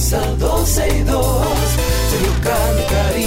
comienza 0.00 0.20
12 0.38 0.88
y 0.88 1.02
2. 1.02 1.46
Sergio 2.10 2.32
Carlos, 2.42 2.86
Karina 2.90 3.19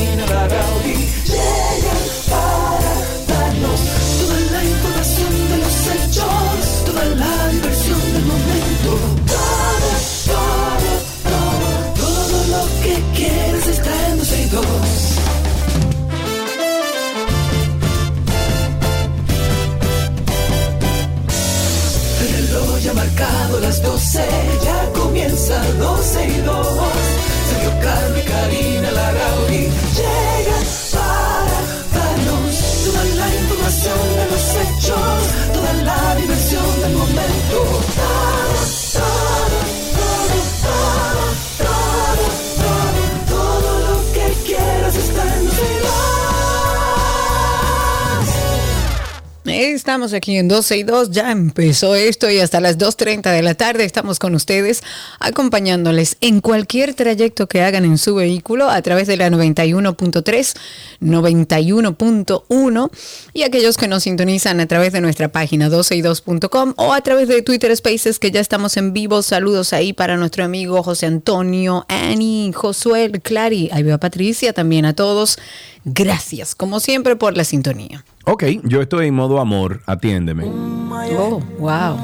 Estamos 49.83 50.13
aquí 50.13 50.37
en 50.37 50.47
12 50.47 50.77
y 50.77 50.83
2, 50.83 51.11
ya 51.11 51.29
empezó 51.29 51.93
esto 51.93 52.29
y 52.29 52.39
hasta 52.39 52.61
las 52.61 52.77
2.30 52.77 53.33
de 53.33 53.41
la 53.41 53.53
tarde 53.53 53.83
estamos 53.83 54.17
con 54.17 54.33
ustedes 54.33 54.81
acompañándoles 55.19 56.15
en 56.21 56.39
cualquier 56.39 56.93
trayecto 56.93 57.49
que 57.49 57.61
hagan 57.61 57.83
en 57.83 57.97
su 57.97 58.15
vehículo 58.15 58.69
a 58.69 58.81
través 58.81 59.07
de 59.07 59.17
la 59.17 59.29
91.3, 59.29 60.55
91.1 61.01 62.91
y 63.33 63.43
aquellos 63.43 63.75
que 63.75 63.89
nos 63.89 64.03
sintonizan 64.03 64.61
a 64.61 64.67
través 64.67 64.93
de 64.93 65.01
nuestra 65.01 65.27
página 65.33 65.67
12y2.com 65.67 66.75
o 66.77 66.93
a 66.93 67.01
través 67.01 67.27
de 67.27 67.41
Twitter 67.41 67.75
Spaces 67.75 68.19
que 68.19 68.31
ya 68.31 68.39
estamos 68.39 68.77
en 68.77 68.93
vivo. 68.93 69.21
Saludos 69.21 69.73
ahí 69.73 69.91
para 69.91 70.15
nuestro 70.15 70.45
amigo 70.45 70.81
José 70.81 71.07
Antonio, 71.07 71.85
Annie, 71.89 72.53
Josué, 72.53 73.11
Clary, 73.21 73.69
ahí 73.73 73.83
veo 73.83 73.95
a 73.95 73.99
Patricia, 73.99 74.53
también 74.53 74.85
a 74.85 74.95
todos. 74.95 75.37
Gracias, 75.85 76.55
como 76.55 76.79
siempre, 76.79 77.15
por 77.15 77.35
la 77.35 77.43
sintonía. 77.43 78.05
Ok, 78.25 78.43
yo 78.63 78.81
estoy 78.81 79.07
en 79.07 79.15
modo 79.15 79.39
amor, 79.39 79.81
atiéndeme. 79.85 80.45
Oh, 80.45 81.41
wow. 81.59 81.97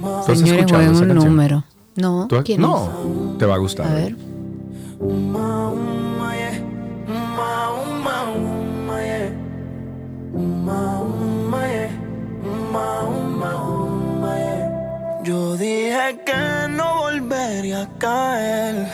¿Tú 0.00 0.32
has 0.32 0.38
Señores, 0.38 0.60
escuchado 0.60 0.66
jueguen 0.68 0.94
esa 0.94 1.02
un 1.02 1.08
canción? 1.08 1.32
número. 1.32 1.64
No, 1.96 2.26
¿Tú 2.28 2.36
has- 2.36 2.44
¿quién 2.44 2.60
no, 2.60 3.36
te 3.38 3.46
va 3.46 3.54
a 3.54 3.56
es? 3.56 3.62
gustar. 3.62 3.86
A 3.88 3.94
ver. 3.94 4.16
Yo 15.24 15.56
dije 15.56 16.18
que 16.24 16.68
no 16.70 16.98
volvería 17.02 17.82
a 17.82 17.98
caer. 17.98 18.88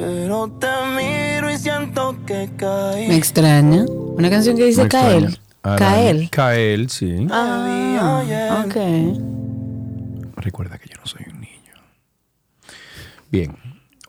Pero 0.00 0.48
te 0.58 0.66
miro 0.96 1.50
y 1.50 1.58
siento 1.58 2.16
que 2.24 2.48
caí. 2.56 3.06
Me 3.06 3.16
extraña. 3.16 3.84
Una 3.84 4.30
canción 4.30 4.56
que 4.56 4.64
dice 4.64 4.84
Me 4.84 4.88
Kael. 4.88 5.38
Kael. 5.60 6.30
Kael, 6.30 6.88
sí. 6.88 7.26
Ah, 7.30 8.64
ok. 8.64 8.76
Recuerda 10.36 10.78
que 10.78 10.88
yo 10.88 10.96
no 10.98 11.06
soy 11.06 11.26
un 11.30 11.42
niño. 11.42 11.74
Bien, 13.30 13.54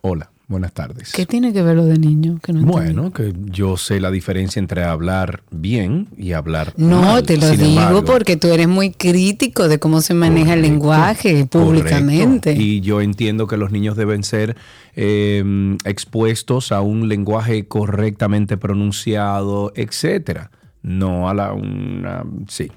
hola, 0.00 0.31
buenas 0.52 0.72
tardes. 0.72 1.10
¿Qué 1.12 1.26
tiene 1.26 1.52
que 1.52 1.62
ver 1.62 1.74
lo 1.74 1.84
de 1.84 1.98
niño? 1.98 2.38
Que 2.40 2.52
no. 2.52 2.62
Bueno, 2.64 3.12
que 3.12 3.32
yo 3.46 3.76
sé 3.76 3.98
la 3.98 4.12
diferencia 4.12 4.60
entre 4.60 4.84
hablar 4.84 5.42
bien 5.50 6.06
y 6.16 6.32
hablar 6.32 6.72
No, 6.76 7.02
mal. 7.02 7.22
te 7.24 7.36
lo 7.36 7.48
Sin 7.48 7.56
digo 7.58 7.70
embargo, 7.70 8.04
porque 8.04 8.36
tú 8.36 8.46
eres 8.48 8.68
muy 8.68 8.92
crítico 8.92 9.66
de 9.66 9.80
cómo 9.80 10.00
se 10.00 10.14
maneja 10.14 10.54
el 10.54 10.62
lenguaje 10.62 11.44
públicamente. 11.46 12.50
correcto. 12.50 12.62
Y 12.62 12.80
yo 12.82 13.00
entiendo 13.00 13.48
que 13.48 13.56
los 13.56 13.72
niños 13.72 13.96
deben 13.96 14.22
ser 14.22 14.56
eh, 14.94 15.76
expuestos 15.84 16.70
a 16.70 16.80
un 16.82 17.08
lenguaje 17.08 17.66
correctamente 17.66 18.56
pronunciado, 18.56 19.72
etcétera. 19.74 20.50
No 20.82 21.28
a 21.28 21.34
la 21.34 21.52
una. 21.52 22.24
Sí, 22.48 22.70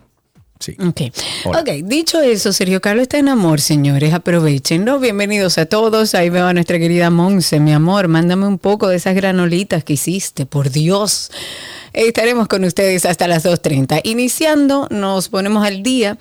sí. 0.65 0.77
Ok. 0.79 1.13
Hola. 1.45 1.61
ok, 1.61 1.69
dicho 1.83 2.21
eso, 2.21 2.51
Sergio 2.51 2.81
Carlos 2.81 3.03
está 3.03 3.17
en 3.17 3.29
amor, 3.29 3.61
señores. 3.61 4.13
Aprovechenlo. 4.13 4.99
Bienvenidos 4.99 5.57
a 5.57 5.65
todos. 5.65 6.15
Ahí 6.15 6.29
veo 6.29 6.47
a 6.47 6.53
nuestra 6.53 6.79
querida 6.79 7.09
Monse, 7.09 7.59
mi 7.59 7.73
amor. 7.73 8.07
Mándame 8.07 8.47
un 8.47 8.57
poco 8.57 8.87
de 8.87 8.95
esas 8.95 9.15
granolitas 9.15 9.83
que 9.83 9.93
hiciste, 9.93 10.45
por 10.45 10.71
Dios. 10.71 11.29
Estaremos 11.93 12.47
con 12.47 12.63
ustedes 12.65 13.05
hasta 13.05 13.27
las 13.27 13.45
2.30. 13.45 14.01
Iniciando, 14.03 14.87
nos 14.89 15.29
ponemos 15.29 15.65
al 15.65 15.81
día, 15.81 16.17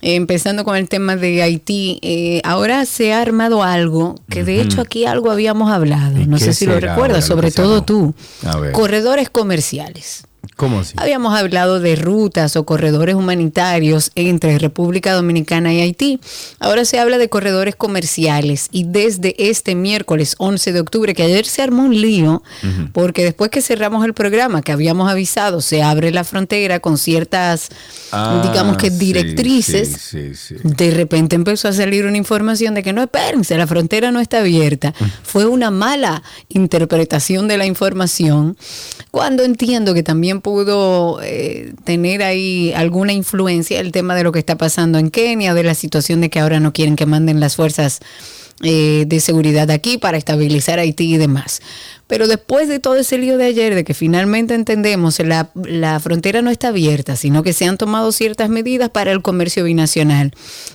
eh, 0.00 0.14
empezando 0.14 0.64
con 0.64 0.76
el 0.76 0.88
tema 0.88 1.16
de 1.16 1.42
Haití. 1.42 1.98
Eh, 2.02 2.40
ahora 2.44 2.86
se 2.86 3.12
ha 3.12 3.20
armado 3.20 3.62
algo, 3.62 4.14
que 4.30 4.44
de 4.44 4.60
hecho 4.60 4.80
aquí 4.80 5.04
algo 5.04 5.30
habíamos 5.30 5.70
hablado, 5.70 6.18
¿Y 6.18 6.26
no 6.26 6.38
sé 6.38 6.54
si 6.54 6.64
lo 6.64 6.80
recuerdas, 6.80 7.26
sobre 7.26 7.50
todo 7.50 7.82
tú. 7.82 8.14
A 8.46 8.58
ver. 8.58 8.72
Corredores 8.72 9.28
comerciales. 9.28 10.27
¿Cómo 10.56 10.80
así? 10.80 10.94
Habíamos 10.96 11.38
hablado 11.38 11.78
de 11.78 11.94
rutas 11.94 12.56
o 12.56 12.64
corredores 12.64 13.14
humanitarios 13.14 14.10
entre 14.16 14.58
República 14.58 15.12
Dominicana 15.12 15.72
y 15.72 15.80
Haití. 15.80 16.20
Ahora 16.58 16.84
se 16.84 16.98
habla 16.98 17.18
de 17.18 17.28
corredores 17.28 17.76
comerciales 17.76 18.68
y 18.72 18.84
desde 18.84 19.36
este 19.50 19.74
miércoles 19.76 20.34
11 20.38 20.72
de 20.72 20.80
octubre, 20.80 21.14
que 21.14 21.22
ayer 21.22 21.46
se 21.46 21.62
armó 21.62 21.84
un 21.84 22.00
lío, 22.00 22.42
porque 22.92 23.22
después 23.22 23.50
que 23.50 23.62
cerramos 23.62 24.04
el 24.04 24.14
programa, 24.14 24.62
que 24.62 24.72
habíamos 24.72 25.08
avisado, 25.10 25.60
se 25.60 25.82
abre 25.82 26.10
la 26.10 26.24
frontera 26.24 26.80
con 26.80 26.98
ciertas, 26.98 27.68
Ah, 28.10 28.40
digamos 28.42 28.76
que 28.78 28.90
directrices. 28.90 29.88
Sí, 30.00 30.34
sí, 30.34 30.54
sí. 30.54 30.54
De 30.64 30.90
repente 30.90 31.36
empezó 31.36 31.68
a 31.68 31.72
salir 31.72 32.06
una 32.06 32.16
información 32.16 32.74
de 32.74 32.82
que 32.82 32.92
no, 32.92 33.02
espérense, 33.02 33.56
la 33.56 33.66
frontera 33.66 34.10
no 34.10 34.18
está 34.20 34.38
abierta. 34.38 34.94
Fue 35.22 35.46
una 35.46 35.70
mala 35.70 36.22
interpretación 36.48 37.48
de 37.48 37.58
la 37.58 37.66
información, 37.66 38.56
cuando 39.10 39.42
entiendo 39.42 39.94
que 39.94 40.02
también 40.02 40.27
pudo 40.36 41.20
eh, 41.22 41.72
tener 41.84 42.22
ahí 42.22 42.72
alguna 42.74 43.12
influencia 43.12 43.80
el 43.80 43.92
tema 43.92 44.14
de 44.14 44.22
lo 44.22 44.32
que 44.32 44.38
está 44.38 44.56
pasando 44.56 44.98
en 44.98 45.10
Kenia, 45.10 45.54
de 45.54 45.62
la 45.62 45.74
situación 45.74 46.20
de 46.20 46.30
que 46.30 46.40
ahora 46.40 46.60
no 46.60 46.72
quieren 46.72 46.96
que 46.96 47.06
manden 47.06 47.40
las 47.40 47.56
fuerzas 47.56 48.00
eh, 48.62 49.04
de 49.06 49.20
seguridad 49.20 49.70
aquí 49.70 49.98
para 49.98 50.18
estabilizar 50.18 50.78
Haití 50.78 51.14
y 51.14 51.16
demás. 51.16 51.62
Pero 52.08 52.26
después 52.26 52.68
de 52.68 52.80
todo 52.80 52.96
ese 52.96 53.18
lío 53.18 53.38
de 53.38 53.44
ayer, 53.44 53.74
de 53.74 53.84
que 53.84 53.94
finalmente 53.94 54.54
entendemos 54.54 55.20
la, 55.20 55.50
la 55.54 56.00
frontera 56.00 56.42
no 56.42 56.50
está 56.50 56.68
abierta, 56.68 57.14
sino 57.14 57.42
que 57.42 57.52
se 57.52 57.66
han 57.66 57.78
tomado 57.78 58.10
ciertas 58.12 58.48
medidas 58.48 58.90
para 58.90 59.12
el 59.12 59.22
comercio 59.22 59.64
binacional. 59.64 60.32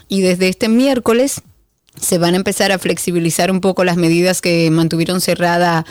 Y 0.08 0.22
desde 0.22 0.47
este 0.47 0.70
miércoles 0.70 1.41
se 2.00 2.18
van 2.18 2.34
a 2.34 2.38
empezar 2.38 2.72
a 2.72 2.80
flexibilizar 2.80 3.52
un 3.52 3.62
poco 3.62 3.84
las 3.84 3.97
medidas 3.97 4.41
que 4.41 4.70
mantuvieron 4.72 5.22
cerrada, 5.22 5.85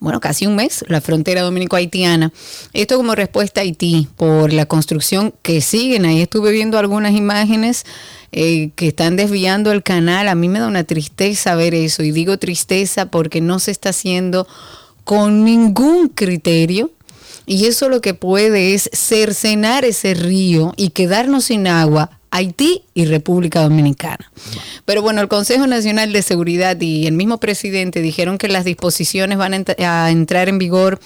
bueno, 0.00 0.20
casi 0.20 0.46
un 0.46 0.54
mes, 0.54 0.84
la 0.88 1.00
frontera 1.00 1.42
dominico-haitiana. 1.42 2.32
Esto 2.72 2.96
como 2.96 3.14
respuesta 3.14 3.60
a 3.60 3.64
Haití 3.64 4.08
por 4.16 4.52
la 4.52 4.66
construcción 4.66 5.34
que 5.42 5.60
siguen. 5.60 6.04
Ahí 6.04 6.20
estuve 6.20 6.52
viendo 6.52 6.78
algunas 6.78 7.14
imágenes 7.14 7.84
eh, 8.30 8.70
que 8.76 8.88
están 8.88 9.16
desviando 9.16 9.72
el 9.72 9.82
canal. 9.82 10.28
A 10.28 10.36
mí 10.36 10.48
me 10.48 10.60
da 10.60 10.68
una 10.68 10.84
tristeza 10.84 11.56
ver 11.56 11.74
eso. 11.74 12.04
Y 12.04 12.12
digo 12.12 12.38
tristeza 12.38 13.06
porque 13.06 13.40
no 13.40 13.58
se 13.58 13.72
está 13.72 13.88
haciendo 13.88 14.46
con 15.02 15.44
ningún 15.44 16.08
criterio. 16.08 16.92
Y 17.44 17.66
eso 17.66 17.88
lo 17.88 18.00
que 18.00 18.14
puede 18.14 18.74
es 18.74 18.90
cercenar 18.92 19.84
ese 19.84 20.14
río 20.14 20.74
y 20.76 20.90
quedarnos 20.90 21.46
sin 21.46 21.66
agua 21.66 22.17
Haití 22.30 22.82
y 22.94 23.06
República 23.06 23.62
Dominicana. 23.62 24.30
Pero 24.84 25.02
bueno, 25.02 25.20
el 25.20 25.28
Consejo 25.28 25.66
Nacional 25.66 26.12
de 26.12 26.22
Seguridad 26.22 26.80
y 26.80 27.06
el 27.06 27.14
mismo 27.14 27.38
presidente 27.38 28.00
dijeron 28.00 28.38
que 28.38 28.48
las 28.48 28.64
disposiciones 28.64 29.38
van 29.38 29.54
a, 29.54 29.64
a 29.78 30.10
entrar 30.10 30.48
en 30.48 30.58
vigor 30.58 31.00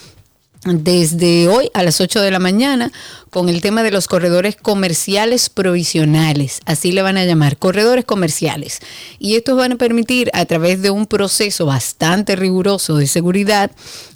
desde 0.64 1.48
hoy 1.48 1.70
a 1.74 1.82
las 1.82 2.00
8 2.00 2.20
de 2.20 2.30
la 2.30 2.38
mañana 2.38 2.92
con 3.30 3.48
el 3.48 3.60
tema 3.60 3.82
de 3.82 3.90
los 3.90 4.06
corredores 4.06 4.56
comerciales 4.56 5.48
provisionales, 5.48 6.60
así 6.66 6.92
le 6.92 7.02
van 7.02 7.16
a 7.16 7.24
llamar, 7.24 7.56
corredores 7.56 8.04
comerciales. 8.04 8.80
Y 9.18 9.34
estos 9.34 9.56
van 9.56 9.72
a 9.72 9.76
permitir 9.76 10.30
a 10.34 10.44
través 10.44 10.80
de 10.82 10.90
un 10.90 11.06
proceso 11.06 11.66
bastante 11.66 12.36
riguroso 12.36 12.96
de 12.96 13.06
seguridad 13.06 13.72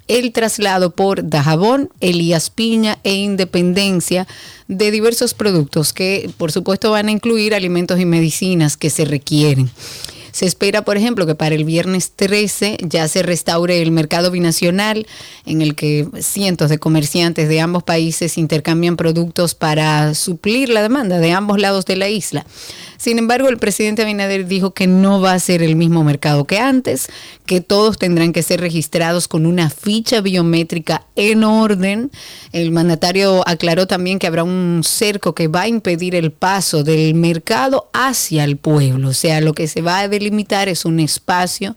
el 0.08 0.32
traslado 0.32 0.90
por 0.90 1.28
Dajabón, 1.28 1.90
Elías 2.00 2.50
Piña 2.50 2.98
e 3.02 3.14
Independencia 3.14 4.28
de 4.68 4.92
diversos 4.92 5.34
productos 5.34 5.92
que 5.92 6.30
por 6.36 6.52
supuesto 6.52 6.92
van 6.92 7.08
a 7.08 7.12
incluir 7.12 7.54
alimentos 7.54 7.98
y 7.98 8.04
medicinas 8.04 8.76
que 8.76 8.90
se 8.90 9.04
requieren. 9.04 9.68
Se 10.36 10.44
espera, 10.44 10.82
por 10.82 10.98
ejemplo, 10.98 11.24
que 11.24 11.34
para 11.34 11.54
el 11.54 11.64
viernes 11.64 12.12
13 12.14 12.76
ya 12.82 13.08
se 13.08 13.22
restaure 13.22 13.80
el 13.80 13.90
mercado 13.90 14.30
binacional 14.30 15.06
en 15.46 15.62
el 15.62 15.74
que 15.74 16.06
cientos 16.20 16.68
de 16.68 16.76
comerciantes 16.76 17.48
de 17.48 17.62
ambos 17.62 17.84
países 17.84 18.36
intercambian 18.36 18.98
productos 18.98 19.54
para 19.54 20.14
suplir 20.14 20.68
la 20.68 20.82
demanda 20.82 21.20
de 21.20 21.32
ambos 21.32 21.58
lados 21.58 21.86
de 21.86 21.96
la 21.96 22.10
isla. 22.10 22.44
Sin 22.98 23.18
embargo, 23.18 23.48
el 23.48 23.58
presidente 23.58 24.02
Abinader 24.02 24.46
dijo 24.46 24.72
que 24.72 24.86
no 24.86 25.20
va 25.20 25.32
a 25.32 25.38
ser 25.38 25.62
el 25.62 25.76
mismo 25.76 26.04
mercado 26.04 26.44
que 26.44 26.58
antes, 26.58 27.08
que 27.44 27.60
todos 27.60 27.98
tendrán 27.98 28.32
que 28.32 28.42
ser 28.42 28.60
registrados 28.60 29.28
con 29.28 29.46
una 29.46 29.70
ficha 29.70 30.20
biométrica 30.20 31.06
en 31.14 31.44
orden. 31.44 32.10
El 32.52 32.72
mandatario 32.72 33.46
aclaró 33.46 33.86
también 33.86 34.18
que 34.18 34.26
habrá 34.26 34.44
un 34.44 34.82
cerco 34.84 35.34
que 35.34 35.48
va 35.48 35.62
a 35.62 35.68
impedir 35.68 36.14
el 36.14 36.32
paso 36.32 36.84
del 36.84 37.14
mercado 37.14 37.88
hacia 37.92 38.44
el 38.44 38.56
pueblo. 38.56 39.08
O 39.08 39.14
sea, 39.14 39.40
lo 39.40 39.52
que 39.52 39.68
se 39.68 39.82
va 39.82 40.00
a 40.00 40.08
delimitar 40.26 40.68
es 40.68 40.84
un 40.84 40.98
espacio 40.98 41.76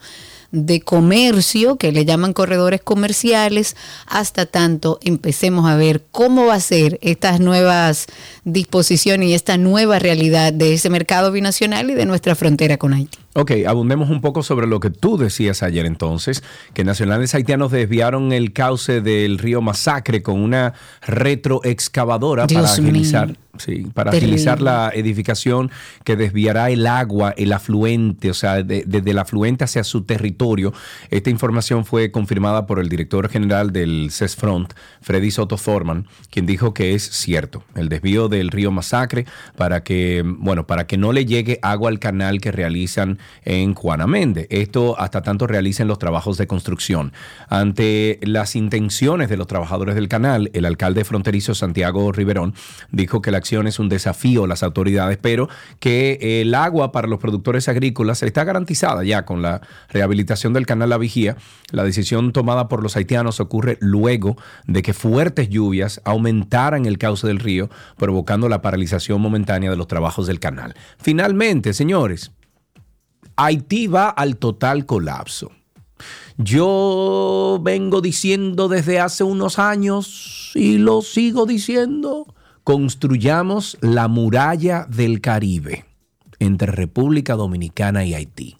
de 0.52 0.82
comercio, 0.82 1.76
que 1.76 1.92
le 1.92 2.06
llaman 2.06 2.34
corredores 2.34 2.82
comerciales, 2.82 3.76
hasta 4.08 4.48
tanto 4.48 4.98
empecemos 5.04 5.70
a 5.70 5.76
ver 5.76 6.04
cómo 6.12 6.48
va 6.48 6.56
a 6.56 6.60
ser 6.60 6.98
estas 7.04 7.40
nuevas 7.40 8.08
disposiciones 8.46 9.30
y 9.30 9.34
esta 9.36 9.58
nueva 9.58 10.00
realidad 10.00 10.52
de 10.52 10.74
ese 10.74 10.90
mercado 10.90 11.32
binacional 11.32 11.92
y 11.92 11.94
de 11.94 12.06
nuestra 12.06 12.34
frontera 12.34 12.78
con 12.78 12.94
Haití. 12.94 13.20
Ok, 13.36 13.52
abundemos 13.68 14.10
un 14.10 14.22
poco 14.22 14.42
sobre 14.42 14.66
lo 14.66 14.80
que 14.80 14.90
tú 14.90 15.16
decías 15.18 15.62
ayer 15.62 15.86
entonces, 15.86 16.44
que 16.74 16.84
nacionales 16.84 17.36
haitianos 17.36 17.72
desviaron 17.72 18.34
el 18.34 18.54
cauce 18.54 19.02
del 19.02 19.38
río 19.38 19.62
Masacre 19.62 20.24
con 20.24 20.40
una 20.40 20.74
retroexcavadora 21.06 22.48
para 22.48 22.72
agilizar, 22.72 23.38
sí, 23.60 23.86
para 23.94 24.10
agilizar 24.10 24.62
la 24.62 24.92
edificación 24.96 25.70
que 26.04 26.16
desviará 26.16 26.72
el 26.72 26.88
agua, 26.88 27.36
el 27.38 27.54
afluente, 27.54 28.32
o 28.32 28.34
sea, 28.34 28.64
desde 28.64 29.12
el 29.12 29.20
afluente 29.20 29.64
hacia 29.64 29.84
su 29.84 30.06
territorio. 30.06 30.74
Esta 31.12 31.30
información 31.30 31.86
fue 31.86 32.10
confirmada 32.10 32.66
por 32.66 32.80
el 32.80 32.90
director 32.90 33.30
general 33.30 33.72
del 33.72 34.10
CESFRONT, 34.10 34.74
Freddy 35.02 35.30
Soto 35.30 35.58
Forman, 35.58 36.08
quien 36.32 36.48
dijo 36.48 36.74
que 36.74 36.96
es 36.96 37.04
cierto, 37.04 37.64
el 37.76 37.90
desvío 37.90 38.28
del 38.28 38.50
río 38.50 38.72
Masacre 38.72 39.28
para 39.56 39.84
que, 39.84 40.24
bueno, 40.26 40.66
para 40.66 40.88
que 40.88 40.98
no 40.98 41.14
le 41.14 41.28
llegue 41.28 41.60
agua 41.62 41.92
al 41.92 42.00
canal 42.00 42.42
que 42.42 42.52
realizan 42.52 43.19
en 43.46 43.74
Juanamende. 43.74 44.48
Esto 44.50 45.00
hasta 45.00 45.22
tanto 45.22 45.48
realicen 45.48 45.88
los 45.88 46.00
trabajos 46.00 46.38
de 46.38 46.48
construcción. 46.48 47.14
Ante 47.48 48.20
las 48.22 48.56
intenciones 48.56 49.30
de 49.30 49.38
los 49.38 49.48
trabajadores 49.48 49.96
del 49.96 50.08
canal, 50.08 50.50
el 50.54 50.66
alcalde 50.66 51.04
fronterizo 51.04 51.56
Santiago 51.56 52.12
Riverón 52.12 52.54
dijo 52.92 53.22
que 53.22 53.32
la 53.32 53.38
acción 53.38 53.68
es 53.68 53.80
un 53.80 53.90
desafío 53.90 54.44
a 54.44 54.48
las 54.48 54.64
autoridades, 54.64 55.18
pero 55.22 55.50
que 55.80 56.42
el 56.42 56.54
agua 56.56 56.92
para 56.92 57.08
los 57.08 57.20
productores 57.20 57.68
agrícolas 57.68 58.24
está 58.24 58.44
garantizada 58.44 59.04
ya 59.04 59.26
con 59.26 59.42
la 59.42 59.62
rehabilitación 59.90 60.54
del 60.54 60.66
canal 60.66 60.90
La 60.90 60.98
Vigía. 60.98 61.38
La 61.72 61.84
decisión 61.84 62.32
tomada 62.32 62.68
por 62.68 62.84
los 62.84 62.96
haitianos 62.96 63.40
ocurre 63.40 63.78
luego 63.80 64.38
de 64.66 64.82
que 64.82 64.94
fuertes 64.94 65.50
lluvias 65.50 66.02
aumentaran 66.04 66.86
el 66.86 66.98
cauce 66.98 67.28
del 67.28 67.40
río, 67.40 67.70
provocando 67.98 68.50
la 68.50 68.62
paralización 68.62 69.22
momentánea 69.22 69.70
de 69.70 69.78
los 69.78 69.88
trabajos 69.88 70.28
del 70.28 70.40
canal. 70.40 70.76
Finalmente, 70.98 71.74
señores, 71.74 72.32
Haití 73.42 73.88
va 73.88 74.10
al 74.10 74.36
total 74.36 74.86
colapso. 74.86 75.52
Yo 76.38 77.58
vengo 77.62 78.02
diciendo 78.02 78.68
desde 78.68 79.00
hace 79.00 79.24
unos 79.24 79.60
años 79.60 80.52
y 80.56 80.78
lo 80.78 81.02
sigo 81.02 81.46
diciendo, 81.46 82.34
construyamos 82.66 83.78
la 83.80 84.10
muralla 84.10 84.86
del 84.90 85.22
Caribe 85.22 85.86
entre 86.40 86.74
República 86.74 87.36
Dominicana 87.36 88.04
y 88.04 88.14
Haití, 88.14 88.58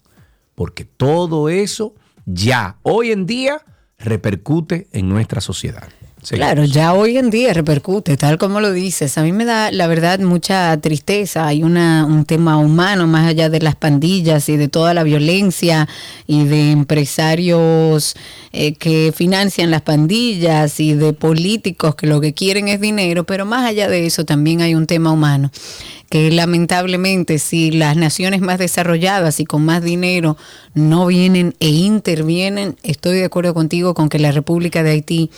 porque 0.54 0.86
todo 0.86 1.50
eso 1.50 1.94
ya 2.24 2.78
hoy 2.82 3.10
en 3.10 3.26
día 3.26 3.60
repercute 3.98 4.88
en 4.92 5.10
nuestra 5.10 5.42
sociedad. 5.42 5.88
Claro, 6.28 6.64
ya 6.64 6.92
hoy 6.92 7.16
en 7.16 7.30
día 7.30 7.54
repercute, 7.54 8.16
tal 8.16 8.36
como 8.36 8.60
lo 8.60 8.72
dices. 8.72 9.16
A 9.16 9.22
mí 9.22 9.32
me 9.32 9.44
da, 9.44 9.70
la 9.72 9.86
verdad, 9.86 10.18
mucha 10.20 10.76
tristeza. 10.80 11.46
Hay 11.46 11.62
una, 11.62 12.04
un 12.04 12.24
tema 12.24 12.58
humano 12.58 13.06
más 13.06 13.26
allá 13.26 13.48
de 13.48 13.60
las 13.60 13.74
pandillas 13.74 14.48
y 14.48 14.56
de 14.56 14.68
toda 14.68 14.92
la 14.92 15.02
violencia 15.02 15.88
y 16.26 16.44
de 16.44 16.72
empresarios 16.72 18.14
eh, 18.52 18.74
que 18.74 19.12
financian 19.16 19.70
las 19.70 19.82
pandillas 19.82 20.78
y 20.78 20.94
de 20.94 21.12
políticos 21.12 21.94
que 21.94 22.06
lo 22.06 22.20
que 22.20 22.34
quieren 22.34 22.68
es 22.68 22.80
dinero, 22.80 23.24
pero 23.24 23.46
más 23.46 23.66
allá 23.66 23.88
de 23.88 24.06
eso 24.06 24.24
también 24.24 24.60
hay 24.60 24.74
un 24.74 24.86
tema 24.86 25.12
humano 25.12 25.50
que 26.10 26.28
lamentablemente 26.32 27.38
si 27.38 27.70
las 27.70 27.96
naciones 27.96 28.40
más 28.40 28.58
desarrolladas 28.58 29.38
y 29.38 29.44
con 29.44 29.64
más 29.64 29.80
dinero 29.80 30.36
no 30.74 31.06
vienen 31.06 31.54
e 31.60 31.68
intervienen, 31.68 32.76
estoy 32.82 33.18
de 33.18 33.26
acuerdo 33.26 33.54
contigo 33.54 33.94
con 33.94 34.08
que 34.08 34.18
la 34.18 34.32
República 34.32 34.82
de 34.82 34.90
Haití 34.90 35.30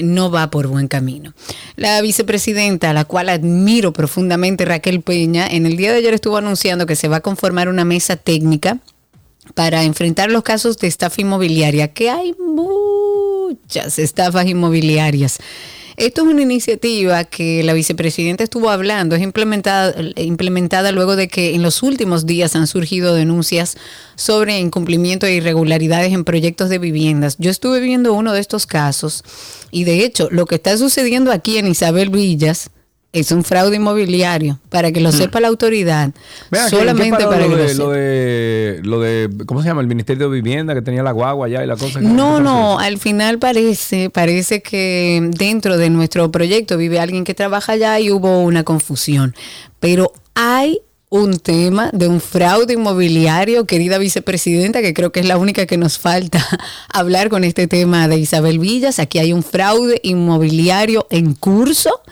no 0.00 0.30
va 0.30 0.50
por 0.50 0.66
buen 0.66 0.88
camino. 0.88 1.34
La 1.76 2.00
vicepresidenta, 2.00 2.90
a 2.90 2.94
la 2.94 3.04
cual 3.04 3.28
admiro 3.28 3.92
profundamente, 3.92 4.64
Raquel 4.64 5.02
Peña, 5.02 5.46
en 5.46 5.66
el 5.66 5.76
día 5.76 5.92
de 5.92 5.98
ayer 5.98 6.14
estuvo 6.14 6.36
anunciando 6.36 6.86
que 6.86 6.96
se 6.96 7.08
va 7.08 7.16
a 7.16 7.20
conformar 7.20 7.68
una 7.68 7.84
mesa 7.84 8.16
técnica 8.16 8.78
para 9.54 9.84
enfrentar 9.84 10.30
los 10.30 10.42
casos 10.42 10.78
de 10.78 10.88
estafa 10.88 11.20
inmobiliaria, 11.20 11.92
que 11.92 12.10
hay 12.10 12.34
muchas 12.34 13.98
estafas 13.98 14.46
inmobiliarias. 14.46 15.38
Esto 15.96 16.22
es 16.22 16.28
una 16.28 16.42
iniciativa 16.42 17.24
que 17.24 17.62
la 17.62 17.72
vicepresidenta 17.72 18.44
estuvo 18.44 18.68
hablando, 18.68 19.16
es 19.16 19.22
implementada, 19.22 19.94
implementada 20.16 20.92
luego 20.92 21.16
de 21.16 21.28
que 21.28 21.54
en 21.54 21.62
los 21.62 21.82
últimos 21.82 22.26
días 22.26 22.54
han 22.54 22.66
surgido 22.66 23.14
denuncias 23.14 23.78
sobre 24.14 24.58
incumplimiento 24.58 25.24
e 25.24 25.36
irregularidades 25.36 26.12
en 26.12 26.24
proyectos 26.24 26.68
de 26.68 26.78
viviendas. 26.78 27.36
Yo 27.38 27.50
estuve 27.50 27.80
viendo 27.80 28.12
uno 28.12 28.34
de 28.34 28.40
estos 28.40 28.66
casos 28.66 29.24
y 29.70 29.84
de 29.84 30.04
hecho 30.04 30.28
lo 30.30 30.44
que 30.44 30.56
está 30.56 30.76
sucediendo 30.76 31.32
aquí 31.32 31.56
en 31.56 31.66
Isabel 31.66 32.10
Villas 32.10 32.68
es 33.20 33.32
un 33.32 33.44
fraude 33.44 33.76
inmobiliario, 33.76 34.58
para 34.68 34.92
que 34.92 35.00
lo 35.00 35.10
sepa 35.10 35.40
la 35.40 35.48
autoridad. 35.48 36.10
solamente 36.68 37.24
para 37.24 37.46
lo, 37.46 37.56
de, 37.56 37.74
lo, 37.74 37.90
de, 37.90 38.80
lo 38.82 39.00
de, 39.00 39.30
¿cómo 39.46 39.62
se 39.62 39.68
llama? 39.68 39.80
El 39.80 39.86
Ministerio 39.86 40.28
de 40.28 40.34
Vivienda 40.34 40.74
que 40.74 40.82
tenía 40.82 41.02
la 41.02 41.12
guagua 41.12 41.46
allá 41.46 41.64
y 41.64 41.66
la 41.66 41.76
cosa. 41.76 42.00
No, 42.00 42.40
no, 42.40 42.78
al 42.78 42.98
final 42.98 43.38
parece, 43.38 44.10
parece 44.10 44.60
que 44.60 45.30
dentro 45.32 45.78
de 45.78 45.88
nuestro 45.88 46.30
proyecto 46.30 46.76
vive 46.76 47.00
alguien 47.00 47.24
que 47.24 47.32
trabaja 47.32 47.72
allá 47.72 47.98
y 48.00 48.10
hubo 48.10 48.42
una 48.42 48.64
confusión. 48.64 49.34
Pero 49.80 50.12
hay 50.34 50.80
un 51.08 51.38
tema 51.38 51.90
de 51.92 52.08
un 52.08 52.20
fraude 52.20 52.74
inmobiliario, 52.74 53.64
querida 53.64 53.96
vicepresidenta, 53.98 54.82
que 54.82 54.92
creo 54.92 55.12
que 55.12 55.20
es 55.20 55.26
la 55.26 55.38
única 55.38 55.66
que 55.66 55.78
nos 55.78 55.98
falta 55.98 56.44
hablar 56.92 57.28
con 57.28 57.44
este 57.44 57.66
tema 57.66 58.08
de 58.08 58.18
Isabel 58.18 58.58
Villas. 58.58 58.98
Aquí 58.98 59.18
hay 59.18 59.32
un 59.32 59.42
fraude 59.42 60.00
inmobiliario 60.02 61.06
en 61.10 61.34
curso 61.34 62.02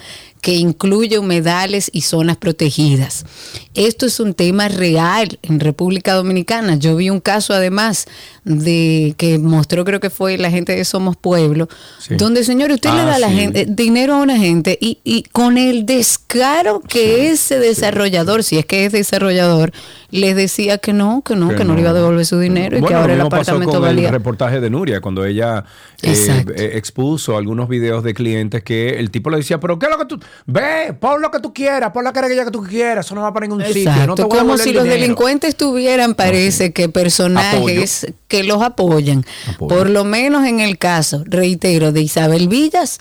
que 0.44 0.56
incluye 0.56 1.19
humedales 1.19 1.89
y 1.91 2.03
zonas 2.03 2.36
protegidas. 2.36 3.24
Esto 3.72 4.05
es 4.05 4.20
un 4.20 4.34
tema 4.34 4.69
real 4.69 5.39
en 5.41 5.58
República 5.58 6.13
Dominicana. 6.13 6.74
Yo 6.74 6.96
vi 6.96 7.08
un 7.08 7.20
caso 7.20 7.55
además 7.55 8.05
de 8.44 9.15
que 9.17 9.39
mostró, 9.39 9.86
creo 9.86 10.01
que 10.01 10.10
fue 10.10 10.36
la 10.36 10.51
gente 10.51 10.77
de 10.77 10.84
Somos 10.84 11.17
Pueblo, 11.17 11.70
donde, 12.10 12.44
señor, 12.44 12.70
usted 12.72 12.91
le 12.91 13.01
ah, 13.01 13.06
da 13.06 13.19
la 13.19 13.31
gente, 13.31 13.65
dinero 13.67 14.17
a 14.17 14.19
una 14.19 14.36
gente 14.36 14.77
y, 14.79 14.98
y 15.03 15.22
con 15.22 15.56
el 15.56 15.86
descaro 15.86 16.81
que 16.81 17.31
ese 17.31 17.58
desarrollador, 17.58 18.44
si 18.44 18.58
es 18.58 18.67
que 18.67 18.84
es 18.84 18.93
desarrollador, 18.93 19.72
les 20.15 20.37
decía 20.37 20.79
que 20.79 20.93
no, 20.93 21.23
que 21.23 21.35
no, 21.35 21.49
que, 21.56 21.65
no, 21.65 21.75
le 21.75 21.81
iba 21.81 21.91
a 21.91 21.93
devolver 21.94 22.25
su 22.25 22.39
dinero 22.39 22.79
y 22.79 22.83
que 22.83 22.94
ahora 22.94 23.15
el 23.15 23.21
apartamento 23.21 23.73
pasó 23.73 23.81
con 23.81 23.99
el 23.99 24.09
reportaje 24.09 24.61
de 24.61 24.71
Nuria, 24.71 25.01
cuando 25.01 25.25
ella 25.25 25.65
eh, 26.03 26.44
eh, 26.55 26.71
expuso 26.75 27.37
algunos 27.37 27.69
videos 27.69 28.05
de 28.05 28.15
clientes 28.15 28.63
que 28.63 28.91
el 28.91 29.11
tipo 29.11 29.31
le 29.31 29.39
decía, 29.39 29.59
pero 29.59 29.79
¿qué 29.79 29.87
es 29.87 29.93
lo 29.93 29.99
que 29.99 30.05
tú? 30.05 30.21
Ve, 30.47 30.94
pon 30.99 31.21
lo 31.21 31.33
que 31.33 31.41
tú 31.41 31.53
quieras, 31.53 31.91
pon 31.91 32.05
la 32.05 32.13
carga 32.13 32.44
que 32.44 32.51
tú 32.53 32.63
quieras, 32.63 33.06
eso 33.06 33.17
no 33.17 33.23
va 33.23 33.33
para 33.33 33.47
ningún 33.47 33.65
sitio. 33.65 34.06
No 34.06 34.15
te 34.15 34.23
Como 34.23 34.56
si 34.56 34.73
los 34.73 34.85
delincuentes 34.85 35.56
tuvieran, 35.56 36.15
parece 36.15 36.73
que 36.73 36.89
personajes 36.89 38.06
que 38.29 38.44
los 38.44 38.63
apoyan. 38.63 39.25
Por 39.59 39.91
lo 39.91 40.05
menos 40.05 40.47
en 40.47 40.61
el 40.61 40.79
caso, 40.79 41.25
reitero, 41.27 41.91
de 41.91 42.03
Isabel 42.03 42.47
Villas, 42.49 42.99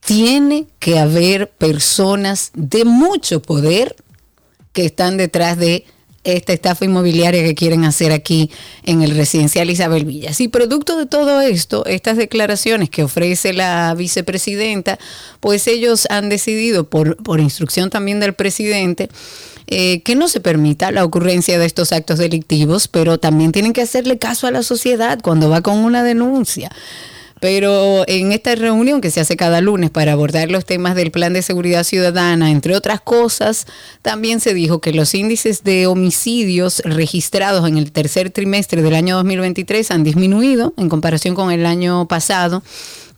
tiene 0.00 0.66
que 0.78 0.98
haber 0.98 1.50
personas 1.50 2.52
de 2.54 2.84
mucho 2.84 3.42
poder 3.42 3.96
que 4.72 4.86
están 4.86 5.16
detrás 5.16 5.58
de 5.58 5.84
esta 6.24 6.52
estafa 6.52 6.84
inmobiliaria 6.84 7.42
que 7.42 7.54
quieren 7.54 7.84
hacer 7.84 8.12
aquí 8.12 8.50
en 8.84 9.02
el 9.02 9.14
residencial 9.14 9.70
Isabel 9.70 10.04
Villas. 10.04 10.40
Y 10.40 10.48
producto 10.48 10.96
de 10.98 11.06
todo 11.06 11.40
esto, 11.40 11.84
estas 11.86 12.16
declaraciones 12.16 12.90
que 12.90 13.04
ofrece 13.04 13.52
la 13.52 13.94
vicepresidenta, 13.94 14.98
pues 15.40 15.66
ellos 15.68 16.06
han 16.10 16.28
decidido, 16.28 16.84
por, 16.88 17.16
por 17.16 17.40
instrucción 17.40 17.90
también 17.90 18.20
del 18.20 18.32
presidente, 18.32 19.08
eh, 19.66 20.02
que 20.02 20.14
no 20.14 20.28
se 20.28 20.40
permita 20.40 20.90
la 20.90 21.04
ocurrencia 21.04 21.58
de 21.58 21.64
estos 21.64 21.92
actos 21.92 22.18
delictivos, 22.18 22.88
pero 22.88 23.18
también 23.18 23.52
tienen 23.52 23.72
que 23.72 23.80
hacerle 23.82 24.18
caso 24.18 24.46
a 24.46 24.50
la 24.50 24.62
sociedad 24.62 25.18
cuando 25.22 25.48
va 25.48 25.62
con 25.62 25.78
una 25.78 26.02
denuncia. 26.02 26.70
Pero 27.44 28.04
en 28.06 28.32
esta 28.32 28.54
reunión 28.54 29.02
que 29.02 29.10
se 29.10 29.20
hace 29.20 29.36
cada 29.36 29.60
lunes 29.60 29.90
para 29.90 30.12
abordar 30.12 30.50
los 30.50 30.64
temas 30.64 30.94
del 30.94 31.10
Plan 31.10 31.34
de 31.34 31.42
Seguridad 31.42 31.84
Ciudadana, 31.84 32.50
entre 32.50 32.74
otras 32.74 33.02
cosas, 33.02 33.66
también 34.00 34.40
se 34.40 34.54
dijo 34.54 34.80
que 34.80 34.94
los 34.94 35.14
índices 35.14 35.62
de 35.62 35.86
homicidios 35.86 36.80
registrados 36.86 37.68
en 37.68 37.76
el 37.76 37.92
tercer 37.92 38.30
trimestre 38.30 38.80
del 38.80 38.94
año 38.94 39.16
2023 39.16 39.90
han 39.90 40.04
disminuido 40.04 40.72
en 40.78 40.88
comparación 40.88 41.34
con 41.34 41.50
el 41.50 41.66
año 41.66 42.08
pasado 42.08 42.62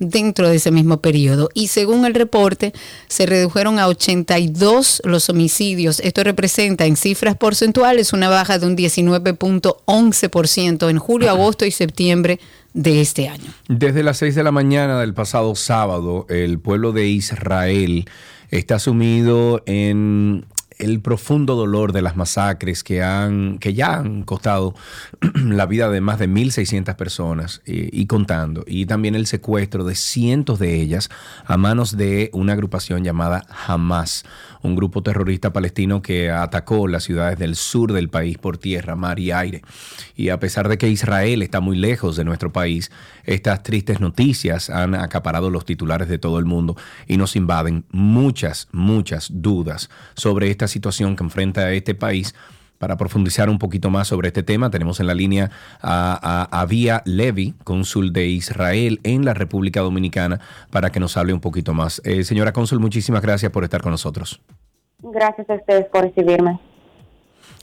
dentro 0.00 0.48
de 0.48 0.56
ese 0.56 0.72
mismo 0.72 1.00
periodo. 1.00 1.48
Y 1.54 1.68
según 1.68 2.04
el 2.04 2.14
reporte, 2.14 2.72
se 3.06 3.26
redujeron 3.26 3.78
a 3.78 3.86
82 3.86 5.02
los 5.04 5.30
homicidios. 5.30 6.00
Esto 6.00 6.24
representa 6.24 6.84
en 6.84 6.96
cifras 6.96 7.36
porcentuales 7.36 8.12
una 8.12 8.28
baja 8.28 8.58
de 8.58 8.66
un 8.66 8.76
19.11% 8.76 10.90
en 10.90 10.98
julio, 10.98 11.30
agosto 11.30 11.64
y 11.64 11.70
septiembre 11.70 12.40
de 12.76 13.00
este 13.00 13.28
año. 13.28 13.50
Desde 13.68 14.02
las 14.02 14.18
6 14.18 14.34
de 14.34 14.44
la 14.44 14.52
mañana 14.52 15.00
del 15.00 15.14
pasado 15.14 15.54
sábado, 15.54 16.26
el 16.28 16.60
pueblo 16.60 16.92
de 16.92 17.08
Israel 17.08 18.04
está 18.50 18.78
sumido 18.78 19.62
en 19.66 20.44
el 20.78 21.00
profundo 21.00 21.54
dolor 21.54 21.92
de 21.92 22.02
las 22.02 22.16
masacres 22.16 22.84
que, 22.84 23.02
han, 23.02 23.58
que 23.58 23.74
ya 23.74 23.96
han 23.96 24.22
costado 24.22 24.74
la 25.34 25.66
vida 25.66 25.90
de 25.90 26.00
más 26.00 26.18
de 26.18 26.28
1.600 26.28 26.96
personas 26.96 27.62
y, 27.64 28.06
contando, 28.06 28.64
y 28.66 28.86
también 28.86 29.14
el 29.14 29.26
secuestro 29.26 29.84
de 29.84 29.94
cientos 29.94 30.58
de 30.58 30.80
ellas 30.80 31.08
a 31.44 31.56
manos 31.56 31.96
de 31.96 32.30
una 32.32 32.52
agrupación 32.52 33.04
llamada 33.04 33.46
Hamas, 33.66 34.24
un 34.62 34.76
grupo 34.76 35.02
terrorista 35.02 35.52
palestino 35.52 36.02
que 36.02 36.30
atacó 36.30 36.88
las 36.88 37.04
ciudades 37.04 37.38
del 37.38 37.56
sur 37.56 37.92
del 37.92 38.08
país 38.08 38.38
por 38.38 38.58
tierra, 38.58 38.96
mar 38.96 39.18
y 39.18 39.32
aire. 39.32 39.62
Y 40.16 40.30
a 40.30 40.40
pesar 40.40 40.68
de 40.68 40.78
que 40.78 40.88
Israel 40.88 41.42
está 41.42 41.60
muy 41.60 41.76
lejos 41.76 42.16
de 42.16 42.24
nuestro 42.24 42.52
país, 42.52 42.90
estas 43.24 43.62
tristes 43.62 44.00
noticias 44.00 44.70
han 44.70 44.94
acaparado 44.94 45.50
los 45.50 45.64
titulares 45.64 46.08
de 46.08 46.18
todo 46.18 46.38
el 46.38 46.44
mundo 46.44 46.76
y 47.06 47.16
nos 47.16 47.36
invaden 47.36 47.84
muchas, 47.90 48.68
muchas 48.72 49.28
dudas 49.30 49.90
sobre 50.14 50.50
esta 50.50 50.65
situación 50.68 51.16
que 51.16 51.24
enfrenta 51.24 51.72
este 51.72 51.94
país. 51.94 52.34
Para 52.78 52.98
profundizar 52.98 53.48
un 53.48 53.58
poquito 53.58 53.88
más 53.88 54.08
sobre 54.08 54.28
este 54.28 54.42
tema, 54.42 54.70
tenemos 54.70 55.00
en 55.00 55.06
la 55.06 55.14
línea 55.14 55.50
a, 55.80 56.46
a 56.50 56.60
Avia 56.60 57.02
Levy, 57.06 57.54
cónsul 57.64 58.12
de 58.12 58.26
Israel 58.26 59.00
en 59.02 59.24
la 59.24 59.32
República 59.32 59.80
Dominicana, 59.80 60.40
para 60.70 60.90
que 60.90 61.00
nos 61.00 61.16
hable 61.16 61.32
un 61.32 61.40
poquito 61.40 61.72
más. 61.72 62.02
Eh, 62.04 62.22
señora 62.22 62.52
cónsul, 62.52 62.78
muchísimas 62.78 63.22
gracias 63.22 63.50
por 63.50 63.64
estar 63.64 63.80
con 63.80 63.92
nosotros. 63.92 64.42
Gracias 65.00 65.48
a 65.48 65.54
ustedes 65.54 65.86
por 65.86 66.02
recibirme. 66.02 66.60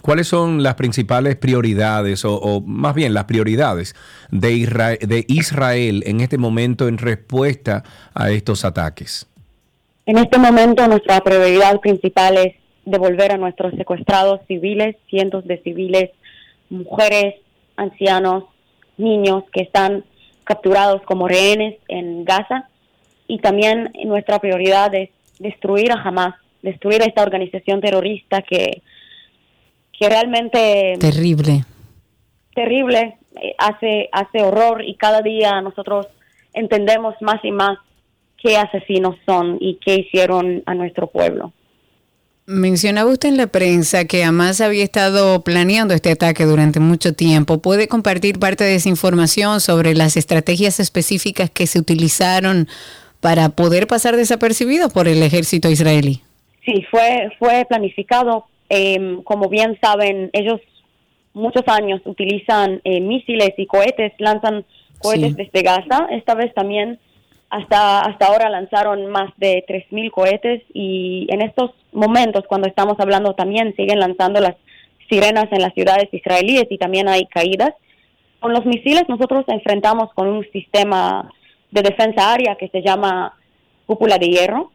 ¿Cuáles 0.02 0.28
son 0.28 0.64
las 0.64 0.76
principales 0.76 1.38
prioridades 1.38 2.26
o, 2.26 2.62
más 2.66 2.94
bien 2.94 3.14
las 3.14 3.24
prioridades 3.24 3.96
de 4.32 4.52
Israel, 4.52 4.98
de 5.02 5.26
Israel 5.30 6.04
en 6.06 6.20
este 6.20 6.38
momento 6.38 6.90
en 6.90 6.98
respuesta 6.98 7.84
a 8.14 8.30
estos 8.32 8.66
ataques? 8.66 9.28
En 10.06 10.18
este 10.18 10.38
momento 10.38 10.86
nuestra 10.88 11.22
prioridad 11.22 11.80
principal 11.80 12.36
es 12.38 12.56
devolver 12.86 13.32
a 13.32 13.38
nuestros 13.38 13.74
secuestrados 13.76 14.42
civiles, 14.48 14.96
cientos 15.10 15.46
de 15.46 15.58
civiles, 15.60 16.12
mujeres, 16.70 17.36
ancianos, 17.76 18.46
niños 18.98 19.44
que 19.52 19.62
están 19.62 20.04
capturados 20.44 21.02
como 21.04 21.28
rehenes 21.28 21.78
en 21.88 22.26
Gaza. 22.26 22.70
Y 23.28 23.40
también 23.40 23.92
nuestra 24.06 24.40
prioridad 24.40 24.94
es 24.94 25.10
destruir 25.40 25.92
a 25.92 26.02
Hamas, 26.02 26.36
destruir 26.62 27.02
a 27.02 27.06
esta 27.06 27.24
organización 27.24 27.82
terrorista 27.82 28.42
que, 28.42 28.82
que 29.98 30.10
realmente... 30.10 30.96
Terrible. 31.00 31.66
Terrible, 32.54 33.18
eh, 33.42 33.56
hace, 33.58 34.10
hace 34.12 34.44
horror 34.44 34.84
y 34.86 34.96
cada 34.96 35.22
día 35.22 35.60
nosotros 35.62 36.08
entendemos 36.54 37.16
más 37.22 37.44
y 37.44 37.52
más 37.52 37.80
qué 38.38 38.58
asesinos 38.58 39.16
son 39.26 39.58
y 39.60 39.80
qué 39.84 39.96
hicieron 39.96 40.62
a 40.66 40.76
nuestro 40.76 41.08
pueblo. 41.08 41.54
Mencionaba 42.46 43.10
usted 43.10 43.30
en 43.30 43.38
la 43.38 43.48
prensa 43.48 44.06
que 44.06 44.26
Hamas 44.26 44.60
había 44.60 44.84
estado 44.84 45.44
planeando 45.46 45.94
este 45.94 46.12
ataque 46.12 46.44
durante 46.44 46.82
mucho 46.82 47.14
tiempo. 47.14 47.62
¿Puede 47.62 47.88
compartir 47.88 48.38
parte 48.38 48.66
de 48.66 48.76
esa 48.76 48.90
información 48.90 49.62
sobre 49.62 49.94
las 49.96 50.18
estrategias 50.18 50.82
específicas 50.82 51.50
que 51.50 51.68
se 51.68 51.80
utilizaron 51.80 52.68
para 53.22 53.48
poder 53.48 53.88
pasar 53.88 54.18
desapercibidos 54.18 54.92
por 54.92 55.08
el 55.08 55.24
ejército 55.24 55.70
israelí? 55.70 56.22
Sí, 56.66 56.86
fue, 56.92 57.32
fue 57.40 57.66
planificado. 57.70 58.46
Em, 58.68 59.24
como 59.24 59.48
bien 59.48 59.80
saben, 59.82 60.30
ellos 60.34 60.60
muchos 61.34 61.64
años 61.68 62.02
utilizan 62.04 62.82
eh, 62.84 63.00
misiles 63.00 63.54
y 63.56 63.66
cohetes, 63.68 64.12
lanzan 64.18 64.66
cohetes 65.00 65.38
desde 65.38 65.62
Gaza. 65.62 66.08
Esta 66.12 66.36
vez 66.36 66.54
también 66.54 67.00
hasta, 67.54 68.02
hasta 68.02 68.26
ahora 68.26 68.50
lanzaron 68.50 69.06
más 69.06 69.32
de 69.38 69.64
3.000 69.68 70.10
cohetes 70.10 70.64
y 70.74 71.28
en 71.30 71.44
estos 71.44 71.70
momentos, 71.92 72.46
cuando 72.48 72.68
estamos 72.68 73.00
hablando 73.00 73.36
también, 73.36 73.76
siguen 73.76 74.00
lanzando 74.00 74.40
las 74.40 74.56
sirenas 75.08 75.46
en 75.52 75.62
las 75.62 75.72
ciudades 75.76 76.12
israelíes 76.12 76.66
y 76.72 76.80
también 76.80 77.08
hay 77.08 77.28
caídas. 77.28 77.76
Con 78.40 78.54
los 78.54 78.66
misiles 78.66 79.04
nosotros 79.08 79.46
enfrentamos 79.48 80.12
con 80.16 80.30
un 80.30 80.44
sistema 80.52 81.32
de 81.70 81.84
defensa 81.84 82.32
aérea 82.32 82.56
que 82.56 82.70
se 82.70 82.82
llama 82.82 83.38
cúpula 83.86 84.18
de 84.18 84.30
hierro, 84.30 84.72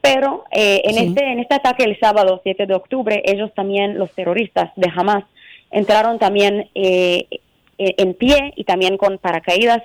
pero 0.00 0.46
eh, 0.50 0.82
en, 0.82 0.98
este, 0.98 1.30
en 1.30 1.38
este 1.38 1.54
ataque 1.54 1.84
el 1.84 1.96
sábado 2.00 2.40
7 2.42 2.66
de 2.66 2.74
octubre, 2.74 3.22
ellos 3.24 3.54
también, 3.54 3.98
los 3.98 4.10
terroristas 4.10 4.72
de 4.74 4.90
Hamas, 4.92 5.22
entraron 5.70 6.18
también 6.18 6.70
eh, 6.74 7.28
en 7.78 8.14
pie 8.14 8.52
y 8.56 8.64
también 8.64 8.96
con 8.96 9.18
paracaídas 9.18 9.84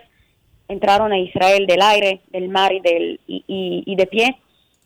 entraron 0.71 1.11
a 1.11 1.19
Israel 1.19 1.65
del 1.67 1.81
aire, 1.81 2.21
del 2.31 2.49
mar 2.49 2.71
y, 2.71 2.79
del, 2.79 3.19
y, 3.27 3.95
de 3.95 4.07
pie 4.07 4.37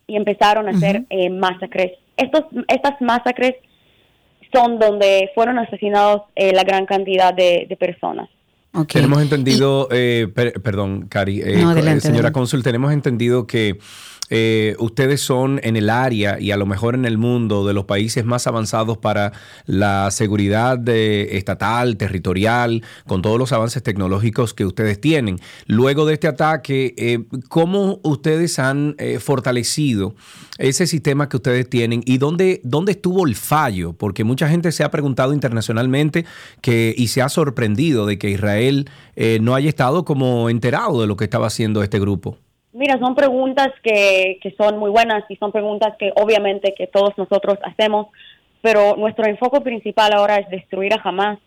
y 0.06 0.16
empezaron 0.16 0.68
a 0.68 0.72
hacer 0.72 1.04
eh, 1.10 1.30
masacres. 1.30 1.92
Estos, 2.16 2.44
estas 2.68 3.00
masacres 3.00 3.54
son 4.52 4.78
donde 4.78 5.30
fueron 5.34 5.58
asesinados 5.58 6.22
eh, 6.34 6.52
la 6.52 6.64
gran 6.64 6.86
cantidad 6.86 7.32
de, 7.32 7.76
personas. 7.78 8.28
Tenemos 8.88 9.22
entendido, 9.22 9.88
eh, 9.90 10.28
perdón, 10.62 11.06
Cari, 11.08 11.40
señora 12.00 12.30
Cónsul, 12.30 12.62
tenemos 12.62 12.92
entendido 12.92 13.46
que 13.46 13.78
eh, 14.28 14.74
ustedes 14.78 15.20
son 15.20 15.60
en 15.62 15.76
el 15.76 15.90
área 15.90 16.40
y 16.40 16.50
a 16.50 16.56
lo 16.56 16.66
mejor 16.66 16.94
en 16.94 17.04
el 17.04 17.18
mundo 17.18 17.66
de 17.66 17.74
los 17.74 17.84
países 17.84 18.24
más 18.24 18.46
avanzados 18.46 18.98
para 18.98 19.32
la 19.66 20.10
seguridad 20.10 20.86
estatal, 20.88 21.96
territorial, 21.96 22.82
con 23.06 23.22
todos 23.22 23.38
los 23.38 23.52
avances 23.52 23.82
tecnológicos 23.82 24.54
que 24.54 24.64
ustedes 24.64 25.00
tienen. 25.00 25.38
Luego 25.66 26.06
de 26.06 26.14
este 26.14 26.28
ataque, 26.28 26.94
eh, 26.96 27.24
¿cómo 27.48 28.00
ustedes 28.02 28.58
han 28.58 28.96
eh, 28.98 29.18
fortalecido 29.20 30.14
ese 30.58 30.86
sistema 30.86 31.28
que 31.28 31.36
ustedes 31.36 31.68
tienen 31.68 32.02
y 32.04 32.18
dónde, 32.18 32.60
dónde 32.64 32.92
estuvo 32.92 33.26
el 33.26 33.36
fallo? 33.36 33.92
Porque 33.92 34.24
mucha 34.24 34.48
gente 34.48 34.72
se 34.72 34.82
ha 34.82 34.90
preguntado 34.90 35.34
internacionalmente 35.34 36.24
que, 36.60 36.94
y 36.96 37.08
se 37.08 37.22
ha 37.22 37.28
sorprendido 37.28 38.06
de 38.06 38.18
que 38.18 38.30
Israel 38.30 38.90
no 39.40 39.54
haya 39.54 39.70
estado 39.70 40.04
como 40.04 40.50
enterado 40.50 41.00
de 41.00 41.06
lo 41.06 41.16
que 41.16 41.24
estaba 41.24 41.46
haciendo 41.46 41.82
este 41.82 41.98
grupo. 41.98 42.36
Mira, 42.76 42.98
son 42.98 43.14
preguntas 43.14 43.72
que, 43.82 44.38
que 44.42 44.50
son 44.50 44.76
muy 44.78 44.90
buenas 44.90 45.24
y 45.30 45.36
son 45.36 45.50
preguntas 45.50 45.96
que 45.98 46.12
obviamente 46.14 46.74
que 46.76 46.86
todos 46.86 47.16
nosotros 47.16 47.58
hacemos, 47.62 48.08
pero 48.60 48.96
nuestro 48.96 49.26
enfoque 49.26 49.62
principal 49.62 50.12
ahora 50.12 50.36
es 50.36 50.50
destruir 50.50 50.92
a 50.92 51.00
Hamas. 51.02 51.38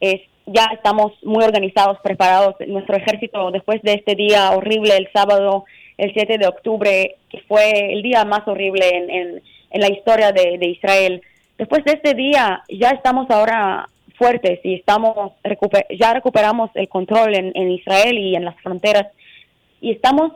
Es, 0.00 0.22
ya 0.46 0.70
estamos 0.72 1.12
muy 1.22 1.44
organizados, 1.44 1.98
preparados. 2.02 2.54
Nuestro 2.66 2.96
ejército, 2.96 3.50
después 3.50 3.82
de 3.82 3.92
este 3.92 4.14
día 4.14 4.52
horrible, 4.52 4.96
el 4.96 5.10
sábado, 5.12 5.66
el 5.98 6.14
7 6.14 6.38
de 6.38 6.46
octubre, 6.46 7.16
que 7.28 7.40
fue 7.42 7.92
el 7.92 8.00
día 8.00 8.24
más 8.24 8.48
horrible 8.48 8.88
en, 8.88 9.42
en, 9.70 9.80
la 9.82 9.92
historia 9.92 10.32
de, 10.32 10.56
de, 10.56 10.66
Israel, 10.66 11.20
después 11.58 11.84
de 11.84 11.92
este 11.92 12.14
día 12.14 12.62
ya 12.70 12.88
estamos 12.88 13.28
ahora 13.28 13.86
fuertes 14.16 14.60
y 14.64 14.76
estamos 14.76 15.32
ya 15.98 16.14
recuperamos 16.14 16.70
el 16.72 16.88
control 16.88 17.34
en, 17.34 17.52
en 17.54 17.70
Israel 17.70 18.18
y 18.18 18.34
en 18.34 18.46
las 18.46 18.58
fronteras 18.62 19.08
y 19.80 19.92
estamos 19.92 20.32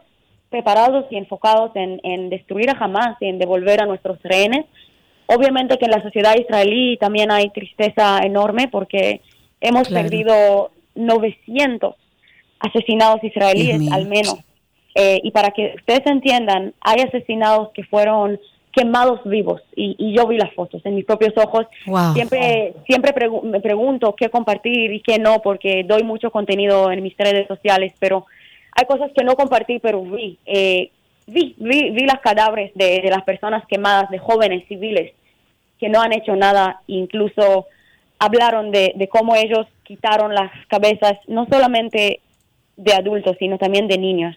preparados 0.54 1.06
y 1.10 1.16
enfocados 1.16 1.72
en, 1.74 2.30
destruir 2.30 2.70
a 2.70 2.76
Hamas 2.78 3.16
y 3.20 3.26
en 3.26 3.40
devolver 3.40 3.82
a 3.82 3.86
nuestros 3.86 4.22
rehenes. 4.22 4.66
Obviamente 5.26 5.78
que 5.78 5.86
en 5.86 5.90
la 5.90 6.00
sociedad 6.00 6.36
israelí 6.38 6.96
también 6.98 7.32
hay 7.32 7.50
tristeza 7.50 8.20
enorme 8.20 8.68
porque 8.68 9.20
hemos 9.60 9.88
perdido 9.88 10.70
900 10.94 11.96
asesinados 12.60 13.24
israelíes 13.24 13.90
al 13.90 14.06
menos. 14.06 14.36
Eh, 14.94 15.18
y 15.24 15.32
para 15.32 15.50
que 15.50 15.74
ustedes 15.76 16.06
entiendan, 16.06 16.72
hay 16.80 17.00
asesinados 17.00 17.70
que 17.74 17.82
fueron 17.82 18.38
quemados 18.70 19.20
vivos 19.24 19.60
y, 19.74 20.14
yo 20.14 20.28
vi 20.28 20.38
las 20.38 20.54
fotos 20.54 20.86
en 20.86 20.94
mis 20.94 21.04
propios 21.04 21.32
ojos. 21.36 21.66
Siempre, 22.14 22.74
siempre 22.86 23.12
me 23.42 23.60
pregunto 23.60 24.14
qué 24.16 24.28
compartir 24.28 24.92
y 24.92 25.00
qué 25.00 25.18
no 25.18 25.42
porque 25.42 25.82
doy 25.82 26.04
mucho 26.04 26.30
contenido 26.30 26.92
en 26.92 27.02
mis 27.02 27.16
redes 27.16 27.48
sociales, 27.48 27.92
pero 27.98 28.26
hay 28.74 28.86
cosas 28.86 29.10
que 29.16 29.24
no 29.24 29.36
compartí, 29.36 29.78
pero 29.78 30.02
vi, 30.02 30.38
eh, 30.46 30.90
vi, 31.26 31.54
vi, 31.58 31.90
vi 31.90 32.06
las 32.06 32.20
cadáveres 32.20 32.72
de, 32.74 33.02
las 33.10 33.22
personas 33.22 33.64
quemadas, 33.66 34.10
de 34.10 34.18
jóvenes 34.18 34.66
civiles 34.68 35.12
que 35.78 35.88
no 35.88 36.00
han 36.00 36.12
hecho 36.12 36.34
nada, 36.36 36.80
incluso 36.86 37.66
hablaron 38.18 38.70
de, 38.70 39.08
cómo 39.10 39.34
ellos 39.34 39.66
quitaron 39.82 40.34
las 40.34 40.50
cabezas, 40.68 41.14
no 41.26 41.46
solamente 41.50 42.20
de 42.76 42.94
adultos, 42.94 43.36
sino 43.38 43.58
también 43.58 43.86
de 43.86 43.98
niños. 43.98 44.36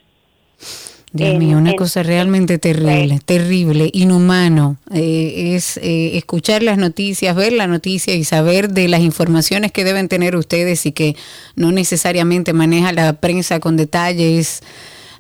Dios 1.14 1.36
mío, 1.40 1.58
una 1.58 1.74
cosa 1.74 2.04
realmente 2.04 2.58
terrible, 2.58 3.20
terrible, 3.26 3.90
inhumano. 3.94 4.76
Eh, 4.94 5.56
es 5.56 5.78
eh, 5.78 6.18
escuchar 6.18 6.64
las 6.64 6.78
noticias, 6.78 7.34
ver 7.34 7.54
la 7.54 7.66
noticia 7.66 8.14
y 8.14 8.26
saber 8.26 8.70
de 8.70 8.90
las 8.90 9.00
informaciones 9.00 9.72
que 9.72 9.86
deben 9.86 10.10
tener 10.10 10.36
ustedes 10.36 10.86
y 10.86 10.92
que 10.92 11.16
no 11.56 11.72
necesariamente 11.72 12.52
maneja 12.52 12.92
la 12.92 13.14
prensa 13.14 13.60
con 13.60 13.78
detalles. 13.78 14.62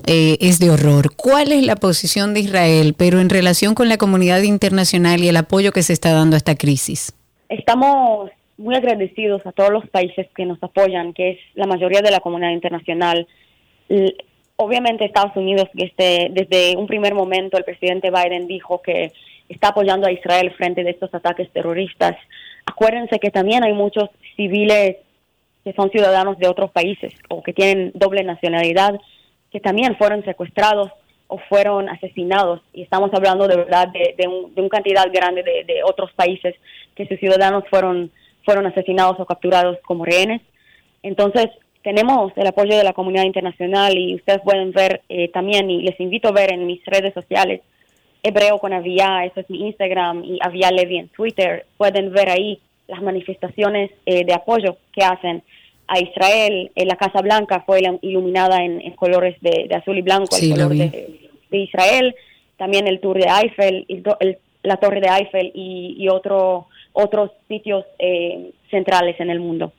Eh, 0.06 0.38
es 0.42 0.60
de 0.60 0.70
horror. 0.70 1.16
¿Cuál 1.16 1.52
es 1.52 1.66
la 1.66 1.76
posición 1.76 2.36
de 2.36 2.42
Israel, 2.42 2.94
pero 2.96 3.20
en 3.20 3.30
relación 3.30 3.74
con 3.74 3.90
la 3.90 3.98
comunidad 3.98 4.44
internacional 4.44 5.24
y 5.24 5.30
el 5.30 5.38
apoyo 5.38 5.72
que 5.72 5.82
se 5.82 5.94
está 5.94 6.12
dando 6.12 6.36
a 6.36 6.38
esta 6.38 6.56
crisis? 6.56 7.16
Estamos 7.50 8.30
muy 8.58 8.76
agradecidos 8.76 9.44
a 9.46 9.54
todos 9.54 9.72
los 9.72 9.88
países 9.90 10.28
que 10.36 10.46
nos 10.46 10.62
apoyan, 10.62 11.14
que 11.14 11.32
es 11.32 11.40
la 11.56 11.66
mayoría 11.66 12.02
de 12.02 12.12
la 12.12 12.20
comunidad 12.20 12.52
internacional 12.52 13.28
obviamente 14.58 15.06
Estados 15.06 15.36
Unidos, 15.36 15.70
desde, 15.74 16.30
desde 16.32 16.76
un 16.76 16.88
primer 16.88 17.14
momento 17.14 17.58
el 17.58 17.64
presidente 17.64 18.12
Biden 18.12 18.48
dijo 18.48 18.82
que 18.82 19.14
está 19.48 19.70
apoyando 19.70 20.08
a 20.08 20.12
Israel 20.12 20.54
frente 20.58 20.82
a 20.82 20.90
estos 20.90 21.14
ataques 21.14 21.50
terroristas. 21.52 22.18
Acuérdense 22.66 23.20
que 23.20 23.32
también 23.32 23.64
hay 23.64 23.74
muchos 23.74 24.10
civiles 24.36 24.98
que 25.64 25.74
son 25.74 25.90
ciudadanos 25.92 26.38
de 26.38 26.48
otros 26.48 26.72
países 26.72 27.14
o 27.30 27.42
que 27.44 27.54
tienen 27.54 27.92
doble 27.94 28.24
nacionalidad, 28.24 29.00
que 29.52 29.60
también 29.60 29.96
fueron 29.96 30.24
secuestrados 30.26 30.92
o 31.28 31.38
fueron 31.50 31.88
asesinados. 31.90 32.62
Y 32.74 32.82
estamos 32.82 33.14
hablando 33.14 33.48
de 33.48 33.58
verdad 33.58 33.88
de, 33.90 34.16
de, 34.18 34.28
una 34.28 34.70
cantidad 34.70 35.06
grande 35.12 35.44
de, 35.44 35.66
de, 35.66 35.84
otros 35.84 36.12
países 36.14 36.56
que 36.96 37.08
sus 37.08 37.20
ciudadanos 37.20 37.64
fueron, 37.70 38.12
fueron 38.44 38.66
asesinados 38.66 39.20
o 39.20 39.26
capturados 39.26 39.78
como 39.86 40.04
rehenes. 40.04 40.42
Entonces, 41.04 41.48
tenemos 41.88 42.34
el 42.36 42.46
apoyo 42.46 42.76
de 42.76 42.84
la 42.84 42.92
comunidad 42.92 43.24
internacional 43.24 43.98
y 43.98 44.16
ustedes 44.16 44.42
pueden 44.42 44.74
ver 44.74 45.04
eh, 45.08 45.30
también, 45.30 45.72
y 45.72 45.84
les 45.84 45.98
invito 46.02 46.28
a 46.28 46.34
ver 46.34 46.52
en 46.52 46.68
mis 46.68 46.84
redes 46.86 47.14
sociales, 47.14 47.62
Hebreo 48.22 48.58
con 48.58 48.74
Avia, 48.74 49.24
eso 49.24 49.40
es 49.40 49.50
mi 49.50 49.68
Instagram, 49.68 50.22
y 50.26 50.38
Avia 50.42 50.70
Levi 50.70 50.98
en 50.98 51.08
Twitter, 51.08 51.66
pueden 51.78 52.12
ver 52.12 52.30
ahí 52.30 52.60
las 52.90 53.02
manifestaciones 53.02 53.90
eh, 54.06 54.26
de 54.26 54.34
apoyo 54.34 54.76
que 54.92 55.06
hacen 55.06 55.44
a 55.88 55.98
Israel. 56.02 56.72
En 56.76 56.90
la 56.90 56.98
Casa 56.98 57.22
Blanca 57.22 57.64
fue 57.66 57.80
iluminada 58.02 58.66
en, 58.66 58.92
colores 58.98 59.38
de, 59.40 59.74
azul 59.74 59.98
y 59.98 60.02
blanco, 60.02 60.36
el 60.36 60.50
color 60.50 60.74
de, 60.76 61.18
Israel. 61.52 62.14
También 62.58 62.86
el 62.88 63.00
Tour 63.00 63.18
de 63.18 63.30
Eiffel, 63.30 63.86
la 64.62 64.76
Torre 64.76 65.00
de 65.00 65.08
Eiffel 65.08 65.52
y, 65.56 66.06
otro, 66.10 66.68
otros 66.92 67.32
sitios 67.48 67.86
eh, 67.98 68.52
centrales 68.70 69.18
en 69.22 69.30
el 69.30 69.40
mundo. 69.40 69.72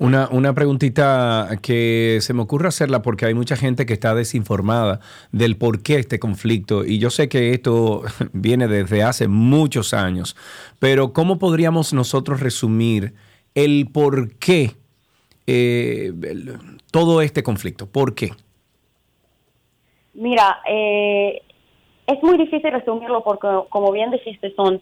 Una, 0.00 0.28
una 0.30 0.54
preguntita 0.54 1.48
que 1.60 2.18
se 2.20 2.32
me 2.32 2.42
ocurre 2.42 2.68
hacerla 2.68 3.02
porque 3.02 3.26
hay 3.26 3.34
mucha 3.34 3.56
gente 3.56 3.84
que 3.84 3.94
está 3.94 4.14
desinformada 4.14 5.00
del 5.32 5.56
por 5.56 5.82
qué 5.82 5.96
este 5.96 6.20
conflicto 6.20 6.84
y 6.84 7.00
yo 7.00 7.10
sé 7.10 7.28
que 7.28 7.52
esto 7.52 8.02
viene 8.32 8.68
desde 8.68 9.02
hace 9.02 9.26
muchos 9.26 9.94
años, 9.94 10.36
pero 10.78 11.12
¿cómo 11.12 11.40
podríamos 11.40 11.92
nosotros 11.92 12.38
resumir 12.38 13.14
el 13.56 13.88
por 13.92 14.36
qué 14.36 14.70
eh, 15.48 16.12
todo 16.92 17.20
este 17.20 17.42
conflicto? 17.42 17.86
¿Por 17.86 18.14
qué? 18.14 18.30
Mira, 20.14 20.60
eh, 20.68 21.42
es 22.06 22.22
muy 22.22 22.38
difícil 22.38 22.70
resumirlo 22.70 23.22
porque, 23.24 23.48
como 23.68 23.90
bien 23.92 24.10
dijiste, 24.10 24.52
son, 24.54 24.80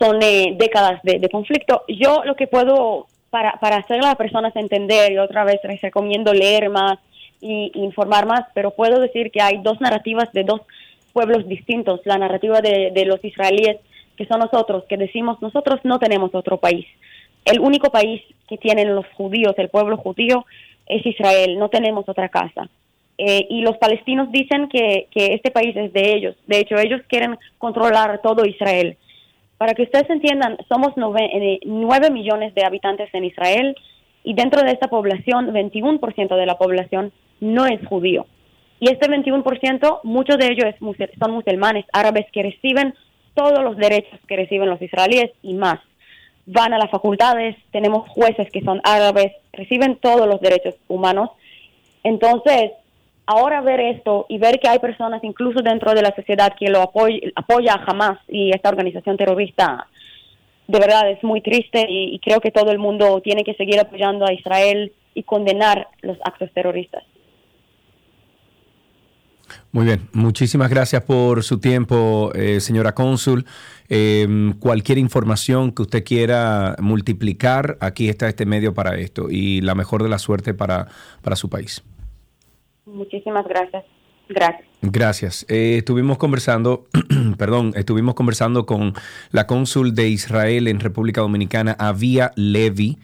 son 0.00 0.22
eh, 0.22 0.56
décadas 0.58 1.00
de, 1.02 1.18
de 1.18 1.28
conflicto. 1.28 1.82
Yo 1.88 2.22
lo 2.24 2.34
que 2.34 2.46
puedo 2.46 3.06
para, 3.36 3.52
para 3.60 3.76
hacer 3.76 3.98
a 3.98 4.06
las 4.06 4.16
personas 4.16 4.56
entender 4.56 5.12
y 5.12 5.18
otra 5.18 5.44
vez 5.44 5.60
les 5.62 5.82
recomiendo 5.82 6.32
leer 6.32 6.70
más 6.70 6.98
y, 7.42 7.70
informar 7.74 8.24
más, 8.24 8.46
pero 8.54 8.70
puedo 8.70 8.98
decir 8.98 9.30
que 9.30 9.42
hay 9.42 9.58
dos 9.58 9.78
narrativas 9.78 10.32
de 10.32 10.42
dos 10.42 10.62
pueblos 11.12 11.46
distintos, 11.46 12.00
la 12.06 12.16
narrativa 12.16 12.62
de, 12.62 13.04
los 13.04 13.22
israelíes 13.22 13.76
que 14.16 14.24
son 14.24 14.40
nosotros, 14.40 14.84
que 14.88 14.96
decimos 14.96 15.42
nosotros 15.42 15.80
no 15.84 15.98
tenemos 15.98 16.34
otro 16.34 16.56
país. 16.56 16.86
El 17.44 17.60
único 17.60 17.90
país 17.90 18.22
que 18.48 18.56
tienen 18.56 18.94
los 18.94 19.04
judíos, 19.18 19.54
el 19.58 19.68
pueblo 19.68 19.98
judío, 19.98 20.46
es 20.86 21.04
Israel, 21.04 21.58
no 21.58 21.68
tenemos 21.68 22.08
otra 22.08 22.30
casa. 22.30 22.70
Eh, 23.18 23.46
y 23.50 23.60
los 23.60 23.76
palestinos 23.76 24.32
dicen 24.32 24.70
que, 24.70 25.08
que 25.10 25.34
este 25.34 25.50
país 25.50 25.76
es 25.76 25.92
de 25.92 26.14
ellos. 26.14 26.36
De 26.46 26.60
hecho, 26.60 26.78
ellos 26.78 27.02
quieren 27.06 27.36
controlar 27.58 28.22
todo 28.22 28.46
Israel. 28.46 28.96
Para 29.58 29.74
que 29.74 29.82
ustedes 29.82 30.08
entiendan, 30.10 30.58
somos 30.68 30.92
9, 30.96 31.60
eh, 31.64 32.10
millones 32.10 32.54
de 32.54 32.64
habitantes 32.64 33.08
en 33.14 33.24
Israel 33.24 33.74
y 34.22 34.34
dentro 34.34 34.62
de 34.62 34.72
esta 34.72 34.88
población, 34.88 35.52
21% 35.52 36.36
de 36.36 36.46
la 36.46 36.58
población 36.58 37.12
no 37.40 37.66
es 37.66 37.84
judío. 37.86 38.26
Y 38.80 38.90
este 38.90 39.08
21%, 39.08 40.00
muchos 40.02 40.36
de 40.36 40.52
ellos 40.52 40.74
son 41.18 41.30
musulmanes, 41.30 41.86
árabes 41.92 42.26
que 42.32 42.42
reciben 42.42 42.94
todos 43.34 43.62
los 43.62 43.76
derechos 43.76 44.18
que 44.26 44.36
reciben 44.36 44.68
los 44.68 44.80
israelíes 44.82 45.30
y 45.42 45.54
más. 45.54 45.78
Van 46.46 46.72
a 46.72 46.78
las 46.78 46.90
facultades, 46.90 47.56
tenemos 47.70 48.08
jueces 48.08 48.50
que 48.50 48.62
son 48.62 48.80
árabes, 48.84 49.32
reciben 49.52 49.96
todos 49.96 50.26
los 50.26 50.40
derechos 50.40 50.74
humanos. 50.88 51.30
Entonces, 52.02 52.72
ahora 53.26 53.60
ver 53.60 53.80
esto 53.80 54.26
y 54.28 54.38
ver 54.38 54.58
que 54.60 54.68
hay 54.68 54.78
personas 54.78 55.22
incluso 55.24 55.60
dentro 55.62 55.94
de 55.94 56.02
la 56.02 56.14
sociedad 56.14 56.54
que 56.58 56.68
lo 56.68 56.80
apoya, 56.80 57.18
apoya 57.34 57.78
jamás 57.84 58.18
y 58.28 58.50
esta 58.50 58.68
organización 58.68 59.16
terrorista 59.16 59.86
de 60.68 60.78
verdad 60.78 61.10
es 61.10 61.22
muy 61.22 61.40
triste 61.40 61.86
y, 61.88 62.18
creo 62.20 62.40
que 62.40 62.50
todo 62.50 62.70
el 62.70 62.78
mundo 62.78 63.20
tiene 63.22 63.44
que 63.44 63.54
seguir 63.54 63.78
apoyando 63.78 64.26
a 64.26 64.32
Israel 64.32 64.92
y 65.14 65.22
condenar 65.22 65.88
los 66.02 66.18
actos 66.24 66.50
terroristas. 66.52 67.04
Muy 69.70 69.86
bien, 69.86 70.08
muchísimas 70.12 70.70
gracias 70.70 71.02
por 71.04 71.44
su 71.44 71.60
tiempo, 71.60 72.32
eh, 72.34 72.60
señora 72.60 72.94
cónsul. 72.94 73.46
Em, 73.88 74.54
cualquier 74.54 74.98
información 74.98 75.70
que 75.70 75.82
usted 75.82 76.02
quiera 76.02 76.74
multiplicar, 76.80 77.76
aquí 77.80 78.08
está 78.08 78.28
este 78.28 78.44
medio 78.44 78.74
para 78.74 78.96
esto 78.96 79.28
y 79.30 79.60
la 79.60 79.76
mejor 79.76 80.02
de 80.02 80.08
la 80.08 80.18
suerte 80.18 80.52
para, 80.54 80.88
para 81.22 81.36
su 81.36 81.48
país. 81.48 81.84
Muchísimas 82.86 83.46
gracias. 83.46 83.84
Gracias. 84.28 84.66
Gracias. 84.82 85.46
Eh, 85.48 85.76
estuvimos 85.78 86.18
conversando, 86.18 86.86
perdón, 87.38 87.72
estuvimos 87.76 88.14
conversando 88.14 88.66
con 88.66 88.94
la 89.30 89.46
cónsul 89.46 89.94
de 89.94 90.08
Israel 90.08 90.68
en 90.68 90.80
República 90.80 91.20
Dominicana, 91.20 91.76
Avia 91.78 92.32
Levi. 92.36 92.98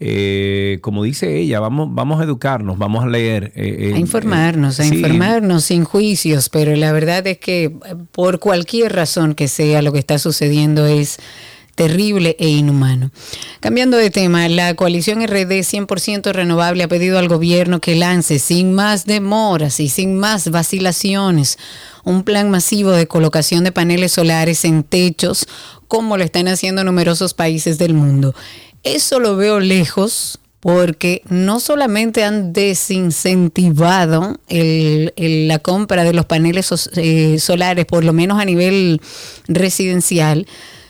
Eh, 0.00 0.78
como 0.80 1.02
dice 1.02 1.38
ella, 1.38 1.58
vamos, 1.58 1.88
vamos 1.90 2.20
a 2.20 2.24
educarnos, 2.24 2.78
vamos 2.78 3.04
a 3.04 3.08
leer. 3.08 3.52
Eh, 3.56 3.92
a 3.94 3.98
informarnos, 3.98 4.78
a 4.78 4.86
informarnos 4.86 5.64
sin 5.64 5.82
juicios, 5.84 6.48
pero 6.48 6.76
la 6.76 6.92
verdad 6.92 7.26
es 7.26 7.38
que 7.38 7.72
por 8.12 8.38
cualquier 8.38 8.94
razón 8.94 9.34
que 9.34 9.48
sea 9.48 9.82
lo 9.82 9.92
que 9.92 9.98
está 9.98 10.18
sucediendo 10.18 10.86
es 10.86 11.18
terrible 11.78 12.34
e 12.40 12.48
inhumano. 12.48 13.12
Cambiando 13.60 13.96
de 13.96 14.10
tema, 14.10 14.48
la 14.48 14.74
coalición 14.74 15.24
RD 15.24 15.62
100% 15.62 16.32
renovable 16.32 16.82
ha 16.82 16.88
pedido 16.88 17.20
al 17.20 17.28
gobierno 17.28 17.80
que 17.80 17.94
lance 17.94 18.40
sin 18.40 18.72
más 18.72 19.06
demoras 19.06 19.78
y 19.78 19.88
sin 19.88 20.18
más 20.18 20.50
vacilaciones 20.50 21.56
un 22.02 22.24
plan 22.24 22.50
masivo 22.50 22.90
de 22.90 23.06
colocación 23.06 23.62
de 23.62 23.70
paneles 23.70 24.10
solares 24.10 24.64
en 24.64 24.82
techos 24.82 25.46
como 25.86 26.16
lo 26.16 26.24
están 26.24 26.48
haciendo 26.48 26.82
numerosos 26.82 27.32
países 27.32 27.78
del 27.78 27.94
mundo. 27.94 28.34
Eso 28.82 29.20
lo 29.20 29.36
veo 29.36 29.60
lejos 29.60 30.40
porque 30.58 31.22
no 31.28 31.60
solamente 31.60 32.24
han 32.24 32.52
desincentivado 32.52 34.36
la 34.48 35.58
compra 35.60 36.02
de 36.02 36.12
los 36.12 36.26
paneles 36.26 36.90
eh, 36.96 37.38
solares, 37.38 37.86
por 37.86 38.02
lo 38.02 38.12
menos 38.12 38.40
a 38.40 38.44
nivel 38.44 39.00
residencial, 39.46 40.48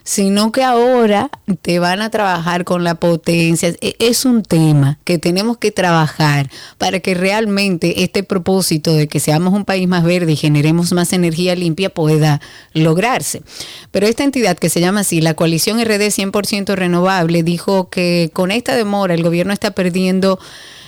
sino 0.08 0.52
que 0.52 0.64
ahora 0.64 1.30
te 1.60 1.80
van 1.80 2.00
a 2.00 2.08
trabajar 2.08 2.64
con 2.64 2.82
la 2.82 2.94
potencia. 2.94 3.74
E, 3.82 3.94
es 3.98 4.24
un 4.24 4.42
tema 4.42 4.98
que 5.04 5.18
tenemos 5.18 5.58
que 5.58 5.70
trabajar 5.70 6.48
para 6.78 7.00
que 7.00 7.12
realmente 7.12 8.02
este 8.02 8.22
propósito 8.22 8.94
de 8.94 9.06
que 9.06 9.20
seamos 9.20 9.52
un 9.52 9.66
país 9.66 9.86
más 9.86 10.04
verde 10.04 10.32
y 10.32 10.36
generemos 10.36 10.94
más 10.94 11.12
energía 11.12 11.54
limpia 11.54 11.90
pueda 11.90 12.40
lograrse. 12.72 13.42
Pero 13.90 14.06
esta 14.06 14.24
entidad 14.24 14.56
que 14.56 14.70
se 14.70 14.80
llama 14.80 15.00
así, 15.00 15.20
la 15.20 15.34
coalición 15.34 15.78
RD 15.78 16.08
100% 16.08 16.74
renovable, 16.74 17.42
dijo 17.42 17.90
que 17.90 18.30
con 18.32 18.50
esta 18.50 18.76
demora 18.76 19.12
el 19.12 19.22
gobierno 19.22 19.52
está 19.52 19.72
perdiendo 19.72 20.38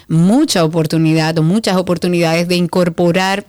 mucha 0.09 0.65
oportunidad 0.65 1.39
o 1.39 1.43
muchas 1.43 1.77
oportunidades 1.77 2.49
de 2.49 2.57
incorporar 2.57 3.45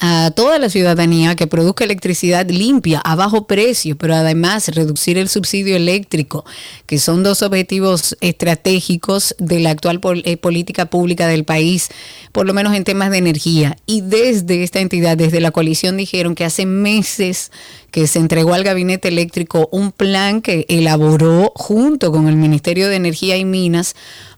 a 0.00 0.30
toda 0.30 0.58
la 0.58 0.68
ciudadanía 0.68 1.36
que 1.36 1.46
produzca 1.46 1.84
electricidad 1.84 2.48
limpia 2.48 3.00
a 3.00 3.14
bajo 3.16 3.46
precio, 3.46 3.96
pero 3.96 4.14
además 4.14 4.68
reducir 4.68 5.16
el 5.16 5.28
subsidio 5.28 5.76
eléctrico, 5.76 6.44
que 6.86 6.98
son 6.98 7.22
dos 7.22 7.42
objetivos 7.42 8.16
estratégicos 8.20 9.34
de 9.38 9.60
la 9.60 9.70
actual 9.70 10.00
eh, 10.24 10.36
política 10.36 10.86
pública 10.86 11.26
del 11.26 11.44
país, 11.44 11.88
por 12.32 12.46
lo 12.46 12.52
menos 12.52 12.74
en 12.74 12.84
temas 12.84 13.10
de 13.10 13.18
energía. 13.18 13.76
Y 13.86 14.02
desde 14.02 14.62
esta 14.62 14.80
entidad, 14.80 15.16
desde 15.16 15.40
la 15.40 15.50
coalición, 15.50 15.96
dijeron 15.96 16.34
que 16.34 16.44
hace 16.44 16.66
meses 16.66 17.50
que 17.90 18.06
se 18.06 18.18
entregó 18.18 18.52
al 18.52 18.64
gabinete 18.64 19.08
eléctrico 19.08 19.68
un 19.72 19.92
plan 19.92 20.42
que 20.42 20.66
elaboró 20.68 21.52
junto 21.54 22.12
con 22.12 22.28
el 22.28 22.36
Ministerio 22.36 22.88
de 22.88 22.96
Energía 22.96 23.36
y 23.38 23.46
Minas 23.46 23.96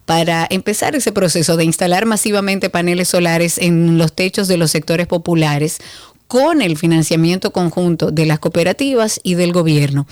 para 0.09 0.47
empezar 0.49 0.97
ese 0.97 1.13
proceso 1.13 1.59
de 1.59 1.65
instalar 1.65 2.07
masivamente 2.07 2.71
paneles 2.71 3.09
solares 3.09 3.59
en 3.59 3.99
los 3.99 4.15
techos 4.15 4.49
de 4.49 4.57
los 4.57 4.71
sectores 4.71 5.07
populares 5.07 5.81
con 6.29 6.63
el 6.63 6.79
financiamiento 6.79 7.53
conjunto 7.53 8.11
de 8.11 8.25
las 8.25 8.39
cooperativas 8.39 9.21
y 9.23 9.35
del 9.35 9.53
gobierno. 9.53 10.07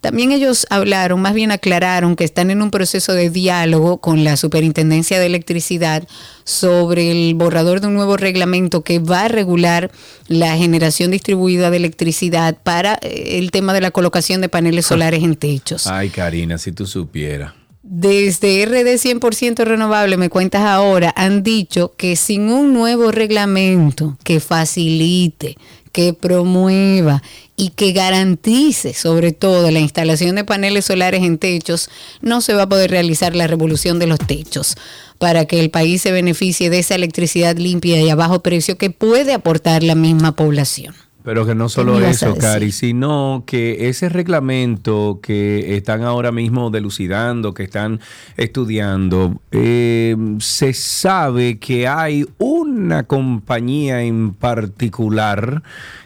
También 0.00 0.32
ellos 0.32 0.66
hablaron, 0.70 1.20
más 1.20 1.34
bien 1.34 1.50
aclararon 1.50 2.16
que 2.16 2.24
están 2.24 2.50
en 2.50 2.62
un 2.62 2.70
proceso 2.70 3.12
de 3.12 3.28
diálogo 3.28 3.98
con 3.98 4.24
la 4.24 4.38
Superintendencia 4.38 5.20
de 5.20 5.26
Electricidad 5.26 6.08
sobre 6.44 7.10
el 7.10 7.34
borrador 7.34 7.82
de 7.82 7.88
un 7.88 7.94
nuevo 7.94 8.16
reglamento 8.16 8.80
que 8.80 8.98
va 8.98 9.26
a 9.26 9.28
regular 9.28 9.90
la 10.26 10.56
generación 10.56 11.10
distribuida 11.10 11.70
de 11.70 11.76
electricidad 11.76 12.56
para 12.62 12.98
eh, 13.02 13.38
el 13.38 13.50
tema 13.50 13.74
de 13.74 13.82
la 13.82 13.90
colocación 13.90 14.40
de 14.40 14.48
paneles 14.48 14.86
solares 14.86 15.22
en 15.22 15.36
techos. 15.36 15.86
Ay, 15.86 16.08
Karina, 16.08 16.56
si 16.56 16.72
tú 16.72 16.86
supieras. 16.86 17.52
Desde 17.86 18.64
RD 18.64 18.96
100% 18.96 19.62
renovable, 19.62 20.16
me 20.16 20.30
cuentas 20.30 20.62
ahora, 20.62 21.12
han 21.16 21.42
dicho 21.42 21.92
que 21.98 22.16
sin 22.16 22.48
un 22.48 22.72
nuevo 22.72 23.10
reglamento 23.10 24.16
que 24.24 24.40
facilite, 24.40 25.58
que 25.92 26.14
promueva 26.14 27.22
y 27.56 27.70
que 27.70 27.92
garantice 27.92 28.94
sobre 28.94 29.32
todo 29.32 29.70
la 29.70 29.80
instalación 29.80 30.34
de 30.34 30.44
paneles 30.44 30.86
solares 30.86 31.22
en 31.24 31.36
techos, 31.36 31.90
no 32.22 32.40
se 32.40 32.54
va 32.54 32.62
a 32.62 32.68
poder 32.70 32.90
realizar 32.90 33.36
la 33.36 33.48
revolución 33.48 33.98
de 33.98 34.06
los 34.06 34.18
techos 34.18 34.76
para 35.18 35.44
que 35.44 35.60
el 35.60 35.68
país 35.68 36.00
se 36.00 36.10
beneficie 36.10 36.70
de 36.70 36.78
esa 36.78 36.94
electricidad 36.94 37.58
limpia 37.58 38.00
y 38.00 38.08
a 38.08 38.14
bajo 38.14 38.42
precio 38.42 38.78
que 38.78 38.88
puede 38.88 39.34
aportar 39.34 39.82
la 39.82 39.94
misma 39.94 40.34
población. 40.34 40.94
Pero 41.24 41.46
que 41.46 41.54
no 41.54 41.70
solo 41.70 41.98
eso, 42.00 42.36
Cari, 42.36 42.70
sino 42.70 43.44
que 43.46 43.88
ese 43.88 44.10
reglamento 44.10 45.20
que 45.22 45.74
están 45.74 46.02
ahora 46.02 46.32
mismo 46.32 46.68
delucidando, 46.68 47.54
que 47.54 47.62
están 47.62 48.00
estudiando, 48.36 49.40
eh, 49.50 50.16
se 50.40 50.74
sabe 50.74 51.58
que 51.58 51.88
hay 51.88 52.26
una 52.36 53.04
compañía 53.04 54.02
en 54.02 54.34
particular 54.34 55.62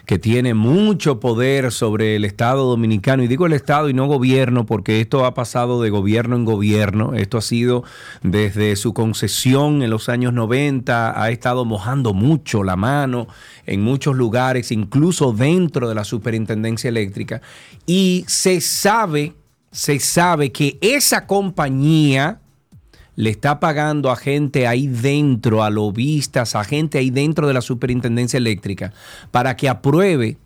que 0.09 0.17
tiene 0.17 0.55
mucho 0.55 1.19
poder 1.19 1.71
sobre 1.71 2.15
el 2.15 2.25
Estado 2.25 2.65
dominicano, 2.67 3.21
y 3.21 3.27
digo 3.27 3.45
el 3.45 3.53
Estado 3.53 3.89
y 3.89 3.93
no 3.93 4.07
gobierno, 4.07 4.65
porque 4.65 5.01
esto 5.01 5.23
ha 5.23 5.35
pasado 5.35 5.83
de 5.83 5.91
gobierno 5.91 6.35
en 6.35 6.45
gobierno, 6.45 7.13
esto 7.13 7.37
ha 7.37 7.43
sido 7.43 7.83
desde 8.23 8.75
su 8.75 8.95
concesión 8.95 9.83
en 9.83 9.91
los 9.91 10.09
años 10.09 10.33
90, 10.33 11.21
ha 11.21 11.29
estado 11.29 11.63
mojando 11.63 12.15
mucho 12.15 12.63
la 12.63 12.75
mano 12.75 13.27
en 13.67 13.83
muchos 13.83 14.15
lugares, 14.15 14.71
incluso 14.71 15.31
dentro 15.31 15.87
de 15.87 15.93
la 15.93 16.03
superintendencia 16.03 16.87
eléctrica, 16.87 17.43
y 17.85 18.25
se 18.27 18.61
sabe, 18.61 19.35
se 19.71 19.99
sabe 19.99 20.51
que 20.51 20.79
esa 20.81 21.27
compañía 21.27 22.41
le 23.19 23.31
está 23.31 23.59
pagando 23.59 24.11
a 24.11 24.15
gente 24.15 24.65
ahí 24.65 24.87
dentro, 24.87 25.61
a 25.61 25.69
lobistas, 25.69 26.55
a 26.55 26.63
gente 26.63 26.99
ahí 26.99 27.09
dentro 27.09 27.49
de 27.49 27.53
la 27.53 27.59
superintendencia 27.59 28.37
eléctrica, 28.37 28.93
para 29.29 29.57
que 29.57 29.67
apruebe 29.67 30.37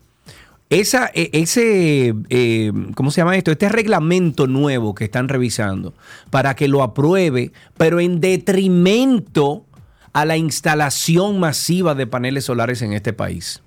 esa, 0.72 1.12
e, 1.14 1.30
ese, 1.34 2.16
eh, 2.30 2.72
¿cómo 2.96 3.12
se 3.12 3.22
llama 3.22 3.38
esto? 3.38 3.52
Este 3.52 3.70
reglamento 3.70 4.48
nuevo 4.48 4.96
que 4.96 5.04
están 5.04 5.30
revisando, 5.30 5.94
para 6.32 6.56
que 6.56 6.68
lo 6.68 6.82
apruebe, 6.82 7.52
pero 7.78 8.00
en 8.00 8.20
detrimento 8.20 9.68
a 10.12 10.26
la 10.26 10.38
instalación 10.38 11.40
masiva 11.40 11.94
de 11.94 12.08
paneles 12.08 12.46
solares 12.46 12.82
en 12.82 12.94
este 12.94 13.14
país. 13.14 13.62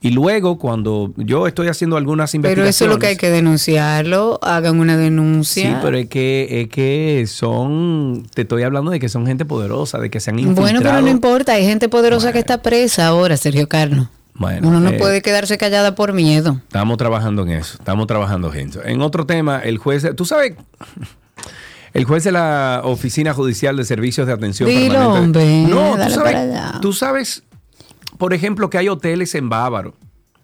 Y 0.00 0.10
luego, 0.10 0.58
cuando 0.58 1.12
yo 1.16 1.48
estoy 1.48 1.66
haciendo 1.66 1.96
algunas 1.96 2.32
investigaciones. 2.32 2.64
Pero 2.64 2.70
eso 2.70 2.84
es 2.84 2.90
lo 2.90 3.00
que 3.00 3.08
hay 3.08 3.16
que 3.16 3.30
denunciarlo, 3.30 4.38
hagan 4.42 4.78
una 4.78 4.96
denuncia. 4.96 5.70
Sí, 5.70 5.76
pero 5.82 5.96
es 5.96 6.08
que, 6.08 6.62
es 6.62 6.68
que 6.68 7.24
son. 7.26 8.24
Te 8.32 8.42
estoy 8.42 8.62
hablando 8.62 8.92
de 8.92 9.00
que 9.00 9.08
son 9.08 9.26
gente 9.26 9.44
poderosa, 9.44 9.98
de 9.98 10.08
que 10.08 10.20
se 10.20 10.30
han 10.30 10.38
infiltrado. 10.38 10.62
Bueno, 10.62 10.80
pero 10.82 11.00
no 11.00 11.08
importa, 11.08 11.54
hay 11.54 11.64
gente 11.64 11.88
poderosa 11.88 12.32
que 12.32 12.38
está 12.38 12.62
presa 12.62 13.08
ahora, 13.08 13.36
Sergio 13.36 13.68
Carlos. 13.68 14.06
Bueno, 14.34 14.68
Uno 14.68 14.78
no 14.78 14.90
eh, 14.90 14.98
puede 14.98 15.20
quedarse 15.20 15.58
callada 15.58 15.96
por 15.96 16.12
miedo. 16.12 16.60
Estamos 16.68 16.96
trabajando 16.96 17.42
en 17.42 17.50
eso, 17.50 17.76
estamos 17.76 18.06
trabajando 18.06 18.54
en 18.54 18.68
eso. 18.68 18.84
En 18.84 19.02
otro 19.02 19.26
tema, 19.26 19.58
el 19.58 19.78
juez. 19.78 20.06
Tú 20.14 20.24
sabes. 20.24 20.54
El 21.92 22.04
juez 22.04 22.22
de 22.22 22.30
la 22.30 22.82
Oficina 22.84 23.32
Judicial 23.32 23.76
de 23.76 23.84
Servicios 23.84 24.26
de 24.26 24.32
Atención 24.34 24.68
Dilo, 24.68 25.14
Hombre, 25.14 25.62
no, 25.62 25.96
tú 25.96 26.10
sabes, 26.10 26.36
tú 26.80 26.92
sabes 26.92 27.42
por 28.18 28.34
ejemplo, 28.34 28.68
que 28.68 28.78
hay 28.78 28.88
hoteles 28.88 29.34
en 29.34 29.48
Bávaro, 29.48 29.94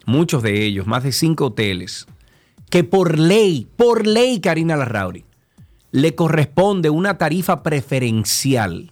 muchos 0.06 0.42
de 0.42 0.64
ellos, 0.64 0.87
más 0.87 1.02
de 1.02 1.12
cinco 1.12 1.46
hoteles, 1.46 2.06
que 2.70 2.84
por 2.84 3.18
ley, 3.18 3.68
por 3.76 4.06
ley, 4.06 4.40
Karina 4.40 4.76
Larrauri, 4.76 5.24
le 5.90 6.14
corresponde 6.14 6.90
una 6.90 7.18
tarifa 7.18 7.62
preferencial 7.62 8.90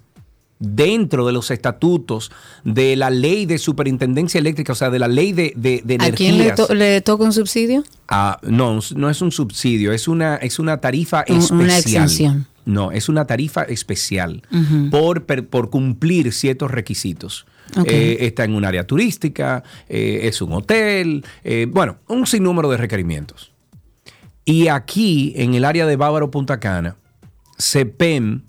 dentro 0.63 1.27
de 1.27 1.33
los 1.33 1.51
estatutos 1.51 2.31
de 2.63 2.95
la 2.95 3.11
ley 3.11 3.47
de 3.47 3.59
superintendencia 3.59 4.39
eléctrica, 4.39 4.73
o 4.73 4.77
sea, 4.77 4.91
de 4.91 5.01
la 5.01 5.09
ley 5.09 5.33
de, 5.33 5.53
de, 5.57 5.83
de 5.85 5.99
¿A 6.01 6.13
quién 6.13 6.39
le, 6.39 7.01
toca 7.01 7.25
un 7.25 7.33
subsidio? 7.33 7.83
Ah, 8.09 8.39
no, 8.43 8.79
no 8.95 9.11
es 9.11 9.21
un 9.21 9.33
subsidio, 9.33 9.93
es 9.93 10.07
una, 10.07 10.37
es 10.37 10.61
una 10.61 10.81
tarifa 10.81 11.23
especial. 11.23 11.61
Una 11.61 11.79
exención. 11.79 12.47
No, 12.65 12.93
es 12.93 13.09
una 13.09 13.27
tarifa 13.27 13.63
especial 13.63 14.43
por, 14.93 15.25
por 15.25 15.71
cumplir 15.71 16.33
ciertos 16.33 16.71
requisitos. 16.71 17.45
Eh, 17.87 18.19
está 18.21 18.45
en 18.45 18.55
un 18.55 18.65
área 18.65 18.87
turística, 18.87 19.63
eh, 19.89 20.21
es 20.25 20.43
un 20.43 20.53
hotel, 20.53 21.25
eh, 21.43 21.67
bueno, 21.69 21.97
un 22.09 22.27
sinnúmero 22.27 22.71
de 22.71 22.77
requerimientos. 22.77 23.53
Y 24.45 24.69
aquí, 24.69 25.33
en 25.37 25.55
el 25.55 25.65
área 25.65 25.87
de 25.87 25.97
Bávaro 25.97 26.31
Punta 26.31 26.61
Cana, 26.61 26.97
CEPEM 27.59 28.43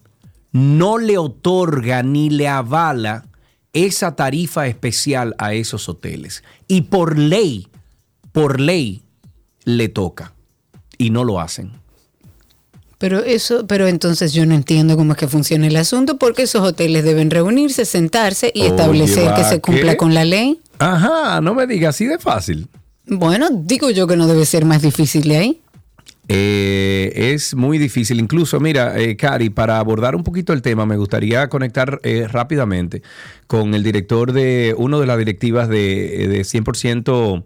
no 0.52 0.98
le 0.98 1.18
otorga 1.18 2.04
ni 2.04 2.30
le 2.30 2.48
avala 2.48 3.26
esa 3.72 4.16
tarifa 4.16 4.68
especial 4.68 5.36
a 5.38 5.54
esos 5.54 5.88
hoteles. 5.88 6.44
Y 6.68 6.82
por 6.82 7.18
ley, 7.18 7.68
por 8.32 8.60
ley, 8.60 9.04
le 9.64 9.88
toca. 9.90 10.34
Y 10.98 11.10
no 11.10 11.24
lo 11.24 11.40
hacen. 11.40 11.83
Pero 13.04 13.22
eso, 13.22 13.68
pero 13.68 13.89
entonces 13.89 14.32
yo 14.32 14.46
no 14.46 14.56
entiendo 14.56 14.96
cómo 14.96 15.12
es 15.12 15.18
que 15.18 15.28
funciona 15.28 15.68
el 15.68 15.76
asunto, 15.76 16.18
porque 16.18 16.44
esos 16.44 16.62
hoteles 16.62 17.04
deben 17.04 17.32
reunirse, 17.32 17.84
sentarse 17.84 18.50
y 18.56 18.62
establecer 18.62 19.34
que 19.34 19.44
se 19.44 19.60
cumpla 19.60 19.98
con 19.98 20.13
la 20.13 20.24
ley. 20.24 20.62
Ajá, 20.80 21.42
no 21.42 21.54
me 21.54 21.68
digas 21.68 21.96
así 21.96 22.06
de 22.06 22.18
fácil. 22.18 22.70
Bueno, 23.06 23.50
digo 23.52 23.89
yo 23.89 24.08
que 24.08 24.16
no 24.16 24.26
debe 24.26 24.46
ser 24.46 24.63
más 24.63 24.82
difícil 24.82 25.24
de 25.24 25.36
ahí. 25.36 25.62
Eh, 26.30 27.12
es 27.13 27.54
muy 27.56 27.78
difícil. 27.78 28.22
Incluso, 28.22 28.62
mira, 28.62 28.98
eh, 28.98 29.18
Cari, 29.18 29.50
para 29.50 29.80
abordar 29.80 30.16
un 30.16 30.24
poquito 30.24 30.54
el 30.54 30.62
tema, 30.62 30.86
me 30.86 30.96
gustaría 30.96 31.50
conectar 31.50 32.00
eh, 32.04 32.30
rápidamente 32.30 33.02
con 33.48 33.74
el 33.74 33.84
director 33.84 34.32
de 34.32 34.76
uno 34.78 35.02
de 35.02 35.08
las 35.08 35.18
directivas 35.18 35.68
de, 35.68 36.30
de 36.30 36.42
100% 36.44 37.44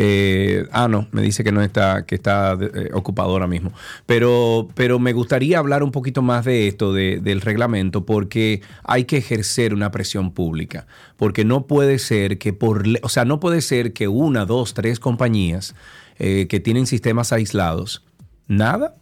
eh, 0.00 0.68
ah, 0.70 0.86
no, 0.86 1.08
me 1.10 1.22
dice 1.22 1.42
que 1.42 1.50
no 1.50 1.60
está, 1.60 2.06
que 2.06 2.14
está 2.14 2.56
eh, 2.60 2.90
ocupado 2.94 3.30
ahora 3.30 3.48
mismo. 3.48 3.72
Pero, 4.06 4.68
pero 4.76 5.00
me 5.00 5.12
gustaría 5.12 5.58
hablar 5.58 5.82
un 5.82 5.90
poquito 5.90 6.22
más 6.22 6.44
de 6.44 6.68
esto, 6.68 6.92
del 6.92 7.40
reglamento, 7.40 8.06
porque 8.06 8.62
hay 8.84 9.06
que 9.06 9.16
ejercer 9.16 9.74
una 9.74 9.90
presión 9.90 10.30
pública. 10.30 10.86
Porque 11.16 11.44
no 11.44 11.66
puede 11.66 11.98
ser 11.98 12.38
que 12.38 12.52
por, 12.52 12.84
o 13.02 13.08
sea, 13.08 13.24
no 13.24 13.40
puede 13.40 13.60
ser 13.60 13.92
que 13.92 14.06
una, 14.06 14.44
dos, 14.44 14.72
tres 14.72 15.00
compañías 15.00 15.74
eh, 16.20 16.46
que 16.48 16.60
tienen 16.60 16.86
sistemas 16.86 17.32
aislados, 17.32 18.04
nada, 18.46 18.94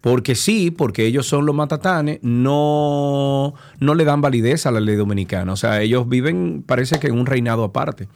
porque 0.00 0.34
sí, 0.34 0.72
porque 0.72 1.06
ellos 1.06 1.28
son 1.28 1.46
los 1.46 1.54
matatanes, 1.54 2.18
no, 2.22 3.54
no 3.78 3.94
le 3.94 4.04
dan 4.04 4.20
validez 4.20 4.66
a 4.66 4.72
la 4.72 4.80
ley 4.80 4.96
dominicana. 4.96 5.52
O 5.52 5.56
sea, 5.56 5.80
ellos 5.80 6.08
viven, 6.08 6.64
parece 6.66 6.98
que 6.98 7.06
en 7.06 7.16
un 7.16 7.26
reinado 7.26 7.62
aparte. 7.62 8.08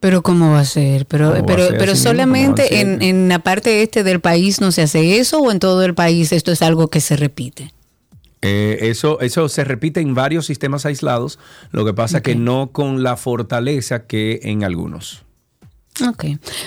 Pero 0.00 0.22
¿cómo 0.22 0.52
va 0.52 0.60
a 0.60 0.64
ser? 0.64 1.04
Pero, 1.06 1.34
pero, 1.46 1.68
pero 1.78 1.94
solamente 1.94 2.80
en, 2.80 3.02
en, 3.02 3.28
la 3.28 3.38
parte 3.40 3.82
este 3.82 4.02
del 4.02 4.20
país 4.20 4.60
no 4.60 4.72
se 4.72 4.82
hace 4.82 5.18
eso 5.18 5.40
o 5.40 5.50
en 5.52 5.58
todo 5.58 5.84
el 5.84 5.94
país 5.94 6.32
esto 6.32 6.52
es 6.52 6.62
algo 6.62 6.88
que 6.88 7.00
se 7.00 7.16
repite. 7.16 7.72
Eh, 8.42 8.78
eso, 8.88 9.20
eso 9.20 9.50
se 9.50 9.64
repite 9.64 10.00
en 10.00 10.14
varios 10.14 10.46
sistemas 10.46 10.86
aislados, 10.86 11.38
lo 11.72 11.84
que 11.84 11.92
pasa 11.92 12.22
que 12.22 12.34
no 12.34 12.70
con 12.72 13.02
la 13.02 13.18
fortaleza 13.18 14.06
que 14.06 14.40
en 14.44 14.64
algunos. 14.64 15.24
Ok. 16.08 16.24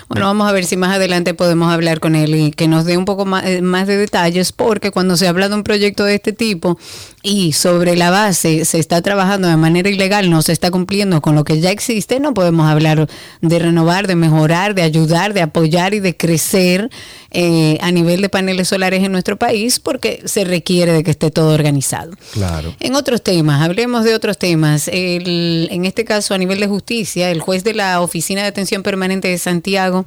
Bueno, 0.09 0.27
vamos 0.27 0.47
a 0.47 0.51
ver 0.51 0.65
si 0.65 0.77
más 0.77 0.95
adelante 0.95 1.33
podemos 1.33 1.71
hablar 1.71 1.99
con 1.99 2.15
él 2.15 2.35
y 2.35 2.51
que 2.51 2.67
nos 2.67 2.85
dé 2.85 2.97
un 2.97 3.05
poco 3.05 3.25
más, 3.25 3.45
eh, 3.45 3.61
más, 3.61 3.87
de 3.87 3.97
detalles, 3.97 4.51
porque 4.51 4.91
cuando 4.91 5.17
se 5.17 5.27
habla 5.27 5.49
de 5.49 5.55
un 5.55 5.63
proyecto 5.63 6.03
de 6.03 6.15
este 6.15 6.33
tipo 6.33 6.77
y 7.23 7.53
sobre 7.53 7.95
la 7.95 8.11
base 8.11 8.63
se 8.65 8.77
está 8.77 9.01
trabajando 9.01 9.47
de 9.47 9.57
manera 9.57 9.89
ilegal, 9.89 10.29
no 10.29 10.43
se 10.43 10.51
está 10.51 10.69
cumpliendo 10.69 11.21
con 11.21 11.33
lo 11.33 11.45
que 11.45 11.59
ya 11.59 11.71
existe, 11.71 12.19
no 12.19 12.33
podemos 12.35 12.69
hablar 12.69 13.09
de 13.41 13.59
renovar, 13.59 14.05
de 14.05 14.15
mejorar, 14.15 14.75
de 14.75 14.83
ayudar, 14.83 15.33
de 15.33 15.41
apoyar 15.41 15.95
y 15.95 15.99
de 15.99 16.15
crecer 16.15 16.91
eh, 17.33 17.77
a 17.81 17.91
nivel 17.91 18.21
de 18.21 18.29
paneles 18.29 18.67
solares 18.67 19.03
en 19.03 19.11
nuestro 19.11 19.37
país, 19.37 19.79
porque 19.79 20.21
se 20.25 20.43
requiere 20.43 20.93
de 20.93 21.03
que 21.03 21.11
esté 21.11 21.31
todo 21.31 21.53
organizado. 21.53 22.11
Claro. 22.31 22.75
En 22.79 22.95
otros 22.95 23.21
temas, 23.21 23.61
hablemos 23.61 24.05
de 24.05 24.13
otros 24.15 24.37
temas. 24.37 24.87
en 24.87 25.85
este 25.85 26.05
caso, 26.05 26.33
a 26.33 26.37
nivel 26.37 26.59
de 26.59 26.67
justicia, 26.67 27.31
el 27.31 27.41
juez 27.41 27.63
de 27.63 27.73
la 27.73 28.01
Oficina 28.01 28.41
de 28.41 28.47
Atención 28.47 28.83
permanente 28.83 29.27
de 29.27 29.37
Santiago 29.37 30.05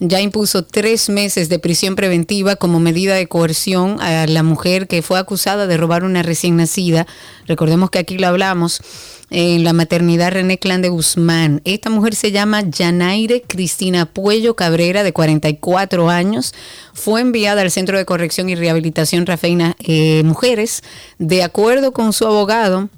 ya 0.00 0.20
impuso 0.20 0.64
tres 0.64 1.08
meses 1.08 1.48
de 1.48 1.58
prisión 1.58 1.94
preventiva 1.94 2.56
como 2.56 2.80
medida 2.80 3.14
de 3.14 3.28
coerción 3.28 4.00
a 4.00 4.26
la 4.26 4.42
mujer 4.42 4.88
que 4.88 5.02
fue 5.02 5.18
acusada 5.18 5.66
de 5.66 5.76
robar 5.76 6.04
una 6.04 6.22
recién 6.22 6.56
nacida. 6.56 7.06
Recordemos 7.46 7.90
que 7.90 7.98
aquí 7.98 8.18
lo 8.18 8.26
hablamos 8.26 8.80
en 9.36 9.64
la 9.64 9.72
maternidad 9.72 10.30
René 10.30 10.58
Clan 10.58 10.80
de 10.80 10.90
Guzmán. 10.90 11.60
Esta 11.64 11.90
mujer 11.90 12.14
se 12.14 12.30
llama 12.30 12.62
Yanaire 12.62 13.42
Cristina 13.42 14.06
Puello 14.06 14.54
Cabrera, 14.54 15.02
de 15.02 15.12
44 15.12 16.08
años. 16.08 16.54
Fue 16.92 17.20
enviada 17.20 17.62
al 17.62 17.72
Centro 17.72 17.98
de 17.98 18.04
Corrección 18.04 18.48
y 18.48 18.54
Rehabilitación 18.54 19.26
Rafeina 19.26 19.74
eh, 19.80 20.22
Mujeres. 20.24 20.82
De 21.18 21.42
acuerdo 21.42 21.92
con 21.92 22.12
su 22.12 22.24
abogado, 22.26 22.88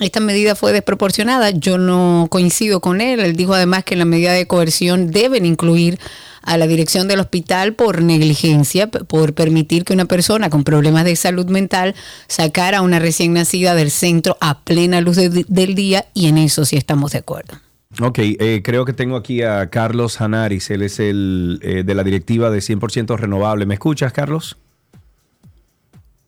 esta 0.00 0.20
medida 0.20 0.54
fue 0.54 0.72
desproporcionada. 0.72 1.50
Yo 1.50 1.76
no 1.76 2.28
coincido 2.30 2.80
con 2.80 3.02
él. 3.02 3.20
Él 3.20 3.36
dijo 3.36 3.52
además 3.52 3.84
que 3.84 3.94
la 3.94 4.06
medida 4.06 4.32
de 4.32 4.46
coerción 4.46 5.10
deben 5.10 5.44
incluir 5.44 5.98
a 6.44 6.58
la 6.58 6.66
dirección 6.66 7.08
del 7.08 7.20
hospital 7.20 7.74
por 7.74 8.02
negligencia, 8.02 8.88
por 8.88 9.34
permitir 9.34 9.84
que 9.84 9.92
una 9.92 10.04
persona 10.04 10.50
con 10.50 10.64
problemas 10.64 11.04
de 11.04 11.16
salud 11.16 11.46
mental 11.46 11.94
sacara 12.28 12.78
a 12.78 12.82
una 12.82 12.98
recién 12.98 13.32
nacida 13.32 13.74
del 13.74 13.90
centro 13.90 14.36
a 14.40 14.60
plena 14.60 15.00
luz 15.00 15.16
del 15.16 15.74
día 15.74 16.06
y 16.14 16.28
en 16.28 16.38
eso 16.38 16.64
sí 16.64 16.76
estamos 16.76 17.12
de 17.12 17.18
acuerdo. 17.18 17.54
Ok, 18.00 18.18
eh, 18.18 18.60
creo 18.64 18.84
que 18.84 18.92
tengo 18.92 19.16
aquí 19.16 19.42
a 19.42 19.70
Carlos 19.70 20.20
Hanaris, 20.20 20.70
él 20.70 20.82
es 20.82 20.98
el 20.98 21.60
eh, 21.62 21.84
de 21.84 21.94
la 21.94 22.02
directiva 22.02 22.50
de 22.50 22.58
100% 22.58 23.16
renovable. 23.16 23.66
¿Me 23.66 23.74
escuchas, 23.74 24.12
Carlos? 24.12 24.56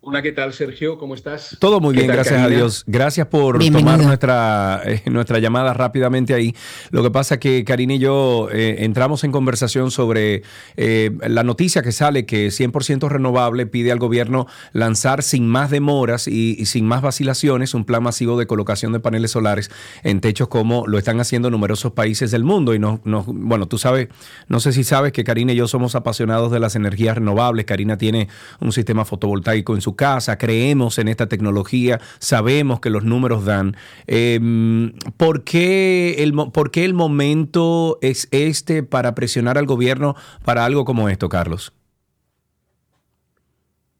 Hola, 0.08 0.22
¿qué 0.22 0.30
tal, 0.30 0.52
Sergio? 0.52 0.98
¿Cómo 0.98 1.16
estás? 1.16 1.56
Todo 1.58 1.80
muy 1.80 1.92
bien, 1.92 2.06
gracias 2.06 2.40
a 2.40 2.46
Dios. 2.46 2.84
Gracias 2.86 3.26
por 3.26 3.58
tomar 3.58 4.00
nuestra, 4.00 4.80
eh, 4.84 5.02
nuestra 5.06 5.40
llamada 5.40 5.74
rápidamente 5.74 6.32
ahí. 6.32 6.54
Lo 6.92 7.02
que 7.02 7.10
pasa 7.10 7.34
es 7.34 7.40
que 7.40 7.64
Karina 7.64 7.94
y 7.94 7.98
yo 7.98 8.48
eh, 8.52 8.84
entramos 8.84 9.24
en 9.24 9.32
conversación 9.32 9.90
sobre 9.90 10.44
eh, 10.76 11.10
la 11.26 11.42
noticia 11.42 11.82
que 11.82 11.90
sale 11.90 12.24
que 12.24 12.50
100% 12.50 13.08
renovable 13.08 13.66
pide 13.66 13.90
al 13.90 13.98
gobierno 13.98 14.46
lanzar 14.72 15.24
sin 15.24 15.48
más 15.48 15.72
demoras 15.72 16.28
y, 16.28 16.64
sin 16.66 16.86
más 16.86 17.02
vacilaciones 17.02 17.74
un 17.74 17.84
plan 17.84 18.04
masivo 18.04 18.38
de 18.38 18.46
colocación 18.46 18.92
de 18.92 19.00
paneles 19.00 19.32
solares 19.32 19.72
en 20.04 20.20
techos 20.20 20.46
como 20.46 20.86
lo 20.86 20.98
están 20.98 21.18
haciendo 21.18 21.50
numerosos 21.50 21.94
países 21.94 22.30
del 22.30 22.44
mundo. 22.44 22.74
Y 22.74 22.78
no, 22.78 23.00
no, 23.02 23.24
bueno, 23.26 23.66
tú 23.66 23.76
sabes, 23.76 24.06
no 24.46 24.60
sé 24.60 24.72
si 24.72 24.84
sabes 24.84 25.10
que 25.10 25.24
Karina 25.24 25.52
y 25.52 25.56
yo 25.56 25.66
somos 25.66 25.96
apasionados 25.96 26.52
de 26.52 26.60
las 26.60 26.76
energías 26.76 27.16
renovables. 27.16 27.66
Karina 27.66 27.98
tiene 27.98 28.28
un 28.60 28.70
sistema 28.70 29.04
fotovoltaico 29.04 29.74
en 29.74 29.80
su 29.80 29.95
casa, 29.96 30.38
creemos 30.38 30.98
en 30.98 31.08
esta 31.08 31.26
tecnología, 31.26 32.00
sabemos 32.18 32.80
que 32.80 32.90
los 32.90 33.04
números 33.04 33.44
dan. 33.44 33.76
Em, 34.06 34.92
¿por, 35.16 35.44
qué 35.44 36.22
el, 36.22 36.34
¿Por 36.34 36.70
qué 36.70 36.84
el 36.84 36.94
momento 36.94 37.98
es 38.02 38.28
este 38.30 38.82
para 38.82 39.14
presionar 39.14 39.58
al 39.58 39.66
gobierno 39.66 40.14
para 40.44 40.64
algo 40.64 40.84
como 40.84 41.08
esto, 41.08 41.28
Carlos? 41.28 41.72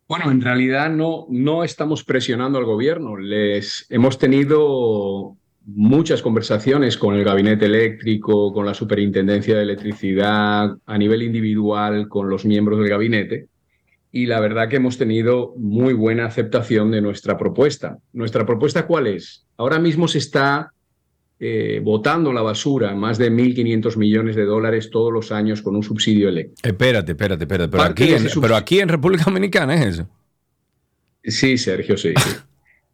Bueno, 0.09 0.30
en 0.30 0.40
realidad 0.40 0.88
no, 0.90 1.26
no 1.28 1.64
estamos 1.64 2.04
presionando 2.04 2.59
al 2.59 2.64
gobierno. 2.64 3.16
Les 3.16 3.87
hemos 3.90 4.18
tenido 4.18 5.37
muchas 5.64 6.22
conversaciones 6.22 6.96
con 6.96 7.16
el 7.16 7.24
gabinete 7.24 7.66
eléctrico, 7.66 8.52
con 8.52 8.64
la 8.66 8.74
superintendencia 8.74 9.56
de 9.56 9.62
electricidad, 9.62 10.76
a 10.87 10.98
nivel 10.98 11.22
individual, 11.22 12.09
con 12.09 12.28
los 12.28 12.44
miembros 12.44 12.78
del 12.78 12.88
gabinete 12.88 13.48
y 14.12 14.27
la 14.27 14.40
verdad 14.40 14.69
que 14.69 14.77
hemos 14.77 14.99
tenido 14.99 15.55
muy 15.57 15.92
buena 15.92 16.27
aceptación 16.27 16.90
de 16.90 17.01
nuestra 17.01 17.37
propuesta. 17.37 17.99
¿Nuestra 18.12 18.47
propuesta 18.47 18.87
cuál 18.87 19.09
es? 19.09 19.47
Ahora 19.57 19.79
mismo 19.79 20.09
se 20.09 20.19
está 20.19 20.73
eh, 21.38 21.81
botando 21.85 22.33
la 22.33 22.40
basura 22.40 22.95
más 22.95 23.19
de 23.19 23.31
1.500 23.31 23.97
millones 23.99 24.37
de 24.37 24.45
dólares 24.45 24.88
todos 24.90 25.12
los 25.12 25.33
años 25.33 25.61
con 25.61 25.77
un 25.77 25.83
subsidio 25.83 26.31
eléctrico. 26.31 26.66
Espérate, 26.66 27.12
espérate, 27.12 27.45
espérate. 27.45 27.71
Pero, 27.71 27.83
aquí 27.83 28.12
en, 28.12 28.27
pero 28.40 28.57
aquí 28.57 28.81
en, 28.81 28.88
República 28.88 29.25
Dominicana 29.25 29.75
es 29.75 29.87
eso. 29.87 30.09
Sí, 31.23 31.59
Sergio, 31.59 31.97
sí. 31.97 32.14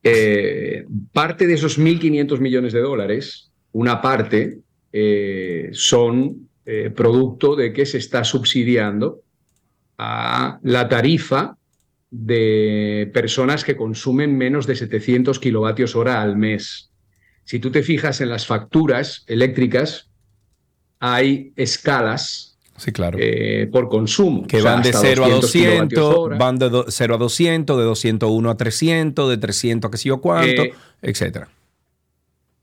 Eh, 0.05 0.85
parte 1.13 1.47
de 1.47 1.55
esos 1.55 1.79
1.500 1.79 2.41
millones 2.41 2.73
de 2.73 2.81
dólares, 2.81 3.53
una 3.71 4.03
parte, 4.03 4.59
eh, 4.93 5.69
son 5.71 6.49
producto 6.97 7.55
de 7.55 7.73
que 7.73 7.87
se 7.87 7.99
está 7.99 8.25
subsidiando 8.25 9.22
a 9.99 10.59
la 10.63 10.89
tarifa 10.89 11.57
de 12.11 13.11
personas 13.15 13.65
que 13.65 13.77
consumen 13.77 14.37
menos 14.37 14.67
de 14.67 14.77
700 14.77 15.39
kilovatios 15.39 15.97
hora 15.97 16.21
al 16.21 16.37
mes. 16.37 16.91
Si 17.45 17.59
tú 17.59 17.71
te 17.71 17.83
fijas 17.83 18.21
en 18.21 18.29
las 18.29 18.47
facturas 18.47 19.25
eléctricas, 19.27 20.11
hay 21.01 21.53
escalas 21.57 22.53
sí, 22.77 22.93
claro. 22.93 23.19
Eh, 23.21 23.69
por 23.71 23.89
consumo. 23.89 24.47
Que 24.47 24.61
van 24.61 24.83
de 24.83 24.93
0 24.93 25.25
a 25.25 25.29
200, 25.29 26.39
van 26.39 26.59
de 26.59 26.85
0 26.89 27.15
a 27.15 27.19
200, 27.19 27.79
de 27.79 27.85
201 27.85 28.51
a 28.51 28.57
300, 28.57 29.31
de 29.31 29.37
300 29.39 29.89
a 29.89 29.91
qué 29.91 29.99
sé 29.99 30.09
yo 30.09 30.21
cuánto, 30.21 30.63
eh, 30.63 30.75
etcétera. 31.01 31.49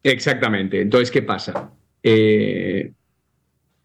Exactamente. 0.04 0.82
Entonces, 0.82 1.12
¿qué 1.12 1.22
pasa? 1.22 1.72
Eh, 2.04 2.92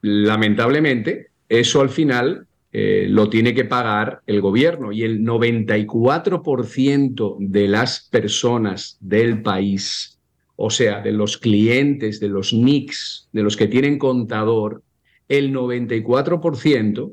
lamentablemente, 0.03 1.31
eso 1.49 1.81
al 1.81 1.91
final 1.91 2.47
eh, 2.77 3.07
lo 3.09 3.31
tiene 3.31 3.55
que 3.55 3.65
pagar 3.65 4.23
el 4.27 4.41
gobierno 4.41 4.91
y 4.91 5.05
el 5.05 5.21
94% 5.21 7.37
de 7.39 7.69
las 7.69 8.09
personas 8.11 8.99
del 8.99 9.43
país, 9.43 10.19
o 10.57 10.71
sea, 10.71 11.01
de 11.01 11.13
los 11.13 11.39
clientes, 11.39 12.19
de 12.19 12.29
los 12.29 12.53
NICs, 12.53 13.29
de 13.33 13.45
los 13.45 13.57
que 13.57 13.69
tienen 13.69 13.97
contador, 13.97 14.83
el 15.29 15.55
94% 15.55 17.13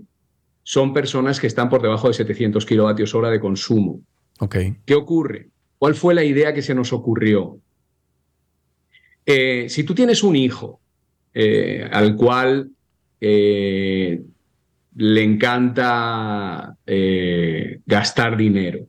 son 0.64 0.94
personas 0.96 1.40
que 1.40 1.46
están 1.46 1.70
por 1.70 1.84
debajo 1.84 2.08
de 2.08 2.16
700 2.16 2.66
kilovatios 2.66 3.14
hora 3.14 3.30
de 3.30 3.40
consumo. 3.40 4.02
Okay. 4.40 4.78
¿Qué 4.84 4.96
ocurre? 4.96 5.50
¿Cuál 5.78 5.94
fue 5.94 6.16
la 6.16 6.24
idea 6.24 6.56
que 6.56 6.64
se 6.64 6.74
nos 6.74 6.92
ocurrió? 6.92 7.60
Eh, 9.28 9.68
si 9.70 9.84
tú 9.84 9.94
tienes 9.94 10.24
un 10.24 10.36
hijo 10.36 10.80
eh, 11.36 11.88
al 11.92 12.16
cual 12.16 12.72
le 14.96 15.24
encanta 15.24 16.76
eh, 16.86 17.80
gastar 17.86 18.38
dinero. 18.38 18.88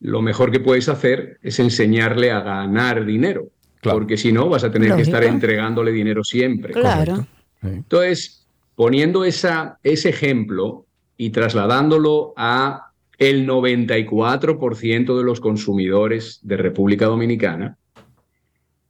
Lo 0.00 0.22
mejor 0.22 0.50
que 0.50 0.60
puedes 0.60 0.88
hacer 0.88 1.38
es 1.42 1.58
enseñarle 1.58 2.30
a 2.30 2.40
ganar 2.40 3.06
dinero, 3.06 3.48
porque 3.82 4.16
si 4.16 4.32
no 4.32 4.48
vas 4.48 4.64
a 4.64 4.70
tener 4.70 4.94
que 4.94 5.02
estar 5.02 5.24
entregándole 5.24 5.90
dinero 5.92 6.22
siempre. 6.22 6.72
Claro. 6.72 7.26
Entonces, 7.62 8.46
poniendo 8.74 9.24
esa, 9.24 9.78
ese 9.82 10.10
ejemplo 10.10 10.84
y 11.16 11.30
trasladándolo 11.30 12.34
a 12.36 12.92
el 13.18 13.48
94% 13.48 15.16
de 15.16 15.24
los 15.24 15.40
consumidores 15.40 16.40
de 16.42 16.58
República 16.58 17.06
Dominicana, 17.06 17.78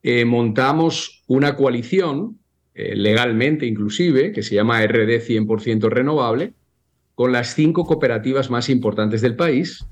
eh, 0.03 0.25
montamos 0.25 1.23
una 1.29 1.57
coalición 1.57 2.39
eh, 2.79 2.95
legalmente 2.95 3.65
inclusive, 3.65 4.33
que 4.33 4.43
se 4.43 4.55
llama 4.55 4.87
RD 4.87 5.23
100% 5.27 5.89
renovable, 5.89 6.53
con 7.15 7.33
las 7.33 7.55
cinco 7.55 7.87
cooperativas 7.87 8.51
más 8.51 8.69
importantes 8.69 9.23
del 9.23 9.35
país, 9.35 9.87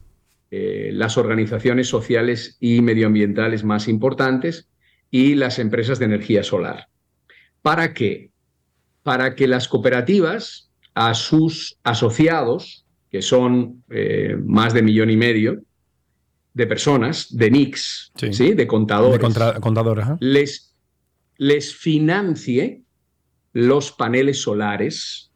eh, 0.50 0.90
las 0.92 1.16
organizaciones 1.16 1.88
sociales 1.88 2.58
y 2.60 2.82
medioambientales 2.82 3.64
más 3.64 3.88
importantes 3.88 4.68
y 5.10 5.34
las 5.34 5.58
empresas 5.58 5.98
de 5.98 6.04
energía 6.04 6.42
solar. 6.42 6.88
¿Para 7.62 7.94
qué? 7.94 8.28
Para 9.02 9.34
que 9.34 9.48
las 9.48 9.66
cooperativas 9.66 10.70
a 10.92 11.14
sus 11.14 11.78
asociados, 11.84 12.84
que 13.10 13.22
son 13.22 13.82
eh, 13.88 14.36
más 14.44 14.74
de 14.74 14.82
millón 14.82 15.08
y 15.08 15.16
medio 15.16 15.62
de 16.52 16.66
personas, 16.66 17.34
de 17.34 17.50
NICs, 17.50 18.12
sí. 18.30 18.52
de 18.52 18.66
contadores, 18.66 19.18
de 19.18 19.18
les 20.20 20.73
les 21.38 21.74
financie 21.74 22.84
los 23.52 23.92
paneles 23.92 24.42
solares 24.42 25.32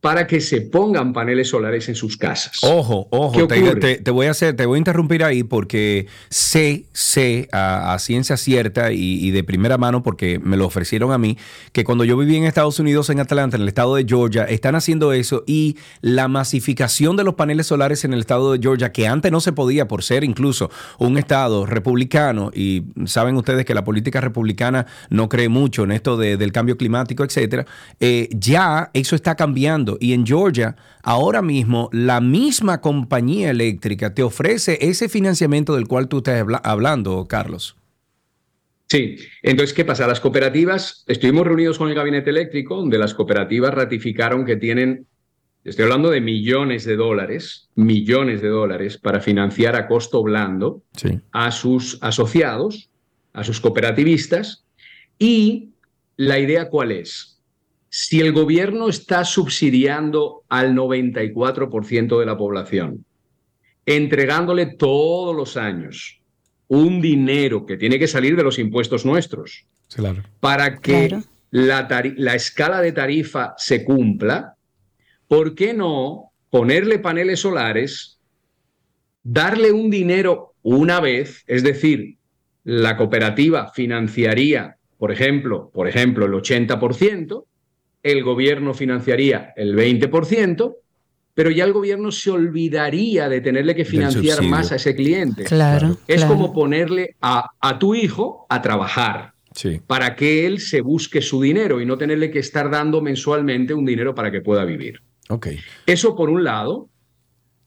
para 0.00 0.26
que 0.26 0.40
se 0.40 0.62
pongan 0.62 1.12
paneles 1.12 1.48
solares 1.48 1.88
en 1.90 1.94
sus 1.94 2.16
casas. 2.16 2.58
Ojo, 2.62 3.06
ojo, 3.10 3.46
te, 3.46 4.10
voy 4.10 4.26
a 4.26 4.30
hacer, 4.30 4.56
te 4.56 4.64
voy 4.64 4.76
a 4.76 4.78
interrumpir 4.78 5.22
ahí 5.22 5.42
porque 5.42 6.06
sé, 6.30 6.86
sé 6.92 7.48
a, 7.52 7.96
ciencia 7.98 8.38
cierta 8.38 8.92
y, 8.92 9.30
de 9.30 9.44
primera 9.44 9.76
mano, 9.76 10.02
porque 10.02 10.38
me 10.38 10.56
lo 10.56 10.66
ofrecieron 10.66 11.12
a 11.12 11.18
mí, 11.18 11.36
que 11.72 11.84
cuando 11.84 12.04
yo 12.04 12.16
viví 12.16 12.36
en 12.36 12.44
Estados 12.44 12.78
Unidos, 12.78 13.10
en 13.10 13.20
Atlanta, 13.20 13.56
en 13.56 13.62
el 13.62 13.68
estado 13.68 13.94
de 13.96 14.06
Georgia, 14.08 14.44
están 14.44 14.74
haciendo 14.74 15.12
eso 15.12 15.44
y 15.46 15.76
la 16.00 16.28
masificación 16.28 17.16
de 17.16 17.24
los 17.24 17.34
paneles 17.34 17.66
solares 17.66 18.04
en 18.04 18.14
el 18.14 18.20
estado 18.20 18.52
de 18.52 18.58
Georgia, 18.58 18.92
que 18.92 19.06
antes 19.06 19.30
no 19.30 19.40
se 19.40 19.52
podía 19.52 19.86
por 19.86 20.02
ser 20.02 20.24
incluso 20.24 20.70
un 20.98 21.18
estado 21.18 21.66
republicano, 21.66 22.50
y 22.54 22.84
saben 23.04 23.36
ustedes 23.36 23.66
que 23.66 23.74
la 23.74 23.84
política 23.84 24.22
republicana 24.22 24.86
no 25.10 25.28
cree 25.28 25.50
mucho 25.50 25.84
en 25.84 25.92
esto 25.92 26.16
del 26.16 26.52
cambio 26.52 26.78
climático, 26.78 27.22
etcétera, 27.22 27.66
eh, 27.98 28.30
ya 28.32 28.90
eso 28.94 29.14
está 29.14 29.34
cambiando 29.34 29.89
y 30.00 30.12
en 30.12 30.26
Georgia, 30.26 30.76
ahora 31.02 31.42
mismo, 31.42 31.88
la 31.92 32.20
misma 32.20 32.80
compañía 32.80 33.50
eléctrica 33.50 34.14
te 34.14 34.22
ofrece 34.22 34.78
ese 34.80 35.08
financiamiento 35.08 35.74
del 35.74 35.88
cual 35.88 36.08
tú 36.08 36.18
estás 36.18 36.44
hablando, 36.62 37.26
Carlos. 37.26 37.76
Sí, 38.90 39.18
entonces, 39.42 39.72
¿qué 39.72 39.84
pasa? 39.84 40.08
Las 40.08 40.18
cooperativas, 40.18 41.04
estuvimos 41.06 41.46
reunidos 41.46 41.78
con 41.78 41.88
el 41.88 41.94
gabinete 41.94 42.30
eléctrico, 42.30 42.76
donde 42.76 42.98
las 42.98 43.14
cooperativas 43.14 43.72
ratificaron 43.72 44.44
que 44.44 44.56
tienen, 44.56 45.06
estoy 45.62 45.84
hablando 45.84 46.10
de 46.10 46.20
millones 46.20 46.84
de 46.84 46.96
dólares, 46.96 47.68
millones 47.76 48.42
de 48.42 48.48
dólares 48.48 48.98
para 48.98 49.20
financiar 49.20 49.76
a 49.76 49.86
costo 49.86 50.22
blando 50.24 50.82
a 51.30 51.52
sus 51.52 51.98
asociados, 52.00 52.90
a 53.32 53.44
sus 53.44 53.60
cooperativistas, 53.60 54.64
y 55.20 55.70
la 56.16 56.40
idea 56.40 56.68
cuál 56.68 56.90
es? 56.90 57.29
Si 57.90 58.20
el 58.20 58.32
gobierno 58.32 58.88
está 58.88 59.24
subsidiando 59.24 60.44
al 60.48 60.74
94% 60.74 62.18
de 62.20 62.26
la 62.26 62.38
población, 62.38 63.04
entregándole 63.84 64.66
todos 64.66 65.34
los 65.34 65.56
años 65.56 66.20
un 66.68 67.00
dinero 67.00 67.66
que 67.66 67.76
tiene 67.76 67.98
que 67.98 68.06
salir 68.06 68.36
de 68.36 68.44
los 68.44 68.60
impuestos 68.60 69.04
nuestros 69.04 69.66
para 70.38 70.78
que 70.78 71.18
la, 71.50 71.88
la 72.16 72.34
escala 72.36 72.80
de 72.80 72.92
tarifa 72.92 73.54
se 73.56 73.84
cumpla, 73.84 74.54
¿por 75.26 75.56
qué 75.56 75.74
no 75.74 76.30
ponerle 76.48 77.00
paneles 77.00 77.40
solares, 77.40 78.20
darle 79.24 79.72
un 79.72 79.90
dinero 79.90 80.54
una 80.62 81.00
vez, 81.00 81.42
es 81.46 81.62
decir, 81.62 82.18
la 82.62 82.96
cooperativa 82.96 83.72
financiaría, 83.72 84.76
por 84.98 85.10
ejemplo, 85.10 85.70
por 85.72 85.88
ejemplo, 85.88 86.26
el 86.26 86.32
80%, 86.32 87.46
el 88.02 88.22
gobierno 88.22 88.74
financiaría 88.74 89.52
el 89.56 89.76
20%, 89.76 90.74
pero 91.34 91.50
ya 91.50 91.64
el 91.64 91.72
gobierno 91.72 92.10
se 92.10 92.30
olvidaría 92.30 93.28
de 93.28 93.40
tenerle 93.40 93.74
que 93.74 93.84
financiar 93.84 94.42
más 94.42 94.72
a 94.72 94.76
ese 94.76 94.94
cliente. 94.94 95.44
Claro. 95.44 95.96
Es 96.06 96.24
como 96.24 96.52
ponerle 96.52 97.16
a, 97.20 97.50
a, 97.60 97.78
tu 97.78 97.94
hijo 97.94 98.46
a 98.48 98.60
trabajar 98.60 99.34
para 99.86 100.16
que 100.16 100.46
él 100.46 100.60
se 100.60 100.80
busque 100.80 101.20
su 101.20 101.40
dinero 101.40 101.80
y 101.80 101.86
no 101.86 101.98
tenerle 101.98 102.30
que 102.30 102.38
estar 102.38 102.70
dando 102.70 103.00
mensualmente 103.00 103.74
un 103.74 103.84
dinero 103.84 104.14
para 104.14 104.30
que 104.30 104.40
pueda 104.40 104.64
vivir. 104.64 105.02
Okay. 105.28 105.60
Eso 105.86 106.16
por 106.16 106.30
un 106.30 106.44
lado. 106.44 106.88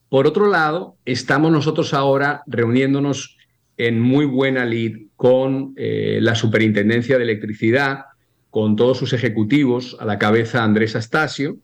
Por 0.09 0.27
otro 0.27 0.47
lado, 0.47 0.97
estamos 1.05 1.51
nosotros 1.51 1.93
ahora 1.93 2.43
reuniéndonos 2.45 3.37
en 3.77 3.99
muy 3.99 4.25
buena 4.25 4.65
lid 4.65 5.07
con 5.15 5.73
eh, 5.75 6.19
la 6.21 6.35
Superintendencia 6.35 7.17
de 7.17 7.23
Electricidad, 7.23 8.05
con 8.53 8.75
todos 8.75 8.99
sus 8.99 9.13
ejecutivos, 9.13 9.97
a 9.99 10.05
la 10.05 10.19
cabeza 10.19 10.63
Andrés 10.63 10.95
Astasio, 10.95 11.57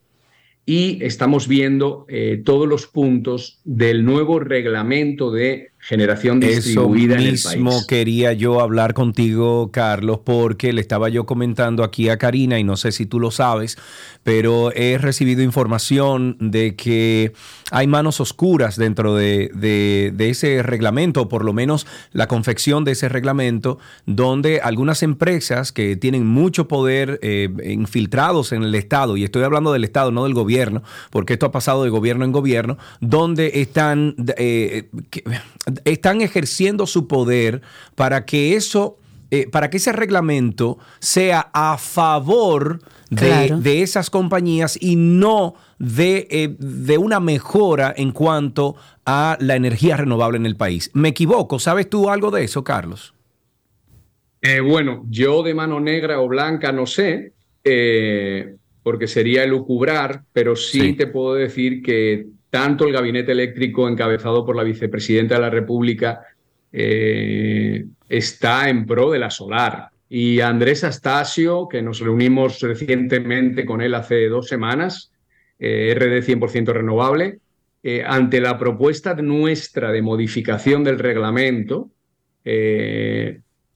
y 0.66 0.98
estamos 1.04 1.46
viendo 1.46 2.04
eh, 2.08 2.42
todos 2.44 2.66
los 2.66 2.88
puntos 2.88 3.60
del 3.62 4.04
nuevo 4.04 4.40
reglamento 4.40 5.30
de 5.30 5.70
generación 5.80 6.40
distribuida 6.40 7.14
Eso 7.14 7.22
en 7.22 7.26
el 7.26 7.32
mismo 7.32 7.86
quería 7.86 8.32
yo 8.34 8.60
hablar 8.60 8.92
contigo, 8.94 9.70
Carlos, 9.72 10.20
porque 10.24 10.72
le 10.72 10.80
estaba 10.80 11.08
yo 11.08 11.24
comentando 11.24 11.82
aquí 11.82 12.08
a 12.10 12.18
Karina, 12.18 12.58
y 12.58 12.64
no 12.64 12.76
sé 12.76 12.92
si 12.92 13.06
tú 13.06 13.18
lo 13.18 13.30
sabes, 13.30 13.78
pero 14.22 14.72
he 14.72 14.98
recibido 14.98 15.42
información 15.42 16.36
de 16.38 16.76
que 16.76 17.32
hay 17.70 17.86
manos 17.86 18.20
oscuras 18.20 18.76
dentro 18.76 19.14
de, 19.14 20.12
ese 20.18 20.62
reglamento, 20.62 21.22
o 21.22 21.28
por 21.28 21.44
lo 21.44 21.52
menos 21.52 21.86
la 22.12 22.28
confección 22.28 22.84
de 22.84 22.92
ese 22.92 23.08
reglamento, 23.08 23.78
donde 24.04 24.60
algunas 24.60 25.02
empresas 25.02 25.72
que 25.72 25.96
tienen 25.96 26.26
mucho 26.26 26.68
poder 26.68 27.18
eh, 27.22 27.48
infiltrados 27.64 28.52
en 28.52 28.62
el 28.62 28.74
Estado, 28.74 29.16
y 29.16 29.24
estoy 29.24 29.44
hablando 29.44 29.72
del 29.72 29.84
Estado, 29.84 30.12
no 30.12 30.24
del 30.24 30.34
gobierno, 30.34 30.82
porque 31.10 31.32
esto 31.32 31.46
ha 31.46 31.52
pasado 31.52 31.84
de 31.84 31.90
gobierno 31.90 32.26
en 32.26 32.32
gobierno, 32.32 32.76
donde 33.00 33.60
están... 33.60 34.14
Eh, 34.36 34.90
están 35.84 36.20
ejerciendo 36.20 36.86
su 36.86 37.06
poder 37.06 37.62
para 37.94 38.24
que 38.24 38.56
eso, 38.56 38.98
eh, 39.30 39.48
para 39.50 39.70
que 39.70 39.78
ese 39.78 39.92
reglamento 39.92 40.78
sea 40.98 41.50
a 41.52 41.78
favor 41.78 42.80
de, 43.10 43.82
esas 43.82 44.10
compañías 44.10 44.78
y 44.80 44.96
no 44.96 45.54
de, 45.78 46.28
eh, 46.30 46.56
de, 46.58 46.98
una 46.98 47.20
mejora 47.20 47.92
en 47.96 48.12
cuanto 48.12 48.76
a 49.04 49.36
la 49.40 49.56
energía 49.56 49.96
renovable 49.96 50.38
en 50.38 50.46
el 50.46 50.56
país. 50.56 50.90
¿Me 50.94 51.08
equivoco? 51.08 51.58
¿Sabes 51.58 51.88
tú 51.88 52.10
algo 52.10 52.30
de 52.30 52.44
eso, 52.44 52.62
Carlos? 52.62 53.14
Eh, 54.42 54.60
bueno, 54.60 55.04
yo 55.08 55.42
de 55.42 55.54
mano 55.54 55.80
negra 55.80 56.20
o 56.20 56.28
blanca 56.28 56.72
no 56.72 56.86
sé, 56.86 57.34
porque 58.82 59.06
sería 59.06 59.44
elucubrar, 59.44 60.22
pero 60.32 60.56
sí, 60.56 60.94
te 60.94 61.06
puedo 61.06 61.34
decir 61.34 61.82
que 61.82 62.26
tanto 62.50 62.86
el 62.86 62.92
gabinete 62.92 63.32
eléctrico 63.32 63.88
encabezado 63.88 64.44
por 64.44 64.56
la 64.56 64.64
vicepresidenta 64.64 65.36
de 65.36 65.40
la 65.40 65.50
República 65.50 66.26
eh, 66.72 67.84
está 68.08 68.68
en 68.68 68.86
pro 68.86 69.12
de 69.12 69.20
la 69.20 69.30
solar. 69.30 69.88
Y 70.08 70.40
Andrés 70.40 70.82
Astasio, 70.82 71.68
que 71.68 71.82
nos 71.82 72.00
reunimos 72.00 72.60
recientemente 72.60 73.64
con 73.64 73.80
él 73.80 73.94
hace 73.94 74.28
dos 74.28 74.48
semanas, 74.48 75.12
eh, 75.60 75.94
RD 75.96 76.22
100% 76.22 76.72
renovable, 76.72 77.38
eh, 77.82 78.02
ante 78.04 78.40
la 78.40 78.58
propuesta 78.58 79.14
nuestra 79.14 79.92
de 79.92 80.02
modificación 80.02 80.84
del 80.84 80.98
reglamento, 80.98 81.90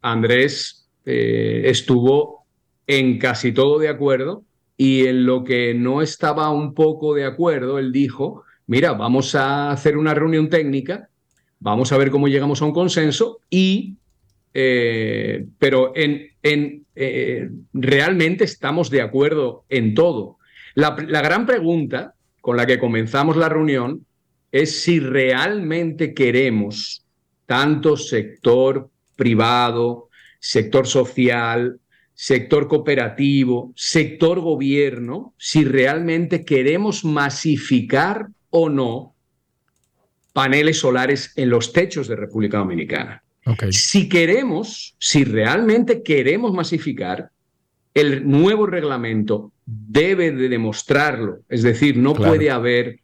Andrés 0.01 0.89
estuvo 1.05 2.47
en 2.87 3.19
casi 3.19 3.53
todo 3.53 3.79
de 3.79 3.89
acuerdo 3.89 4.43
y 4.77 5.07
en 5.07 5.27
lo 5.27 5.45
que 5.45 5.75
no 5.75 6.01
estaba 6.01 6.51
un 6.51 6.75
poco 6.75 7.15
de 7.15 7.25
acuerdo, 7.25 7.79
él 7.79 7.93
dijo 7.93 8.43
mira, 8.67 8.93
vamos 8.93 9.35
a 9.35 9.71
hacer 9.71 9.97
una 9.97 10.15
reunión 10.15 10.49
técnica, 10.49 11.09
vamos 11.61 11.93
a 11.93 11.97
ver 11.97 12.11
cómo 12.11 12.29
llegamos 12.29 12.63
a 12.63 12.65
un 12.65 12.73
consenso 12.73 13.41
y, 13.51 13.97
eh, 14.53 15.47
pero 15.59 15.93
en, 15.95 16.29
en 16.43 16.85
eh, 16.95 17.49
realmente 17.73 18.45
estamos 18.45 18.91
de 18.91 19.03
acuerdo 19.03 19.65
en 19.69 19.95
todo. 19.95 20.39
La, 20.75 20.97
la 21.09 21.23
gran 21.23 21.47
pregunta 21.47 22.15
con 22.41 22.57
la 22.57 22.67
que 22.67 22.79
comenzamos 22.79 23.37
la 23.37 23.49
reunión 23.49 24.05
es 24.53 24.83
si 24.83 25.01
realmente 25.01 26.15
queremos 26.15 27.05
tanto 27.47 27.97
sector 27.97 28.91
privado, 29.17 30.09
sector 30.39 30.87
social, 30.87 31.81
sector 32.15 32.69
cooperativo, 32.69 33.73
sector 33.75 34.41
gobierno, 34.41 35.35
si 35.37 35.65
realmente 35.65 36.45
queremos 36.45 37.05
masificar 37.05 38.29
o 38.57 38.69
no 38.69 39.17
paneles 40.33 40.79
solares 40.79 41.33
en 41.35 41.51
los 41.51 41.73
techos 41.73 42.07
de 42.07 42.15
República 42.15 42.59
Dominicana. 42.59 43.25
Si 43.71 44.09
queremos, 44.09 44.95
si 44.99 45.25
realmente 45.25 46.05
queremos 46.05 46.53
masificar, 46.55 47.31
el 47.93 48.29
nuevo 48.29 48.67
reglamento 48.67 49.53
debe 49.67 50.31
de 50.31 50.49
demostrarlo. 50.49 51.41
Es 51.49 51.63
decir, 51.63 51.97
no 51.97 52.15
puede 52.15 52.51
haber 52.51 53.01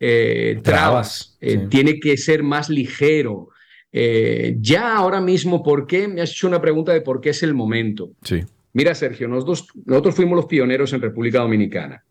eh, 0.00 0.60
trabas, 0.62 1.36
eh, 1.42 1.66
tiene 1.68 2.00
que 2.00 2.16
ser 2.16 2.42
más 2.42 2.70
ligero. 2.70 3.50
Eh, 3.92 4.56
ya 4.60 4.96
ahora 4.96 5.20
mismo, 5.20 5.62
¿por 5.62 5.86
qué? 5.86 6.08
Me 6.08 6.22
has 6.22 6.30
hecho 6.30 6.48
una 6.48 6.60
pregunta 6.60 6.92
de 6.94 7.02
por 7.02 7.20
qué 7.20 7.30
es 7.30 7.42
el 7.42 7.52
momento. 7.52 8.12
Sí. 8.22 8.42
Mira, 8.72 8.94
Sergio, 8.94 9.28
nosotros, 9.28 9.68
nosotros 9.84 10.14
fuimos 10.14 10.36
los 10.36 10.46
pioneros 10.46 10.92
en 10.94 11.02
República 11.02 11.40
Dominicana 11.40 12.02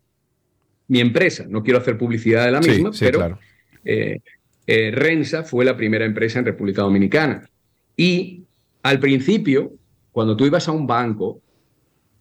mi 0.88 1.00
empresa. 1.00 1.44
No 1.48 1.62
quiero 1.62 1.78
hacer 1.78 1.98
publicidad 1.98 2.44
de 2.44 2.52
la 2.52 2.60
misma, 2.60 2.90
pero 2.98 3.38
eh, 3.84 4.20
eh, 4.66 4.90
Rensa 4.92 5.42
fue 5.42 5.64
la 5.64 5.76
primera 5.76 6.04
empresa 6.04 6.38
en 6.38 6.44
República 6.44 6.82
Dominicana. 6.82 7.48
Y 7.96 8.44
al 8.82 9.00
principio, 9.00 9.72
cuando 10.12 10.36
tú 10.36 10.46
ibas 10.46 10.68
a 10.68 10.72
un 10.72 10.86
banco, 10.86 11.40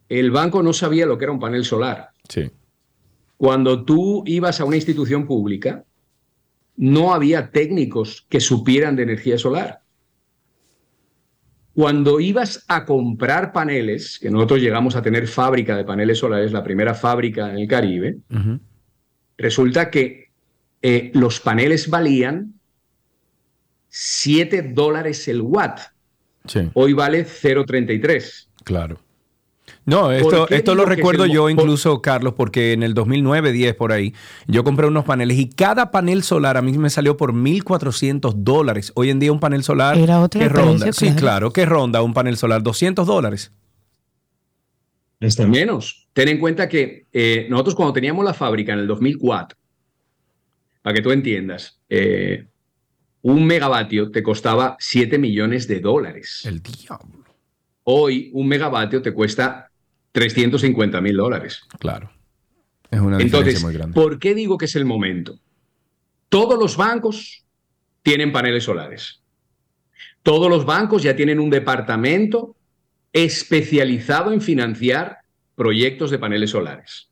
el 0.10 0.32
banco 0.32 0.62
no 0.62 0.73
sabía 0.73 1.06
lo 1.06 1.17
que 1.17 1.25
era 1.25 1.32
un 1.32 1.39
panel 1.39 1.65
solar. 1.65 2.10
Sí. 2.30 2.51
Cuando 3.38 3.84
tú 3.84 4.23
ibas 4.25 4.62
a 4.62 4.65
una 4.65 4.75
institución 4.78 5.25
pública, 5.25 5.84
no 6.78 7.13
había 7.13 7.51
técnicos 7.51 8.25
que 8.30 8.39
supieran 8.39 8.95
de 8.95 9.04
energía 9.04 9.38
solar. 9.38 9.82
Cuando 11.75 12.21
ibas 12.21 12.63
a 12.69 12.85
comprar 12.85 13.51
paneles, 13.51 14.17
que 14.17 14.31
nosotros 14.31 14.61
llegamos 14.61 14.95
a 14.95 15.01
tener 15.01 15.27
fábrica 15.27 15.75
de 15.75 15.83
paneles 15.83 16.19
solares, 16.19 16.53
la 16.53 16.63
primera 16.63 16.93
fábrica 16.93 17.49
en 17.51 17.57
el 17.57 17.67
Caribe, 17.67 18.19
resulta 19.38 19.91
que 19.91 20.29
eh, 20.81 21.11
los 21.13 21.41
paneles 21.41 21.89
valían 21.89 22.53
7 23.89 24.71
dólares 24.73 25.27
el 25.27 25.41
watt. 25.41 25.79
Hoy 26.75 26.93
vale 26.93 27.25
0,33. 27.25 28.47
Claro. 28.63 28.99
No, 29.85 30.11
esto, 30.11 30.49
esto 30.49 30.73
lo 30.73 30.85
recuerdo 30.85 31.27
yo 31.27 31.47
incluso, 31.47 32.01
Carlos, 32.01 32.33
porque 32.35 32.73
en 32.73 32.81
el 32.81 32.95
2009, 32.95 33.51
10 33.51 33.75
por 33.75 33.91
ahí, 33.91 34.15
yo 34.47 34.63
compré 34.63 34.87
unos 34.87 35.05
paneles 35.05 35.37
y 35.37 35.47
cada 35.47 35.91
panel 35.91 36.23
solar 36.23 36.57
a 36.57 36.63
mí 36.63 36.75
me 36.77 36.89
salió 36.89 37.17
por 37.17 37.33
1.400 37.33 38.33
dólares. 38.37 38.91
Hoy 38.95 39.11
en 39.11 39.19
día 39.19 39.31
un 39.31 39.39
panel 39.39 39.63
solar 39.63 39.95
Era 39.95 40.21
otro 40.21 40.41
que 40.41 40.49
ronda, 40.49 40.91
sí, 40.91 41.13
claro, 41.13 41.53
que 41.53 41.65
ronda 41.65 42.01
un 42.01 42.15
panel 42.15 42.36
solar 42.36 42.63
200 42.63 43.05
dólares. 43.05 43.51
Está 45.19 45.45
menos. 45.45 46.07
Ten 46.13 46.29
en 46.29 46.39
cuenta 46.39 46.67
que 46.67 47.05
eh, 47.13 47.45
nosotros 47.49 47.75
cuando 47.75 47.93
teníamos 47.93 48.25
la 48.25 48.33
fábrica 48.33 48.73
en 48.73 48.79
el 48.79 48.88
2004, 48.88 49.57
para 50.81 50.95
que 50.95 51.01
tú 51.01 51.11
entiendas, 51.11 51.79
eh, 51.89 52.47
un 53.21 53.45
megavatio 53.45 54.09
te 54.09 54.23
costaba 54.23 54.77
7 54.79 55.19
millones 55.19 55.67
de 55.67 55.79
dólares. 55.79 56.41
El 56.45 56.61
diablo. 56.61 57.23
hoy 57.83 58.31
un 58.33 58.47
megavatio 58.47 59.01
te 59.01 59.13
cuesta 59.13 59.69
350 60.16 61.01
mil 61.01 61.18
dólares. 61.18 61.63
Claro. 61.78 62.09
Es 62.89 63.01
una 63.01 63.18
diferencia 63.18 63.39
Entonces, 63.39 63.63
muy 63.63 63.74
grande. 63.74 63.93
¿por 63.93 64.18
qué 64.18 64.34
digo 64.34 64.57
que 64.57 64.63
es 64.63 64.76
el 64.78 64.86
momento? 64.86 65.38
Todos 66.30 66.57
los 66.57 66.78
bancos 66.78 67.43
tienen 68.01 68.32
paneles 68.32 68.63
solares. 68.63 69.22
Todos 70.24 70.49
los 70.49 70.66
bancos 70.66 71.03
ya 71.03 71.18
tienen 71.18 71.38
un 71.38 71.49
departamento 71.49 72.55
especializado 73.11 74.32
en 74.32 74.39
financiar 74.39 75.18
proyectos 75.53 76.11
de 76.11 76.20
paneles 76.20 76.51
solares. 76.51 77.09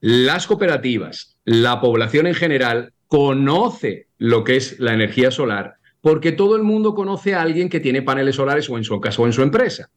Las 0.00 0.48
cooperativas, 0.48 1.36
la 1.44 1.80
población 1.80 2.26
en 2.26 2.34
general, 2.34 2.92
conoce 3.06 4.08
lo 4.18 4.42
que 4.42 4.56
es 4.56 4.80
la 4.80 4.94
energía 4.94 5.30
solar 5.30 5.76
porque 6.00 6.32
todo 6.32 6.56
el 6.56 6.64
mundo 6.64 6.94
conoce 6.94 7.34
a 7.34 7.42
alguien 7.42 7.68
que 7.68 7.78
tiene 7.78 8.02
paneles 8.02 8.34
solares 8.34 8.68
o 8.68 8.76
en 8.76 8.84
su 8.84 9.00
casa 9.00 9.22
o 9.22 9.26
en 9.26 9.32
su 9.32 9.42
empresa. 9.42 9.90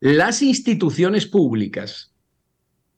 Las 0.00 0.42
instituciones 0.42 1.26
públicas 1.26 2.14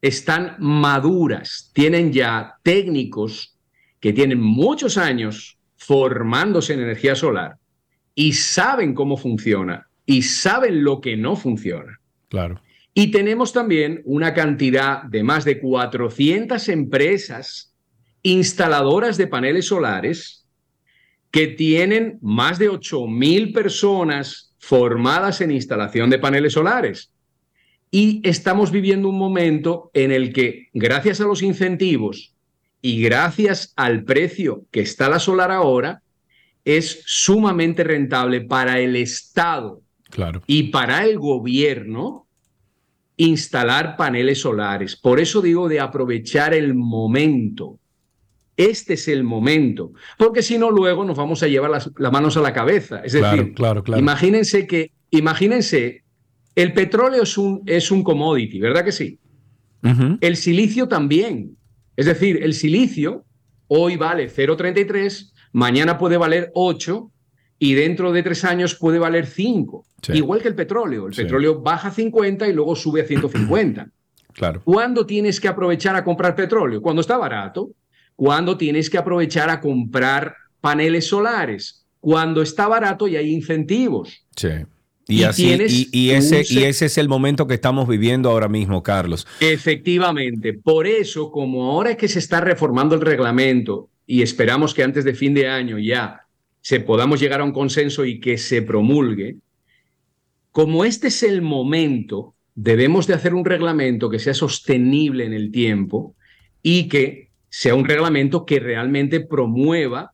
están 0.02 0.56
maduras, 0.58 1.70
tienen 1.74 2.12
ya 2.12 2.54
técnicos 2.62 3.56
que 4.00 4.12
tienen 4.12 4.40
muchos 4.40 4.96
años 4.98 5.58
formándose 5.76 6.74
en 6.74 6.80
energía 6.80 7.14
solar 7.14 7.56
y 8.14 8.32
saben 8.32 8.94
cómo 8.94 9.16
funciona 9.16 9.88
y 10.04 10.22
saben 10.22 10.84
lo 10.84 11.00
que 11.00 11.16
no 11.16 11.36
funciona. 11.36 12.00
Claro. 12.28 12.60
Y 12.92 13.10
tenemos 13.10 13.52
también 13.52 14.02
una 14.04 14.34
cantidad 14.34 15.02
de 15.04 15.22
más 15.22 15.44
de 15.44 15.60
400 15.60 16.68
empresas 16.68 17.74
instaladoras 18.22 19.16
de 19.16 19.26
paneles 19.26 19.66
solares 19.66 20.46
que 21.30 21.46
tienen 21.46 22.18
más 22.20 22.58
de 22.58 22.70
8.000 22.70 23.54
personas 23.54 24.49
formadas 24.60 25.40
en 25.40 25.50
instalación 25.50 26.10
de 26.10 26.18
paneles 26.20 26.52
solares. 26.52 27.12
Y 27.90 28.20
estamos 28.22 28.70
viviendo 28.70 29.08
un 29.08 29.18
momento 29.18 29.90
en 29.94 30.12
el 30.12 30.32
que, 30.32 30.68
gracias 30.72 31.20
a 31.20 31.24
los 31.24 31.42
incentivos 31.42 32.36
y 32.80 33.02
gracias 33.02 33.72
al 33.74 34.04
precio 34.04 34.64
que 34.70 34.80
está 34.80 35.08
la 35.08 35.18
solar 35.18 35.50
ahora, 35.50 36.02
es 36.64 37.02
sumamente 37.06 37.82
rentable 37.82 38.42
para 38.42 38.78
el 38.78 38.94
Estado 38.94 39.82
Claro. 40.08 40.42
y 40.46 40.64
para 40.64 41.04
el 41.04 41.18
gobierno 41.18 42.28
instalar 43.16 43.96
paneles 43.96 44.40
solares. 44.42 44.94
Por 44.94 45.18
eso 45.18 45.42
digo 45.42 45.68
de 45.68 45.80
aprovechar 45.80 46.54
el 46.54 46.74
momento. 46.74 47.79
Este 48.60 48.94
es 48.94 49.08
el 49.08 49.24
momento, 49.24 49.92
porque 50.18 50.42
si 50.42 50.58
no 50.58 50.70
luego 50.70 51.04
nos 51.04 51.16
vamos 51.16 51.42
a 51.42 51.48
llevar 51.48 51.70
las, 51.70 51.90
las 51.96 52.12
manos 52.12 52.36
a 52.36 52.40
la 52.40 52.52
cabeza. 52.52 53.00
Es 53.04 53.14
Claro, 53.14 53.36
decir, 53.36 53.54
claro, 53.54 53.82
claro. 53.82 54.00
imagínense 54.00 54.66
que, 54.66 54.92
imagínense, 55.10 56.02
el 56.54 56.72
petróleo 56.72 57.22
es 57.22 57.38
un, 57.38 57.62
es 57.66 57.90
un 57.90 58.02
commodity, 58.02 58.60
¿verdad 58.60 58.84
que 58.84 58.92
sí? 58.92 59.18
El 60.20 60.36
silicio 60.36 60.88
también. 60.88 61.56
Es 61.96 62.04
decir, 62.06 62.40
el 62.42 62.52
silicio 62.54 63.24
hoy 63.68 63.96
vale 63.96 64.28
0,33, 64.28 65.32
mañana 65.52 65.96
puede 65.96 66.16
valer 66.18 66.50
8 66.54 67.10
y 67.58 67.74
dentro 67.74 68.12
de 68.12 68.22
tres 68.22 68.44
años 68.44 68.74
puede 68.74 68.98
valer 68.98 69.26
5. 69.26 69.84
Sí. 70.02 70.12
Igual 70.14 70.42
que 70.42 70.48
el 70.48 70.54
petróleo. 70.54 71.06
El 71.06 71.14
Sí. 71.14 71.22
petróleo 71.22 71.60
baja 71.60 71.88
a 71.88 71.92
50 71.92 72.46
y 72.48 72.52
luego 72.52 72.74
sube 72.76 73.02
a 73.02 73.04
150. 73.06 73.88
Claro. 74.34 74.60
¿Cuándo 74.64 75.06
tienes 75.06 75.40
que 75.40 75.48
aprovechar 75.48 75.96
a 75.96 76.04
comprar 76.04 76.34
petróleo? 76.34 76.80
Cuando 76.82 77.00
está 77.00 77.16
barato. 77.16 77.70
¿Cuándo 78.20 78.58
tienes 78.58 78.90
que 78.90 78.98
aprovechar 78.98 79.48
a 79.48 79.62
comprar 79.62 80.34
paneles 80.60 81.06
solares? 81.06 81.86
Cuando 82.00 82.42
está 82.42 82.68
barato 82.68 83.08
y 83.08 83.16
hay 83.16 83.30
incentivos. 83.32 84.26
Sí. 84.36 84.48
Y, 85.08 85.20
Y 85.20 85.22
así, 85.24 85.56
y, 85.68 85.88
y 85.90 86.10
ese, 86.10 86.42
y 86.42 86.44
se- 86.44 86.68
ese 86.68 86.84
es 86.84 86.98
el 86.98 87.08
momento 87.08 87.46
que 87.46 87.54
estamos 87.54 87.88
viviendo 87.88 88.28
ahora 88.28 88.46
mismo, 88.48 88.82
Carlos. 88.82 89.26
Efectivamente, 89.40 90.52
por 90.52 90.86
eso, 90.86 91.30
como 91.30 91.70
ahora 91.70 91.92
es 91.92 91.96
que 91.96 92.08
se 92.08 92.18
está 92.18 92.42
reformando 92.42 92.94
el 92.94 93.00
reglamento 93.00 93.88
y 94.06 94.20
esperamos 94.20 94.74
que 94.74 94.82
antes 94.82 95.04
de 95.06 95.14
fin 95.14 95.32
de 95.32 95.48
año 95.48 95.78
ya 95.78 96.20
se 96.60 96.78
podamos 96.80 97.20
llegar 97.20 97.40
a 97.40 97.44
un 97.44 97.52
consenso 97.52 98.04
y 98.04 98.20
que 98.20 98.36
se 98.36 98.60
promulgue, 98.60 99.36
como 100.52 100.84
este 100.84 101.08
es 101.08 101.22
el 101.22 101.40
momento, 101.40 102.34
debemos 102.54 103.06
de 103.06 103.14
hacer 103.14 103.32
un 103.32 103.46
reglamento 103.46 104.10
que 104.10 104.18
sea 104.18 104.34
sostenible 104.34 105.24
en 105.24 105.32
el 105.32 105.50
tiempo 105.50 106.14
y 106.62 106.86
que 106.88 107.29
sea 107.50 107.74
un 107.74 107.84
reglamento 107.84 108.46
que 108.46 108.60
realmente 108.60 109.20
promueva 109.20 110.12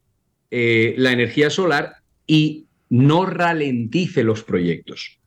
eh, 0.50 0.94
la 0.98 1.12
energía 1.12 1.50
solar 1.50 1.96
y 2.26 2.66
no 2.88 3.26
ralentice 3.26 4.24
los 4.24 4.42
proyectos. 4.42 5.20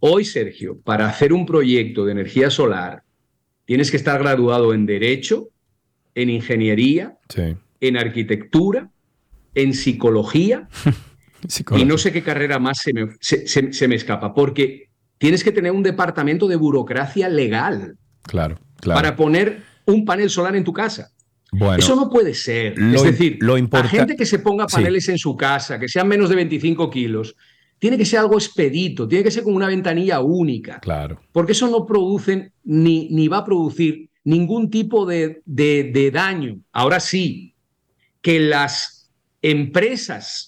Hoy, 0.00 0.24
Sergio, 0.24 0.78
para 0.80 1.08
hacer 1.08 1.32
un 1.32 1.46
proyecto 1.46 2.04
de 2.04 2.12
energía 2.12 2.50
solar, 2.50 3.02
tienes 3.64 3.90
que 3.90 3.96
estar 3.96 4.18
graduado 4.20 4.72
en 4.74 4.86
Derecho, 4.86 5.48
en 6.14 6.30
Ingeniería, 6.30 7.16
Sí. 7.28 7.56
en 7.80 7.96
Arquitectura, 7.96 8.90
en 9.54 9.72
Psicología 9.74 10.68
y 11.76 11.84
no 11.84 11.98
sé 11.98 12.12
qué 12.12 12.22
carrera 12.22 12.58
más 12.58 12.78
se 12.78 12.92
me, 12.92 13.08
se- 13.20 13.46
se- 13.46 13.72
se 13.72 13.88
me 13.88 13.94
escapa, 13.94 14.34
porque 14.34 14.88
tienes 15.18 15.42
que 15.42 15.52
tener 15.52 15.72
un 15.72 15.82
departamento 15.82 16.46
de 16.46 16.56
burocracia 16.56 17.28
legal 17.28 17.96
Claro, 18.22 18.58
claro. 18.80 18.98
para 19.00 19.16
poner 19.16 19.62
un 19.86 20.04
panel 20.04 20.28
solar 20.30 20.54
en 20.54 20.64
tu 20.64 20.72
casa. 20.72 21.10
Bueno, 21.52 21.76
Eso 21.78 21.96
no 21.96 22.10
puede 22.10 22.34
ser. 22.34 22.78
lo 22.78 22.96
es 22.96 23.02
decir, 23.04 23.38
lo 23.40 23.54
a 23.54 23.82
gente 23.84 24.16
que 24.16 24.26
se 24.26 24.38
ponga 24.38 24.66
Sí. 24.68 24.76
paneles 24.76 25.08
en 25.08 25.18
su 25.18 25.36
casa, 25.36 25.78
que 25.78 25.88
sean 25.88 26.06
menos 26.08 26.28
de 26.28 26.36
25 26.36 26.90
kilos, 26.90 27.34
tiene 27.78 27.96
que 27.96 28.04
ser 28.04 28.18
algo 28.20 28.34
expedito, 28.34 29.06
tiene 29.08 29.24
que 29.24 29.30
ser 29.30 29.44
con 29.44 29.54
una 29.54 29.66
ventanilla 29.68 30.20
única, 30.20 30.80
claro. 30.80 31.20
porque 31.32 31.52
eso 31.52 31.68
no 31.68 31.86
produce 31.86 32.52
ni, 32.64 33.08
ni 33.10 33.28
va 33.28 33.38
a 33.38 33.44
producir 33.44 34.10
ningún 34.24 34.68
tipo 34.68 35.06
de, 35.06 35.40
de- 35.46 35.90
de 35.92 36.10
daño. 36.10 36.58
Ahora 36.72 37.00
sí, 37.00 37.54
que 38.20 38.40
las 38.40 39.10
empresas 39.40 40.47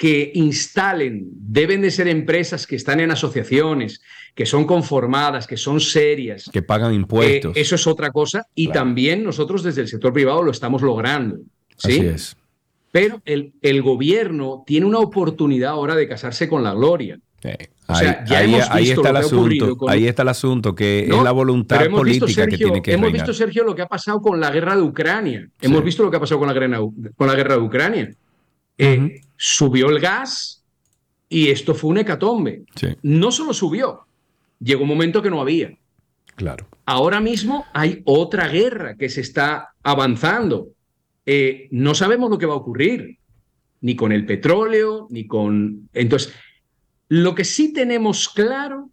que 0.00 0.32
instalen 0.34 1.28
deben 1.34 1.82
de 1.82 1.90
ser 1.90 2.08
empresas 2.08 2.66
que 2.66 2.74
están 2.74 3.00
en 3.00 3.10
asociaciones, 3.10 4.00
que 4.34 4.46
son 4.46 4.64
conformadas, 4.64 5.46
que 5.46 5.58
son 5.58 5.78
serias, 5.78 6.48
Que 6.50 6.62
pagan 6.62 6.94
impuestos. 6.94 7.54
eh, 7.54 7.60
eso 7.60 7.74
es 7.74 7.86
otra 7.86 8.10
cosa 8.10 8.46
y 8.54 8.64
Claro. 8.68 8.80
también 8.80 9.22
nosotros 9.22 9.62
desde 9.62 9.82
el 9.82 9.88
sector 9.88 10.10
privado 10.14 10.42
lo 10.42 10.52
estamos 10.52 10.80
logrando. 10.80 11.36
¿sí? 11.76 11.98
Así 11.98 12.06
es. 12.06 12.36
Pero 12.90 13.20
el, 13.26 13.52
el 13.60 13.82
gobierno 13.82 14.64
tiene 14.66 14.86
una 14.86 15.00
oportunidad 15.00 15.72
ahora 15.72 15.94
de 15.94 16.08
casarse 16.08 16.48
con 16.48 16.62
la 16.62 16.72
gloria. 16.72 17.18
O 17.44 17.48
ahí, 17.92 17.98
sea, 17.98 18.24
ya 18.24 18.38
ahí- 18.38 18.54
hemos 18.54 18.70
ahí 18.70 18.84
visto 18.84 19.00
está 19.02 19.08
el 19.10 19.14
lo 19.14 19.20
asunto. 19.20 19.76
con- 19.76 19.90
Ahí 19.90 20.06
está 20.06 20.22
el 20.22 20.28
asunto, 20.28 20.74
que 20.74 21.04
¿no? 21.10 21.18
es 21.18 21.22
la 21.24 21.32
voluntad 21.32 21.84
hemos 21.84 22.02
visto, 22.04 22.24
política 22.24 22.44
que 22.46 22.50
Sergio, 22.52 22.66
tiene 22.68 22.82
que 22.82 22.92
hemos 22.94 23.04
reinar. 23.04 23.26
visto, 23.26 23.34
Sergio, 23.34 23.64
lo 23.64 23.74
que 23.74 23.82
ha 23.82 23.86
pasado 23.86 24.22
con 24.22 24.40
la 24.40 24.50
guerra 24.50 24.76
de 24.76 24.82
Ucrania. 24.82 25.46
Sí. 25.60 25.66
Hemos 25.66 25.84
visto 25.84 26.02
lo 26.02 26.10
que 26.10 26.16
ha 26.16 26.20
pasado 26.20 26.38
con 26.38 26.48
la 26.48 26.54
guerra, 26.54 26.80
con 27.16 27.26
la 27.26 27.34
guerra 27.34 27.56
de 27.56 27.60
Ucrania. 27.60 28.10
Eh. 28.80 29.20
Subió 29.36 29.88
el 29.88 30.00
gas 30.00 30.64
y 31.28 31.48
esto 31.48 31.74
fue 31.74 31.90
un 31.90 31.98
hecatombe. 31.98 32.64
Sí, 32.74 32.88
No 33.02 33.30
solo 33.32 33.54
subió, 33.54 34.06
llegó 34.58 34.82
un 34.82 34.88
momento 34.88 35.22
que 35.22 35.30
no 35.30 35.40
había. 35.40 35.76
claro. 36.34 36.66
Ahora 36.86 37.20
mismo 37.20 37.66
hay 37.72 38.02
otra 38.04 38.48
guerra 38.48 38.96
que 38.96 39.08
se 39.08 39.20
está 39.20 39.74
avanzando. 39.84 40.70
Eh, 41.24 41.68
no 41.70 41.94
sabemos 41.94 42.28
lo 42.30 42.36
que 42.38 42.46
va 42.46 42.54
a 42.54 42.56
ocurrir, 42.56 43.18
ni 43.80 43.94
con 43.94 44.10
el 44.10 44.26
petróleo, 44.26 45.06
ni 45.08 45.26
con... 45.28 45.88
Entonces, 45.92 46.34
lo 47.08 47.36
que 47.36 47.44
sí 47.44 47.72
tenemos 47.72 48.28
claro 48.28 48.90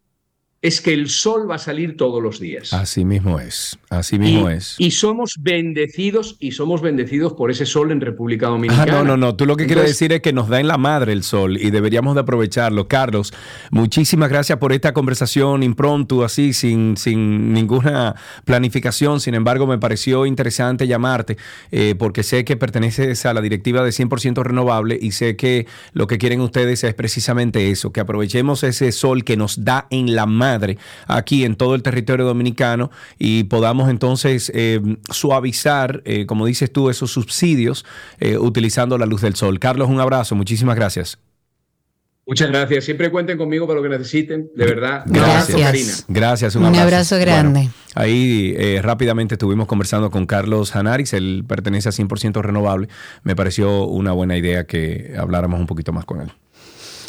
es 0.62 0.82
que 0.82 0.91
el 0.91 1.10
sol 1.10 1.49
va 1.49 1.55
a 1.55 1.60
salir 1.60 1.97
todos 1.97 2.22
los 2.22 2.39
días. 2.39 2.74
Así 2.74 3.05
mismo 3.05 3.39
es. 3.39 3.78
Así 3.89 4.18
mismo 4.18 4.49
y, 4.49 4.53
es. 4.53 4.76
y 4.80 4.91
somos 4.91 5.36
bendecidos 5.39 6.36
y 6.39 6.51
somos 6.51 6.82
bendecidos 6.82 7.34
por 7.34 7.51
ese 7.51 7.68
sol 7.68 7.91
en 7.91 8.01
República 8.01 8.47
Dominicana. 8.47 8.84
Ah, 8.99 9.03
no, 9.03 9.03
no, 9.03 9.18
no. 9.18 9.36
Tú 9.36 9.45
lo 9.45 9.55
que 9.55 9.68
quieres 9.68 9.86
decir 9.86 10.12
es 10.14 10.22
que 10.22 10.34
nos 10.34 10.49
da 10.49 10.60
en 10.60 10.68
la 10.68 10.78
madre 10.78 11.14
el 11.14 11.22
sol 11.22 11.58
y 11.58 11.70
deberíamos 11.70 12.16
de 12.16 12.22
aprovecharlo. 12.22 12.88
Carlos, 12.88 13.34
muchísimas 13.70 14.30
gracias 14.30 14.58
por 14.58 14.74
esta 14.74 14.93
conversación 14.93 15.62
impromptu, 15.62 16.24
así, 16.24 16.53
sin, 16.53 16.97
sin 16.97 17.53
ninguna 17.53 18.16
planificación. 18.43 19.20
Sin 19.20 19.36
embargo, 19.36 19.68
me 19.68 19.78
pareció 19.78 20.26
interesante 20.26 20.88
llamarte 20.88 21.38
eh, 21.72 21.93
porque 21.97 22.24
sé 22.24 22.45
que 22.45 22.58
perteneces 22.58 23.28
a 23.28 23.34
la 23.36 23.41
directiva 23.41 23.84
de 23.84 23.91
100% 23.91 24.43
renovable 24.43 24.97
y 24.99 25.12
sé 25.12 25.36
que 25.36 25.68
lo 25.93 26.08
que 26.08 26.18
quieren 26.18 26.41
ustedes 26.41 26.84
es 26.84 26.95
precisamente 26.95 27.70
eso, 27.70 27.91
que 27.91 27.99
aprovechemos 27.99 28.64
ese 28.64 28.91
sol 28.91 29.24
que 29.24 29.38
nos 29.38 29.64
da 29.64 29.86
en 29.91 30.16
la 30.16 30.26
madre 30.26 30.47
aquí 31.08 31.43
en 31.45 31.56
todo 31.56 31.76
el 31.76 31.84
territorio 31.84 32.26
dominicano 32.26 32.91
y 33.18 33.43
podamos 33.45 33.89
entonces 33.89 34.52
eh, 34.54 34.82
suavizar, 35.10 36.02
eh, 36.06 36.26
como 36.26 36.45
dices 36.45 36.72
tú, 36.72 36.89
esos 36.89 37.12
subsidios 37.12 37.86
eh, 38.20 38.38
utilizando 38.38 38.98
la 38.98 39.06
luz 39.06 39.22
del 39.22 39.36
sol. 39.36 39.60
Carlos, 39.60 39.89
un 39.89 40.00
abrazo, 40.00 40.36
muchísimas 40.36 40.76
gracias. 40.76 41.20
Muchas 42.28 42.50
gracias. 42.50 42.84
Siempre 42.84 43.10
cuenten 43.10 43.38
conmigo 43.38 43.66
para 43.68 43.80
lo 43.80 43.84
que 43.84 43.98
necesiten. 43.98 44.50
De 44.54 44.66
verdad. 44.66 45.04
Un 45.08 45.16
abrazo, 45.18 45.58
Gracias. 45.58 45.62
Karina. 45.62 45.93
Gracias, 46.10 46.56
un 46.56 46.64
Un 46.64 46.68
abrazo. 46.68 46.84
abrazo 46.84 47.20
grande. 47.20 47.60
Bueno, 47.62 47.74
ahí 47.95 48.54
eh, 48.58 48.82
rápidamente 48.84 49.36
estuvimos 49.36 49.66
conversando 49.66 50.12
con 50.12 50.26
Carlos 50.26 50.76
Hanaris, 50.76 51.14
él 51.14 51.45
pertenece 51.48 51.88
a 51.88 51.93
100% 51.93 52.41
renovable. 52.41 52.89
Me 53.24 53.34
pareció 53.34 53.86
una 53.86 54.12
buena 54.12 54.36
idea 54.36 54.66
que 54.66 55.16
habláramos 55.18 55.58
un 55.58 55.68
poquito 55.68 55.93
más 55.93 56.04
con 56.04 56.20
él. 56.20 56.32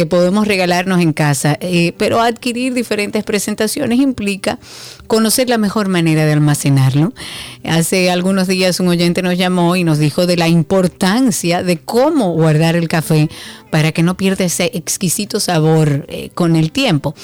que 0.00 0.06
podemos 0.06 0.48
regalarnos 0.48 1.02
en 1.02 1.12
casa, 1.12 1.58
eh, 1.60 1.92
pero 1.98 2.22
adquirir 2.22 2.72
diferentes 2.72 3.22
presentaciones 3.22 4.00
implica 4.00 4.58
conocer 5.08 5.50
la 5.50 5.58
mejor 5.58 5.88
manera 5.88 6.24
de 6.24 6.32
almacenarlo. 6.32 7.12
Hace 7.64 8.10
algunos 8.10 8.48
días 8.48 8.80
un 8.80 8.88
oyente 8.88 9.20
nos 9.20 9.36
llamó 9.36 9.76
y 9.76 9.84
nos 9.84 9.98
dijo 9.98 10.24
de 10.24 10.38
la 10.38 10.48
importancia 10.48 11.62
de 11.62 11.76
cómo 11.76 12.32
guardar 12.32 12.76
el 12.76 12.88
café 12.88 13.28
para 13.70 13.92
que 13.92 14.02
no 14.02 14.16
pierda 14.16 14.44
ese 14.44 14.72
exquisito 14.74 15.38
sabor 15.38 16.06
eh, 16.08 16.30
con 16.34 16.56
el 16.56 16.72
tiempo. 16.72 17.14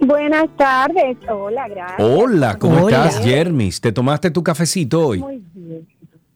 Buenas 0.00 0.48
tardes. 0.56 1.16
Hola, 1.28 1.68
gracias. 1.68 2.00
Hola, 2.00 2.58
¿cómo 2.58 2.84
Hola. 2.84 3.06
estás, 3.06 3.24
Jermis? 3.24 3.80
¿Te 3.80 3.92
tomaste 3.92 4.30
tu 4.30 4.42
cafecito 4.42 5.08
hoy? 5.08 5.18
Muy 5.18 5.42
bien. 5.54 5.86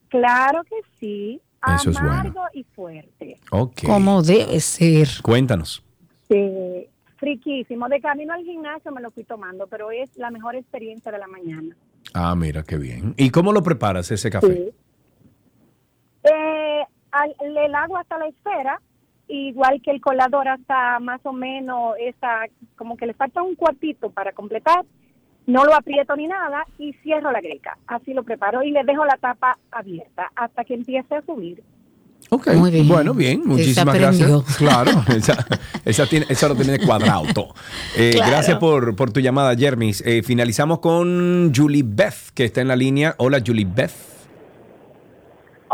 Claro 0.09 0.62
que 0.65 0.77
sí. 1.01 1.41
Eso 1.79 1.91
es 1.91 1.97
bueno. 1.99 2.11
Amargo 2.12 2.43
y 2.53 2.62
fuerte. 2.65 3.41
Ok. 3.51 3.85
Como 3.87 4.23
debe 4.23 4.61
ser. 4.61 5.09
Cuéntanos. 5.23 5.83
Sí. 6.29 6.87
Friquísimo. 7.17 7.89
De 7.89 8.01
camino 8.01 8.35
al 8.35 8.45
gimnasio 8.45 8.93
me 8.93 9.01
lo 9.01 9.11
fui 9.11 9.25
tomando, 9.25 9.67
pero 9.67 9.91
es 9.91 10.11
la 10.17 10.31
mejor 10.31 10.57
experiencia 10.57 11.11
de 11.11 11.19
la 11.19 11.27
mañana. 11.27 11.75
Ah, 12.12 12.35
mira, 12.37 12.62
qué 12.62 12.77
bien. 12.77 13.15
¿Y 13.17 13.31
cómo 13.31 13.51
lo 13.53 13.62
preparas 13.62 14.11
ese 14.11 14.29
café? 14.31 14.53
Sí. 14.55 14.71
Eh, 16.25 16.83
al- 17.12 17.35
el 17.41 17.75
agua 17.75 18.01
hasta 18.01 18.19
la 18.19 18.27
esfera, 18.27 18.81
igual 19.29 19.81
que 19.83 19.91
el 19.91 20.01
colador 20.01 20.49
hasta 20.49 20.99
más 21.01 21.20
o 21.25 21.33
menos 21.33 21.95
esa, 22.01 22.43
como 22.77 22.97
que 22.97 23.07
le 23.07 23.14
falta 23.14 23.43
un 23.43 23.55
cuartito 23.55 24.11
para 24.11 24.33
completar. 24.33 24.85
No 25.47 25.64
lo 25.64 25.75
aprieto 25.75 26.16
ni 26.16 26.27
nada 26.27 26.64
y 26.79 26.93
cierro 27.03 27.31
la 27.31 27.41
greca. 27.41 27.77
Así 27.87 28.14
lo 28.14 28.22
preparo 28.22 28.62
y 28.62 28.70
le 28.70 28.83
dejo 28.85 29.05
la 29.05 29.16
tapa 29.18 29.59
abierta 29.70 30.31
hasta 30.35 30.64
que 30.64 30.75
empiece 30.75 31.14
a 31.14 31.22
subir. 31.22 31.62
Ok, 32.31 32.49
Muy 32.55 32.70
bien. 32.70 32.89
bueno, 32.89 33.12
bien, 33.12 33.43
muchísimas 33.45 33.95
gracias. 33.95 34.57
Claro, 34.57 34.91
esa, 35.14 35.37
esa, 35.85 36.07
tiene, 36.07 36.25
esa 36.31 36.49
lo 36.49 36.57
tiene 36.57 36.79
cuadrado. 36.79 37.25
todo. 37.35 37.49
Eh, 37.97 38.12
Claro. 38.14 38.31
Gracias 38.31 38.59
por, 38.59 38.97
por 38.97 39.12
tu 39.12 39.20
llamada, 39.20 39.55
Jermis. 39.55 40.03
Eh, 40.07 40.22
finalizamos 40.22 40.79
con 40.79 41.53
Julie 41.55 41.83
Beth, 41.87 42.31
que 42.35 42.45
está 42.47 42.62
en 42.62 42.68
la 42.68 42.77
línea. 42.77 43.14
Hola, 43.18 43.43
Julie 43.47 43.66
Beth. 43.68 43.93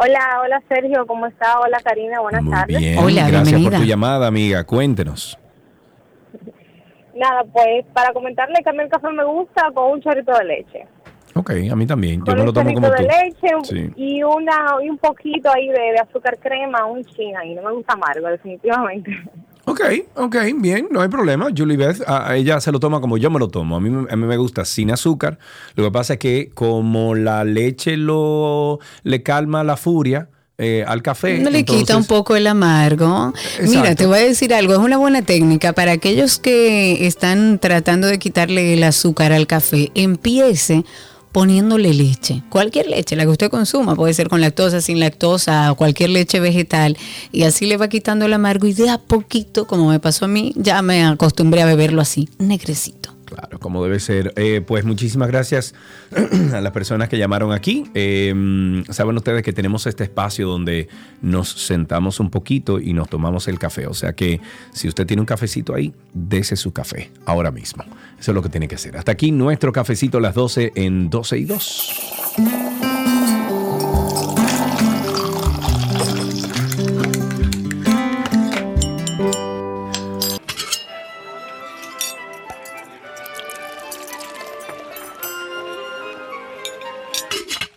Hola, 0.03 0.41
hola 0.43 0.63
Sergio, 0.69 1.07
¿cómo 1.07 1.27
está? 1.27 1.61
Hola 1.61 1.79
Karina, 1.85 2.21
buenas 2.21 2.43
Muy 2.43 2.53
tardes. 2.55 2.79
bien, 2.79 2.99
Hola, 2.99 3.29
gracias 3.29 3.43
bienvenida. 3.43 3.71
por 3.71 3.79
tu 3.81 3.85
llamada, 3.85 4.27
amiga. 4.27 4.65
Cuéntenos. 4.65 5.39
Nada, 7.15 7.45
pues 7.53 7.85
para 7.93 8.13
comentarle 8.15 8.55
que 8.65 8.71
a 8.71 8.73
mí 8.73 8.79
el 8.83 8.89
café 8.89 9.09
me 9.11 9.25
gusta 9.25 9.67
con 9.75 9.93
un 9.93 10.01
chorrito 10.01 10.33
de 10.39 10.45
leche. 10.45 10.87
Ok, 11.35 11.51
a 11.71 11.77
mí 11.77 11.87
también. 11.87 12.21
Yo 12.21 12.25
con 12.33 12.39
me 12.39 12.45
lo 12.47 12.53
tomo 12.53 12.73
como 12.73 12.89
de 12.91 12.97
tú. 12.97 13.03
leche 13.03 13.49
Sí. 13.65 13.93
y 13.97 14.23
una 14.23 14.77
y 14.83 14.89
un 14.89 14.97
poquito 14.97 15.51
ahí 15.55 15.69
de, 15.69 15.75
de 15.93 15.99
azúcar 15.99 16.39
crema, 16.39 16.87
un 16.87 17.05
chin 17.05 17.37
ahí. 17.37 17.55
No 17.55 17.63
me 17.63 17.73
gusta 17.73 17.93
amargo, 17.93 18.27
definitivamente. 18.29 19.11
Ok, 19.71 19.81
ok, 20.17 20.37
bien, 20.57 20.89
no 20.91 21.01
hay 21.01 21.09
problema. 21.09 21.49
Julie 21.57 21.77
Beth, 21.77 22.03
a, 22.07 22.31
a 22.31 22.37
ella 22.37 22.61
se 22.61 22.73
lo 22.73 22.81
toma 22.81 23.01
como 23.01 23.17
yo 23.19 23.31
me 23.31 23.39
lo 23.39 23.49
tomo. 23.49 23.77
A 23.77 23.81
mí, 23.81 23.91
me- 23.91 24.11
a 24.11 24.17
mí 24.17 24.27
me 24.27 24.37
gusta 24.37 24.65
sin 24.65 24.91
azúcar. 24.91 25.39
Lo 25.77 25.85
que 25.85 25.91
pasa 25.91 26.15
es 26.15 26.19
que 26.19 26.51
como 26.55 27.15
la 27.15 27.45
leche 27.45 27.97
lo 27.97 28.79
le 29.03 29.23
calma 29.23 29.63
la 29.65 29.77
furia, 29.77 30.29
eh, 30.59 30.85
al 30.87 31.01
café. 31.03 31.39
No 31.39 31.49
le 31.49 31.65
quita 31.65 31.97
un 31.97 32.05
poco 32.05 32.37
el 32.37 32.47
amargo. 32.47 33.33
Mira, 33.63 33.95
te 33.95 34.05
voy 34.07 34.19
a 34.19 34.23
decir 34.23 34.53
algo, 34.53 34.75
es 34.75 34.79
una 34.79 34.99
buena 34.99 35.23
técnica 35.23 35.73
para 35.73 35.93
aquellos 35.93 36.39
que 36.39 37.07
están 37.07 37.59
tratando 37.59 38.09
de 38.09 38.19
quitarle 38.19 38.75
el 38.75 38.83
azúcar 38.85 39.33
al 39.33 39.47
café. 39.47 39.91
Empiece 39.95 40.85
poniéndole 41.33 41.95
leche, 41.95 42.43
cualquier 42.49 42.89
leche, 42.89 43.17
la 43.17 43.25
que 43.25 43.31
usted 43.31 43.51
consuma, 43.51 43.95
puede 43.95 44.15
ser 44.15 44.29
con 44.29 44.41
lactosa, 44.41 44.81
sin 44.81 45.01
lactosa, 45.01 45.75
cualquier 45.77 46.11
leche 46.11 46.41
vegetal, 46.41 46.97
y 47.33 47.45
así 47.45 47.67
le 47.67 47.77
va 47.77 47.89
quitando 47.89 48.27
el 48.27 48.33
amargo 48.33 48.67
y 48.67 48.73
de 48.73 48.91
a 48.91 48.99
poquito, 48.99 49.67
como 49.67 49.89
me 49.89 50.01
pasó 50.01 50.25
a 50.25 50.29
mí, 50.29 50.53
ya 50.57 50.83
me 50.83 51.05
acostumbré 51.05 51.63
a 51.63 51.67
beberlo 51.67 52.03
así, 52.03 52.29
negrecito. 52.39 53.15
Claro, 53.31 53.61
como 53.61 53.83
debe 53.85 54.01
ser. 54.01 54.33
Eh, 54.37 54.61
pues 54.61 54.85
muchísimas 54.85 55.29
gracias 55.29 55.73
a 56.53 56.61
las 56.61 56.73
personas 56.73 57.09
que 57.09 57.17
llamaron 57.17 57.53
aquí. 57.53 57.85
Eh, 57.95 58.83
saben 58.91 59.17
ustedes 59.17 59.45
que 59.45 59.53
tenemos 59.53 59.87
este 59.87 60.03
espacio 60.03 60.49
donde 60.49 60.89
nos 61.23 61.49
sentamos 61.49 62.19
un 62.19 62.29
poquito 62.31 62.81
y 62.81 62.93
nos 62.93 63.09
tomamos 63.09 63.47
el 63.47 63.59
café. 63.59 63.87
O 63.87 63.95
sea 63.95 64.15
que 64.15 64.41
si 64.73 64.89
usted 64.89 65.07
tiene 65.07 65.21
un 65.21 65.27
cafecito 65.27 65.75
ahí, 65.75 65.95
dese 66.13 66.57
su 66.57 66.73
café 66.73 67.13
ahora 67.25 67.53
mismo. 67.53 67.85
Eso 68.19 68.33
es 68.33 68.35
lo 68.35 68.43
que 68.43 68.49
tiene 68.49 68.67
que 68.67 68.75
hacer. 68.75 68.97
Hasta 68.97 69.13
aquí 69.13 69.31
nuestro 69.31 69.73
cafecito 69.73 70.19
a 70.19 70.21
las 70.21 70.35
12 70.35 70.73
en 70.75 71.09
12 71.09 71.39
y 71.39 71.45
2. 71.45 72.90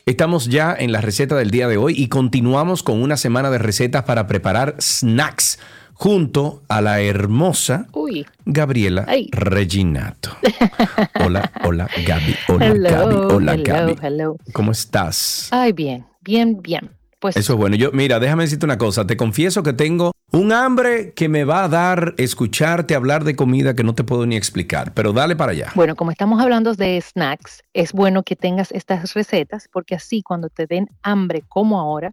Estamos 0.05 0.47
ya 0.47 0.75
en 0.77 0.91
la 0.91 0.99
receta 0.99 1.35
del 1.35 1.49
día 1.49 1.67
de 1.69 1.77
hoy 1.77 1.93
y 1.97 2.09
continuamos 2.09 2.83
con 2.83 3.01
una 3.01 3.15
semana 3.15 3.49
de 3.49 3.57
recetas 3.57 4.03
para 4.03 4.27
preparar 4.27 4.75
snacks 4.79 5.59
junto 5.93 6.61
a 6.67 6.81
la 6.81 6.99
hermosa 6.99 7.87
Uy. 7.93 8.25
Gabriela 8.43 9.05
Ay. 9.07 9.29
Reginato. 9.31 10.31
Hola, 11.23 11.49
hola 11.63 11.87
Gaby, 12.05 12.35
hola 12.49 12.65
Hello, 12.67 12.89
Gaby, 12.89 13.15
hola 13.15 13.53
hello, 13.53 13.63
Gaby. 13.63 13.95
hello. 14.01 14.37
¿Cómo 14.51 14.73
estás? 14.73 15.47
Ay, 15.51 15.71
bien, 15.71 16.05
bien, 16.21 16.61
bien. 16.61 16.89
Pues 17.23 17.37
Eso 17.37 17.53
es 17.53 17.57
bueno. 17.57 17.77
Yo, 17.77 17.93
mira, 17.93 18.19
déjame 18.19 18.43
decirte 18.43 18.65
una 18.65 18.77
cosa. 18.77 19.07
Te 19.07 19.15
confieso 19.15 19.63
que 19.63 19.71
tengo 19.71 20.11
un 20.33 20.51
hambre 20.51 21.13
que 21.13 21.29
me 21.29 21.45
va 21.45 21.63
a 21.63 21.69
dar 21.69 22.15
escucharte 22.17 22.95
hablar 22.95 23.23
de 23.23 23.37
comida 23.37 23.75
que 23.75 23.85
no 23.85 23.95
te 23.95 24.03
puedo 24.03 24.25
ni 24.25 24.35
explicar. 24.35 24.93
Pero 24.93 25.13
dale 25.13 25.37
para 25.37 25.53
allá. 25.53 25.71
bueno, 25.73 25.95
como 25.95 26.11
estamos 26.11 26.41
hablando 26.41 26.73
de 26.73 26.99
snacks, 26.99 27.63
es 27.73 27.93
bueno 27.93 28.23
que 28.23 28.35
tengas 28.35 28.73
estas 28.73 29.13
recetas 29.13 29.69
porque 29.71 29.95
así 29.95 30.21
cuando 30.21 30.49
te 30.49 30.67
den 30.67 30.89
hambre 31.01 31.45
como 31.47 31.79
ahora, 31.79 32.11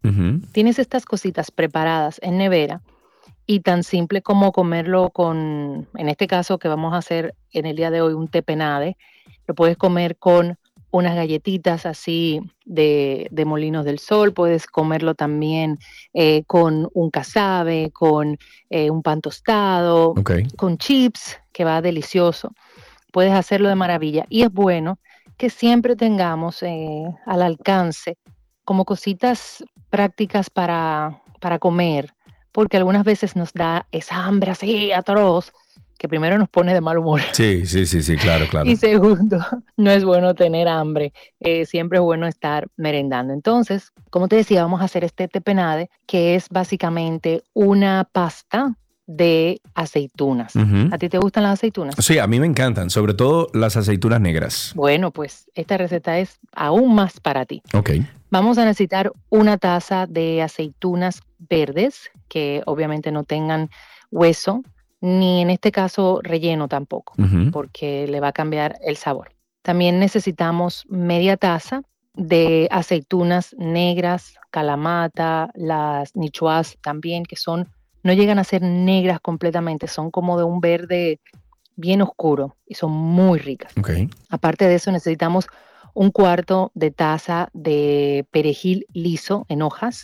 tienes 0.53 0.79
estas 0.79 1.05
cositas 1.07 1.51
preparadas 1.51 2.21
en 2.23 2.39
nevera 2.39 2.81
y 3.47 3.61
tan 3.61 3.83
simple 3.83 4.23
como 4.23 4.53
comerlo 4.53 5.11
con, 5.11 5.89
en 5.97 6.09
este 6.09 6.29
caso 6.29 6.61
que 6.61 6.69
vamos 6.69 6.95
a 6.95 6.99
hacer 6.99 7.35
en 7.51 7.67
el 7.67 7.75
día 7.75 7.91
de 7.91 8.01
hoy, 8.01 8.13
un 8.13 8.29
tepenade, 8.29 8.97
lo 9.49 9.57
puedes 9.57 9.77
comer 9.77 10.19
con 10.19 10.57
unas 10.91 11.15
galletitas 11.15 11.87
así 11.87 12.41
de, 12.65 13.29
de 13.31 13.45
molinos 13.45 13.85
del 13.85 13.99
sol, 13.99 14.33
puedes 14.33 14.67
comerlo 14.67 15.15
también 15.15 15.79
eh, 16.13 16.43
con 16.47 16.89
un 16.93 17.11
casabe, 17.11 17.91
con 17.93 18.39
eh, 18.71 18.91
un 18.91 19.03
pan 19.03 19.21
tostado, 19.21 20.15
con 20.57 20.79
chips, 20.79 21.39
que 21.53 21.65
va 21.65 21.81
delicioso. 21.83 22.53
Puedes 23.13 23.33
hacerlo 23.33 23.69
de 23.69 23.75
maravilla. 23.75 24.27
Y 24.29 24.43
es 24.43 24.53
bueno 24.53 24.99
que 25.37 25.51
siempre 25.51 25.97
tengamos 25.97 26.63
eh, 26.63 27.05
al 27.27 27.43
alcance 27.43 28.19
como 28.65 28.85
cositas 28.85 29.65
prácticas 29.89 30.51
para, 30.51 31.23
para 31.41 31.59
comer, 31.59 32.15
porque 32.53 32.77
algunas 32.77 33.05
veces 33.05 33.37
nos 33.37 33.53
da 33.53 33.87
esa 33.91 34.25
hambre 34.25 34.51
así 34.51 34.93
atroz 34.93 35.53
que 36.01 36.09
primero 36.09 36.39
nos 36.39 36.49
pone 36.49 36.73
de 36.73 36.81
mal 36.81 36.97
humor. 36.97 37.21
Sí, 37.33 37.67
sí, 37.67 37.85
sí, 37.85 38.03
sí, 38.03 38.17
claro, 38.17 38.47
claro. 38.51 38.69
Y 38.69 38.77
segundo, 38.77 39.39
no 39.77 39.91
es 39.91 40.03
bueno 40.03 40.35
tener 40.35 40.67
hambre, 40.67 41.13
eh, 41.41 41.67
siempre 41.67 41.99
es 41.99 42.03
bueno 42.03 42.27
estar 42.27 42.69
merendando. 42.79 43.35
Entonces, 43.35 43.93
como 44.09 44.27
te 44.27 44.37
decía, 44.37 44.63
vamos 44.63 44.81
a 44.81 44.85
hacer 44.85 45.05
este 45.05 45.29
tepenade, 45.29 45.91
que 46.07 46.37
es 46.37 46.49
básicamente 46.49 47.43
una 47.53 48.09
pasta 48.11 48.77
de 49.07 49.61
aceitunas. 49.75 50.55
¿A 50.57 50.97
ti 50.97 51.09
te 51.09 51.19
gustan 51.19 51.43
las 51.43 51.55
aceitunas? 51.55 51.97
Sí, 51.99 52.19
a 52.19 52.27
mí 52.27 52.41
me 52.41 52.47
encantan, 52.47 52.89
sobre 52.89 53.13
todo 53.13 53.49
las 53.53 53.77
aceitunas 53.77 54.21
negras. 54.21 54.73
Bueno, 54.77 55.11
pues 55.11 55.51
esta 55.55 55.77
receta 55.77 56.19
es 56.19 56.39
aún 56.55 56.95
más 56.95 57.21
para 57.21 57.45
ti. 57.45 57.61
Ok. 57.75 57.91
Vamos 58.31 58.57
a 58.57 58.65
necesitar 58.65 59.13
una 59.29 59.59
taza 59.59 60.07
de 60.07 60.41
aceitunas 60.41 61.23
verdes, 61.41 62.11
que 62.29 62.63
obviamente 62.67 63.11
no 63.11 63.25
tengan 63.25 63.69
hueso, 64.13 64.63
ni 65.01 65.41
en 65.41 65.51
este 65.51 65.73
caso 65.73 66.21
relleno 66.23 66.69
tampoco, 66.69 67.15
porque 67.53 68.07
le 68.07 68.21
va 68.21 68.29
a 68.29 68.33
cambiar 68.33 68.79
el 68.83 68.97
sabor. 68.97 69.33
También 69.63 69.99
necesitamos 69.99 70.85
media 70.89 71.37
taza 71.37 71.83
de 72.15 72.69
aceitunas 72.71 73.55
negras, 73.59 74.35
calamata, 74.51 75.51
las 75.55 76.15
nichuas 76.17 76.77
también, 76.83 77.25
que 77.25 77.37
son, 77.37 77.69
no 78.03 78.13
llegan 78.13 78.39
a 78.39 78.45
ser 78.45 78.63
negras 78.63 79.21
completamente, 79.21 79.87
son 79.87 80.11
como 80.11 80.37
de 80.39 80.45
un 80.45 80.61
verde 80.61 81.21
bien 81.77 82.03
oscuro 82.03 82.57
y 82.67 82.75
son 82.75 82.91
muy 82.93 83.39
ricas. 83.39 83.73
Ok. 83.79 83.91
Aparte 84.29 84.67
de 84.67 84.75
eso, 84.75 84.93
necesitamos 84.93 85.47
un 85.95 86.11
cuarto 86.11 86.71
de 86.75 86.91
taza 86.91 87.49
de 87.53 88.27
perejil 88.31 88.87
liso 88.93 89.47
en 89.49 89.63
hojas. 89.63 90.03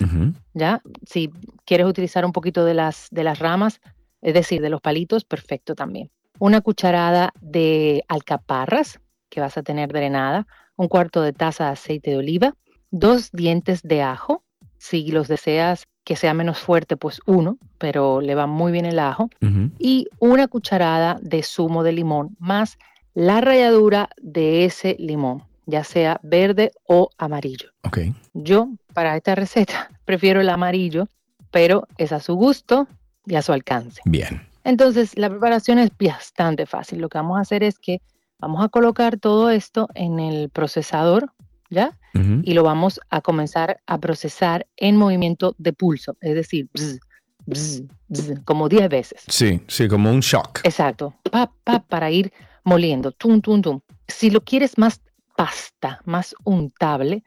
¿ya? 0.55 0.83
Si 1.07 1.31
quieres 1.65 1.87
utilizar 1.87 2.25
un 2.25 2.33
poquito 2.33 2.65
de 2.65 2.75
las, 2.75 3.09
de 3.11 3.25
las 3.25 3.39
ramas, 3.39 3.81
es 4.27 4.35
decir, 4.35 4.61
de 4.61 4.71
los 4.71 4.81
palitos, 4.81 5.25
perfecto 5.25 5.77
también. 5.77 6.11
Una 6.41 6.61
cucharada 6.61 7.33
de 7.41 8.03
alcaparras 8.09 8.99
que 9.29 9.41
vas 9.41 9.57
a 9.57 9.63
tener 9.63 9.93
drenada, 9.93 10.49
un 10.75 10.89
cuarto 10.89 11.23
de 11.23 11.33
taza 11.33 11.67
de 11.67 11.71
aceite 11.71 12.11
de 12.11 12.17
oliva, 12.17 12.57
dos 12.91 13.31
dientes 13.31 13.83
de 13.85 14.03
ajo, 14.03 14.43
si 14.79 15.13
los 15.13 15.29
deseas 15.29 15.87
que 16.03 16.17
sea 16.17 16.35
menos 16.35 16.59
fuerte, 16.59 16.97
pues 16.97 17.21
uno, 17.27 17.57
pero 17.79 18.21
le 18.21 18.35
va 18.35 18.49
muy 18.49 18.73
bien 18.73 18.85
el 18.85 18.99
ajo, 18.99 19.31
y 19.79 20.09
una 20.19 20.49
cucharada 20.49 21.21
de 21.23 21.45
zumo 21.45 21.85
de 21.85 21.93
limón 21.93 22.37
más 22.41 22.79
la 23.15 23.41
ralladura 23.41 24.11
de 24.21 24.65
ese 24.65 24.97
limón, 24.99 25.45
ya 25.67 25.85
sea 25.85 26.19
verde 26.25 26.73
o 26.89 27.11
amarillo. 27.17 27.71
Ok. 27.85 27.99
Yo 28.35 28.71
para 28.93 29.17
esta 29.17 29.37
receta 29.37 29.89
prefiero 30.05 30.41
el 30.41 30.49
amarillo, 30.49 31.07
pero 31.53 31.87
es 31.97 32.11
a 32.11 32.19
su 32.19 32.35
gusto 32.35 32.89
y 33.27 33.35
a 33.35 33.43
su 33.43 33.53
alcance. 33.53 34.01
Bien. 34.05 34.43
Entonces 34.65 35.17
la 35.17 35.29
preparación 35.31 35.79
es 35.79 35.91
bastante 35.99 36.67
fácil. 36.67 37.01
Lo 37.01 37.09
que 37.09 37.19
vamos 37.19 37.39
a 37.39 37.43
hacer 37.43 37.63
es 37.63 37.79
que 37.79 38.01
vamos 38.39 38.65
a 38.65 38.69
colocar 38.69 39.19
todo 39.19 39.51
esto 39.51 39.89
en 39.95 40.19
el 40.19 40.51
procesador, 40.51 41.33
¿ya? 41.71 41.99
Y 42.43 42.55
lo 42.55 42.63
vamos 42.63 42.99
a 43.11 43.21
comenzar 43.21 43.83
a 43.87 43.99
procesar 43.99 44.67
en 44.79 44.97
movimiento 44.97 45.55
de 45.59 45.75
pulso, 45.75 46.17
es 46.23 46.35
decir, 46.35 46.67
bzz, 46.73 46.99
bzz, 47.45 47.83
bzz, 48.09 48.41
como 48.47 48.71
10 48.71 48.89
veces. 48.89 49.23
Sí, 49.29 49.61
sí, 49.69 49.87
como 49.87 50.11
un 50.11 50.21
shock. 50.21 50.61
Exacto, 50.65 51.15
pa, 51.31 51.53
pa, 51.63 51.81
para 51.81 52.11
ir 52.11 52.33
moliendo, 52.65 53.13
tum, 53.13 53.43
tum, 53.43 53.61
tum. 53.61 53.81
Si 54.09 54.31
lo 54.31 54.41
quieres 54.41 54.79
más 54.79 55.03
pasta, 55.37 56.01
más 56.07 56.35
untable, 56.45 57.23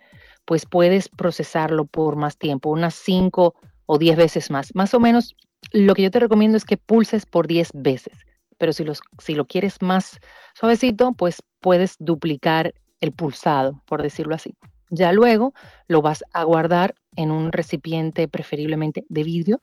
pues 0.45 0.65
puedes 0.65 1.07
procesarlo 1.07 1.85
por 1.85 2.15
más 2.15 2.37
tiempo, 2.37 2.71
unas 2.71 2.95
5 2.95 3.53
o 3.85 3.97
10 3.99 4.17
veces 4.17 4.49
más. 4.49 4.73
Más 4.73 4.95
o 4.95 4.99
menos, 4.99 5.35
lo 5.71 5.95
que 5.95 6.03
yo 6.03 6.11
te 6.11 6.19
recomiendo 6.19 6.57
es 6.57 6.65
que 6.65 6.77
pulses 6.77 7.25
por 7.25 7.47
10 7.47 7.71
veces, 7.73 8.17
pero 8.57 8.73
si, 8.73 8.83
los, 8.83 9.01
si 9.19 9.35
lo 9.35 9.45
quieres 9.45 9.81
más 9.81 10.19
suavecito, 10.53 11.13
pues 11.13 11.41
puedes 11.59 11.95
duplicar 11.99 12.73
el 13.01 13.11
pulsado, 13.11 13.81
por 13.85 14.01
decirlo 14.01 14.35
así. 14.35 14.55
Ya 14.89 15.11
luego 15.13 15.53
lo 15.87 16.01
vas 16.01 16.23
a 16.33 16.43
guardar 16.43 16.95
en 17.15 17.31
un 17.31 17.51
recipiente 17.51 18.27
preferiblemente 18.27 19.05
de 19.07 19.23
vidrio 19.23 19.59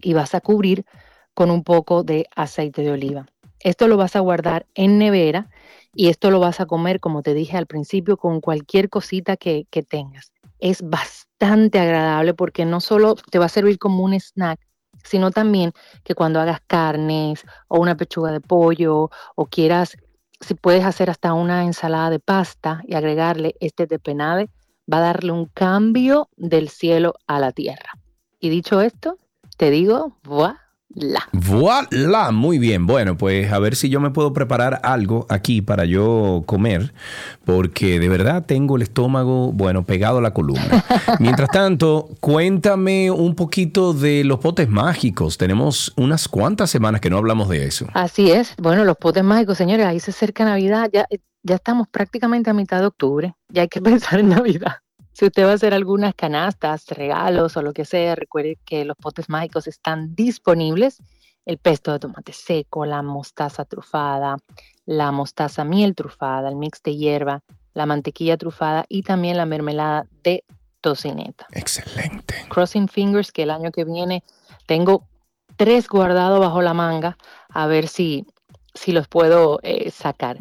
y 0.00 0.14
vas 0.14 0.34
a 0.34 0.40
cubrir 0.40 0.84
con 1.34 1.50
un 1.50 1.64
poco 1.64 2.04
de 2.04 2.26
aceite 2.36 2.82
de 2.82 2.92
oliva. 2.92 3.26
Esto 3.58 3.88
lo 3.88 3.96
vas 3.96 4.16
a 4.16 4.20
guardar 4.20 4.66
en 4.74 4.98
nevera 4.98 5.50
y 5.94 6.08
esto 6.08 6.30
lo 6.30 6.38
vas 6.38 6.60
a 6.60 6.66
comer, 6.66 7.00
como 7.00 7.22
te 7.22 7.34
dije 7.34 7.56
al 7.56 7.66
principio, 7.66 8.16
con 8.16 8.40
cualquier 8.40 8.88
cosita 8.88 9.36
que, 9.36 9.66
que 9.70 9.82
tengas. 9.82 10.32
Es 10.60 10.82
bastante 10.82 11.78
agradable 11.78 12.32
porque 12.32 12.64
no 12.64 12.80
solo 12.80 13.16
te 13.16 13.38
va 13.38 13.46
a 13.46 13.50
servir 13.50 13.78
como 13.78 14.04
un 14.04 14.14
snack, 14.14 14.60
sino 15.04 15.30
también 15.30 15.72
que 16.04 16.14
cuando 16.14 16.40
hagas 16.40 16.60
carnes 16.66 17.44
o 17.68 17.80
una 17.80 17.96
pechuga 17.96 18.32
de 18.32 18.40
pollo 18.40 19.10
o 19.34 19.46
quieras, 19.46 19.96
si 20.40 20.54
puedes 20.54 20.84
hacer 20.84 21.10
hasta 21.10 21.34
una 21.34 21.64
ensalada 21.64 22.10
de 22.10 22.18
pasta 22.18 22.82
y 22.86 22.94
agregarle 22.94 23.54
este 23.60 23.86
tepenade, 23.86 24.48
va 24.92 24.98
a 24.98 25.00
darle 25.00 25.32
un 25.32 25.46
cambio 25.46 26.28
del 26.36 26.68
cielo 26.68 27.14
a 27.26 27.38
la 27.38 27.52
tierra. 27.52 27.92
Y 28.40 28.48
dicho 28.48 28.80
esto, 28.80 29.18
te 29.56 29.70
digo, 29.70 30.18
¡buah! 30.22 30.69
Voilà, 31.32 32.32
muy 32.32 32.58
bien. 32.58 32.86
Bueno, 32.86 33.16
pues 33.16 33.52
a 33.52 33.58
ver 33.58 33.76
si 33.76 33.88
yo 33.88 34.00
me 34.00 34.10
puedo 34.10 34.32
preparar 34.32 34.80
algo 34.82 35.24
aquí 35.28 35.62
para 35.62 35.84
yo 35.84 36.42
comer, 36.46 36.92
porque 37.44 38.00
de 38.00 38.08
verdad 38.08 38.44
tengo 38.44 38.76
el 38.76 38.82
estómago, 38.82 39.52
bueno, 39.52 39.84
pegado 39.84 40.18
a 40.18 40.20
la 40.20 40.32
columna. 40.32 40.84
Mientras 41.20 41.48
tanto, 41.50 42.08
cuéntame 42.20 43.10
un 43.10 43.34
poquito 43.34 43.92
de 43.92 44.24
los 44.24 44.40
potes 44.40 44.68
mágicos. 44.68 45.38
Tenemos 45.38 45.92
unas 45.96 46.26
cuantas 46.28 46.70
semanas 46.70 47.00
que 47.00 47.10
no 47.10 47.18
hablamos 47.18 47.48
de 47.48 47.66
eso. 47.66 47.86
Así 47.94 48.30
es. 48.30 48.54
Bueno, 48.58 48.84
los 48.84 48.96
potes 48.96 49.22
mágicos, 49.22 49.58
señores, 49.58 49.86
ahí 49.86 50.00
se 50.00 50.10
acerca 50.10 50.44
Navidad. 50.44 50.90
Ya, 50.92 51.06
ya 51.42 51.54
estamos 51.54 51.86
prácticamente 51.88 52.50
a 52.50 52.54
mitad 52.54 52.80
de 52.80 52.86
octubre. 52.86 53.34
Ya 53.48 53.62
hay 53.62 53.68
que 53.68 53.80
pensar 53.80 54.18
en 54.18 54.30
Navidad. 54.30 54.78
Si 55.12 55.26
usted 55.26 55.44
va 55.44 55.50
a 55.50 55.54
hacer 55.54 55.74
algunas 55.74 56.14
canastas, 56.14 56.86
regalos 56.88 57.56
o 57.56 57.62
lo 57.62 57.72
que 57.72 57.84
sea, 57.84 58.14
recuerde 58.14 58.58
que 58.64 58.84
los 58.84 58.96
potes 58.96 59.28
mágicos 59.28 59.66
están 59.66 60.14
disponibles. 60.14 61.02
El 61.46 61.58
pesto 61.58 61.92
de 61.92 61.98
tomate 61.98 62.32
seco, 62.32 62.84
la 62.86 63.02
mostaza 63.02 63.64
trufada, 63.64 64.36
la 64.86 65.10
mostaza 65.10 65.64
miel 65.64 65.94
trufada, 65.94 66.48
el 66.48 66.56
mix 66.56 66.82
de 66.82 66.96
hierba, 66.96 67.42
la 67.74 67.86
mantequilla 67.86 68.36
trufada 68.36 68.84
y 68.88 69.02
también 69.02 69.36
la 69.36 69.46
mermelada 69.46 70.06
de 70.22 70.44
tocineta. 70.80 71.46
Excelente. 71.52 72.34
Crossing 72.48 72.88
Fingers, 72.88 73.32
que 73.32 73.42
el 73.42 73.50
año 73.50 73.70
que 73.72 73.84
viene 73.84 74.22
tengo 74.66 75.06
tres 75.56 75.88
guardados 75.88 76.40
bajo 76.40 76.62
la 76.62 76.74
manga, 76.74 77.18
a 77.48 77.66
ver 77.66 77.88
si, 77.88 78.26
si 78.74 78.92
los 78.92 79.08
puedo 79.08 79.60
eh, 79.62 79.90
sacar. 79.90 80.38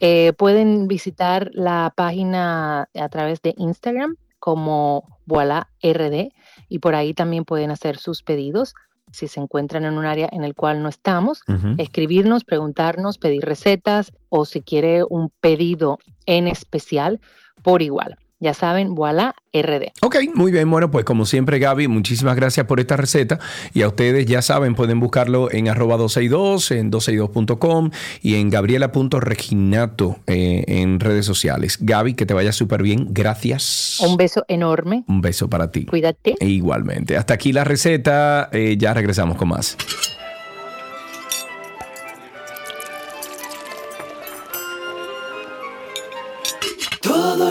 Eh, 0.00 0.32
pueden 0.36 0.88
visitar 0.88 1.50
la 1.54 1.92
página 1.94 2.88
a 2.94 3.08
través 3.08 3.40
de 3.42 3.54
Instagram 3.56 4.16
como 4.38 5.18
Voila 5.26 5.68
RD 5.82 6.32
y 6.68 6.78
por 6.78 6.94
ahí 6.94 7.14
también 7.14 7.44
pueden 7.44 7.70
hacer 7.70 7.98
sus 7.98 8.22
pedidos. 8.22 8.74
Si 9.10 9.26
se 9.26 9.40
encuentran 9.40 9.84
en 9.84 9.96
un 9.96 10.04
área 10.04 10.28
en 10.30 10.44
el 10.44 10.54
cual 10.54 10.82
no 10.82 10.88
estamos, 10.90 11.40
escribirnos, 11.78 12.44
preguntarnos, 12.44 13.16
pedir 13.16 13.42
recetas 13.42 14.12
o 14.28 14.44
si 14.44 14.60
quiere 14.60 15.02
un 15.02 15.30
pedido 15.40 15.98
en 16.26 16.46
especial, 16.46 17.18
por 17.62 17.80
igual. 17.80 18.18
Ya 18.40 18.54
saben, 18.54 18.94
Voila 18.94 19.34
RD. 19.52 19.92
Ok, 20.02 20.16
muy 20.34 20.52
bien. 20.52 20.70
Bueno, 20.70 20.90
pues 20.90 21.04
como 21.04 21.26
siempre, 21.26 21.58
Gaby, 21.58 21.88
muchísimas 21.88 22.36
gracias 22.36 22.66
por 22.66 22.78
esta 22.78 22.96
receta. 22.96 23.40
Y 23.74 23.82
a 23.82 23.88
ustedes 23.88 24.26
ya 24.26 24.42
saben, 24.42 24.74
pueden 24.74 25.00
buscarlo 25.00 25.50
en 25.50 25.68
arroba 25.68 25.96
262, 25.96 26.70
en 26.70 26.90
262.com 26.92 27.90
y 28.22 28.36
en 28.36 28.50
gabriela.reginato 28.50 30.18
eh, 30.26 30.64
en 30.68 31.00
redes 31.00 31.26
sociales. 31.26 31.78
Gaby, 31.80 32.14
que 32.14 32.26
te 32.26 32.34
vaya 32.34 32.52
súper 32.52 32.82
bien. 32.82 33.08
Gracias. 33.10 33.98
Un 34.00 34.16
beso 34.16 34.44
enorme. 34.48 35.04
Un 35.08 35.20
beso 35.20 35.48
para 35.50 35.70
ti. 35.72 35.86
Cuídate. 35.86 36.36
E 36.38 36.46
igualmente. 36.46 37.16
Hasta 37.16 37.34
aquí 37.34 37.52
la 37.52 37.64
receta. 37.64 38.48
eh, 38.52 38.76
ya 38.78 38.94
regresamos 38.94 39.36
con 39.36 39.48
más. 39.48 39.76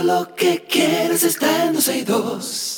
Lo 0.04 0.36
que 0.36 0.64
quieres 0.64 1.24
está 1.24 1.66
en 1.66 1.74
262. 1.74 2.77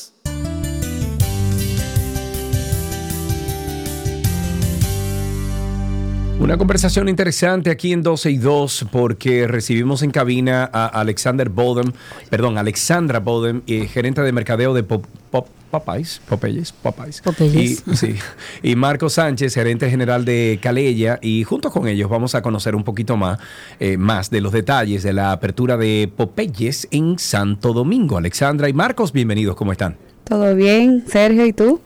Una 6.50 6.58
conversación 6.58 7.08
interesante 7.10 7.70
aquí 7.70 7.94
en 7.94 8.02
12 8.02 8.32
y 8.32 8.38
2 8.38 8.88
porque 8.92 9.48
recibimos 9.48 10.02
en 10.02 10.10
cabina 10.10 10.68
a 10.74 10.88
Alexander 10.88 11.48
Bodem, 11.48 11.92
perdón, 12.32 12.58
Alexandra 12.58 13.20
Bodem, 13.20 13.62
eh, 13.68 13.86
gerente 13.86 14.24
de 14.24 14.32
mercadeo 14.32 14.74
de 14.74 14.82
Pop, 14.82 15.06
Pop- 15.30 15.48
Popeyes, 15.70 16.20
Popeyes, 16.28 16.72
Popeyes. 16.72 17.22
Popeyes. 17.22 17.84
Y, 17.86 17.96
sí, 17.96 18.16
y 18.64 18.76
Marco 18.76 19.10
Sánchez, 19.10 19.54
gerente 19.54 19.92
general 19.92 20.26
de 20.26 20.58
Calella 20.60 21.20
y 21.22 21.44
junto 21.44 21.70
con 21.70 21.88
ellos 21.88 22.10
vamos 22.10 22.34
a 22.34 22.42
conocer 22.42 22.74
un 22.74 22.84
poquito 22.84 23.16
más, 23.16 23.38
eh, 23.80 23.98
más 23.98 24.32
de 24.32 24.42
los 24.42 24.52
detalles 24.52 25.04
de 25.04 25.14
la 25.14 25.32
apertura 25.32 25.78
de 25.78 26.12
Popeyes 26.18 26.88
en 26.90 27.20
Santo 27.20 27.74
Domingo. 27.74 28.18
Alexandra 28.18 28.68
y 28.70 28.74
Marcos, 28.74 29.14
bienvenidos, 29.14 29.56
¿cómo 29.56 29.72
están? 29.72 29.98
Todo 30.24 30.56
bien, 30.56 31.04
Sergio, 31.08 31.46
¿y 31.46 31.54
tú? 31.54 31.80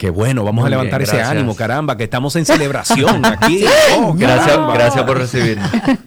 Qué 0.00 0.08
bueno, 0.08 0.44
vamos 0.44 0.62
Muy 0.62 0.68
a 0.68 0.70
levantar 0.70 1.02
bien, 1.02 1.14
ese 1.14 1.22
ánimo, 1.22 1.54
caramba, 1.54 1.94
que 1.94 2.04
estamos 2.04 2.34
en 2.34 2.46
celebración 2.46 3.22
aquí. 3.26 3.66
Oh, 3.98 4.14
Gracias, 4.16 4.58
gracias 4.72 5.04
por 5.04 5.18
recibirme. 5.18 5.62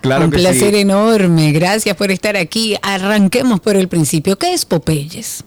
Claro 0.00 0.24
Un 0.24 0.32
que 0.32 0.38
placer 0.38 0.74
sí. 0.74 0.80
enorme. 0.80 1.52
Gracias 1.52 1.96
por 1.96 2.10
estar 2.10 2.36
aquí. 2.36 2.76
Arranquemos 2.82 3.60
por 3.60 3.76
el 3.76 3.86
principio. 3.86 4.36
¿Qué 4.36 4.52
es 4.52 4.64
Popeyes? 4.64 5.44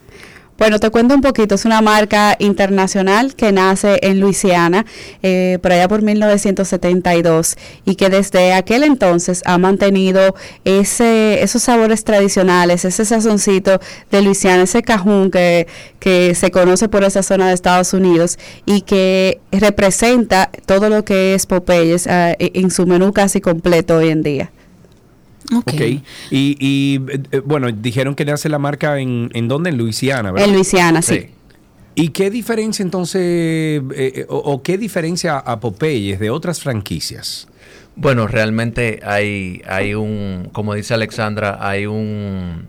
Bueno, 0.63 0.79
te 0.79 0.91
cuento 0.91 1.13
un 1.13 1.19
poquito, 1.19 1.55
es 1.55 1.65
una 1.65 1.81
marca 1.81 2.37
internacional 2.39 3.35
que 3.35 3.51
nace 3.51 3.99
en 4.01 4.21
Luisiana, 4.21 4.85
eh, 5.21 5.59
por 5.61 5.73
allá 5.73 5.89
por 5.89 6.01
1972, 6.01 7.57
y 7.83 7.95
que 7.95 8.07
desde 8.07 8.53
aquel 8.53 8.83
entonces 8.83 9.41
ha 9.43 9.57
mantenido 9.57 10.35
ese, 10.63 11.43
esos 11.43 11.63
sabores 11.63 12.05
tradicionales, 12.05 12.85
ese 12.85 13.03
sazoncito 13.03 13.81
de 14.09 14.21
Luisiana, 14.21 14.63
ese 14.63 14.83
cajún 14.83 15.31
que, 15.31 15.67
se 15.99 16.51
conoce 16.51 16.87
por 16.87 17.03
esa 17.03 17.23
zona 17.23 17.49
de 17.49 17.55
Estados 17.55 17.91
Unidos 17.91 18.39
y 18.65 18.83
que 18.83 19.41
representa 19.51 20.49
todo 20.65 20.87
lo 20.87 21.03
que 21.03 21.33
es 21.33 21.45
Popeyes 21.45 22.07
ah, 22.07 22.35
en 22.39 22.71
su 22.71 22.85
menú 22.85 23.11
casi 23.11 23.41
completo 23.41 23.97
hoy 23.97 24.11
en 24.11 24.23
día. 24.23 24.51
Ok. 25.59 25.73
Y, 25.81 26.03
y, 26.31 27.01
eh, 27.31 27.41
bueno, 27.45 27.71
dijeron 27.71 28.15
que 28.15 28.25
nace 28.25 28.49
la 28.49 28.59
marca 28.59 28.99
en, 28.99 29.29
en 29.33 29.47
dónde? 29.47 29.69
En 29.69 29.77
Luisiana, 29.77 30.31
¿verdad? 30.31 30.47
En 30.47 30.55
Luisiana, 30.55 31.01
sí. 31.01 31.27
¿Y 31.95 32.09
qué 32.09 32.31
diferencia 32.31 32.81
entonces, 32.83 33.21
eh, 33.21 33.81
eh, 33.95 34.25
o, 34.27 34.37
o 34.37 34.63
qué 34.63 34.77
diferencia 34.77 35.37
a 35.37 35.59
Popeyes 35.59 36.19
de 36.19 36.29
otras 36.29 36.59
franquicias? 36.59 37.47
Bueno, 37.95 38.27
realmente 38.27 38.99
hay, 39.03 39.61
hay 39.67 39.93
un, 39.93 40.49
como 40.51 40.73
dice 40.73 40.95
Alexandra, 40.95 41.59
hay 41.61 41.85
un 41.85 42.67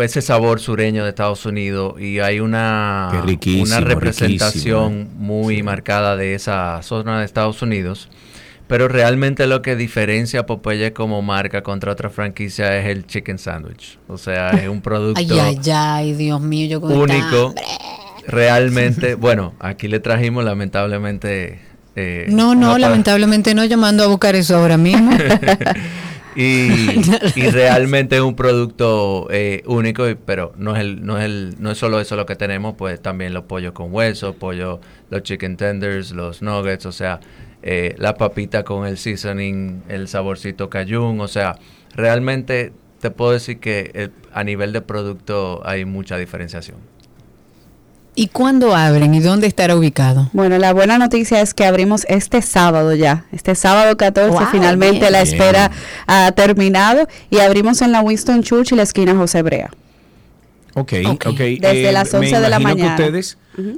ese 0.00 0.22
sabor 0.22 0.60
sureño 0.60 1.04
de 1.04 1.10
Estados 1.10 1.44
Unidos 1.44 2.00
y 2.00 2.20
hay 2.20 2.40
una, 2.40 3.10
una 3.12 3.80
representación 3.80 4.92
riquísimo, 4.92 5.14
muy 5.18 5.62
marcada 5.62 6.16
de 6.16 6.34
esa 6.34 6.80
zona 6.82 7.18
de 7.18 7.26
Estados 7.26 7.60
Unidos. 7.60 8.08
Pero 8.66 8.88
realmente 8.88 9.46
lo 9.46 9.60
que 9.60 9.76
diferencia 9.76 10.40
a 10.40 10.46
Popeye 10.46 10.92
como 10.94 11.20
marca 11.20 11.62
contra 11.62 11.92
otra 11.92 12.08
franquicia 12.08 12.78
es 12.78 12.86
el 12.86 13.06
chicken 13.06 13.38
sandwich. 13.38 13.98
O 14.08 14.16
sea, 14.16 14.50
es 14.50 14.68
un 14.68 14.80
producto 14.80 15.20
Ay, 15.34 15.38
ay, 15.38 15.58
ay, 15.74 16.12
Dios 16.14 16.40
mío, 16.40 16.66
yo 16.66 16.80
único. 16.80 17.54
Realmente, 18.26 19.14
bueno, 19.16 19.54
aquí 19.60 19.86
le 19.88 20.00
trajimos 20.00 20.44
lamentablemente. 20.44 21.60
eh, 21.94 22.26
No, 22.30 22.54
no, 22.54 22.78
lamentablemente 22.78 23.54
no. 23.54 23.64
Yo 23.66 23.76
mando 23.76 24.02
a 24.04 24.06
buscar 24.06 24.34
eso 24.34 24.56
ahora 24.56 24.78
mismo. 24.78 25.12
y, 26.36 27.00
y 27.36 27.50
realmente 27.50 28.16
es 28.16 28.22
un 28.22 28.34
producto 28.34 29.28
eh, 29.30 29.62
único, 29.66 30.04
pero 30.24 30.52
no 30.56 30.74
es 30.74 30.80
el, 30.80 31.04
no 31.04 31.18
es 31.18 31.24
el, 31.24 31.54
no 31.58 31.70
es 31.70 31.78
solo 31.78 32.00
eso 32.00 32.16
lo 32.16 32.26
que 32.26 32.34
tenemos, 32.34 32.74
pues 32.76 33.00
también 33.00 33.34
los 33.34 33.44
pollos 33.44 33.72
con 33.72 33.92
hueso, 33.92 34.32
pollo, 34.34 34.80
los 35.10 35.22
chicken 35.22 35.56
tenders, 35.56 36.10
los 36.12 36.42
nuggets, 36.42 36.86
o 36.86 36.92
sea, 36.92 37.20
eh, 37.66 37.94
la 37.98 38.14
papita 38.16 38.62
con 38.62 38.86
el 38.86 38.98
seasoning, 38.98 39.82
el 39.88 40.06
saborcito 40.06 40.68
cayún, 40.68 41.18
o 41.20 41.28
sea, 41.28 41.56
realmente 41.96 42.72
te 43.00 43.10
puedo 43.10 43.32
decir 43.32 43.58
que 43.58 43.90
eh, 43.94 44.10
a 44.34 44.44
nivel 44.44 44.72
de 44.74 44.82
producto 44.82 45.62
hay 45.64 45.84
mucha 45.86 46.18
diferenciación. 46.18 46.76
¿Y 48.16 48.28
cuándo 48.28 48.76
abren 48.76 49.12
y 49.14 49.20
dónde 49.20 49.48
estará 49.48 49.74
ubicado? 49.76 50.30
Bueno, 50.32 50.56
la 50.58 50.72
buena 50.72 50.98
noticia 50.98 51.40
es 51.40 51.52
que 51.52 51.64
abrimos 51.64 52.04
este 52.08 52.42
sábado 52.42 52.94
ya. 52.94 53.24
Este 53.32 53.56
sábado 53.56 53.96
14 53.96 54.30
Wow, 54.30 54.46
finalmente 54.52 55.00
bien. 55.00 55.12
la 55.12 55.22
Bien. 55.24 55.34
espera 55.34 55.70
ha 56.06 56.30
terminado 56.32 57.08
y 57.30 57.40
abrimos 57.40 57.82
en 57.82 57.90
la 57.90 58.02
Winston 58.02 58.42
Churchill, 58.44 58.76
la 58.76 58.84
esquina 58.84 59.16
José 59.16 59.42
Brea. 59.42 59.70
Ok, 60.74 60.92
Ok. 61.08 61.26
ok. 61.26 61.38
Desde 61.60 61.90
las 61.92 62.12
me 62.12 62.18
11 62.20 62.40
de 62.40 62.48
la 62.50 62.60
imagino 62.60 62.96
que 62.96 63.02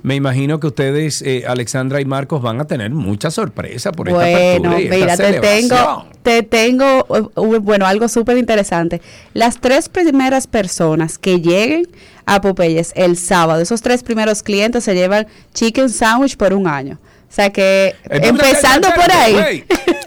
Me 0.02 0.14
imagino 0.14 0.58
que 0.60 0.68
ustedes, 0.68 1.22
eh, 1.22 1.44
Alexandra 1.46 2.00
y 2.00 2.04
Marcos, 2.04 2.40
van 2.42 2.60
a 2.60 2.66
tener 2.66 2.90
mucha 2.90 3.30
sorpresa 3.30 3.92
por 3.92 4.08
esta 4.08 4.18
Bueno, 4.18 4.70
apertura 4.70 4.80
y 4.80 4.84
esta 4.84 4.96
mira, 4.96 5.16
te 5.16 5.40
tengo, 5.40 6.06
te 6.22 6.42
tengo, 6.42 7.06
uh, 7.08 7.60
bueno, 7.60 7.86
algo 7.86 8.08
súper 8.08 8.38
interesante. 8.38 9.02
Las 9.34 9.60
tres 9.60 9.88
primeras 9.88 10.46
personas 10.46 11.18
que 11.18 11.40
lleguen 11.40 11.88
a 12.24 12.40
Popeyes 12.40 12.92
el 12.96 13.16
sábado, 13.16 13.60
esos 13.60 13.82
tres 13.82 14.02
primeros 14.02 14.42
clientes 14.42 14.84
se 14.84 14.94
llevan 14.94 15.26
chicken 15.54 15.90
sandwich 15.90 16.36
por 16.36 16.54
un 16.54 16.66
año. 16.66 16.98
O 17.28 17.34
sea 17.36 17.50
que, 17.50 17.94
empezando 18.04 18.88
por 18.94 19.12
ahí. 19.12 19.64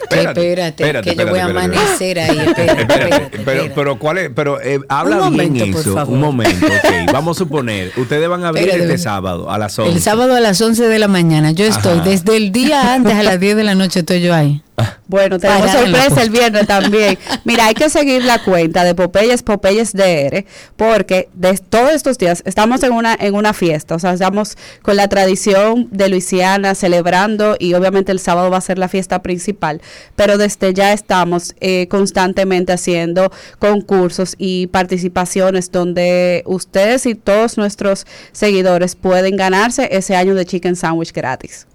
Espérate, 0.10 1.02
que 1.04 1.16
yo 1.16 1.28
voy 1.28 1.40
a 1.40 1.48
espérate. 1.48 1.78
amanecer 1.78 2.20
ahí. 2.20 2.38
Espérate, 2.40 2.82
Espérate, 2.82 2.82
espérate, 2.82 3.28
pero, 3.30 3.40
espérate. 3.40 3.72
pero 3.76 4.00
¿cuál 4.00 4.18
es? 4.18 4.30
Pero 4.36 4.62
eh, 4.62 4.80
habla 4.90 5.18
Un 5.18 5.24
momento, 5.26 5.54
bien 5.54 5.72
por 5.72 5.82
eso. 5.82 6.06
Un 6.08 6.20
momento, 6.20 6.66
ok. 6.68 7.12
Vamos 7.14 7.38
a 7.38 7.40
suponer, 7.40 7.92
ustedes 7.98 8.28
van 8.30 8.44
a 8.44 8.50
abrir 8.50 8.64
Espérate. 8.66 8.86
este 8.94 8.98
sábado 9.04 9.50
a 9.50 9.58
las 9.58 9.78
11. 9.78 9.92
El 9.94 10.02
sábado 10.02 10.36
a 10.36 10.40
las 10.40 10.60
11 10.62 10.88
de 10.88 11.00
la 11.00 11.08
mañana. 11.08 11.52
Yo 11.52 11.66
estoy 11.66 12.00
Ajá. 12.00 12.10
desde 12.10 12.38
el 12.38 12.52
día 12.52 12.94
antes 12.94 13.14
a 13.14 13.24
las 13.24 13.40
10 13.40 13.56
de 13.56 13.64
la 13.64 13.76
noche 13.76 14.00
estoy 14.00 14.22
yo 14.22 14.34
ahí. 14.34 14.62
Bueno, 15.08 15.40
tenemos 15.40 15.72
sorpresa 15.72 16.22
el 16.22 16.30
viernes 16.30 16.68
también. 16.68 17.18
Mira, 17.44 17.66
hay 17.66 17.74
que 17.74 17.90
seguir 17.90 18.24
la 18.24 18.44
cuenta 18.44 18.84
de 18.84 18.94
Popeyes, 18.96 19.44
Popeyes 19.44 19.94
DR, 19.94 20.46
porque 20.76 21.30
de 21.34 21.58
todos 21.58 21.92
estos 21.92 22.18
días 22.18 22.44
estamos 22.46 22.84
en 22.84 22.94
una, 22.94 23.16
en 23.20 23.34
una 23.34 23.54
fiesta, 23.54 23.96
o 23.96 24.00
sea, 24.00 24.14
estamos 24.14 24.58
con 24.82 24.96
la 24.96 25.08
tradición 25.08 25.88
de 25.92 26.10
Luisiana 26.10 26.76
celebrando 26.76 27.56
y 27.58 27.74
obviamente 27.74 28.12
el 28.12 28.20
sábado 28.20 28.50
va 28.50 28.58
a 28.58 28.62
ser 28.62 28.78
la 28.78 28.88
fiesta 28.88 29.22
principal, 29.22 29.82
pero 30.16 30.38
desde 30.38 30.74
ya 30.74 30.94
estamos 30.94 31.56
eh, 31.60 31.88
constantemente 31.90 32.74
haciendo 32.74 33.32
concursos 33.58 34.36
y 34.38 34.68
participaciones 34.68 35.72
donde 35.72 36.44
ustedes 36.46 37.06
y 37.06 37.16
todos 37.16 37.58
nuestros 37.58 38.06
seguidores 38.32 38.96
pueden 38.96 39.36
ganarse 39.36 39.90
ese 39.92 40.16
año 40.16 40.36
de 40.36 40.46
chicken 40.46 40.76
sandwich 40.76 41.14
gratis. 41.14 41.68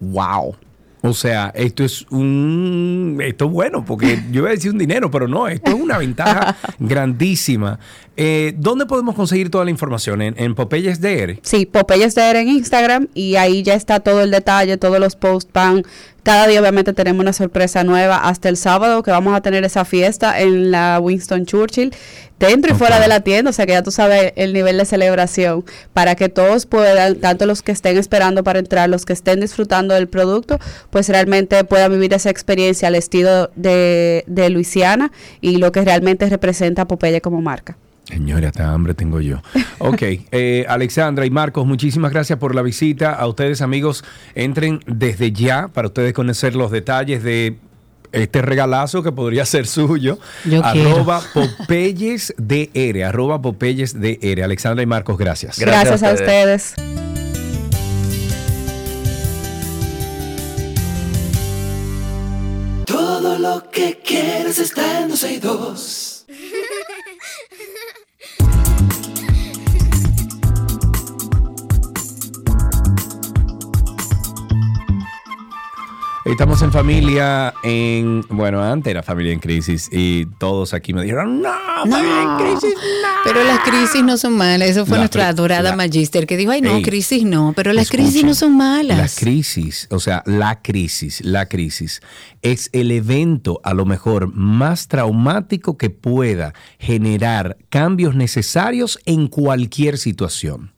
Wow. 0.00 0.56
O 1.02 1.14
sea, 1.14 1.52
esto 1.56 1.82
es 1.84 2.06
un. 2.10 3.18
Esto 3.22 3.46
es 3.46 3.50
bueno, 3.50 3.84
porque 3.84 4.22
yo 4.30 4.42
iba 4.42 4.50
a 4.50 4.52
decir 4.52 4.70
un 4.70 4.78
dinero, 4.78 5.10
pero 5.10 5.26
no, 5.26 5.48
esto 5.48 5.72
es 5.72 5.80
una 5.80 5.98
ventaja 5.98 6.56
grandísima. 6.78 7.80
Eh, 8.16 8.52
¿Dónde 8.58 8.84
podemos 8.86 9.14
conseguir 9.14 9.50
toda 9.50 9.64
la 9.64 9.70
información? 9.70 10.20
¿En, 10.20 10.34
en 10.36 10.54
Popeyes 10.54 11.00
DR? 11.00 11.38
Sí, 11.42 11.64
Popeyes 11.64 12.14
DR 12.14 12.36
en 12.36 12.48
Instagram 12.48 13.08
y 13.14 13.36
ahí 13.36 13.62
ya 13.62 13.74
está 13.74 14.00
todo 14.00 14.20
el 14.20 14.30
detalle, 14.30 14.76
todos 14.76 15.00
los 15.00 15.16
posts 15.16 15.50
van. 15.52 15.82
Cada 16.22 16.46
día 16.46 16.60
obviamente 16.60 16.92
tenemos 16.92 17.20
una 17.20 17.32
sorpresa 17.32 17.82
nueva 17.82 18.28
hasta 18.28 18.48
el 18.48 18.56
sábado 18.56 19.02
que 19.02 19.10
vamos 19.10 19.34
a 19.34 19.40
tener 19.40 19.64
esa 19.64 19.84
fiesta 19.84 20.40
en 20.40 20.70
la 20.70 21.00
Winston 21.00 21.46
Churchill, 21.46 21.92
dentro 22.38 22.72
y 22.72 22.76
fuera 22.76 23.00
de 23.00 23.08
la 23.08 23.20
tienda, 23.20 23.50
o 23.50 23.52
sea 23.52 23.66
que 23.66 23.72
ya 23.72 23.82
tú 23.82 23.90
sabes 23.90 24.32
el 24.36 24.52
nivel 24.52 24.78
de 24.78 24.84
celebración 24.84 25.64
para 25.92 26.14
que 26.14 26.28
todos 26.28 26.66
puedan, 26.66 27.16
tanto 27.16 27.46
los 27.46 27.62
que 27.62 27.72
estén 27.72 27.98
esperando 27.98 28.44
para 28.44 28.60
entrar, 28.60 28.88
los 28.88 29.04
que 29.04 29.14
estén 29.14 29.40
disfrutando 29.40 29.94
del 29.94 30.06
producto, 30.06 30.60
pues 30.90 31.08
realmente 31.08 31.64
puedan 31.64 31.90
vivir 31.90 32.14
esa 32.14 32.30
experiencia 32.30 32.86
al 32.86 32.94
estilo 32.94 33.50
de, 33.56 34.22
de 34.28 34.50
Luisiana 34.50 35.10
y 35.40 35.56
lo 35.56 35.72
que 35.72 35.82
realmente 35.82 36.28
representa 36.28 36.86
Popeye 36.86 37.20
como 37.20 37.40
marca. 37.40 37.76
Señora, 38.04 38.48
hasta 38.48 38.72
hambre 38.72 38.94
tengo 38.94 39.20
yo. 39.20 39.42
Ok, 39.84 40.02
eh, 40.30 40.64
Alexandra 40.68 41.26
y 41.26 41.30
Marcos, 41.30 41.66
muchísimas 41.66 42.12
gracias 42.12 42.38
por 42.38 42.54
la 42.54 42.62
visita. 42.62 43.14
A 43.14 43.26
ustedes, 43.26 43.62
amigos, 43.62 44.04
entren 44.36 44.78
desde 44.86 45.32
ya 45.32 45.66
para 45.66 45.88
ustedes 45.88 46.12
conocer 46.12 46.54
los 46.54 46.70
detalles 46.70 47.24
de 47.24 47.56
este 48.12 48.42
regalazo 48.42 49.02
que 49.02 49.10
podría 49.10 49.44
ser 49.44 49.66
suyo. 49.66 50.18
Yo 50.44 50.64
arroba 50.64 51.20
Popeyes 51.34 52.32
DR, 52.38 53.02
arroba 53.04 53.42
Popeyes 53.42 54.00
DR. 54.00 54.44
Alexandra 54.44 54.82
y 54.82 54.86
Marcos, 54.86 55.18
gracias. 55.18 55.58
Gracias 55.58 56.00
Gracias, 56.00 56.02
a 56.04 56.10
a 56.10 56.14
ustedes. 56.14 56.74
Todo 62.86 63.38
lo 63.38 63.68
que 63.70 63.98
quieres 64.04 64.58
está 64.58 65.00
en 65.00 65.08
262. 65.08 66.26
Estamos 76.24 76.62
en 76.62 76.70
familia 76.70 77.52
en, 77.64 78.24
bueno, 78.28 78.62
antes 78.62 78.92
era 78.92 79.02
familia 79.02 79.32
en 79.32 79.40
crisis 79.40 79.88
y 79.90 80.26
todos 80.38 80.72
aquí 80.72 80.94
me 80.94 81.02
dijeron, 81.02 81.42
no, 81.42 81.50
familia 81.80 82.22
en 82.22 82.36
crisis, 82.46 82.74
no. 82.74 83.08
Pero 83.24 83.42
las 83.42 83.58
crisis 83.60 84.04
no 84.04 84.16
son 84.16 84.36
malas. 84.36 84.68
Eso 84.70 84.86
fue 84.86 84.98
La 84.98 85.02
nuestra 85.02 85.26
adorada 85.26 85.70
la- 85.70 85.76
Magister 85.76 86.26
que 86.28 86.36
dijo, 86.36 86.52
ay 86.52 86.60
no, 86.60 86.76
Ey, 86.76 86.82
crisis 86.82 87.24
no, 87.24 87.52
pero 87.56 87.72
las 87.72 87.88
crisis 87.90 88.08
Escuchen, 88.10 88.26
no 88.28 88.34
son 88.34 88.56
malas. 88.56 88.98
La 88.98 89.08
crisis, 89.20 89.88
o 89.90 89.98
sea, 89.98 90.22
la 90.24 90.62
crisis, 90.62 91.24
la 91.24 91.46
crisis 91.48 92.00
es 92.42 92.70
el 92.72 92.92
evento 92.92 93.60
a 93.64 93.74
lo 93.74 93.84
mejor 93.84 94.32
más 94.32 94.86
traumático 94.86 95.76
que 95.76 95.90
pueda 95.90 96.54
generar 96.78 97.56
cambios 97.68 98.14
necesarios 98.14 99.00
en 99.06 99.26
cualquier 99.26 99.98
situación. 99.98 100.72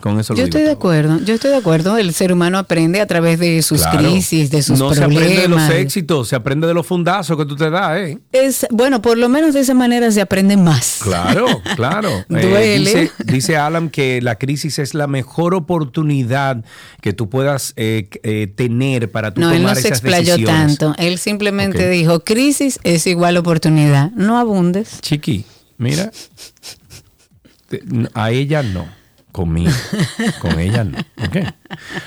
Con 0.00 0.18
eso 0.18 0.32
lo 0.32 0.38
Yo 0.38 0.44
digo 0.44 0.56
estoy 0.56 0.60
de 0.62 0.66
todo. 0.68 0.76
acuerdo, 0.76 1.20
yo 1.24 1.34
estoy 1.34 1.50
de 1.50 1.56
acuerdo. 1.56 1.96
El 1.98 2.14
ser 2.14 2.32
humano 2.32 2.56
aprende 2.58 3.00
a 3.00 3.06
través 3.06 3.38
de 3.38 3.60
sus 3.62 3.82
Claro. 3.82 3.98
crisis, 3.98 4.50
de 4.50 4.62
sus 4.62 4.78
no 4.78 4.94
se 4.94 5.00
problemas. 5.02 5.22
aprende 5.22 5.42
de 5.42 5.48
los 5.48 5.70
éxitos, 5.70 6.28
se 6.28 6.36
aprende 6.36 6.66
de 6.66 6.74
los 6.74 6.86
fundazos 6.86 7.36
que 7.36 7.44
tú 7.44 7.54
te 7.56 7.68
das, 7.70 7.98
¿eh? 7.98 8.18
Es, 8.32 8.66
bueno, 8.70 9.02
por 9.02 9.18
lo 9.18 9.28
menos 9.28 9.52
de 9.54 9.60
esa 9.60 9.74
manera 9.74 10.10
se 10.10 10.20
aprende 10.22 10.56
más. 10.56 11.00
Claro, 11.02 11.46
claro. 11.76 12.08
Eh, 12.10 12.24
Duele. 12.28 12.78
dice, 12.78 13.10
dice 13.24 13.56
Alan 13.58 13.90
que 13.90 14.22
la 14.22 14.36
crisis 14.36 14.78
es 14.78 14.94
la 14.94 15.06
mejor 15.06 15.54
oportunidad 15.54 16.64
que 17.02 17.12
tú 17.12 17.28
puedas 17.28 17.74
eh, 17.76 18.08
eh, 18.22 18.46
tener 18.54 19.10
para 19.10 19.34
tú 19.34 19.40
No, 19.42 19.50
él 19.50 19.58
tomar 19.58 19.76
no 19.76 19.80
se 19.82 19.88
esas 19.88 19.98
explayó 19.98 20.32
decisiones. 20.36 20.78
tanto. 20.78 20.94
Él 21.02 21.18
simplemente 21.18 21.84
Ok. 21.86 21.90
dijo, 21.92 22.20
crisis 22.20 22.78
es 22.84 23.06
igual 23.06 23.36
oportunidad. 23.36 24.10
No 24.12 24.38
abundes. 24.38 25.00
Chiqui, 25.02 25.44
mira, 25.78 26.10
a 28.14 28.30
ella 28.30 28.62
no. 28.62 28.86
Conmigo. 29.32 29.70
Con 30.40 30.58
ella 30.58 30.84
no. 30.84 30.98
Ok. 30.98 31.36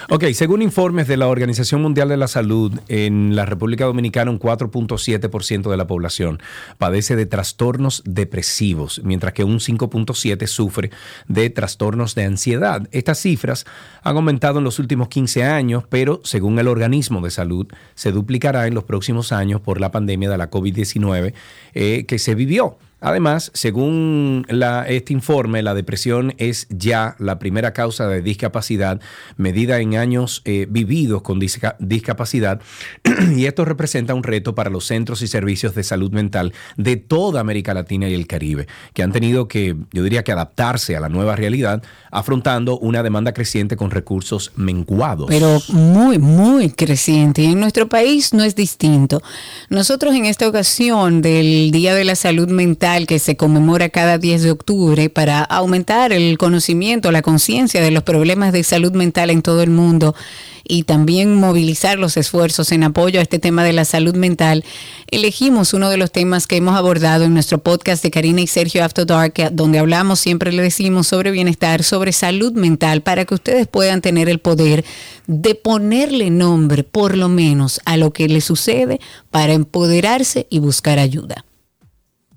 Ok, 0.09 0.25
según 0.33 0.61
informes 0.61 1.07
de 1.07 1.15
la 1.15 1.27
Organización 1.27 1.81
Mundial 1.81 2.09
de 2.09 2.17
la 2.17 2.27
Salud, 2.27 2.77
en 2.89 3.35
la 3.35 3.45
República 3.45 3.85
Dominicana 3.85 4.29
un 4.29 4.39
4.7% 4.39 5.69
de 5.69 5.77
la 5.77 5.87
población 5.87 6.41
padece 6.77 7.15
de 7.15 7.25
trastornos 7.25 8.03
depresivos, 8.05 9.01
mientras 9.03 9.33
que 9.33 9.43
un 9.43 9.59
5.7% 9.59 10.47
sufre 10.47 10.91
de 11.27 11.49
trastornos 11.49 12.15
de 12.15 12.25
ansiedad. 12.25 12.87
Estas 12.91 13.19
cifras 13.19 13.65
han 14.01 14.17
aumentado 14.17 14.59
en 14.59 14.65
los 14.65 14.79
últimos 14.79 15.07
15 15.07 15.43
años, 15.45 15.85
pero 15.89 16.21
según 16.23 16.59
el 16.59 16.67
organismo 16.67 17.21
de 17.21 17.31
salud, 17.31 17.67
se 17.95 18.11
duplicará 18.11 18.67
en 18.67 18.73
los 18.73 18.83
próximos 18.83 19.31
años 19.31 19.61
por 19.61 19.79
la 19.79 19.91
pandemia 19.91 20.29
de 20.29 20.37
la 20.37 20.51
COVID-19 20.51 21.33
eh, 21.73 22.05
que 22.05 22.19
se 22.19 22.35
vivió. 22.35 22.77
Además, 23.03 23.51
según 23.53 24.45
este 24.87 25.11
informe, 25.11 25.61
la 25.61 25.73
depresión 25.73 26.33
es 26.37 26.67
ya 26.69 27.17
la 27.19 27.37
primera 27.37 27.73
causa 27.73 28.07
de 28.07 28.21
discapacidad 28.21 29.01
medida 29.35 29.81
en 29.81 29.97
años 29.97 30.41
eh, 30.45 30.67
vividos 30.69 31.21
con 31.21 31.37
disca- 31.37 31.75
discapacidad 31.79 32.61
y 33.35 33.45
esto 33.45 33.65
representa 33.65 34.13
un 34.13 34.23
reto 34.23 34.55
para 34.55 34.69
los 34.69 34.85
centros 34.85 35.21
y 35.21 35.27
servicios 35.27 35.75
de 35.75 35.83
salud 35.83 36.13
mental 36.13 36.53
de 36.77 36.95
toda 36.95 37.41
América 37.41 37.73
Latina 37.73 38.07
y 38.07 38.13
el 38.13 38.25
Caribe, 38.25 38.67
que 38.93 39.03
han 39.03 39.11
tenido 39.11 39.49
que, 39.49 39.75
yo 39.91 40.01
diría 40.01 40.23
que 40.23 40.31
adaptarse 40.31 40.95
a 40.95 41.01
la 41.01 41.09
nueva 41.09 41.35
realidad, 41.35 41.83
afrontando 42.09 42.79
una 42.79 43.03
demanda 43.03 43.33
creciente 43.33 43.75
con 43.75 43.91
recursos 43.91 44.53
menguados. 44.55 45.27
Pero 45.27 45.59
muy, 45.73 46.19
muy 46.19 46.69
creciente. 46.69 47.41
Y 47.41 47.51
en 47.51 47.59
nuestro 47.59 47.89
país 47.89 48.33
no 48.33 48.45
es 48.45 48.55
distinto. 48.55 49.21
Nosotros 49.69 50.15
en 50.15 50.23
esta 50.23 50.47
ocasión 50.47 51.21
del 51.21 51.71
Día 51.71 51.95
de 51.95 52.05
la 52.05 52.15
Salud 52.15 52.47
Mental 52.49 52.92
que 53.01 53.19
se 53.19 53.35
conmemora 53.35 53.89
cada 53.89 54.17
10 54.17 54.43
de 54.43 54.51
octubre 54.51 55.09
para 55.09 55.43
aumentar 55.43 56.13
el 56.13 56.37
conocimiento, 56.37 57.11
la 57.11 57.23
conciencia 57.23 57.81
de 57.81 57.91
los 57.91 58.03
problemas 58.03 58.53
de 58.53 58.63
salud 58.63 58.93
mental 58.93 59.29
en 59.31 59.41
todo 59.41 59.63
el 59.63 59.71
mundo 59.71 60.15
y 60.65 60.83
también 60.83 61.35
movilizar 61.35 61.99
los 61.99 62.15
esfuerzos 62.17 62.71
en 62.71 62.83
apoyo 62.83 63.19
a 63.19 63.23
este 63.23 63.39
tema 63.39 63.63
de 63.63 63.73
la 63.73 63.85
salud 63.85 64.15
mental, 64.15 64.63
elegimos 65.11 65.73
uno 65.73 65.89
de 65.89 65.97
los 65.97 66.11
temas 66.11 66.47
que 66.47 66.55
hemos 66.55 66.75
abordado 66.75 67.25
en 67.25 67.33
nuestro 67.33 67.57
podcast 67.57 68.03
de 68.03 68.11
Karina 68.11 68.41
y 68.41 68.47
Sergio 68.47 68.83
After 68.83 69.05
Dark, 69.05 69.33
donde 69.51 69.79
hablamos, 69.79 70.19
siempre 70.19 70.51
le 70.51 70.61
decimos 70.61 71.07
sobre 71.07 71.31
bienestar, 71.31 71.83
sobre 71.83 72.13
salud 72.13 72.53
mental, 72.53 73.01
para 73.01 73.25
que 73.25 73.33
ustedes 73.33 73.67
puedan 73.67 74.01
tener 74.01 74.29
el 74.29 74.39
poder 74.39 74.85
de 75.27 75.55
ponerle 75.55 76.29
nombre, 76.29 76.83
por 76.83 77.17
lo 77.17 77.27
menos, 77.27 77.81
a 77.85 77.97
lo 77.97 78.13
que 78.13 78.27
les 78.27 78.45
sucede 78.45 78.99
para 79.31 79.53
empoderarse 79.53 80.47
y 80.49 80.59
buscar 80.59 80.99
ayuda. 80.99 81.43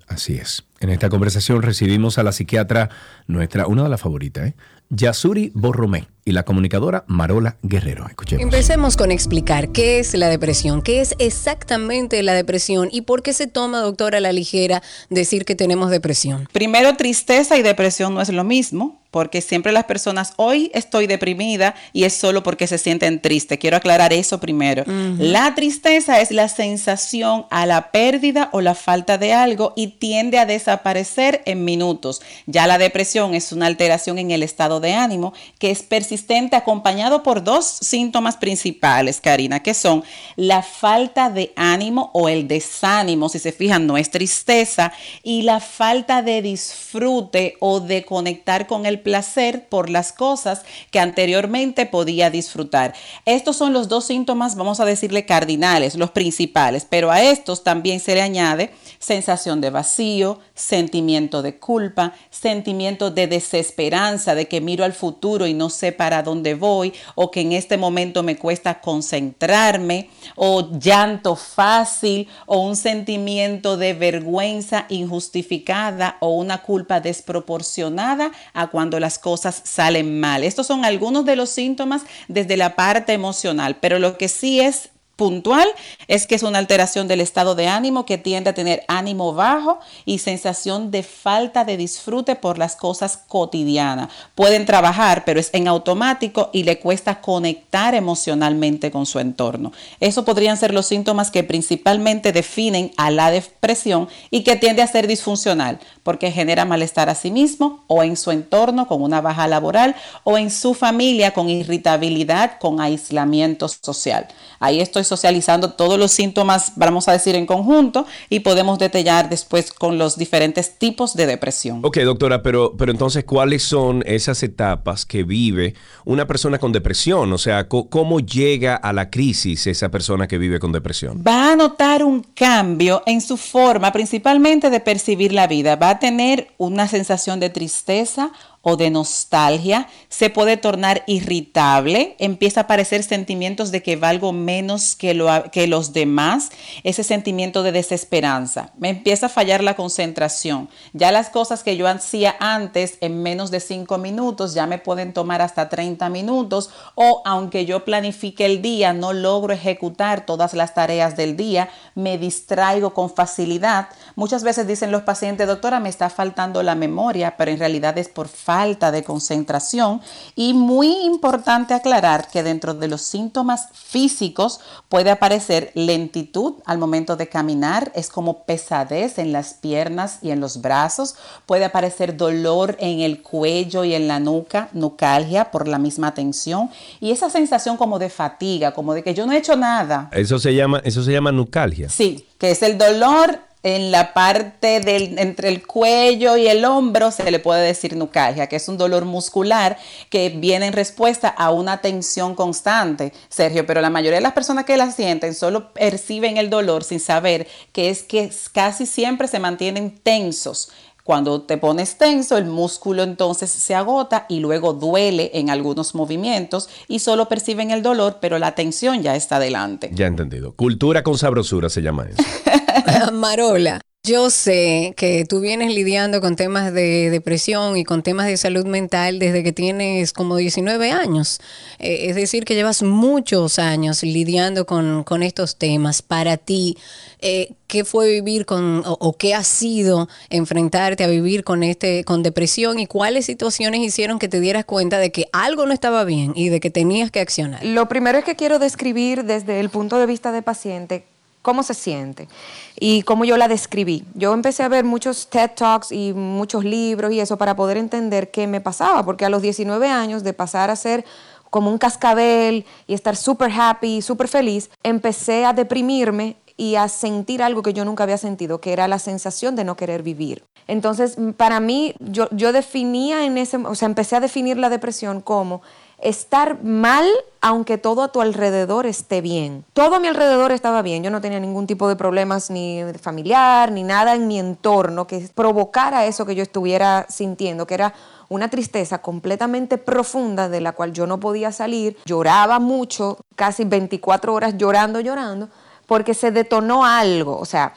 Así 0.07 0.35
es. 0.35 0.65
En 0.81 0.91
esta 0.91 1.09
conversación 1.09 1.63
recibimos 1.63 2.19
a 2.19 2.23
la 2.23 2.33
psiquiatra, 2.33 2.91
nuestra, 3.27 3.67
una 3.67 3.83
de 3.83 3.89
las 3.89 4.01
favoritas, 4.01 4.49
¿eh? 4.49 4.55
Yasuri 4.89 5.51
Borromé 5.55 6.07
y 6.27 6.33
la 6.33 6.43
comunicadora 6.43 7.05
Marola 7.07 7.57
Guerrero. 7.63 8.07
Escuchemos. 8.09 8.43
Empecemos 8.43 8.97
con 8.97 9.13
explicar 9.13 9.71
qué 9.71 10.01
es 10.01 10.13
la 10.15 10.29
depresión, 10.29 10.83
qué 10.83 11.01
es 11.01 11.15
exactamente 11.21 12.21
la 12.25 12.35
depresión 12.35 12.89
y 12.91 13.03
por 13.03 13.23
qué 13.23 13.33
se 13.33 13.47
toma, 13.47 13.79
doctora, 13.81 14.19
a 14.19 14.21
la 14.21 14.33
ligera 14.33 14.83
decir 15.09 15.45
que 15.45 15.55
tenemos 15.55 15.89
depresión. 15.89 16.49
Primero, 16.53 16.97
tristeza 16.97 17.57
y 17.57 17.63
depresión 17.63 18.13
no 18.13 18.21
es 18.21 18.29
lo 18.31 18.43
mismo, 18.43 19.01
porque 19.13 19.41
siempre 19.41 19.73
las 19.73 19.85
personas, 19.85 20.35
hoy 20.37 20.71
estoy 20.75 21.07
deprimida 21.07 21.75
y 21.93 22.05
es 22.05 22.13
solo 22.13 22.43
porque 22.43 22.67
se 22.67 22.77
sienten 22.77 23.23
tristes. 23.23 23.59
Quiero 23.59 23.77
aclarar 23.77 24.13
eso 24.13 24.41
primero. 24.41 24.85
La 25.19 25.55
tristeza 25.55 26.21
es 26.21 26.33
la 26.33 26.49
sensación 26.49 27.47
a 27.51 27.65
la 27.65 27.93
pérdida 27.93 28.51
o 28.53 28.61
la 28.61 28.75
falta 28.75 29.17
de 29.17 29.33
algo 29.33 29.73
y 29.75 29.87
tiende 29.99 30.39
a 30.39 30.45
desaparecer 30.45 31.41
en 31.47 31.65
minutos. 31.65 32.21
Ya 32.47 32.67
la 32.67 32.79
depresión 32.79 33.35
es 33.35 33.53
una 33.53 33.67
alteración 33.67 34.19
en 34.19 34.33
el 34.33 34.43
estado 34.43 34.81
de 34.81 34.93
ánimo 34.93 35.33
que 35.59 35.71
es 35.71 35.83
persistente 35.83 36.16
acompañado 36.53 37.23
por 37.23 37.43
dos 37.43 37.65
síntomas 37.65 38.37
principales, 38.37 39.21
Karina, 39.21 39.61
que 39.63 39.75
son 39.75 40.05
la 40.37 40.63
falta 40.63 41.31
de 41.31 41.53
ánimo 41.57 42.11
o 42.13 42.29
el 42.29 42.49
desánimo, 42.49 43.29
si 43.29 43.39
se 43.39 43.53
fijan, 43.53 43.87
no 43.87 43.97
es 43.97 44.11
tristeza, 44.11 44.93
y 45.23 45.43
la 45.43 45.61
falta 45.61 46.23
de 46.23 46.43
disfrute 46.43 47.57
o 47.61 47.81
de 47.81 48.05
conectar 48.05 48.67
con 48.67 48.87
el 48.87 49.01
placer 49.01 49.69
por 49.69 49.91
las 49.91 50.13
cosas 50.13 50.63
que 50.91 51.01
anteriormente 51.01 51.87
podía 51.87 52.31
disfrutar. 52.31 52.95
Estos 53.25 53.57
son 53.57 53.73
los 53.73 53.89
dos 53.89 54.05
síntomas, 54.07 54.57
vamos 54.57 54.81
a 54.81 54.85
decirle 54.85 55.27
cardinales, 55.27 55.95
los 55.95 56.11
principales, 56.11 56.87
pero 56.89 57.11
a 57.11 57.23
estos 57.23 57.65
también 57.65 58.01
se 58.01 58.15
le 58.15 58.23
añade 58.23 58.71
sensación 58.99 59.61
de 59.61 59.71
vacío, 59.71 60.39
sentimiento 60.55 61.43
de 61.43 61.59
culpa, 61.59 62.13
sentimiento 62.31 63.11
de 63.11 63.27
desesperanza, 63.27 64.35
de 64.35 64.49
que 64.49 64.61
miro 64.61 64.85
al 64.85 64.93
futuro 64.93 65.47
y 65.47 65.55
no 65.55 65.71
sé 65.71 65.93
para 66.07 66.23
dónde 66.23 66.55
voy, 66.55 66.93
o 67.17 67.33
que 67.33 67.41
en 67.41 67.51
este 67.51 67.77
momento 67.77 68.23
me 68.23 68.37
cuesta 68.37 68.81
concentrarme, 68.81 70.09
o 70.37 70.79
llanto 70.79 71.35
fácil, 71.35 72.29
o 72.47 72.61
un 72.61 72.77
sentimiento 72.77 73.77
de 73.77 73.93
vergüenza 73.93 74.87
injustificada 74.89 76.17
o 76.21 76.29
una 76.29 76.63
culpa 76.63 77.01
desproporcionada 77.01 78.31
a 78.55 78.69
cuando 78.69 79.01
las 79.01 79.19
cosas 79.19 79.63
salen 79.65 80.21
mal. 80.21 80.45
Estos 80.45 80.69
son 80.69 80.85
algunos 80.85 81.25
de 81.25 81.35
los 81.35 81.51
síntomas 81.51 82.03
desde 82.29 82.57
la 82.57 82.77
parte 82.77 83.13
emocional, 83.13 83.79
pero 83.81 83.99
lo 83.99 84.17
que 84.17 84.29
sí 84.29 84.61
es 84.61 84.91
puntual 85.17 85.67
es 86.09 86.27
que 86.27 86.35
es 86.35 86.43
una 86.43 86.59
alteración 86.59 87.09
del 87.09 87.21
estado 87.21 87.55
de 87.55 87.69
ánimo 87.69 88.07
que 88.07 88.19
tiende 88.19 88.51
a 88.51 88.55
tener 88.55 88.85
ánimo 88.87 89.33
bajo 89.35 89.81
y 90.05 90.19
sensación 90.19 90.91
de 90.91 91.03
falta 91.03 91.65
de 91.65 91.77
disfrute 91.77 92.37
por 92.37 92.59
las 92.59 92.77
cosas 92.77 93.17
cotidianas. 93.27 94.11
Pueden 94.35 94.67
trabajar, 94.67 95.25
pero 95.25 95.41
es 95.41 95.51
en 95.53 95.69
automático 95.69 96.51
y 96.53 96.63
le 96.65 96.79
cuesta 96.79 97.21
conectar 97.21 97.95
emocionalmente 97.95 98.91
con 98.91 99.07
su 99.07 99.19
entorno. 99.19 99.73
Eso 100.01 100.25
podrían 100.25 100.57
ser 100.57 100.75
los 100.75 100.87
síntomas 100.87 101.31
que 101.31 101.45
principalmente 101.45 102.33
definen 102.33 102.93
a 102.97 103.11
la 103.11 103.31
depresión 103.31 104.09
y 104.31 104.43
que 104.43 104.57
tiende 104.57 104.83
a 104.83 104.87
ser 104.87 105.07
disfuncional 105.07 105.79
porque 106.03 106.31
genera 106.31 106.65
malestar 106.65 107.09
a 107.09 107.15
sí 107.15 107.31
mismo 107.31 107.85
o 107.87 108.03
en 108.03 108.17
su 108.17 108.31
entorno 108.31 108.87
con 108.87 109.03
una 109.03 109.21
baja 109.21 109.49
laboral 109.49 109.97
o 110.25 110.39
en 110.39 110.51
su 110.51 110.75
familia 110.75 111.33
con 111.33 111.49
irritabilidad, 111.49 112.59
con 112.59 112.81
aislamiento 112.81 113.67
social. 113.69 114.29
Ahí 114.61 114.81
estoy 114.81 115.05
socializando 115.05 115.73
todos 115.73 115.99
los 115.99 116.13
síntomas, 116.13 116.73
vamos 116.77 117.09
a 117.09 117.13
decir, 117.13 117.35
en 117.35 117.47
conjunto 117.47 118.07
y 118.29 118.41
podemos 118.41 118.79
detallar 118.79 119.29
después 119.29 119.73
con 119.73 119.99
los 119.99 120.17
diferentes 120.17 120.79
tipos 120.79 121.15
de 121.15 121.27
depresión. 121.27 121.81
Ok, 121.85 121.99
doctora, 121.99 122.43
pero, 122.43 122.75
pero 122.77 122.93
entonces, 122.93 123.25
¿cuáles 123.25 123.63
son 123.63 124.03
esas 124.07 124.43
etapas 124.43 125.07
que 125.07 125.23
vive 125.23 125.75
una 126.05 126.27
persona 126.27 126.59
con 126.59 126.73
depresión? 126.73 127.33
O 127.33 127.39
sea, 127.39 127.69
¿cómo 127.69 128.21
llega 128.21 128.77
a 128.77 128.93
la 128.93 129.11
crisis 129.11 129.67
esa 129.67 129.91
persona 129.91 130.27
que 130.27 130.39
vive 130.39 130.59
con 130.59 130.73
depresión? 130.73 131.23
Va 131.27 131.53
a 131.53 131.57
notar 131.57 132.05
un 132.05 132.23
cambio 132.23 133.03
en 133.07 133.21
su 133.21 133.37
forma, 133.37 133.93
principalmente 133.93 134.71
de 134.71 134.81
percibir 134.81 135.33
la 135.33 135.47
vida. 135.47 135.77
Va 135.77 135.91
a 135.91 135.99
tener 135.99 136.49
una 136.59 136.89
sensación 136.89 137.41
de 137.41 137.51
tristeza 137.51 138.33
o 138.69 138.77
de 138.77 138.91
nostalgia, 138.91 139.87
se 140.09 140.29
puede 140.29 140.57
tornar 140.57 141.05
irritable, 141.07 142.17
empieza 142.19 142.59
a 142.59 142.63
aparecer 142.65 143.05
sentimientos 143.05 143.71
de 143.71 143.81
que 143.81 143.95
valgo 143.95 144.33
menos 144.33 144.97
que, 144.97 145.15
lo, 145.15 145.29
que 145.53 145.69
los 145.69 145.93
demás, 145.93 146.51
ese 146.83 147.05
sentimiento 147.05 147.63
de 147.63 147.71
desesperanza, 147.71 148.73
me 148.77 148.89
empieza 148.89 149.27
a 149.27 149.29
fallar 149.29 149.63
la 149.63 149.77
concentración, 149.77 150.69
ya 150.95 151.13
las 151.13 151.31
cosas 151.31 151.63
que 151.63 151.77
yo 151.77 151.87
hacía 151.87 152.35
antes 152.41 152.99
en 153.01 153.23
menos 153.23 153.53
de 153.53 153.61
5 153.61 153.99
minutos 153.99 154.53
ya 154.53 154.67
me 154.67 154.79
pueden 154.79 155.13
tomar 155.13 155.43
hasta 155.43 155.69
30 155.69 156.09
minutos 156.09 156.71
o 156.97 157.23
aunque 157.25 157.67
yo 157.67 157.85
planifique 157.85 158.47
el 158.47 158.63
día, 158.63 158.93
no 158.93 159.13
logro 159.13 159.55
ejecutar 159.55 160.27
todas 160.27 160.55
las 160.55 160.75
tareas 160.75 161.17
del 161.17 161.37
día, 161.37 161.71
me 161.95 162.19
distraigo 162.19 162.95
con 162.95 163.11
facilidad. 163.11 163.91
Muchas 164.17 164.43
veces 164.43 164.67
dicen 164.67 164.91
los 164.91 165.03
pacientes, 165.03 165.47
doctora, 165.47 165.79
me 165.79 165.89
está 165.89 166.11
faltando 166.11 166.65
la 166.65 166.75
memoria, 166.75 167.37
pero 167.37 167.53
en 167.53 167.61
realidad 167.61 167.97
es 167.97 168.09
por 168.09 168.27
falta 168.27 168.56
falta 168.57 168.91
de 168.91 169.05
concentración 169.05 170.01
y 170.35 170.55
muy 170.55 170.89
importante 171.05 171.75
aclarar 171.75 172.29
que 172.31 172.43
dentro 172.43 172.73
de 172.73 172.89
los 172.89 173.03
síntomas 173.03 173.69
físicos 173.75 174.61
puede 174.89 175.11
aparecer 175.11 175.73
lentitud 175.75 176.55
al 176.65 176.79
momento 176.79 177.17
de 177.17 177.29
caminar, 177.29 177.93
es 177.95 178.09
como 178.09 178.45
pesadez 178.45 179.19
en 179.19 179.31
las 179.31 179.53
piernas 179.53 180.21
y 180.23 180.31
en 180.31 180.41
los 180.41 180.63
brazos, 180.63 181.17
puede 181.45 181.67
aparecer 181.67 182.17
dolor 182.17 182.79
en 182.81 183.01
el 183.01 183.21
cuello 183.21 183.85
y 183.85 183.93
en 183.93 184.09
la 184.09 184.21
nuca, 184.21 184.71
nucalgia 184.73 185.51
por 185.51 185.69
la 185.69 185.79
misma 185.79 186.15
tensión 186.15 186.71
y 186.99 187.11
esa 187.11 187.29
sensación 187.29 187.77
como 187.77 187.99
de 187.99 188.09
fatiga, 188.09 188.73
como 188.73 188.95
de 188.95 189.03
que 189.03 189.13
yo 189.13 189.27
no 189.27 189.33
he 189.33 189.37
hecho 189.37 189.57
nada. 189.57 190.09
Eso 190.13 190.39
se 190.39 190.55
llama 190.55 190.81
eso 190.83 191.03
se 191.03 191.13
llama 191.13 191.31
nucalgia. 191.31 191.91
Sí, 191.91 192.27
que 192.39 192.53
es 192.53 192.63
el 192.63 192.79
dolor 192.79 193.39
en 193.67 193.91
la 193.91 194.15
parte 194.15 194.79
del, 194.79 195.19
entre 195.19 195.49
el 195.49 195.67
cuello 195.67 196.37
y 196.37 196.47
el 196.47 196.65
hombro 196.65 197.11
se 197.11 197.29
le 197.33 197.41
puede 197.41 197.67
decir 197.67 197.97
nucalgia, 197.97 198.47
que 198.47 198.55
es 198.55 198.69
un 198.69 198.79
dolor 198.79 199.07
muscular 199.07 199.77
que 200.09 200.29
viene 200.29 200.67
en 200.67 200.73
respuesta 200.73 201.29
a 201.29 201.51
una 201.51 201.81
tensión 201.81 202.37
constante, 202.37 203.13
Sergio, 203.29 203.67
pero 203.67 203.81
la 203.81 203.91
mayoría 203.91 204.19
de 204.19 204.23
las 204.23 204.35
personas 204.35 204.67
que 204.67 204.77
la 204.77 204.93
sienten 204.93 205.35
solo 205.35 205.73
perciben 205.73 206.37
el 206.37 206.49
dolor 206.49 206.85
sin 206.85 207.01
saber 207.01 207.49
que 207.73 207.91
es 207.91 208.05
que 208.05 208.31
casi 208.53 208.87
siempre 208.87 209.27
se 209.27 209.41
mantienen 209.41 209.99
tensos. 209.99 210.71
Cuando 211.03 211.43
te 211.43 211.59
pones 211.59 211.99
tenso, 211.99 212.37
el 212.37 212.47
músculo 212.47 213.03
entonces 213.03 213.51
se 213.51 213.75
agota 213.75 214.27
y 214.29 214.39
luego 214.39 214.75
duele 214.75 215.33
en 215.35 215.51
algunos 215.51 215.97
movimientos 215.97 216.69
y 216.87 217.01
solo 217.01 217.29
perciben 217.29 217.73
el 217.73 217.83
dolor, 217.83 218.19
pero 218.21 218.39
la 218.39 218.55
tensión 218.55 219.03
ya 219.03 219.17
está 219.17 219.37
adelante. 219.37 219.91
Ya 219.93 220.07
entendido. 220.07 220.53
Cultura 220.53 221.03
con 221.03 221.19
sabrosura 221.19 221.69
se 221.69 221.83
llama 221.83 222.07
eso. 222.09 222.23
Marola. 223.13 223.81
Yo 224.07 224.31
sé 224.31 224.95
que 224.97 225.25
tú 225.25 225.41
vienes 225.41 225.75
lidiando 225.75 226.21
con 226.21 226.37
temas 226.37 226.73
de 226.73 227.11
depresión 227.11 227.77
y 227.77 227.83
con 227.83 228.05
temas 228.05 228.27
de 228.29 228.37
salud 228.37 228.65
mental 228.65 229.19
desde 229.19 229.43
que 229.43 229.53
tienes 229.53 230.13
como 230.13 230.37
19 230.37 230.93
años. 230.93 231.41
Eh, 231.81 232.07
es 232.09 232.15
decir, 232.15 232.45
que 232.45 232.55
llevas 232.55 232.85
muchos 232.85 233.59
años 233.59 234.05
lidiando 234.05 234.65
con, 234.65 235.05
estos 235.25 235.57
temas. 235.57 236.03
Para 236.03 236.37
ti, 236.37 236.79
eh, 237.21 237.55
¿qué 237.67 237.85
fue 237.85 238.09
vivir 238.09 238.47
con 238.47 238.85
o, 238.87 239.13
qué 239.15 239.35
ha 239.35 239.43
sido 239.43 240.09
enfrentarte 240.31 241.03
a 241.03 241.09
vivir 241.09 241.43
con, 241.43 241.65
este, 241.65 242.05
con 242.05 242.23
depresión 242.23 242.79
y 242.79 242.87
cuáles 242.87 243.27
situaciones 243.27 243.81
hicieron 243.81 244.21
que 244.21 244.29
te 244.29 244.39
dieras 244.39 244.65
cuenta 244.67 245.01
de 245.01 245.11
que 245.11 245.27
algo 245.33 245.67
no 245.67 245.73
estaba 245.73 246.05
bien 246.05 246.33
y 246.37 246.49
de 246.49 246.61
que 246.61 246.71
tenías 246.71 247.11
que 247.11 247.19
accionar? 247.19 247.65
Lo 247.65 247.89
primero 247.89 248.19
es 248.19 248.25
que 248.25 248.37
quiero 248.37 248.61
describir 248.61 249.25
desde 249.25 249.59
el 249.59 249.69
punto 249.69 249.99
de 249.99 250.07
vista 250.07 250.31
de 250.31 250.43
paciente 250.43 251.16
cómo 251.47 251.63
se 251.63 251.75
siente 251.75 252.27
y 252.75 253.03
cómo 253.03 253.25
yo 253.25 253.37
la 253.37 253.47
describí. 253.47 254.03
Yo 254.15 254.35
empecé 254.35 254.65
a 254.65 254.69
ver 254.69 254.85
muchos 254.85 255.29
TED 255.29 255.53
Talks 255.55 255.93
y 255.93 256.13
muchos 256.13 256.65
libros 256.65 257.13
y 257.13 257.21
eso 257.21 257.39
para 257.39 257.55
poder 257.55 257.77
entender 257.77 258.33
qué 258.33 258.49
me 258.49 258.61
pasaba, 258.61 259.05
porque 259.05 259.25
a 259.25 259.31
los 259.31 259.43
19 259.43 259.89
años 259.89 260.25
de 260.25 260.33
pasar 260.33 260.71
a 260.71 260.77
ser 260.77 261.05
como 261.49 261.71
un 261.71 261.79
cascabel 261.79 262.67
y 262.89 262.95
estar 262.95 263.15
súper 263.15 263.53
happy, 263.53 264.03
súper 264.03 264.27
feliz, 264.27 264.71
empecé 264.83 265.45
a 265.45 265.53
deprimirme 265.53 266.37
y 266.57 266.75
a 266.75 266.89
sentir 266.89 267.45
algo 267.45 267.63
que 267.63 267.73
yo 267.73 267.85
nunca 267.85 268.03
había 268.03 268.19
sentido, 268.19 268.61
que 268.61 268.73
era 268.73 268.89
la 268.89 268.99
sensación 268.99 269.55
de 269.55 269.63
no 269.63 269.77
querer 269.77 270.03
vivir. 270.03 270.43
Entonces, 270.67 271.17
para 271.37 271.61
mí, 271.61 271.95
yo, 272.01 272.29
yo 272.33 272.53
definía 272.53 273.25
en 273.25 273.39
ese, 273.39 273.59
o 273.59 273.77
sea, 273.77 273.87
empecé 273.87 274.17
a 274.17 274.21
definir 274.21 274.57
la 274.57 274.69
depresión 274.69 275.21
como 275.21 275.63
estar 275.99 276.63
mal 276.63 277.07
aunque 277.41 277.79
todo 277.79 278.03
a 278.03 278.09
tu 278.09 278.21
alrededor 278.21 278.87
esté 278.87 279.21
bien. 279.21 279.65
Todo 279.73 279.95
a 279.95 280.01
mi 280.01 280.09
alrededor 280.09 280.51
estaba 280.51 280.83
bien, 280.83 281.05
yo 281.05 281.11
no 281.11 281.21
tenía 281.21 281.39
ningún 281.39 281.67
tipo 281.67 281.89
de 281.89 281.95
problemas 281.95 282.51
ni 282.51 282.83
familiar, 283.01 283.71
ni 283.71 283.85
nada 283.85 284.15
en 284.15 284.27
mi 284.27 284.39
entorno 284.39 285.07
que 285.07 285.29
provocara 285.35 286.07
eso 286.07 286.27
que 286.27 286.35
yo 286.35 286.43
estuviera 286.43 287.07
sintiendo, 287.09 287.67
que 287.67 287.75
era 287.75 287.95
una 288.29 288.49
tristeza 288.49 288.99
completamente 288.99 289.79
profunda 289.79 290.49
de 290.49 290.61
la 290.61 290.73
cual 290.73 290.93
yo 290.93 291.07
no 291.07 291.21
podía 291.21 291.53
salir. 291.53 291.97
Lloraba 292.05 292.59
mucho, 292.59 293.19
casi 293.37 293.65
24 293.65 294.35
horas 294.35 294.59
llorando, 294.59 294.99
llorando, 294.99 295.49
porque 295.87 296.15
se 296.15 296.33
detonó 296.33 296.85
algo, 296.85 297.39
o 297.39 297.45
sea, 297.45 297.75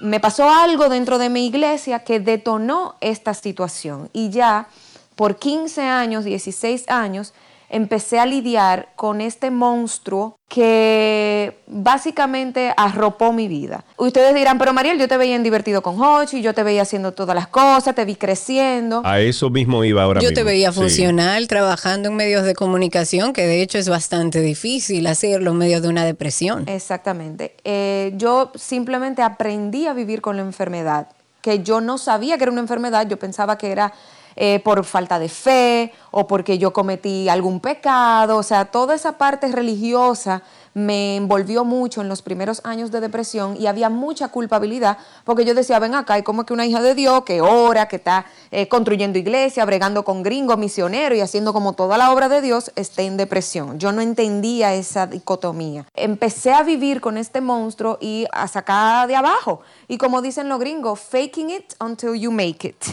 me 0.00 0.20
pasó 0.20 0.48
algo 0.48 0.88
dentro 0.88 1.18
de 1.18 1.28
mi 1.28 1.46
iglesia 1.46 2.04
que 2.04 2.20
detonó 2.20 2.94
esta 3.00 3.34
situación 3.34 4.10
y 4.12 4.30
ya 4.30 4.68
por 5.16 5.36
15 5.36 5.82
años, 5.82 6.24
16 6.24 6.88
años, 6.88 7.34
empecé 7.68 8.18
a 8.18 8.26
lidiar 8.26 8.88
con 8.96 9.20
este 9.20 9.50
monstruo 9.50 10.38
que 10.48 11.58
básicamente 11.66 12.72
arropó 12.76 13.32
mi 13.32 13.48
vida. 13.48 13.84
Ustedes 13.98 14.34
dirán, 14.34 14.58
pero 14.58 14.72
Mariel, 14.72 14.98
yo 14.98 15.06
te 15.06 15.18
veía 15.18 15.36
en 15.36 15.42
divertido 15.42 15.82
con 15.82 16.00
Hochi, 16.00 16.40
yo 16.40 16.54
te 16.54 16.62
veía 16.62 16.82
haciendo 16.82 17.12
todas 17.12 17.34
las 17.34 17.48
cosas, 17.48 17.94
te 17.94 18.04
vi 18.06 18.14
creciendo. 18.14 19.02
A 19.04 19.20
eso 19.20 19.50
mismo 19.50 19.84
iba 19.84 20.02
ahora 20.02 20.20
yo 20.20 20.30
mismo. 20.30 20.40
te 20.40 20.44
veía 20.44 20.72
funcional, 20.72 21.48
trabajando 21.48 22.08
en 22.08 22.16
medios 22.16 22.44
de 22.44 22.54
comunicación, 22.54 23.34
que 23.34 23.46
de 23.46 23.60
hecho 23.60 23.76
es 23.76 23.88
bastante 23.90 24.40
difícil 24.40 25.06
hacerlo 25.06 25.50
en 25.50 25.58
medio 25.58 25.80
de 25.82 25.88
una 25.88 26.04
depresión. 26.04 26.66
Exactamente. 26.66 27.54
Eh, 27.64 28.12
yo 28.16 28.52
simplemente 28.54 29.20
aprendí 29.20 29.86
a 29.86 29.92
vivir 29.92 30.22
con 30.22 30.36
la 30.36 30.42
enfermedad 30.42 31.08
que 31.42 31.62
yo 31.62 31.80
no 31.80 31.98
sabía 31.98 32.36
que 32.36 32.44
era 32.44 32.52
una 32.52 32.60
enfermedad, 32.60 33.08
yo 33.08 33.18
pensaba 33.18 33.56
que 33.56 33.70
era 33.70 33.92
eh, 34.40 34.60
por 34.60 34.84
falta 34.84 35.18
de 35.18 35.28
fe 35.28 35.92
o 36.12 36.28
porque 36.28 36.58
yo 36.58 36.72
cometí 36.72 37.28
algún 37.28 37.58
pecado, 37.58 38.36
o 38.36 38.44
sea, 38.44 38.66
toda 38.66 38.94
esa 38.94 39.18
parte 39.18 39.50
religiosa 39.50 40.44
me 40.74 41.16
envolvió 41.16 41.64
mucho 41.64 42.02
en 42.02 42.08
los 42.08 42.22
primeros 42.22 42.60
años 42.62 42.92
de 42.92 43.00
depresión 43.00 43.56
y 43.58 43.66
había 43.66 43.90
mucha 43.90 44.28
culpabilidad 44.28 44.98
porque 45.24 45.44
yo 45.44 45.54
decía, 45.54 45.80
ven 45.80 45.96
acá, 45.96 46.14
hay 46.14 46.22
como 46.22 46.46
que 46.46 46.52
una 46.52 46.66
hija 46.66 46.80
de 46.80 46.94
Dios 46.94 47.24
que 47.24 47.40
ora, 47.40 47.88
que 47.88 47.96
está 47.96 48.26
eh, 48.52 48.68
construyendo 48.68 49.18
iglesia, 49.18 49.64
bregando 49.64 50.04
con 50.04 50.22
gringos, 50.22 50.56
misioneros 50.56 51.18
y 51.18 51.20
haciendo 51.20 51.52
como 51.52 51.72
toda 51.72 51.98
la 51.98 52.12
obra 52.12 52.28
de 52.28 52.40
Dios, 52.40 52.70
esté 52.76 53.06
en 53.06 53.16
depresión. 53.16 53.80
Yo 53.80 53.90
no 53.90 54.02
entendía 54.02 54.72
esa 54.72 55.08
dicotomía. 55.08 55.84
Empecé 55.94 56.52
a 56.52 56.62
vivir 56.62 57.00
con 57.00 57.18
este 57.18 57.40
monstruo 57.40 57.98
y 58.00 58.26
a 58.30 58.46
sacar 58.46 59.08
de 59.08 59.16
abajo. 59.16 59.62
Y 59.88 59.98
como 59.98 60.22
dicen 60.22 60.48
los 60.48 60.60
gringos, 60.60 61.00
faking 61.00 61.50
it 61.50 61.74
until 61.80 62.14
you 62.14 62.30
make 62.30 62.68
it. 62.68 62.84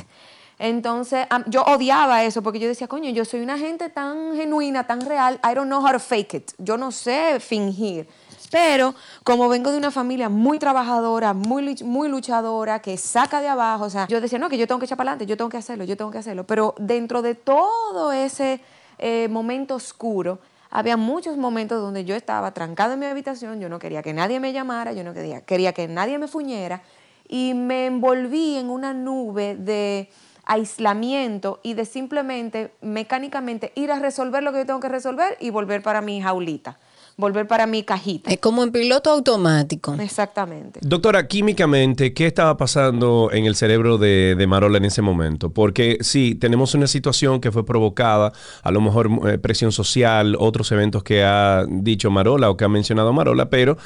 Entonces, 0.58 1.28
yo 1.48 1.64
odiaba 1.64 2.24
eso 2.24 2.42
porque 2.42 2.60
yo 2.60 2.68
decía, 2.68 2.88
coño, 2.88 3.10
yo 3.10 3.26
soy 3.26 3.42
una 3.42 3.58
gente 3.58 3.90
tan 3.90 4.36
genuina, 4.36 4.88
tan 4.88 5.02
real, 5.02 5.40
I 5.44 5.54
don't 5.54 5.68
know 5.68 5.86
how 5.86 5.92
to 5.92 6.00
fake 6.00 6.34
it. 6.34 6.52
Yo 6.58 6.78
no 6.78 6.92
sé 6.92 7.40
fingir. 7.40 8.08
Pero 8.52 8.96
como 9.24 9.50
vengo 9.50 9.72
de 9.72 9.78
una 9.78 9.92
familia 9.92 10.30
muy 10.30 10.60
trabajadora, 10.60 11.34
muy, 11.34 11.76
muy 11.84 12.08
luchadora, 12.08 12.80
que 12.80 12.96
saca 12.96 13.42
de 13.42 13.50
abajo, 13.50 13.86
o 13.86 13.90
sea, 13.90 14.08
yo 14.08 14.22
decía, 14.22 14.40
no, 14.40 14.50
que 14.50 14.58
yo 14.58 14.68
tengo 14.68 14.80
que 14.80 14.86
echar 14.86 14.98
para 14.98 15.12
adelante, 15.12 15.26
yo 15.26 15.36
tengo 15.36 15.50
que 15.50 15.58
hacerlo, 15.58 15.84
yo 15.84 15.98
tengo 15.98 16.12
que 16.12 16.20
hacerlo. 16.20 16.46
Pero 16.46 16.74
dentro 16.78 17.22
de 17.22 17.36
todo 17.36 18.14
ese 18.14 18.62
eh, 18.98 19.28
momento 19.30 19.76
oscuro, 19.76 20.40
había 20.70 20.96
muchos 20.96 21.38
momentos 21.38 21.82
donde 21.82 22.06
yo 22.06 22.16
estaba 22.16 22.52
trancada 22.52 22.94
en 22.94 23.00
mi 23.00 23.06
habitación, 23.08 23.60
yo 23.60 23.68
no 23.68 23.80
quería 23.80 24.02
que 24.02 24.14
nadie 24.14 24.40
me 24.40 24.54
llamara, 24.54 24.94
yo 24.94 25.04
no 25.04 25.14
quería, 25.14 25.42
quería 25.42 25.74
que 25.74 25.88
nadie 25.88 26.18
me 26.18 26.28
fuñera 26.28 26.82
y 27.28 27.54
me 27.54 27.88
envolví 27.88 28.58
en 28.58 28.70
una 28.70 28.94
nube 28.94 29.56
de 29.56 30.10
aislamiento 30.46 31.60
y 31.64 31.74
de 31.74 31.86
simplemente 31.86 32.72
mecánicamente 32.82 33.72
ir 33.76 33.92
a 33.92 34.00
resolver 34.00 34.44
lo 34.44 34.52
que 34.52 34.60
yo 34.60 34.66
tengo 34.66 34.80
que 34.80 34.90
resolver 34.90 35.38
y 35.40 35.50
volver 35.50 35.82
para 35.82 36.02
mi 36.02 36.22
jaulita 36.22 36.78
volver 37.18 37.48
para 37.48 37.66
mi 37.66 37.84
cajita. 37.84 38.30
Es 38.30 38.40
como 38.40 38.64
en 38.64 38.72
piloto 38.72 39.10
automático. 39.10 39.94
Exactamente. 39.94 40.80
Doctora, 40.84 41.28
químicamente, 41.28 42.14
¿qué 42.14 42.28
estaba 42.28 42.58
pasando 42.58 43.30
en 43.32 43.46
el 43.46 43.56
cerebro 43.56 43.98
de, 43.98 44.44
Marola 44.48 44.78
en 44.78 44.86
ese 44.86 45.02
momento? 45.02 45.52
Porque 45.52 45.98
sí, 46.02 46.36
tenemos 46.36 46.74
una 46.74 46.88
situación 46.88 47.40
que 47.40 47.52
fue 47.52 47.66
provocada, 47.66 48.34
a 48.64 48.72
lo 48.72 48.82
mejor 48.82 49.10
eh, 49.28 49.38
presión 49.38 49.72
social, 49.72 50.36
otros 50.40 50.72
eventos 50.72 51.04
que 51.04 51.24
ha 51.24 51.66
dicho 51.68 52.12
Marola 52.12 52.50
o 52.50 52.58
que 52.58 52.66
ha 52.66 52.70
mencionado 52.70 53.14
Marola, 53.14 53.50
pero 53.50 53.78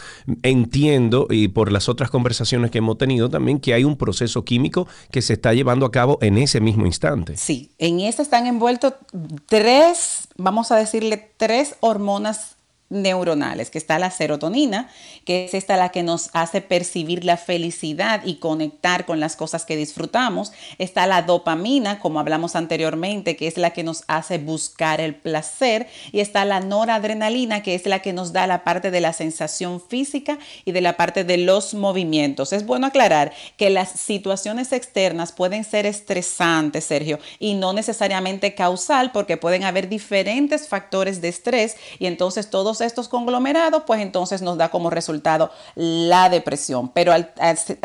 entiendo 0.41 1.27
y 1.29 1.49
por 1.49 1.71
las 1.71 1.87
otras 1.87 2.09
conversaciones 2.09 2.71
que 2.71 2.79
hemos 2.79 2.97
tenido 2.97 3.29
también 3.29 3.59
que 3.59 3.73
hay 3.73 3.83
un 3.83 3.95
proceso 3.95 4.43
químico 4.43 4.87
que 5.11 5.21
se 5.21 5.33
está 5.33 5.53
llevando 5.53 5.85
a 5.85 5.91
cabo 5.91 6.17
en 6.21 6.37
ese 6.37 6.59
mismo 6.59 6.85
instante. 6.85 7.37
Sí, 7.37 7.71
en 7.77 7.99
ese 7.99 8.21
están 8.21 8.47
envueltos 8.47 8.93
tres, 9.45 10.27
vamos 10.37 10.71
a 10.71 10.75
decirle, 10.75 11.31
tres 11.37 11.75
hormonas 11.79 12.58
neuronales, 12.89 13.69
que 13.69 13.77
está 13.77 13.99
la 13.99 14.11
serotonina, 14.11 14.89
que 15.25 15.45
es 15.45 15.53
esta 15.53 15.77
la 15.77 15.89
que 15.89 16.03
nos 16.03 16.29
hace 16.33 16.61
percibir 16.61 17.23
la 17.23 17.37
felicidad 17.37 18.21
y 18.25 18.35
conectar 18.35 19.05
con 19.05 19.19
las 19.19 19.35
cosas 19.35 19.65
que 19.65 19.75
disfrutamos. 19.75 20.51
Está 20.77 21.07
la 21.07 21.21
dopamina, 21.21 21.99
como 21.99 22.19
hablamos 22.19 22.55
anteriormente, 22.55 23.35
que 23.35 23.47
es 23.47 23.57
la 23.57 23.71
que 23.71 23.83
nos 23.83 24.03
hace 24.07 24.37
buscar 24.37 25.01
el 25.01 25.15
placer. 25.15 25.87
Y 26.11 26.19
está 26.19 26.45
la 26.45 26.59
noradrenalina, 26.59 27.61
que 27.61 27.75
es 27.75 27.85
la 27.85 27.99
que 27.99 28.13
nos 28.13 28.33
da 28.33 28.47
la 28.47 28.63
parte 28.63 28.91
de 28.91 29.01
la 29.01 29.13
sensación 29.13 29.81
física 29.81 30.39
y 30.65 30.71
de 30.71 30.81
la 30.81 30.97
parte 30.97 31.23
de 31.23 31.37
los 31.37 31.73
movimientos. 31.73 32.53
Es 32.53 32.65
bueno 32.65 32.87
aclarar 32.87 33.33
que 33.57 33.69
las 33.69 33.89
situaciones 33.91 34.71
externas 34.71 35.31
pueden 35.31 35.63
ser 35.63 35.85
estresantes, 35.85 36.85
Sergio, 36.85 37.19
y 37.39 37.53
no 37.53 37.73
necesariamente 37.73 38.55
causal, 38.55 39.11
porque 39.11 39.37
pueden 39.37 39.63
haber 39.63 39.89
diferentes 39.89 40.67
factores 40.67 41.21
de 41.21 41.29
estrés 41.29 41.77
y 41.99 42.05
entonces 42.07 42.49
estos 42.81 43.07
conglomerados, 43.07 43.83
pues 43.85 44.01
entonces 44.01 44.41
nos 44.41 44.57
da 44.57 44.69
como 44.69 44.89
resultado 44.89 45.51
la 45.75 46.29
depresión. 46.29 46.89
Pero 46.89 47.13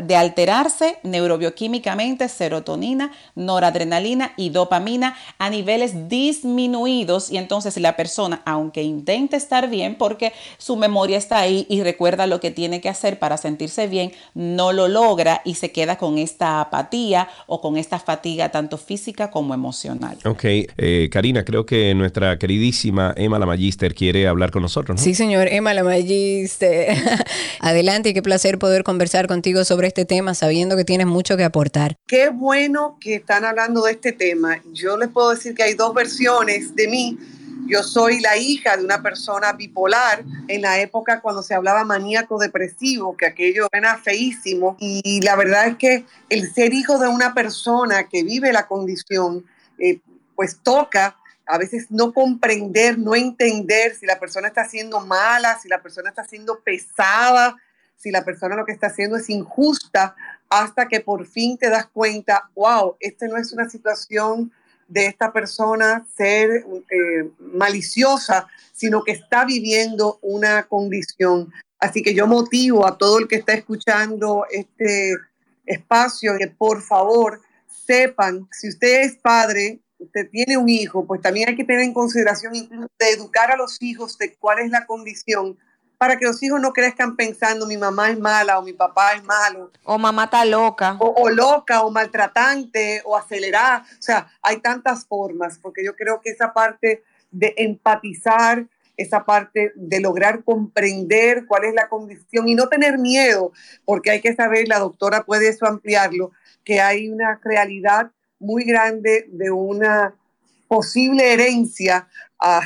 de 0.02 0.16
alterarse 0.16 0.98
neurobioquímicamente, 1.02 2.28
serotonina, 2.28 3.12
noradrenalina 3.34 4.32
y 4.36 4.50
dopamina 4.50 5.16
a 5.38 5.50
niveles 5.50 6.08
disminuidos 6.08 7.30
y 7.30 7.36
entonces 7.36 7.76
la 7.78 7.96
persona, 7.96 8.42
aunque 8.44 8.82
intente 8.82 9.36
estar 9.36 9.68
bien, 9.68 9.96
porque 9.96 10.32
su 10.58 10.76
memoria 10.76 11.18
está 11.18 11.38
ahí 11.38 11.66
y 11.68 11.82
recuerda 11.82 12.26
lo 12.26 12.40
que 12.40 12.50
tiene 12.50 12.80
que 12.80 12.88
hacer 12.88 13.18
para 13.18 13.36
sentirse 13.36 13.86
bien, 13.86 14.12
no 14.34 14.72
lo 14.72 14.88
logra 14.88 15.42
y 15.44 15.54
se 15.54 15.72
queda 15.72 15.96
con 15.96 16.18
esta 16.18 16.60
apatía 16.60 17.28
o 17.46 17.60
con 17.60 17.76
esta 17.76 17.98
fatiga 17.98 18.50
tanto 18.50 18.78
física 18.78 19.30
como 19.30 19.54
emocional. 19.54 20.18
Ok, 20.24 20.44
eh, 20.44 21.08
Karina, 21.10 21.44
creo 21.44 21.66
que 21.66 21.94
nuestra 21.94 22.38
queridísima 22.38 23.14
Emma 23.16 23.38
la 23.38 23.46
Magister 23.46 23.94
quiere 23.94 24.26
hablar 24.26 24.50
con 24.50 24.62
nosotros. 24.62 24.83
Sí, 24.96 25.14
señor. 25.14 25.48
Emma 25.48 25.74
Lamagiste. 25.74 26.96
Adelante 27.60 28.10
y 28.10 28.14
qué 28.14 28.22
placer 28.22 28.58
poder 28.58 28.84
conversar 28.84 29.26
contigo 29.26 29.64
sobre 29.64 29.88
este 29.88 30.04
tema, 30.04 30.34
sabiendo 30.34 30.76
que 30.76 30.84
tienes 30.84 31.06
mucho 31.06 31.36
que 31.36 31.44
aportar. 31.44 31.96
Qué 32.06 32.28
bueno 32.28 32.98
que 33.00 33.16
están 33.16 33.44
hablando 33.44 33.82
de 33.82 33.92
este 33.92 34.12
tema. 34.12 34.60
Yo 34.72 34.96
les 34.96 35.08
puedo 35.08 35.30
decir 35.30 35.54
que 35.54 35.62
hay 35.62 35.74
dos 35.74 35.94
versiones 35.94 36.74
de 36.76 36.88
mí. 36.88 37.18
Yo 37.66 37.82
soy 37.82 38.20
la 38.20 38.36
hija 38.36 38.76
de 38.76 38.84
una 38.84 39.02
persona 39.02 39.52
bipolar 39.54 40.22
en 40.48 40.60
la 40.60 40.80
época 40.80 41.20
cuando 41.20 41.42
se 41.42 41.54
hablaba 41.54 41.84
maníaco 41.84 42.38
depresivo, 42.38 43.16
que 43.16 43.26
aquello 43.26 43.68
era 43.72 43.96
feísimo. 43.96 44.76
Y 44.78 45.22
la 45.22 45.34
verdad 45.36 45.68
es 45.68 45.76
que 45.76 46.04
el 46.28 46.52
ser 46.52 46.74
hijo 46.74 46.98
de 46.98 47.08
una 47.08 47.32
persona 47.32 48.06
que 48.08 48.22
vive 48.22 48.52
la 48.52 48.66
condición, 48.66 49.46
eh, 49.78 50.00
pues 50.36 50.58
toca 50.62 51.16
a 51.46 51.58
veces 51.58 51.90
no 51.90 52.12
comprender, 52.12 52.98
no 52.98 53.14
entender 53.14 53.94
si 53.94 54.06
la 54.06 54.18
persona 54.18 54.48
está 54.48 54.64
siendo 54.64 55.00
mala, 55.00 55.58
si 55.60 55.68
la 55.68 55.82
persona 55.82 56.08
está 56.10 56.24
siendo 56.24 56.60
pesada, 56.60 57.56
si 57.96 58.10
la 58.10 58.24
persona 58.24 58.56
lo 58.56 58.64
que 58.64 58.72
está 58.72 58.88
haciendo 58.88 59.16
es 59.16 59.30
injusta, 59.30 60.14
hasta 60.48 60.88
que 60.88 61.00
por 61.00 61.26
fin 61.26 61.58
te 61.58 61.68
das 61.68 61.86
cuenta, 61.86 62.50
wow, 62.54 62.96
esta 63.00 63.26
no 63.26 63.36
es 63.36 63.52
una 63.52 63.68
situación 63.68 64.52
de 64.88 65.06
esta 65.06 65.32
persona 65.32 66.06
ser 66.14 66.64
eh, 66.90 67.30
maliciosa, 67.38 68.46
sino 68.72 69.02
que 69.02 69.12
está 69.12 69.44
viviendo 69.44 70.18
una 70.22 70.64
condición. 70.64 71.52
Así 71.78 72.02
que 72.02 72.14
yo 72.14 72.26
motivo 72.26 72.86
a 72.86 72.96
todo 72.98 73.18
el 73.18 73.28
que 73.28 73.36
está 73.36 73.54
escuchando 73.54 74.46
este 74.50 75.14
espacio 75.66 76.36
que 76.38 76.48
por 76.48 76.82
favor 76.82 77.40
sepan, 77.86 78.48
si 78.52 78.68
usted 78.68 79.02
es 79.02 79.16
padre, 79.16 79.80
usted 80.04 80.30
tiene 80.30 80.56
un 80.56 80.68
hijo, 80.68 81.06
pues 81.06 81.20
también 81.20 81.48
hay 81.48 81.56
que 81.56 81.64
tener 81.64 81.82
en 81.82 81.92
consideración 81.92 82.52
de 82.52 83.10
educar 83.10 83.50
a 83.50 83.56
los 83.56 83.80
hijos 83.82 84.16
de 84.18 84.34
cuál 84.36 84.60
es 84.60 84.70
la 84.70 84.86
condición 84.86 85.58
para 85.98 86.18
que 86.18 86.26
los 86.26 86.42
hijos 86.42 86.60
no 86.60 86.72
crezcan 86.72 87.16
pensando 87.16 87.66
mi 87.66 87.76
mamá 87.76 88.10
es 88.10 88.18
mala 88.18 88.58
o 88.58 88.62
mi 88.62 88.72
papá 88.72 89.14
es 89.14 89.24
malo. 89.24 89.70
O 89.84 89.98
mamá 89.98 90.24
está 90.24 90.44
loca. 90.44 90.96
O, 90.98 91.30
loca 91.30 91.82
o 91.82 91.90
maltratante 91.90 93.00
o 93.04 93.16
acelerada. 93.16 93.86
O 93.98 94.02
sea, 94.02 94.28
hay 94.42 94.58
tantas 94.58 95.06
formas, 95.06 95.58
porque 95.58 95.84
yo 95.84 95.96
creo 95.96 96.20
que 96.20 96.30
esa 96.30 96.52
parte 96.52 97.02
de 97.30 97.54
empatizar, 97.56 98.66
esa 98.96 99.24
parte 99.24 99.72
de 99.76 100.00
lograr 100.00 100.44
comprender 100.44 101.46
cuál 101.46 101.64
es 101.64 101.74
la 101.74 101.88
condición 101.88 102.48
y 102.48 102.54
no 102.54 102.68
tener 102.68 102.98
miedo, 102.98 103.52
porque 103.84 104.10
hay 104.10 104.20
que 104.20 104.34
saber, 104.34 104.68
la 104.68 104.78
doctora 104.80 105.24
puede 105.24 105.48
eso 105.48 105.66
ampliarlo, 105.66 106.32
que 106.64 106.80
hay 106.80 107.08
una 107.08 107.40
realidad 107.42 108.10
muy 108.44 108.64
grande 108.64 109.26
de 109.30 109.50
una 109.50 110.14
posible 110.68 111.32
herencia 111.32 112.08
a, 112.38 112.60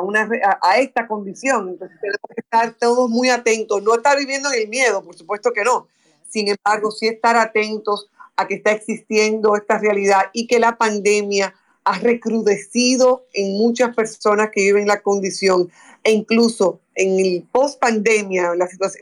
una, 0.00 0.28
a, 0.60 0.78
esta 0.78 1.06
condición. 1.06 1.70
Entonces 1.70 1.98
tenemos 2.00 2.20
que 2.34 2.40
estar 2.40 2.74
todos 2.74 3.08
muy 3.08 3.30
atentos. 3.30 3.82
No 3.82 3.94
estar 3.94 4.18
viviendo 4.18 4.52
en 4.52 4.62
el 4.62 4.68
miedo, 4.68 5.02
por 5.02 5.16
supuesto 5.16 5.52
que 5.52 5.64
no. 5.64 5.88
Sin 6.28 6.48
embargo, 6.48 6.90
sí 6.90 7.06
estar 7.06 7.36
atentos 7.36 8.10
a 8.36 8.46
que 8.46 8.54
está 8.54 8.72
existiendo 8.72 9.56
esta 9.56 9.78
realidad 9.78 10.22
y 10.32 10.46
que 10.46 10.58
la 10.58 10.76
pandemia 10.76 11.54
ha 11.84 11.98
recrudecido 11.98 13.26
en 13.32 13.58
muchas 13.58 13.94
personas 13.94 14.50
que 14.52 14.62
viven 14.62 14.86
la 14.86 15.02
condición 15.02 15.70
e 16.02 16.12
incluso 16.12 16.80
en 16.94 17.18
el 17.20 17.46
post 17.50 17.78
pandemia, 17.80 18.52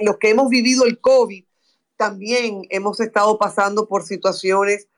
los 0.00 0.16
que 0.18 0.30
hemos 0.30 0.48
vivido 0.48 0.84
el 0.84 1.00
COVID, 1.00 1.44
también 1.96 2.66
hemos 2.70 3.00
estado 3.00 3.38
pasando 3.38 3.86
por 3.86 4.04
situaciones 4.04 4.88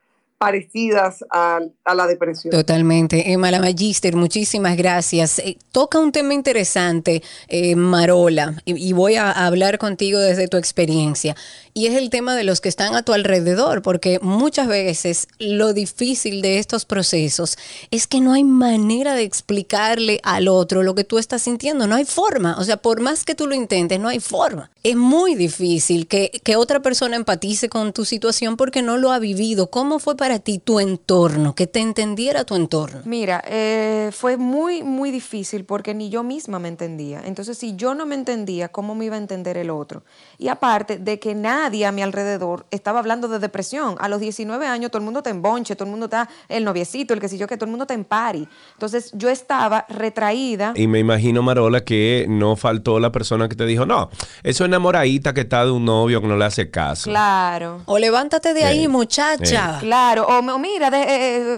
parecidas 0.45 1.25
a, 1.31 1.59
a 1.83 1.95
la 1.95 2.05
depresión. 2.05 2.51
Totalmente. 2.51 3.31
Emma 3.31 3.49
la 3.49 3.59
Magister, 3.59 4.15
muchísimas 4.15 4.77
gracias. 4.77 5.39
Eh, 5.39 5.57
toca 5.71 5.97
un 5.97 6.11
tema 6.11 6.35
interesante, 6.35 7.23
eh, 7.47 7.75
Marola, 7.75 8.61
y, 8.63 8.89
y 8.89 8.93
voy 8.93 9.15
a 9.15 9.31
hablar 9.31 9.79
contigo 9.79 10.19
desde 10.19 10.47
tu 10.47 10.57
experiencia. 10.57 11.35
Y 11.73 11.87
es 11.87 11.95
el 11.95 12.11
tema 12.11 12.35
de 12.35 12.43
los 12.43 12.61
que 12.61 12.69
están 12.69 12.95
a 12.95 13.01
tu 13.01 13.11
alrededor, 13.11 13.81
porque 13.81 14.19
muchas 14.21 14.67
veces 14.67 15.27
lo 15.39 15.73
difícil 15.73 16.43
de 16.43 16.59
estos 16.59 16.85
procesos 16.85 17.57
es 17.89 18.05
que 18.05 18.21
no 18.21 18.33
hay 18.33 18.43
manera 18.43 19.15
de 19.15 19.23
explicarle 19.23 20.19
al 20.23 20.47
otro 20.47 20.83
lo 20.83 20.93
que 20.93 21.03
tú 21.03 21.17
estás 21.17 21.41
sintiendo, 21.41 21.87
no 21.87 21.95
hay 21.95 22.05
forma. 22.05 22.55
O 22.59 22.63
sea, 22.63 22.77
por 22.77 23.01
más 23.01 23.25
que 23.25 23.33
tú 23.33 23.47
lo 23.47 23.55
intentes, 23.55 23.99
no 23.99 24.09
hay 24.09 24.19
forma. 24.19 24.69
Es 24.83 24.95
muy 24.95 25.33
difícil 25.33 26.05
que, 26.07 26.29
que 26.43 26.55
otra 26.55 26.81
persona 26.81 27.15
empatice 27.15 27.67
con 27.67 27.91
tu 27.91 28.05
situación 28.05 28.55
porque 28.55 28.83
no 28.83 28.97
lo 28.97 29.11
ha 29.11 29.19
vivido. 29.19 29.71
¿Cómo 29.71 29.99
fue 29.99 30.15
para 30.15 30.34
ti 30.39 30.59
tu 30.59 30.79
entorno? 30.79 31.55
Que 31.55 31.67
te 31.67 31.79
entendiera 31.79 32.43
tu 32.43 32.55
entorno. 32.55 33.01
Mira, 33.05 33.43
eh, 33.47 34.09
fue 34.13 34.37
muy, 34.37 34.83
muy 34.83 35.11
difícil 35.11 35.65
porque 35.65 35.93
ni 35.93 36.09
yo 36.09 36.23
misma 36.23 36.59
me 36.59 36.67
entendía. 36.67 37.21
Entonces, 37.25 37.57
si 37.57 37.75
yo 37.75 37.95
no 37.95 38.05
me 38.05 38.15
entendía, 38.15 38.69
¿cómo 38.69 38.95
me 38.95 39.05
iba 39.05 39.15
a 39.15 39.19
entender 39.19 39.57
el 39.57 39.69
otro? 39.69 40.03
Y 40.37 40.47
aparte 40.47 40.97
de 40.97 41.19
que 41.19 41.35
nadie 41.35 41.85
a 41.85 41.91
mi 41.91 42.01
alrededor 42.01 42.65
estaba 42.71 42.99
hablando 42.99 43.27
de 43.27 43.39
depresión. 43.39 43.95
A 43.99 44.07
los 44.09 44.19
19 44.19 44.65
años 44.67 44.91
todo 44.91 44.99
el 44.99 45.05
mundo 45.05 45.19
está 45.19 45.29
en 45.29 45.41
bonche, 45.41 45.75
todo 45.75 45.85
el 45.85 45.91
mundo 45.91 46.05
está 46.05 46.29
el 46.49 46.63
noviecito, 46.63 47.13
el 47.13 47.19
que 47.19 47.27
sé 47.29 47.37
yo, 47.37 47.47
que 47.47 47.57
todo 47.57 47.65
el 47.65 47.71
mundo 47.71 47.83
está 47.83 47.93
en 47.93 48.05
party. 48.05 48.47
Entonces, 48.73 49.11
yo 49.13 49.29
estaba 49.29 49.85
retraída. 49.89 50.73
Y 50.75 50.87
me 50.87 50.99
imagino, 50.99 51.41
Marola, 51.41 51.83
que 51.83 52.25
no 52.29 52.55
faltó 52.55 52.99
la 52.99 53.11
persona 53.11 53.47
que 53.49 53.55
te 53.55 53.65
dijo, 53.65 53.85
no, 53.85 54.09
eso 54.43 54.63
es 54.63 54.67
enamoradita 54.67 55.33
que 55.33 55.41
está 55.41 55.65
de 55.65 55.71
un 55.71 55.85
novio 55.85 56.21
que 56.21 56.27
no 56.27 56.37
le 56.37 56.45
hace 56.45 56.69
caso. 56.69 57.09
Claro. 57.09 57.81
O 57.85 57.97
levántate 57.99 58.53
de 58.53 58.63
ahí, 58.63 58.85
Eh, 58.85 58.87
muchacha. 58.87 59.77
Claro, 59.79 60.14
o, 60.19 60.39
o 60.39 60.59
mira, 60.59 60.89
de- 60.89 61.01
eh, 61.01 61.07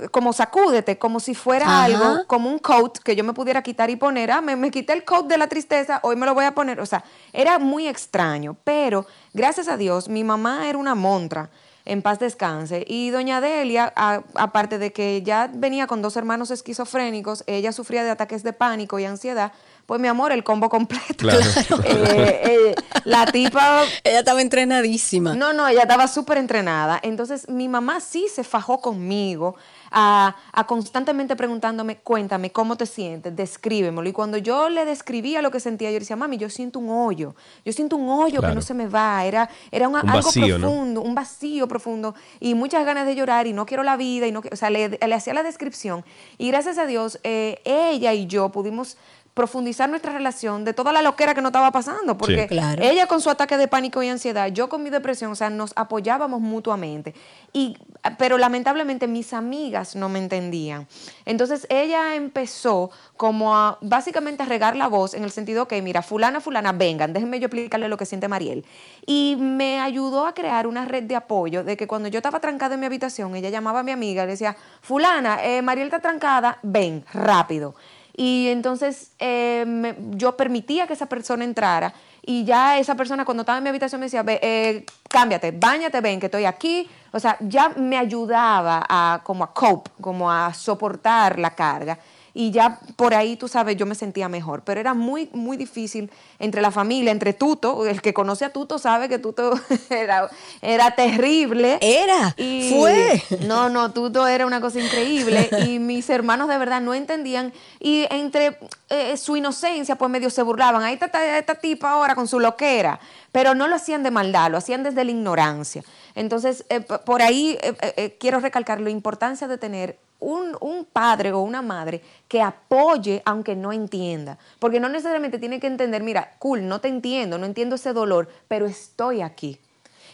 eh, 0.05 0.09
como 0.09 0.33
sacúdete, 0.33 0.97
como 0.97 1.19
si 1.19 1.35
fuera 1.35 1.65
Ajá. 1.65 1.83
algo, 1.85 2.27
como 2.27 2.49
un 2.49 2.59
coat 2.59 2.97
que 2.99 3.15
yo 3.15 3.23
me 3.23 3.33
pudiera 3.33 3.61
quitar 3.61 3.89
y 3.89 3.95
poner. 3.95 4.31
Ah, 4.31 4.41
me, 4.41 4.55
me 4.55 4.71
quité 4.71 4.93
el 4.93 5.03
coat 5.05 5.27
de 5.27 5.37
la 5.37 5.47
tristeza, 5.47 5.99
hoy 6.03 6.15
me 6.15 6.25
lo 6.25 6.33
voy 6.33 6.45
a 6.45 6.53
poner. 6.53 6.79
O 6.79 6.85
sea, 6.85 7.03
era 7.33 7.59
muy 7.59 7.87
extraño, 7.87 8.55
pero 8.63 9.05
gracias 9.33 9.67
a 9.67 9.77
Dios, 9.77 10.09
mi 10.09 10.23
mamá 10.23 10.67
era 10.69 10.77
una 10.77 10.95
montra. 10.95 11.49
En 11.89 12.01
paz 12.01 12.19
descanse. 12.19 12.83
Y 12.85 13.11
doña 13.11 13.39
Delia, 13.39 13.93
aparte 13.95 14.77
de 14.77 14.91
que 14.91 15.21
ya 15.23 15.49
venía 15.53 15.87
con 15.87 16.01
dos 16.01 16.17
hermanos 16.17 16.51
esquizofrénicos, 16.51 17.45
ella 17.47 17.71
sufría 17.71 18.03
de 18.03 18.09
ataques 18.09 18.43
de 18.43 18.51
pánico 18.51 18.99
y 18.99 19.05
ansiedad, 19.05 19.53
pues 19.87 19.99
mi 19.99 20.07
amor, 20.07 20.31
el 20.31 20.43
combo 20.43 20.69
completo. 20.69 21.15
Claro. 21.17 21.39
Eh, 21.83 22.41
eh, 22.43 22.75
la 23.05 23.25
tipa... 23.25 23.83
Ella 24.03 24.19
estaba 24.19 24.41
entrenadísima. 24.41 25.33
No, 25.33 25.53
no, 25.53 25.67
ella 25.67 25.83
estaba 25.83 26.07
súper 26.07 26.37
entrenada. 26.37 26.99
Entonces, 27.01 27.47
mi 27.49 27.67
mamá 27.69 27.99
sí 28.01 28.27
se 28.33 28.43
fajó 28.43 28.79
conmigo 28.81 29.55
a, 29.89 30.35
a 30.51 30.67
constantemente 30.67 31.35
preguntándome, 31.37 31.97
cuéntame, 31.97 32.51
¿cómo 32.51 32.75
te 32.75 32.85
sientes? 32.85 33.33
Descríbemelo. 33.35 34.07
Y 34.09 34.11
cuando 34.11 34.37
yo 34.37 34.67
le 34.69 34.83
describía 34.85 35.41
lo 35.41 35.49
que 35.51 35.59
sentía, 35.61 35.89
yo 35.91 35.99
decía, 35.99 36.15
mami, 36.17 36.37
yo 36.37 36.49
siento 36.49 36.79
un 36.79 36.89
hoyo. 36.89 37.35
Yo 37.63 37.71
siento 37.71 37.95
un 37.95 38.09
hoyo 38.09 38.41
que 38.41 38.53
no 38.53 38.61
se 38.61 38.73
me 38.73 38.87
va. 38.87 39.23
Era, 39.25 39.49
era 39.71 39.87
una- 39.87 40.01
Un 40.01 40.09
algo 40.09 40.25
vacío, 40.27 40.57
¿no? 40.59 40.67
profundo, 40.67 41.01
un 41.01 41.15
vacío 41.15 41.67
profundo. 41.69 42.13
Y 42.41 42.53
muchas 42.55 42.85
ganas 42.85 43.05
de 43.05 43.15
llorar 43.15 43.47
y 43.47 43.53
no 43.53 43.65
quiero 43.65 43.83
la 43.83 43.95
vida. 43.95 44.27
Y 44.27 44.31
no, 44.33 44.41
o 44.51 44.55
sea, 44.57 44.69
le, 44.69 44.89
le 44.89 45.15
hacía 45.15 45.33
la 45.33 45.43
descripción. 45.43 46.03
Y 46.37 46.49
gracias 46.49 46.77
a 46.77 46.85
Dios, 46.85 47.19
eh, 47.23 47.61
ella 47.63 48.13
y 48.13 48.27
yo 48.27 48.49
pudimos 48.49 48.97
profundizar 49.37 49.87
nuestra 49.87 50.11
relación 50.11 50.65
de 50.65 50.73
toda 50.73 50.91
la 50.91 51.03
loquera 51.03 51.35
que 51.35 51.41
nos 51.41 51.51
estaba 51.51 51.71
pasando, 51.71 52.17
porque 52.17 52.41
Sí. 52.41 52.47
Claro. 52.47 52.81
ella 52.83 53.05
con 53.05 53.21
su 53.21 53.29
ataque 53.29 53.55
de 53.55 53.67
pánico 53.67 54.01
y 54.01 54.09
ansiedad, 54.09 54.47
yo 54.47 54.67
con 54.67 54.81
mi 54.81 54.89
depresión, 54.89 55.31
o 55.31 55.35
sea, 55.35 55.51
nos 55.51 55.73
apoyábamos 55.75 56.41
mutuamente. 56.41 57.13
Y, 57.53 57.77
pero 58.17 58.39
lamentablemente 58.39 59.07
mis 59.07 59.33
amigas 59.33 59.95
no 59.95 60.09
me 60.09 60.17
entendían. 60.17 60.87
Entonces 61.25 61.67
ella 61.69 62.15
empezó 62.15 62.89
como 63.15 63.55
a 63.55 63.77
básicamente 63.81 64.41
a 64.41 64.47
regar 64.47 64.75
la 64.75 64.87
voz 64.87 65.13
en 65.13 65.23
el 65.23 65.29
sentido 65.29 65.67
que, 65.67 65.81
mira, 65.83 66.01
fulana, 66.01 66.41
fulana, 66.41 66.71
vengan, 66.71 67.13
déjenme 67.13 67.39
yo 67.39 67.45
explicarle 67.45 67.89
lo 67.89 67.97
que 67.97 68.05
siente 68.07 68.27
Mariel. 68.27 68.65
Y 69.05 69.37
me 69.39 69.79
ayudó 69.79 70.25
a 70.25 70.33
crear 70.33 70.65
una 70.65 70.85
red 70.85 71.03
de 71.03 71.15
apoyo 71.15 71.63
de 71.63 71.77
que 71.77 71.85
cuando 71.85 72.09
yo 72.09 72.17
estaba 72.17 72.39
trancada 72.39 72.73
en 72.73 72.79
mi 72.79 72.87
habitación, 72.87 73.35
ella 73.35 73.51
llamaba 73.51 73.81
a 73.81 73.83
mi 73.83 73.91
amiga 73.91 74.23
y 74.23 74.25
le 74.25 74.31
decía, 74.31 74.57
fulana, 74.81 75.43
eh, 75.43 75.61
Mariel 75.61 75.87
está 75.87 75.99
trancada, 75.99 76.57
ven, 76.63 77.05
rápido. 77.13 77.75
Y 78.19 78.47
entonces 78.49 79.11
eh, 79.19 79.63
me- 79.67 79.95
yo 80.17 80.35
permitía 80.35 80.87
que 80.87 80.93
esa 80.93 81.05
persona 81.05 81.43
entrara 81.45 81.93
y 82.25 82.43
ya 82.43 82.77
esa 82.79 82.95
persona 82.95 83.23
cuando 83.23 83.43
estaba 83.43 83.59
en 83.59 83.63
mi 83.63 83.69
habitación 83.69 84.01
me 84.01 84.07
decía, 84.07 84.23
Ve, 84.23 84.39
eh, 84.41 84.85
cámbiate, 85.07 85.51
bañate, 85.51 86.01
ven, 86.01 86.19
que 86.19 86.25
estoy 86.25 86.43
aquí. 86.45 86.89
O 87.13 87.19
sea, 87.19 87.37
ya 87.39 87.69
me 87.69 87.95
ayudaba 87.97 88.83
a 88.89 89.21
como 89.23 89.43
a 89.43 89.53
cope, 89.53 89.91
como 90.01 90.29
a 90.31 90.51
soportar 90.53 91.37
la 91.39 91.51
carga. 91.51 91.97
Y 92.39 92.51
ya 92.51 92.79
por 92.95 93.15
ahí, 93.15 93.35
tú 93.35 93.47
sabes, 93.47 93.77
yo 93.77 93.87
me 93.87 93.95
sentía 93.95 94.29
mejor. 94.29 94.61
Pero 94.63 94.79
era 94.79 94.93
muy, 94.93 95.27
muy 95.33 95.57
difícil 95.57 96.11
entre 96.37 96.61
la 96.61 96.69
familia, 96.69 97.11
entre 97.11 97.33
Tuto. 97.33 97.87
El 97.87 97.99
que 97.99 98.13
conoce 98.13 98.45
a 98.45 98.53
Tuto 98.53 98.77
sabe 98.77 99.09
que 99.09 99.17
Tuto 99.17 99.59
era, 99.89 100.29
era 100.61 100.91
terrible. 100.91 101.79
Era, 101.81 102.35
Y- 102.37 102.69
fue. 102.69 103.23
No, 103.47 103.69
no, 103.69 103.91
Tuto 103.91 104.27
era 104.27 104.45
una 104.45 104.61
cosa 104.61 104.79
increíble. 104.79 105.49
y 105.67 105.79
mis 105.79 106.07
hermanos 106.11 106.47
de 106.47 106.59
verdad 106.59 106.79
no 106.79 106.93
entendían. 106.93 107.51
Y 107.79 108.05
entre 108.11 108.59
eh, 108.89 109.17
su 109.17 109.35
inocencia, 109.35 109.95
pues 109.95 110.11
medio 110.11 110.29
se 110.29 110.43
burlaban. 110.43 110.83
Ahí 110.83 110.93
está 110.93 111.07
esta, 111.07 111.39
esta 111.39 111.55
tipa 111.55 111.89
ahora 111.89 112.13
con 112.13 112.27
su 112.27 112.39
loquera. 112.39 112.99
Pero 113.31 113.55
no 113.55 113.67
lo 113.67 113.75
hacían 113.75 114.03
de 114.03 114.11
maldad, 114.11 114.51
lo 114.51 114.59
hacían 114.59 114.83
desde 114.83 115.03
la 115.03 115.09
ignorancia. 115.09 115.83
Entonces, 116.13 116.65
eh, 116.69 116.81
por 116.81 117.23
ahí 117.23 117.57
eh, 117.63 118.15
quiero 118.19 118.39
recalcar 118.39 118.79
la 118.79 118.91
importancia 118.91 119.47
de 119.47 119.57
tener 119.57 119.97
un, 120.19 120.55
un 120.61 120.85
padre 120.85 121.31
o 121.31 121.41
una 121.41 121.61
madre 121.61 122.01
que 122.27 122.41
apoye 122.41 123.21
aunque 123.25 123.55
no 123.55 123.71
entienda. 123.71 124.37
Porque 124.59 124.79
no 124.79 124.89
necesariamente 124.89 125.39
tiene 125.39 125.59
que 125.59 125.67
entender, 125.67 126.03
mira, 126.03 126.35
cool, 126.39 126.67
no 126.67 126.79
te 126.79 126.87
entiendo, 126.87 127.37
no 127.37 127.45
entiendo 127.45 127.75
ese 127.75 127.93
dolor, 127.93 128.29
pero 128.47 128.65
estoy 128.65 129.21
aquí. 129.21 129.59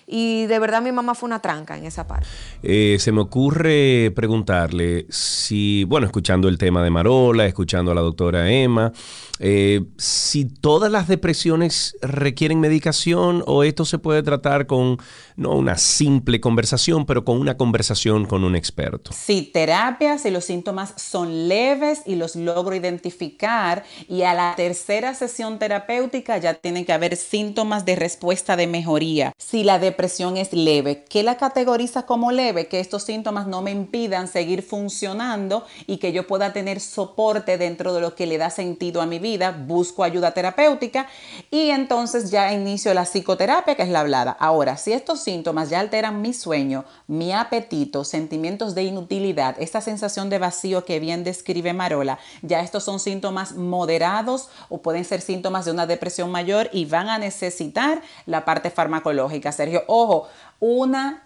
Y 0.05 0.45
de 0.47 0.59
verdad 0.59 0.81
mi 0.81 0.91
mamá 0.91 1.15
fue 1.15 1.27
una 1.27 1.39
tranca 1.39 1.77
en 1.77 1.85
esa 1.85 2.05
parte. 2.07 2.27
Eh, 2.61 2.97
se 2.99 3.11
me 3.11 3.21
ocurre 3.21 4.11
preguntarle 4.15 5.05
si, 5.09 5.85
bueno, 5.85 6.05
escuchando 6.05 6.49
el 6.49 6.57
tema 6.57 6.83
de 6.83 6.89
Marola, 6.89 7.45
escuchando 7.45 7.91
a 7.91 7.95
la 7.95 8.01
doctora 8.01 8.51
Emma, 8.51 8.91
eh, 9.39 9.81
si 9.97 10.45
todas 10.45 10.91
las 10.91 11.07
depresiones 11.07 11.95
requieren 12.01 12.59
medicación 12.59 13.43
o 13.47 13.63
esto 13.63 13.85
se 13.85 13.97
puede 13.97 14.23
tratar 14.23 14.67
con, 14.67 14.97
no 15.35 15.51
una 15.51 15.77
simple 15.77 16.39
conversación, 16.39 17.05
pero 17.05 17.25
con 17.25 17.39
una 17.39 17.57
conversación 17.57 18.25
con 18.25 18.43
un 18.43 18.55
experto. 18.55 19.11
Sí, 19.13 19.49
terapia 19.53 20.17
si 20.17 20.31
los 20.31 20.45
síntomas 20.45 20.93
son 20.97 21.47
leves 21.47 22.01
y 22.05 22.15
los 22.15 22.35
logro 22.35 22.75
identificar 22.75 23.83
y 24.07 24.23
a 24.23 24.33
la 24.33 24.55
tercera 24.55 25.13
sesión 25.13 25.59
terapéutica 25.59 26.37
ya 26.37 26.53
tienen 26.53 26.85
que 26.85 26.93
haber 26.93 27.15
síntomas 27.15 27.85
de 27.85 27.95
respuesta 27.95 28.55
de 28.55 28.67
mejoría. 28.67 29.33
Si 29.37 29.63
la 29.63 29.79
depresión 29.79 30.37
es 30.37 30.53
leve, 30.53 31.05
¿qué 31.09 31.23
la 31.23 31.37
categoriza 31.37 32.05
como 32.05 32.31
leve? 32.31 32.67
Que 32.67 32.79
estos 32.79 33.03
síntomas 33.03 33.47
no 33.47 33.61
me 33.61 33.71
impidan 33.71 34.27
seguir 34.27 34.61
funcionando 34.63 35.65
y 35.87 35.97
que 35.97 36.11
yo 36.11 36.27
pueda 36.27 36.53
tener 36.53 36.79
soporte 36.79 37.57
dentro 37.57 37.93
de 37.93 38.01
lo 38.01 38.15
que 38.15 38.25
le 38.25 38.37
da 38.37 38.49
sentido 38.49 39.01
a 39.01 39.05
mi 39.05 39.19
vida, 39.19 39.51
busco 39.51 40.03
ayuda 40.03 40.31
terapéutica 40.31 41.07
y 41.49 41.69
entonces 41.69 42.31
ya 42.31 42.53
inicio 42.53 42.93
la 42.93 43.05
psicoterapia, 43.05 43.75
que 43.75 43.83
es 43.83 43.89
la 43.89 44.01
hablada. 44.01 44.35
Ahora, 44.39 44.77
si 44.77 44.93
estos 44.93 45.22
síntomas 45.23 45.69
ya 45.69 45.79
alteran 45.79 46.21
mi 46.21 46.33
sueño, 46.33 46.85
mi 47.07 47.31
apetito, 47.31 48.03
sentimientos 48.03 48.75
de 48.75 48.83
inutilidad, 48.83 49.55
esta 49.59 49.81
sensación 49.81 50.29
de 50.29 50.39
vacío 50.39 50.85
que 50.85 50.99
bien 50.99 51.23
describe 51.23 51.73
Marola, 51.73 52.19
ya 52.41 52.61
estos 52.61 52.83
son 52.83 52.99
síntomas 52.99 53.55
moderados 53.55 54.49
o 54.69 54.81
pueden 54.81 55.05
ser 55.05 55.21
síntomas 55.21 55.65
de 55.65 55.71
una 55.71 55.87
depresión 55.87 56.31
mayor 56.31 56.69
y 56.71 56.85
van 56.85 57.09
a 57.09 57.17
necesitar 57.17 58.01
la 58.25 58.45
parte 58.45 58.69
farmacológica. 58.69 59.51
Sergio, 59.51 59.83
ojo, 59.87 60.27
una 60.59 61.23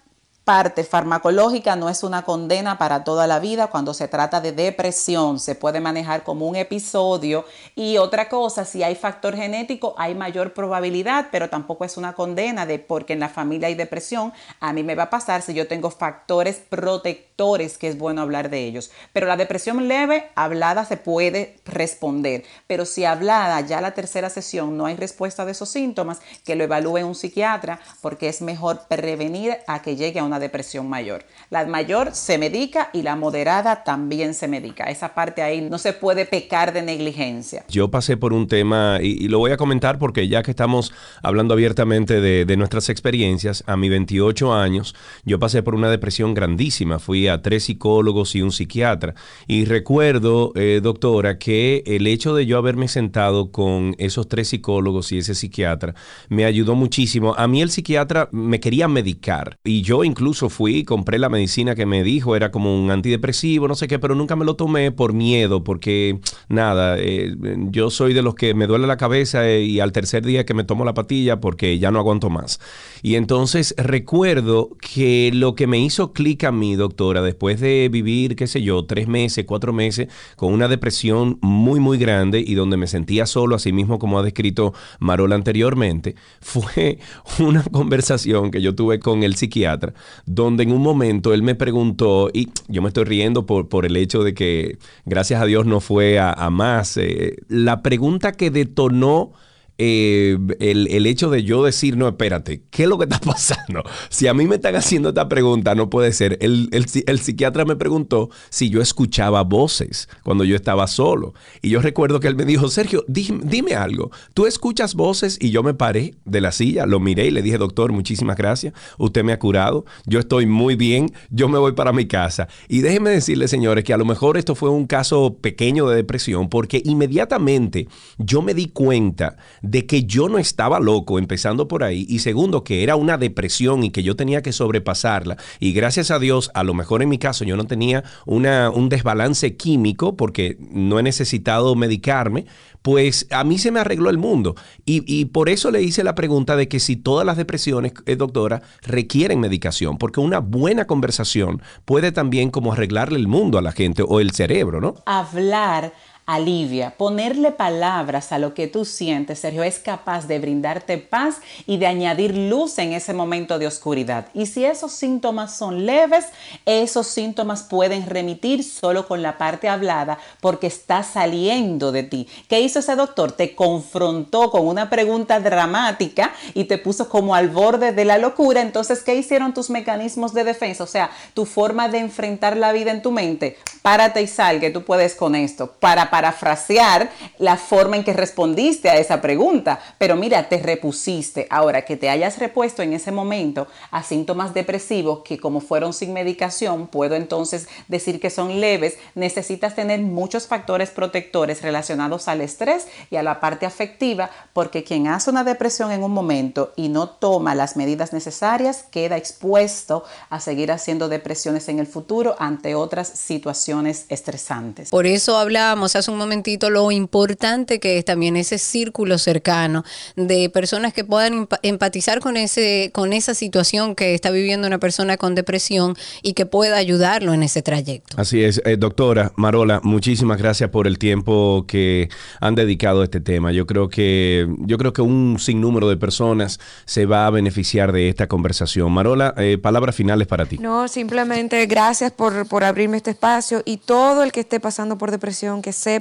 parte 0.48 0.86
farmacológica 0.86 1.76
no 1.76 1.90
es 1.90 2.04
una 2.04 2.22
condena 2.22 2.78
para 2.78 3.04
toda 3.04 3.28
la 3.28 3.40
vida. 3.40 3.68
Cuando 3.68 3.94
se 3.94 4.08
trata 4.08 4.40
de 4.40 4.54
depresión, 4.54 5.42
se 5.42 5.56
puede 5.56 5.82
manejar 5.82 6.24
como 6.24 6.48
un 6.48 6.56
episodio. 6.56 7.44
Y 7.76 7.98
otra 7.98 8.30
cosa, 8.30 8.64
si 8.64 8.82
hay 8.82 8.96
factor 8.96 9.36
genético 9.36 9.94
hay 9.98 10.16
mayor 10.16 10.54
probabilidad, 10.54 11.28
pero 11.34 11.50
tampoco 11.50 11.84
es 11.84 11.98
una 11.98 12.14
condena 12.14 12.66
de 12.66 12.80
porque 12.80 13.12
en 13.12 13.20
la 13.20 13.28
familia 13.28 13.68
hay 13.68 13.76
depresión, 13.76 14.32
a 14.62 14.72
mí 14.72 14.84
me 14.84 14.96
va 14.96 15.04
a 15.04 15.10
pasar 15.10 15.42
si 15.42 15.54
yo 15.54 15.68
tengo 15.68 15.90
factores 15.92 16.56
protectores 16.70 17.27
que 17.38 17.88
es 17.88 18.00
bueno 18.00 18.24
hablar 18.24 18.50
de 18.50 18.66
ellos, 18.66 18.90
pero 19.14 19.28
la 19.28 19.38
depresión 19.38 19.88
leve, 19.88 20.26
hablada 20.34 20.86
se 20.86 20.98
puede 20.98 21.58
responder, 21.66 22.44
pero 22.66 22.84
si 22.84 23.06
hablada 23.06 23.62
ya 23.62 23.80
la 23.80 23.92
tercera 23.92 24.32
sesión 24.32 24.76
no 24.76 24.88
hay 24.88 24.96
respuesta 24.96 25.46
de 25.46 25.52
esos 25.52 25.70
síntomas, 25.70 26.20
que 26.44 26.56
lo 26.56 26.64
evalúe 26.64 27.06
un 27.06 27.14
psiquiatra 27.14 27.80
porque 28.02 28.28
es 28.28 28.42
mejor 28.42 28.88
prevenir 28.90 29.58
a 29.68 29.84
que 29.84 29.96
llegue 29.96 30.20
a 30.20 30.24
una 30.24 30.40
depresión 30.40 30.90
mayor. 30.90 31.26
La 31.52 31.64
mayor 31.68 32.16
se 32.16 32.40
medica 32.40 32.90
y 32.92 33.04
la 33.04 33.16
moderada 33.16 33.84
también 33.84 34.34
se 34.34 34.48
medica. 34.48 34.86
Esa 34.86 35.14
parte 35.14 35.44
ahí 35.44 35.62
no 35.62 35.78
se 35.78 35.94
puede 35.94 36.26
pecar 36.26 36.74
de 36.74 36.82
negligencia. 36.82 37.66
Yo 37.70 37.92
pasé 37.92 38.18
por 38.18 38.34
un 38.34 38.48
tema, 38.48 38.98
y, 39.00 39.28
lo 39.28 39.38
voy 39.38 39.52
a 39.52 39.58
comentar 39.58 40.00
porque 40.00 40.28
ya 40.28 40.42
que 40.42 40.52
estamos 40.52 40.92
hablando 41.22 41.54
abiertamente 41.54 42.20
de, 42.20 42.46
de 42.46 42.58
nuestras 42.58 42.90
experiencias, 42.90 43.64
a 43.68 43.78
mis 43.78 43.92
28 43.92 44.56
años, 44.56 44.96
yo 45.24 45.38
pasé 45.38 45.62
por 45.62 45.76
una 45.76 45.92
depresión 45.92 46.34
grandísima. 46.34 46.98
Fui 46.98 47.27
tres 47.42 47.66
psicólogos 47.66 48.36
y 48.36 48.42
un 48.42 48.52
psiquiatra. 48.52 49.16
Y 49.48 49.66
recuerdo, 49.66 50.52
eh, 50.56 50.80
doctora, 50.82 51.38
que 51.38 51.84
el 51.86 52.08
hecho 52.08 52.34
de 52.34 52.46
yo 52.46 52.58
haberme 52.58 52.88
sentado 52.88 53.52
con 53.52 53.96
esos 53.98 54.28
tres 54.28 54.50
psicólogos 54.50 55.12
y 55.12 55.20
ese 55.20 55.36
psiquiatra 55.36 55.94
me 56.30 56.46
ayudó 56.46 56.76
muchísimo. 56.76 57.36
A 57.38 57.48
mí 57.48 57.62
el 57.62 57.70
psiquiatra 57.70 58.30
me 58.32 58.60
quería 58.60 58.88
medicar 58.88 59.60
y 59.64 59.82
yo 59.82 60.04
incluso 60.04 60.50
fui 60.50 60.84
compré 60.84 61.20
la 61.20 61.30
medicina 61.30 61.76
que 61.76 61.86
me 61.86 62.04
dijo, 62.04 62.36
era 62.36 62.52
como 62.52 62.76
un 62.76 62.92
antidepresivo, 62.92 63.68
no 63.68 63.76
sé 63.76 63.88
qué, 63.88 64.00
pero 64.00 64.16
nunca 64.16 64.36
me 64.36 64.46
lo 64.46 64.56
tomé 64.56 64.92
por 64.92 65.14
miedo, 65.14 65.64
porque 65.64 66.20
nada, 66.50 66.98
eh, 67.00 67.36
yo 67.70 67.90
soy 67.90 68.14
de 68.14 68.22
los 68.22 68.36
que 68.36 68.54
me 68.54 68.68
duele 68.68 68.88
la 68.88 68.98
cabeza 68.98 69.48
eh, 69.48 69.64
y 69.64 69.80
al 69.80 69.92
tercer 69.92 70.26
día 70.26 70.46
que 70.46 70.54
me 70.54 70.64
tomo 70.64 70.86
la 70.86 70.94
patilla 70.94 71.40
porque 71.40 71.80
ya 71.80 71.92
no 71.92 72.00
aguanto 72.00 72.30
más. 72.30 72.60
Y 73.02 73.16
entonces 73.16 73.76
recuerdo 73.78 74.70
que 74.80 75.32
lo 75.34 75.56
que 75.56 75.68
me 75.68 75.80
hizo 75.80 76.14
clic 76.14 76.44
a 76.44 76.52
mí, 76.52 76.76
doctora, 76.76 77.17
después 77.22 77.60
de 77.60 77.90
vivir, 77.92 78.36
qué 78.36 78.48
sé 78.48 78.62
yo, 78.62 78.86
tres 78.86 79.08
meses, 79.08 79.46
cuatro 79.46 79.74
meses, 79.74 80.08
con 80.36 80.54
una 80.54 80.68
depresión 80.68 81.38
muy, 81.42 81.80
muy 81.80 81.98
grande 81.98 82.44
y 82.46 82.56
donde 82.56 82.78
me 82.78 82.88
sentía 82.88 83.26
solo, 83.26 83.56
así 83.56 83.72
mismo 83.72 84.00
como 84.00 84.20
ha 84.20 84.24
descrito 84.24 84.74
Marola 85.00 85.36
anteriormente, 85.36 86.16
fue 86.42 87.00
una 87.40 87.64
conversación 87.64 88.52
que 88.52 88.62
yo 88.62 88.76
tuve 88.76 89.00
con 89.00 89.24
el 89.24 89.36
psiquiatra, 89.36 89.94
donde 90.26 90.64
en 90.64 90.72
un 90.72 90.82
momento 90.82 91.34
él 91.34 91.44
me 91.44 91.56
preguntó, 91.56 92.30
y 92.34 92.50
yo 92.68 92.82
me 92.82 92.90
estoy 92.90 93.06
riendo 93.06 93.46
por, 93.46 93.70
por 93.70 93.86
el 93.86 93.98
hecho 93.98 94.24
de 94.24 94.34
que 94.34 94.78
gracias 95.06 95.42
a 95.42 95.46
Dios 95.46 95.66
no 95.66 95.80
fue 95.80 96.20
a, 96.20 96.50
más, 96.50 96.98
eh, 96.98 97.38
la 97.48 97.82
pregunta 97.82 98.32
que 98.32 98.50
detonó 98.52 99.34
eh, 99.78 100.38
el, 100.60 100.88
el, 100.88 101.06
hecho 101.06 101.30
de 101.30 101.44
yo 101.44 101.64
decir, 101.64 101.98
no, 101.98 102.08
espérate, 102.08 102.64
¿qué 102.72 102.84
es 102.84 102.90
lo 102.90 102.98
que 102.98 103.04
está 103.04 103.20
pasando? 103.26 103.84
Si 104.10 104.28
a 104.28 104.34
mí 104.34 104.48
me 104.48 104.56
están 104.56 104.76
haciendo 104.76 105.10
esta 105.10 105.30
pregunta, 105.30 105.76
no 105.76 105.90
puede 105.90 106.14
ser. 106.14 106.38
El, 106.42 106.70
el, 106.72 106.86
el, 107.06 107.20
psiquiatra 107.20 107.64
me 107.66 107.76
preguntó 107.76 108.30
si 108.50 108.70
yo 108.70 108.82
escuchaba 108.82 109.44
voces 109.44 110.10
cuando 110.24 110.44
yo 110.44 110.56
estaba 110.56 110.88
solo. 110.88 111.34
Y 111.62 111.70
yo 111.70 111.82
recuerdo 111.82 112.20
que 112.20 112.28
él 112.28 112.36
me 112.36 112.46
dijo, 112.46 112.70
Sergio, 112.70 113.06
dime, 113.08 113.42
dime 113.44 113.76
algo, 113.76 114.12
¿tú 114.34 114.48
escuchas 114.48 114.96
voces? 114.96 115.38
Y 115.40 115.52
yo 115.52 115.62
me 115.64 115.74
paré 115.74 116.16
de 116.26 116.42
la 116.42 116.52
silla, 116.52 116.86
lo 116.86 117.00
miré 117.00 117.28
y 117.28 117.32
le 117.32 117.42
dije, 117.42 117.58
doctor, 117.58 117.92
muchísimas 117.92 118.38
gracias, 118.38 118.74
usted 118.98 119.24
me 119.24 119.34
ha 119.34 119.40
curado, 119.40 119.86
yo 120.06 120.20
estoy 120.20 120.48
muy 120.48 120.76
bien, 120.76 121.12
yo 121.30 121.50
me 121.50 121.60
voy 121.60 121.74
para 121.74 121.94
mi 121.94 122.08
casa. 122.08 122.48
Y 122.68 122.82
déjenme 122.82 123.12
decirle, 123.12 123.48
señores, 123.48 123.84
que 123.84 123.94
a 123.94 123.98
lo 123.98 124.06
mejor 124.06 124.38
esto 124.38 124.56
fue 124.56 124.70
un 124.70 124.88
caso 124.88 125.38
pequeño 125.40 125.88
de 125.88 125.96
depresión, 125.96 126.50
porque 126.50 126.82
inmediatamente 126.84 127.88
yo 128.18 128.42
me 128.42 128.54
di 128.54 128.68
cuenta 128.68 129.38
de 129.70 129.86
que 129.86 130.04
yo 130.06 130.30
no 130.30 130.38
estaba 130.38 130.80
loco, 130.80 131.20
empezando 131.20 131.68
por 131.68 131.84
ahí, 131.84 132.06
y 132.08 132.20
segundo, 132.20 132.64
que 132.64 132.84
era 132.84 132.96
una 132.96 133.18
depresión 133.18 133.84
y 133.84 133.92
que 133.92 134.04
yo 134.04 134.16
tenía 134.16 134.42
que 134.42 134.54
sobrepasarla. 134.54 135.38
Y 135.60 135.74
gracias 135.74 136.12
a 136.12 136.20
Dios, 136.20 136.52
a 136.54 136.64
lo 136.64 136.74
mejor 136.74 137.02
en 137.02 137.10
mi 137.10 137.18
caso 137.18 137.44
yo 137.44 137.58
no 137.58 137.66
tenía 137.66 138.04
una, 138.26 138.70
un 138.70 138.90
desbalance 138.90 139.58
químico 139.58 140.16
porque 140.16 140.58
no 140.60 141.00
he 141.00 141.04
necesitado 141.04 141.76
medicarme, 141.76 142.46
pues 142.82 143.28
a 143.32 143.44
mí 143.44 143.58
se 143.58 143.72
me 143.72 143.82
arregló 143.82 144.10
el 144.10 144.18
mundo. 144.18 144.56
Y, 144.86 145.04
y, 145.06 145.26
por 145.26 145.50
eso 145.50 145.72
le 145.72 145.82
hice 145.82 146.04
la 146.04 146.16
pregunta 146.16 146.56
de 146.56 146.70
que 146.70 146.80
si 146.80 146.96
todas 146.96 147.26
las 147.26 147.36
depresiones, 147.36 147.92
eh, 148.06 148.16
doctora, 148.16 148.62
requieren 148.84 149.42
medicación, 149.42 149.98
porque 149.98 150.22
una 150.22 150.40
buena 150.40 150.86
conversación 150.86 151.62
puede 151.84 152.14
también 152.14 152.50
como 152.50 152.72
arreglarle 152.72 153.20
el 153.20 153.28
mundo 153.28 153.58
a 153.58 153.62
la 153.62 153.74
gente 153.74 154.04
o 154.08 154.22
el 154.22 154.32
cerebro, 154.32 154.80
¿no? 154.80 154.96
Hablar 155.06 155.92
alivia. 156.28 156.94
Ponerle 156.98 157.52
palabras 157.52 158.34
a 158.34 158.38
lo 158.38 158.54
que 158.54 158.68
tú 158.68 158.84
sientes, 158.84 159.40
Sergio, 159.40 159.64
es 159.64 159.80
capaz 159.80 160.28
de 160.28 160.40
brindarte 160.40 160.98
paz 160.98 161.38
y 161.66 161.78
de 161.78 161.88
añadir 161.88 162.36
luz 162.36 162.78
en 162.80 162.92
ese 162.92 163.14
momento 163.14 163.58
de 163.58 163.66
oscuridad. 163.66 164.28
Y 164.34 164.46
si 164.46 164.66
esos 164.66 164.92
síntomas 164.92 165.56
son 165.56 165.86
leves, 165.86 166.26
esos 166.66 167.08
síntomas 167.08 167.64
pueden 167.64 168.06
remitir 168.06 168.66
solo 168.66 169.08
con 169.08 169.22
la 169.22 169.38
parte 169.38 169.70
hablada 169.70 170.20
porque 170.42 170.68
está 170.68 171.02
saliendo 171.02 171.94
de 171.94 172.04
ti. 172.04 172.28
¿Qué 172.50 172.60
hizo 172.60 172.80
ese 172.80 172.98
doctor? 172.98 173.32
Te 173.32 173.56
confrontó 173.56 174.52
con 174.52 174.68
una 174.68 174.90
pregunta 174.90 175.40
dramática 175.40 176.34
y 176.54 176.66
te 176.66 176.78
puso 176.78 177.08
como 177.08 177.36
al 177.36 177.48
borde 177.48 177.94
de 177.94 178.04
la 178.04 178.18
locura. 178.18 178.60
Entonces, 178.60 179.02
¿qué 179.02 179.16
hicieron 179.16 179.54
tus 179.54 179.70
mecanismos 179.70 180.34
de 180.34 180.44
defensa? 180.44 180.84
O 180.84 180.88
sea, 180.88 181.10
tu 181.34 181.46
forma 181.46 181.88
de 181.88 182.00
enfrentar 182.00 182.58
la 182.58 182.74
vida 182.74 182.92
en 182.92 183.02
tu 183.02 183.12
mente. 183.12 183.58
Párate 183.82 184.22
y 184.22 184.28
sal, 184.28 184.60
que 184.60 184.72
tú 184.72 184.84
puedes 184.84 185.16
con 185.16 185.34
esto. 185.34 185.72
Para 185.80 186.10
parafrasear 186.18 187.12
la 187.38 187.58
forma 187.58 187.96
en 187.96 188.04
que 188.04 188.12
respondiste 188.12 188.90
a 188.90 188.98
esa 188.98 189.22
pregunta, 189.22 189.80
pero 190.00 190.16
mira, 190.16 190.50
te 190.50 190.58
repusiste. 190.58 191.46
Ahora 191.52 191.84
que 191.84 191.96
te 191.96 192.10
hayas 192.10 192.40
repuesto 192.40 192.82
en 192.82 192.94
ese 192.94 193.12
momento 193.12 193.68
a 193.92 194.02
síntomas 194.02 194.56
depresivos 194.56 195.22
que 195.24 195.38
como 195.38 195.60
fueron 195.60 195.94
sin 195.94 196.14
medicación, 196.14 196.88
puedo 196.88 197.14
entonces 197.14 197.68
decir 197.88 198.20
que 198.20 198.32
son 198.32 198.60
leves, 198.60 198.98
necesitas 199.14 199.76
tener 199.76 200.00
muchos 200.00 200.48
factores 200.48 200.90
protectores 200.90 201.62
relacionados 201.62 202.28
al 202.28 202.42
estrés 202.42 202.88
y 203.12 203.18
a 203.18 203.22
la 203.22 203.40
parte 203.40 203.68
afectiva, 203.68 204.32
porque 204.54 204.84
quien 204.84 205.08
hace 205.08 205.30
una 205.30 205.44
depresión 205.44 205.92
en 205.92 206.02
un 206.02 206.14
momento 206.14 206.74
y 206.76 206.90
no 206.90 207.10
toma 207.10 207.54
las 207.54 207.78
medidas 207.78 208.12
necesarias 208.12 208.86
queda 208.90 209.18
expuesto 209.18 210.04
a 210.32 210.40
seguir 210.40 210.72
haciendo 210.72 211.10
depresiones 211.10 211.70
en 211.70 211.78
el 211.78 211.86
futuro 211.86 212.36
ante 212.40 212.74
otras 212.74 213.08
situaciones 213.08 214.08
estresantes. 214.10 214.90
Por 214.90 215.06
eso 215.06 215.38
hablábamos 215.38 215.96
hace 215.96 216.07
un 216.08 216.18
momentito 216.18 216.70
lo 216.70 216.92
importante 216.92 217.80
que 217.80 217.98
es 217.98 218.06
también 218.06 218.38
ese 218.38 218.58
círculo 218.58 219.18
cercano 219.18 219.84
de 220.16 220.50
personas 220.50 220.94
que 220.94 221.04
puedan 221.04 221.48
empatizar 221.64 222.20
con 222.20 222.38
ese 222.38 222.92
con 222.94 223.14
esa 223.14 223.34
situación 223.34 223.96
que 223.96 224.14
está 224.14 224.32
viviendo 224.32 224.68
una 224.68 224.80
persona 224.80 225.18
con 225.18 225.36
depresión 225.36 225.96
y 226.22 226.34
que 226.34 226.46
pueda 226.46 226.78
ayudarlo 226.78 227.34
en 227.34 227.44
ese 227.44 227.62
trayecto. 227.62 228.20
Así 228.20 228.44
es, 228.44 228.62
eh, 228.66 228.78
doctora 228.78 229.32
Marola, 229.36 229.82
muchísimas 229.84 230.38
gracias 230.38 230.70
por 230.70 230.88
el 230.88 230.98
tiempo 230.98 231.66
que 231.68 232.10
han 232.40 232.56
dedicado 232.56 233.02
a 233.02 233.04
este 233.04 233.20
tema. 233.20 233.52
Yo 233.52 233.66
creo 233.66 233.90
que 233.90 234.48
yo 234.60 234.78
creo 234.78 234.94
que 234.94 235.02
un 235.02 235.38
sinnúmero 235.40 235.90
de 235.90 235.98
personas 235.98 236.60
se 236.86 237.06
va 237.06 237.28
a 237.28 237.30
beneficiar 237.30 237.92
de 237.92 238.10
esta 238.10 238.28
conversación. 238.28 238.92
Marola, 238.92 239.34
eh, 239.38 239.58
palabras 239.58 239.96
finales 239.96 240.28
para 240.28 240.46
ti. 240.46 240.58
No, 240.58 240.88
simplemente 240.88 241.66
gracias 241.66 242.12
por, 242.12 242.48
por 242.48 242.64
abrirme 242.64 242.98
este 242.98 243.12
espacio 243.12 243.62
y 243.66 243.78
todo 243.78 244.24
el 244.24 244.32
que 244.32 244.42
esté 244.42 244.60
pasando 244.60 244.98
por 244.98 245.12
depresión 245.12 245.62
que 245.62 245.74
sepa 245.74 245.97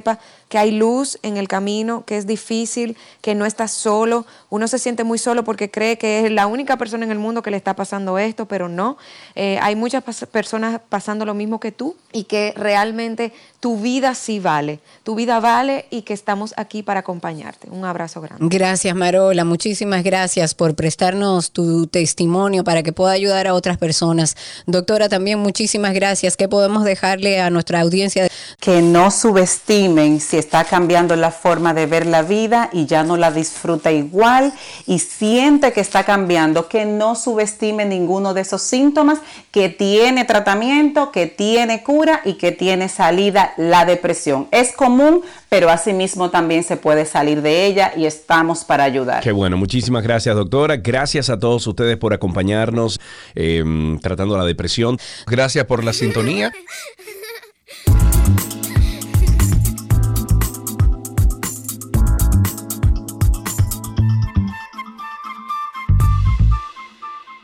que 0.49 0.57
hay 0.57 0.71
luz 0.71 1.19
en 1.23 1.37
el 1.37 1.47
camino, 1.47 2.03
que 2.05 2.17
es 2.17 2.25
difícil, 2.25 2.97
que 3.21 3.35
no 3.35 3.45
estás 3.45 3.71
solo. 3.71 4.25
Uno 4.49 4.67
se 4.67 4.79
siente 4.79 5.03
muy 5.03 5.17
solo 5.17 5.43
porque 5.43 5.69
cree 5.69 5.97
que 5.97 6.25
es 6.25 6.31
la 6.31 6.47
única 6.47 6.77
persona 6.77 7.05
en 7.05 7.11
el 7.11 7.19
mundo 7.19 7.41
que 7.41 7.51
le 7.51 7.57
está 7.57 7.75
pasando 7.75 8.17
esto, 8.17 8.45
pero 8.45 8.69
no. 8.69 8.97
Eh, 9.35 9.59
hay 9.61 9.75
muchas 9.75 10.03
personas 10.27 10.81
pasando 10.89 11.25
lo 11.25 11.33
mismo 11.33 11.59
que 11.59 11.71
tú 11.71 11.95
y 12.11 12.23
que 12.25 12.53
realmente 12.55 13.33
tu 13.59 13.77
vida 13.77 14.13
sí 14.13 14.39
vale. 14.39 14.79
Tu 15.03 15.15
vida 15.15 15.39
vale 15.39 15.87
y 15.89 16.03
que 16.03 16.13
estamos 16.13 16.53
aquí 16.57 16.83
para 16.83 16.99
acompañarte. 16.99 17.69
Un 17.71 17.85
abrazo 17.85 18.21
grande. 18.21 18.45
Gracias, 18.55 18.95
Marola. 18.95 19.45
Muchísimas 19.45 20.03
gracias 20.03 20.53
por 20.53 20.75
prestarnos 20.75 21.51
tu 21.51 21.87
testimonio 21.87 22.63
para 22.63 22.83
que 22.83 22.93
pueda 22.93 23.13
ayudar 23.13 23.47
a 23.47 23.55
otras 23.55 23.77
personas. 23.77 24.37
Doctora, 24.67 25.09
también 25.09 25.39
muchísimas 25.39 25.93
gracias. 25.93 26.37
¿Qué 26.37 26.47
podemos 26.47 26.83
dejarle 26.83 27.41
a 27.41 27.49
nuestra 27.49 27.81
audiencia? 27.81 28.27
Que 28.59 28.83
no 28.83 29.09
subestimen 29.09 30.19
si 30.19 30.37
está 30.37 30.63
cambiando 30.63 31.15
la 31.15 31.31
forma 31.31 31.73
de 31.73 31.87
ver 31.87 32.05
la 32.05 32.21
vida 32.21 32.69
y 32.71 32.85
ya 32.85 33.03
no 33.03 33.17
la 33.17 33.31
disfruta 33.31 33.91
igual 33.91 34.53
y 34.85 34.99
siente 34.99 35.73
que 35.73 35.81
está 35.81 36.03
cambiando, 36.03 36.67
que 36.67 36.85
no 36.85 37.15
subestime 37.15 37.85
ninguno 37.85 38.35
de 38.35 38.41
esos 38.41 38.61
síntomas, 38.61 39.19
que 39.51 39.69
tiene 39.69 40.25
tratamiento, 40.25 41.11
que 41.11 41.25
tiene 41.25 41.81
cura 41.83 42.21
y 42.23 42.33
que 42.33 42.51
tiene 42.51 42.87
salida 42.87 43.46
la 43.57 43.85
depresión. 43.85 44.47
Es 44.51 44.71
común, 44.73 45.21
pero 45.49 45.69
asimismo 45.69 46.29
también 46.29 46.63
se 46.63 46.77
puede 46.77 47.05
salir 47.05 47.41
de 47.41 47.65
ella 47.65 47.93
y 47.95 48.05
estamos 48.05 48.63
para 48.63 48.83
ayudar. 48.83 49.23
Qué 49.23 49.31
bueno, 49.31 49.57
muchísimas 49.57 50.03
gracias 50.03 50.35
doctora. 50.35 50.77
Gracias 50.77 51.29
a 51.29 51.39
todos 51.39 51.65
ustedes 51.67 51.97
por 51.97 52.13
acompañarnos 52.13 52.99
eh, 53.35 53.63
tratando 54.01 54.37
la 54.37 54.45
depresión. 54.45 54.97
Gracias 55.25 55.65
por 55.65 55.83
la 55.83 55.93
sintonía. 55.93 56.51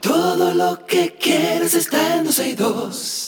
Todo 0.01 0.53
lo 0.53 0.85
que 0.85 1.15
quieres 1.15 1.73
está 1.73 2.17
en 2.17 2.25
12 2.25 2.49
y 2.49 2.53
2. 2.55 3.22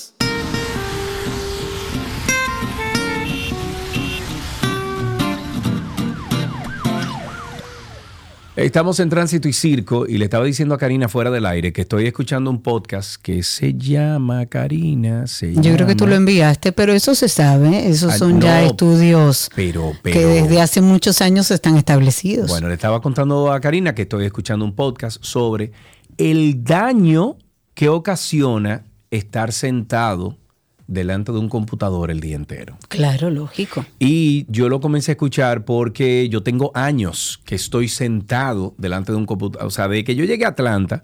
Estamos 8.56 9.02
en 9.02 9.10
Tránsito 9.10 9.50
y 9.50 9.54
Circo 9.54 10.08
y 10.08 10.18
le 10.18 10.26
estaba 10.26 10.46
diciendo 10.46 10.76
a 10.76 10.78
Karina 10.78 11.10
fuera 11.10 11.30
del 11.30 11.46
aire 11.46 11.74
que 11.74 11.82
estoy 11.82 12.08
escuchando 12.08 12.50
un 12.50 12.62
podcast 12.62 13.22
que 13.22 13.44
se 13.44 13.74
llama 13.74 14.46
Karina. 14.46 15.28
Se 15.28 15.54
Yo 15.56 15.74
creo 15.74 15.86
que 15.86 15.96
tú 15.96 16.08
lo 16.08 16.16
enviaste, 16.16 16.72
pero 16.72 16.94
eso 16.94 17.16
se 17.16 17.28
sabe, 17.28 17.90
esos 17.90 18.14
Ah, 18.14 18.18
son 18.18 18.40
ya 18.40 18.64
estudios 18.64 19.50
pero, 19.54 19.92
que 20.02 20.26
desde 20.26 20.62
hace 20.62 20.80
muchos 20.80 21.22
años 21.22 21.52
están 21.52 21.76
establecidos. 21.76 22.48
Bueno, 22.50 22.70
le 22.70 22.76
estaba 22.76 23.02
contando 23.02 23.52
a 23.52 23.60
Karina 23.60 23.94
que 23.94 24.04
estoy 24.04 24.26
escuchando 24.26 24.64
un 24.64 24.74
podcast 24.74 25.22
sobre 25.22 25.74
el 26.18 26.64
daño 26.64 27.36
que 27.74 27.90
ocasiona 27.90 28.86
estar 29.12 29.52
sentado 29.52 30.38
delante 30.88 31.32
de 31.32 31.40
un 31.40 31.50
computador 31.50 32.12
el 32.12 32.20
día 32.20 32.36
entero. 32.36 32.78
Claro, 32.88 33.30
lógico. 33.30 33.86
Y 34.00 34.46
yo 34.50 34.70
lo 34.70 34.80
comencé 34.80 35.12
a 35.12 35.14
escuchar 35.14 35.66
porque 35.66 36.30
yo 36.30 36.44
tengo 36.44 36.72
años 36.76 37.42
que 37.46 37.56
estoy 37.56 37.88
sentado 37.88 38.74
delante 38.78 39.12
de 39.12 39.18
un 39.18 39.26
computador. 39.26 39.68
O 39.68 39.72
sea, 39.72 39.88
de 39.88 40.04
que 40.04 40.16
yo 40.16 40.26
llegué 40.26 40.46
a 40.46 40.50
Atlanta, 40.50 41.04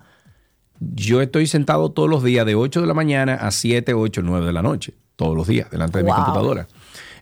yo 0.79 1.21
estoy 1.21 1.47
sentado 1.47 1.91
todos 1.91 2.09
los 2.09 2.23
días 2.23 2.45
de 2.45 2.55
8 2.55 2.81
de 2.81 2.87
la 2.87 2.93
mañana 2.93 3.35
a 3.35 3.51
7, 3.51 3.93
8, 3.93 4.21
9 4.23 4.45
de 4.45 4.53
la 4.53 4.61
noche. 4.61 4.93
Todos 5.15 5.35
los 5.35 5.47
días, 5.47 5.69
delante 5.69 5.99
de 5.99 6.03
mi 6.03 6.11
computadora. 6.11 6.67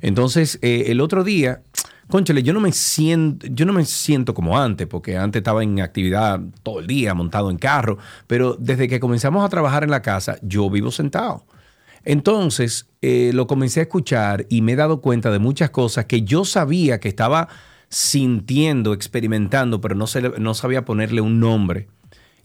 Entonces, 0.01 0.59
eh, 0.61 0.85
el 0.87 1.01
otro 1.01 1.25
día, 1.25 1.63
conchale, 2.07 2.43
yo 2.43 2.53
no 2.53 2.61
me 2.61 2.71
siento, 2.71 3.47
yo 3.47 3.65
no 3.65 3.73
me 3.73 3.83
siento 3.83 4.33
como 4.33 4.57
antes, 4.57 4.87
porque 4.87 5.17
antes 5.17 5.41
estaba 5.41 5.63
en 5.63 5.81
actividad 5.81 6.39
todo 6.63 6.79
el 6.79 6.87
día, 6.87 7.13
montado 7.13 7.51
en 7.51 7.57
carro, 7.57 7.97
pero 8.27 8.55
desde 8.57 8.87
que 8.87 9.01
comenzamos 9.01 9.43
a 9.43 9.49
trabajar 9.49 9.83
en 9.83 9.91
la 9.91 10.01
casa, 10.01 10.37
yo 10.41 10.69
vivo 10.69 10.91
sentado. 10.91 11.45
Entonces, 12.05 12.87
eh, 13.01 13.31
lo 13.33 13.47
comencé 13.47 13.79
a 13.79 13.83
escuchar 13.83 14.45
y 14.49 14.61
me 14.61 14.73
he 14.73 14.75
dado 14.75 15.01
cuenta 15.01 15.31
de 15.31 15.39
muchas 15.39 15.69
cosas 15.69 16.05
que 16.05 16.23
yo 16.23 16.45
sabía 16.45 16.99
que 16.99 17.07
estaba 17.09 17.47
sintiendo, 17.89 18.93
experimentando, 18.93 19.81
pero 19.81 19.95
no, 19.95 20.07
se 20.07 20.21
no 20.21 20.53
sabía 20.53 20.85
ponerle 20.85 21.21
un 21.21 21.39
nombre. 21.39 21.87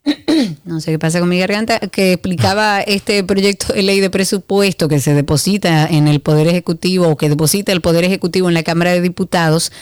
no 0.64 0.80
sé 0.80 0.92
qué 0.92 0.98
pasa 0.98 1.20
con 1.20 1.28
mi 1.28 1.38
garganta, 1.38 1.78
que 1.80 2.12
explicaba 2.12 2.80
este 2.80 3.24
proyecto 3.24 3.72
de 3.72 3.82
ley 3.82 4.00
de 4.00 4.10
presupuesto 4.10 4.88
que 4.88 5.00
se 5.00 5.14
deposita 5.14 5.86
en 5.86 6.08
el 6.08 6.20
Poder 6.20 6.46
Ejecutivo 6.46 7.08
o 7.08 7.16
que 7.16 7.28
deposita 7.28 7.72
el 7.72 7.80
Poder 7.80 8.04
Ejecutivo 8.04 8.48
en 8.48 8.54
la 8.54 8.62
Cámara 8.62 8.92
de 8.92 9.00
Diputados, 9.00 9.72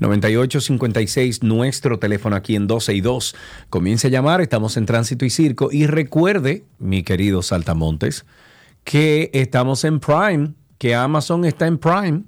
829-236-9856. 0.00 1.42
Nuestro 1.42 1.98
teléfono 1.98 2.36
aquí 2.36 2.56
en 2.56 2.66
12 2.66 2.94
y 2.94 3.00
2. 3.00 3.34
Comience 3.70 4.06
a 4.06 4.10
llamar. 4.10 4.40
Estamos 4.40 4.76
en 4.78 4.86
Tránsito 4.86 5.24
y 5.26 5.30
Circo. 5.30 5.68
Y 5.70 5.86
recuerde, 5.86 6.64
mi 6.78 7.02
querido 7.02 7.42
Saltamontes, 7.42 8.24
que 8.86 9.30
estamos 9.34 9.82
en 9.84 9.98
Prime, 10.00 10.52
que 10.78 10.94
Amazon 10.94 11.44
está 11.44 11.66
en 11.66 11.76
Prime. 11.76 12.22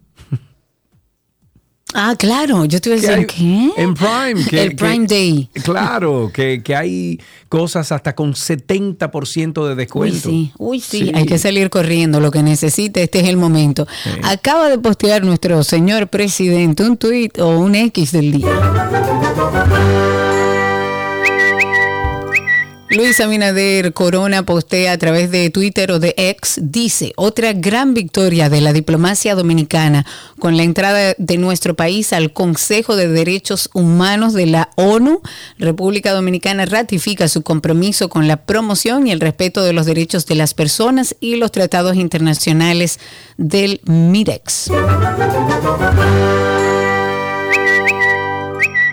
Ah, 1.94 2.14
claro, 2.18 2.66
yo 2.66 2.80
te 2.82 2.90
iba 2.90 2.98
a 2.98 3.00
decir, 3.00 3.26
¿qué? 3.26 3.70
En 3.78 3.94
Prime. 3.94 4.44
que- 4.50 4.62
el 4.62 4.76
Prime 4.76 5.06
que- 5.06 5.14
Day. 5.14 5.50
Claro, 5.64 6.30
que, 6.34 6.62
que 6.62 6.76
hay 6.76 7.18
cosas 7.48 7.92
hasta 7.92 8.14
con 8.14 8.34
70% 8.34 9.64
de 9.66 9.70
Uy, 9.72 9.76
descuento. 9.76 10.28
sí, 10.28 10.52
uy, 10.58 10.80
sí, 10.80 10.98
Sí. 11.06 11.12
hay 11.14 11.24
que 11.24 11.38
salir 11.38 11.70
corriendo, 11.70 12.20
lo 12.20 12.30
que 12.30 12.42
necesite, 12.42 13.04
este 13.04 13.20
es 13.20 13.28
el 13.28 13.38
momento. 13.38 13.86
Acaba 14.22 14.68
de 14.68 14.78
postear 14.78 15.24
nuestro 15.24 15.62
señor 15.64 16.08
presidente 16.08 16.82
un 16.82 16.98
tuit 16.98 17.38
o 17.38 17.58
un 17.58 17.74
X 17.74 18.12
del 18.12 18.32
día. 18.32 18.48
Luis 22.98 23.20
Abinader 23.20 23.92
Corona 23.92 24.42
postea 24.42 24.90
a 24.90 24.98
través 24.98 25.30
de 25.30 25.50
Twitter 25.50 25.92
o 25.92 26.00
de 26.00 26.14
X, 26.16 26.58
dice, 26.60 27.12
otra 27.14 27.52
gran 27.52 27.94
victoria 27.94 28.48
de 28.48 28.60
la 28.60 28.72
diplomacia 28.72 29.36
dominicana 29.36 30.04
con 30.40 30.56
la 30.56 30.64
entrada 30.64 31.14
de 31.16 31.38
nuestro 31.38 31.74
país 31.74 32.12
al 32.12 32.32
Consejo 32.32 32.96
de 32.96 33.06
Derechos 33.06 33.70
Humanos 33.72 34.34
de 34.34 34.46
la 34.46 34.70
ONU. 34.74 35.22
República 35.60 36.10
Dominicana 36.12 36.66
ratifica 36.66 37.28
su 37.28 37.42
compromiso 37.42 38.08
con 38.08 38.26
la 38.26 38.38
promoción 38.38 39.06
y 39.06 39.12
el 39.12 39.20
respeto 39.20 39.62
de 39.62 39.74
los 39.74 39.86
derechos 39.86 40.26
de 40.26 40.34
las 40.34 40.54
personas 40.54 41.14
y 41.20 41.36
los 41.36 41.52
tratados 41.52 41.94
internacionales 41.94 42.98
del 43.36 43.80
MIREX. 43.84 44.72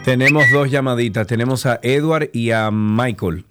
Tenemos 0.05 0.43
dos 0.53 0.69
llamaditas. 0.69 1.25
Tenemos 1.25 1.65
a 1.65 1.79
Edward 1.81 2.29
y 2.33 2.51
a 2.51 2.69
Michael. 2.69 3.45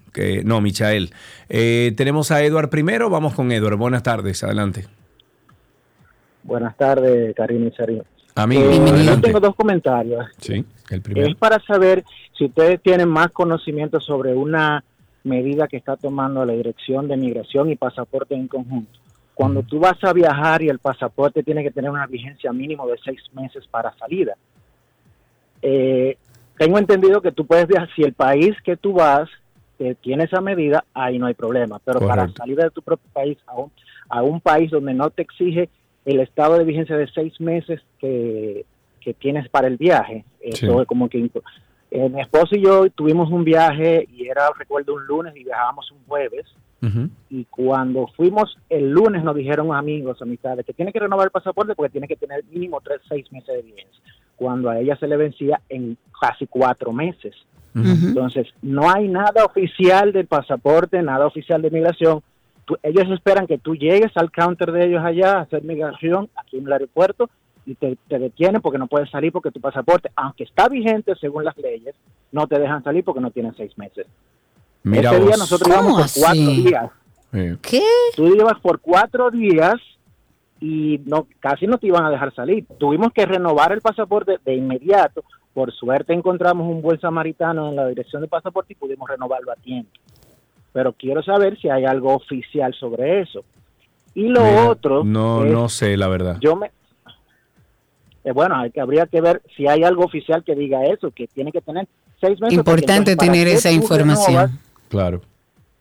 No, 0.44 0.60
Michael. 0.60 1.10
Eh, 1.48 1.92
tenemos 1.96 2.30
a 2.30 2.42
Edward 2.42 2.70
primero. 2.70 3.10
Vamos 3.10 3.34
con 3.34 3.50
Edward. 3.52 3.76
Buenas 3.76 4.02
tardes. 4.02 4.42
Adelante. 4.44 4.86
Buenas 6.42 6.76
tardes, 6.76 7.34
Karina 7.34 7.68
y 7.68 7.72
Sarino. 7.72 8.04
Amigo, 8.34 8.62
Eh, 8.70 9.04
yo 9.06 9.20
tengo 9.20 9.40
dos 9.40 9.54
comentarios. 9.54 10.26
Sí, 10.38 10.64
el 10.90 11.00
primero. 11.00 11.28
Es 11.28 11.36
para 11.36 11.58
saber 11.60 12.04
si 12.36 12.46
ustedes 12.46 12.80
tienen 12.82 13.08
más 13.08 13.30
conocimiento 13.30 14.00
sobre 14.00 14.34
una 14.34 14.84
medida 15.22 15.68
que 15.68 15.76
está 15.76 15.96
tomando 15.96 16.44
la 16.44 16.52
Dirección 16.52 17.08
de 17.08 17.16
Migración 17.16 17.70
y 17.70 17.76
Pasaporte 17.76 18.34
en 18.34 18.48
conjunto. 18.48 18.98
Cuando 19.34 19.62
tú 19.62 19.80
vas 19.80 20.02
a 20.02 20.12
viajar 20.12 20.62
y 20.62 20.68
el 20.68 20.78
pasaporte 20.78 21.42
tiene 21.42 21.64
que 21.64 21.70
tener 21.70 21.90
una 21.90 22.06
vigencia 22.06 22.52
mínimo 22.52 22.86
de 22.86 22.98
seis 23.04 23.20
meses 23.32 23.66
para 23.68 23.92
salida. 23.96 24.36
Eh, 25.60 26.16
tengo 26.56 26.78
entendido 26.78 27.20
que 27.20 27.32
tú 27.32 27.44
puedes 27.46 27.66
viajar, 27.66 27.88
si 27.96 28.02
el 28.02 28.12
país 28.12 28.54
que 28.62 28.76
tú 28.76 28.92
vas 28.92 29.28
que 29.88 29.94
tiene 29.96 30.24
esa 30.24 30.40
medida, 30.40 30.84
ahí 30.94 31.18
no 31.18 31.26
hay 31.26 31.34
problema. 31.34 31.78
Pero 31.84 32.00
para 32.00 32.28
salir 32.32 32.56
de 32.56 32.70
tu 32.70 32.80
propio 32.82 33.08
país 33.12 33.38
a 33.46 33.54
un, 33.56 33.70
a 34.08 34.22
un 34.22 34.40
país 34.40 34.70
donde 34.70 34.94
no 34.94 35.10
te 35.10 35.22
exige 35.22 35.68
el 36.04 36.20
estado 36.20 36.58
de 36.58 36.64
vigencia 36.64 36.96
de 36.96 37.06
seis 37.08 37.38
meses 37.40 37.80
que, 37.98 38.64
que 39.00 39.14
tienes 39.14 39.48
para 39.48 39.66
el 39.68 39.76
viaje, 39.76 40.24
eso 40.40 40.66
Sí. 40.74 40.80
es 40.80 40.86
como 40.86 41.08
que... 41.08 41.30
eh, 41.90 42.08
mi 42.08 42.20
esposo 42.20 42.56
y 42.56 42.62
yo 42.62 42.88
tuvimos 42.90 43.30
un 43.30 43.44
viaje 43.44 44.08
y 44.12 44.26
era, 44.26 44.48
recuerdo, 44.58 44.94
un 44.94 45.06
lunes 45.06 45.34
y 45.36 45.44
viajábamos 45.44 45.90
un 45.92 45.98
jueves. 46.06 46.46
Y 47.30 47.46
cuando 47.46 48.08
fuimos 48.08 48.58
el 48.68 48.90
lunes 48.90 49.24
nos 49.24 49.34
dijeron 49.34 49.74
amigos, 49.74 50.20
amistades, 50.20 50.66
que 50.66 50.74
tiene 50.74 50.92
que 50.92 50.98
renovar 51.00 51.26
el 51.26 51.30
pasaporte 51.30 51.74
porque 51.74 51.92
tiene 51.92 52.06
que 52.06 52.16
tener 52.16 52.44
mínimo 52.50 52.78
tres, 52.82 53.00
seis 53.08 53.30
meses 53.32 53.54
de 53.56 53.62
vigencia. 53.62 54.02
Cuando 54.36 54.68
a 54.68 54.78
ella 54.78 54.94
se 54.96 55.06
le 55.08 55.16
vencía 55.16 55.62
en 55.70 55.96
casi 56.20 56.46
cuatro 56.46 56.92
meses. 56.92 57.34
Entonces, 57.74 58.46
no 58.62 58.90
hay 58.90 59.08
nada 59.08 59.44
oficial 59.44 60.12
del 60.12 60.26
pasaporte, 60.26 61.02
nada 61.02 61.26
oficial 61.26 61.60
de 61.60 61.70
migración. 61.70 62.22
Tú- 62.64 62.76
ellos 62.82 63.10
esperan 63.12 63.46
que 63.46 63.58
tú 63.58 63.74
llegues 63.74 64.16
al 64.16 64.30
counter 64.30 64.70
de 64.72 64.86
ellos 64.86 65.02
allá 65.04 65.38
a 65.38 65.40
hacer 65.42 65.62
migración 65.64 66.30
aquí 66.36 66.58
en 66.58 66.66
el 66.66 66.72
aeropuerto 66.72 67.28
y 67.66 67.74
te, 67.74 67.96
te 68.08 68.18
detienen 68.18 68.60
porque 68.62 68.78
no 68.78 68.86
puedes 68.86 69.10
salir 69.10 69.32
porque 69.32 69.50
tu 69.50 69.60
pasaporte, 69.60 70.10
aunque 70.16 70.44
está 70.44 70.68
vigente 70.68 71.14
según 71.20 71.44
las 71.44 71.56
leyes, 71.56 71.94
no 72.30 72.46
te 72.46 72.58
dejan 72.58 72.82
salir 72.84 73.02
porque 73.04 73.20
no 73.20 73.30
tienen 73.30 73.54
seis 73.56 73.76
meses. 73.76 74.06
Mira 74.82 75.10
Ese 75.10 75.20
día 75.24 75.36
nosotros 75.38 75.68
íbamos 75.68 76.12
por 76.12 76.22
cuatro 76.22 76.40
días. 76.52 76.90
¿Qué? 77.60 77.82
Tú 78.14 78.34
llevas 78.34 78.60
por 78.60 78.80
cuatro 78.80 79.30
días 79.30 79.74
y 80.60 81.00
no 81.04 81.26
casi 81.40 81.66
no 81.66 81.78
te 81.78 81.88
iban 81.88 82.04
a 82.04 82.10
dejar 82.10 82.34
salir. 82.34 82.64
Tuvimos 82.78 83.12
que 83.12 83.26
renovar 83.26 83.72
el 83.72 83.80
pasaporte 83.80 84.38
de 84.44 84.54
inmediato. 84.54 85.24
Por 85.54 85.72
suerte 85.72 86.12
encontramos 86.12 86.68
un 86.68 86.82
buen 86.82 87.00
samaritano 87.00 87.70
en 87.70 87.76
la 87.76 87.86
dirección 87.86 88.20
del 88.20 88.28
pasaporte 88.28 88.72
y 88.72 88.76
pudimos 88.76 89.08
renovarlo 89.08 89.52
a 89.52 89.56
tiempo. 89.56 89.90
Pero 90.72 90.92
quiero 90.92 91.22
saber 91.22 91.58
si 91.60 91.68
hay 91.70 91.84
algo 91.84 92.12
oficial 92.14 92.74
sobre 92.74 93.20
eso. 93.20 93.44
Y 94.14 94.28
lo 94.28 94.42
mira, 94.42 94.68
otro, 94.68 95.04
No, 95.04 95.44
es- 95.44 95.52
no 95.52 95.68
sé, 95.68 95.96
la 95.96 96.08
verdad. 96.08 96.36
yo 96.40 96.56
me 96.56 96.70
eh, 98.24 98.32
bueno, 98.32 98.56
hay 98.56 98.70
que, 98.70 98.80
habría 98.80 99.06
que 99.06 99.20
ver 99.20 99.42
si 99.54 99.68
hay 99.68 99.84
algo 99.84 100.04
oficial 100.04 100.42
que 100.42 100.54
diga 100.54 100.82
eso, 100.84 101.10
que 101.10 101.26
tiene 101.26 101.52
que 101.52 101.60
tener 101.60 101.86
seis 102.20 102.40
meses. 102.40 102.56
Importante 102.56 103.12
entonces, 103.12 103.16
¿para 103.16 103.32
tener 103.32 103.48
esa 103.48 103.70
información. 103.70 104.26
renovas? 104.34 104.50
Claro. 104.88 105.20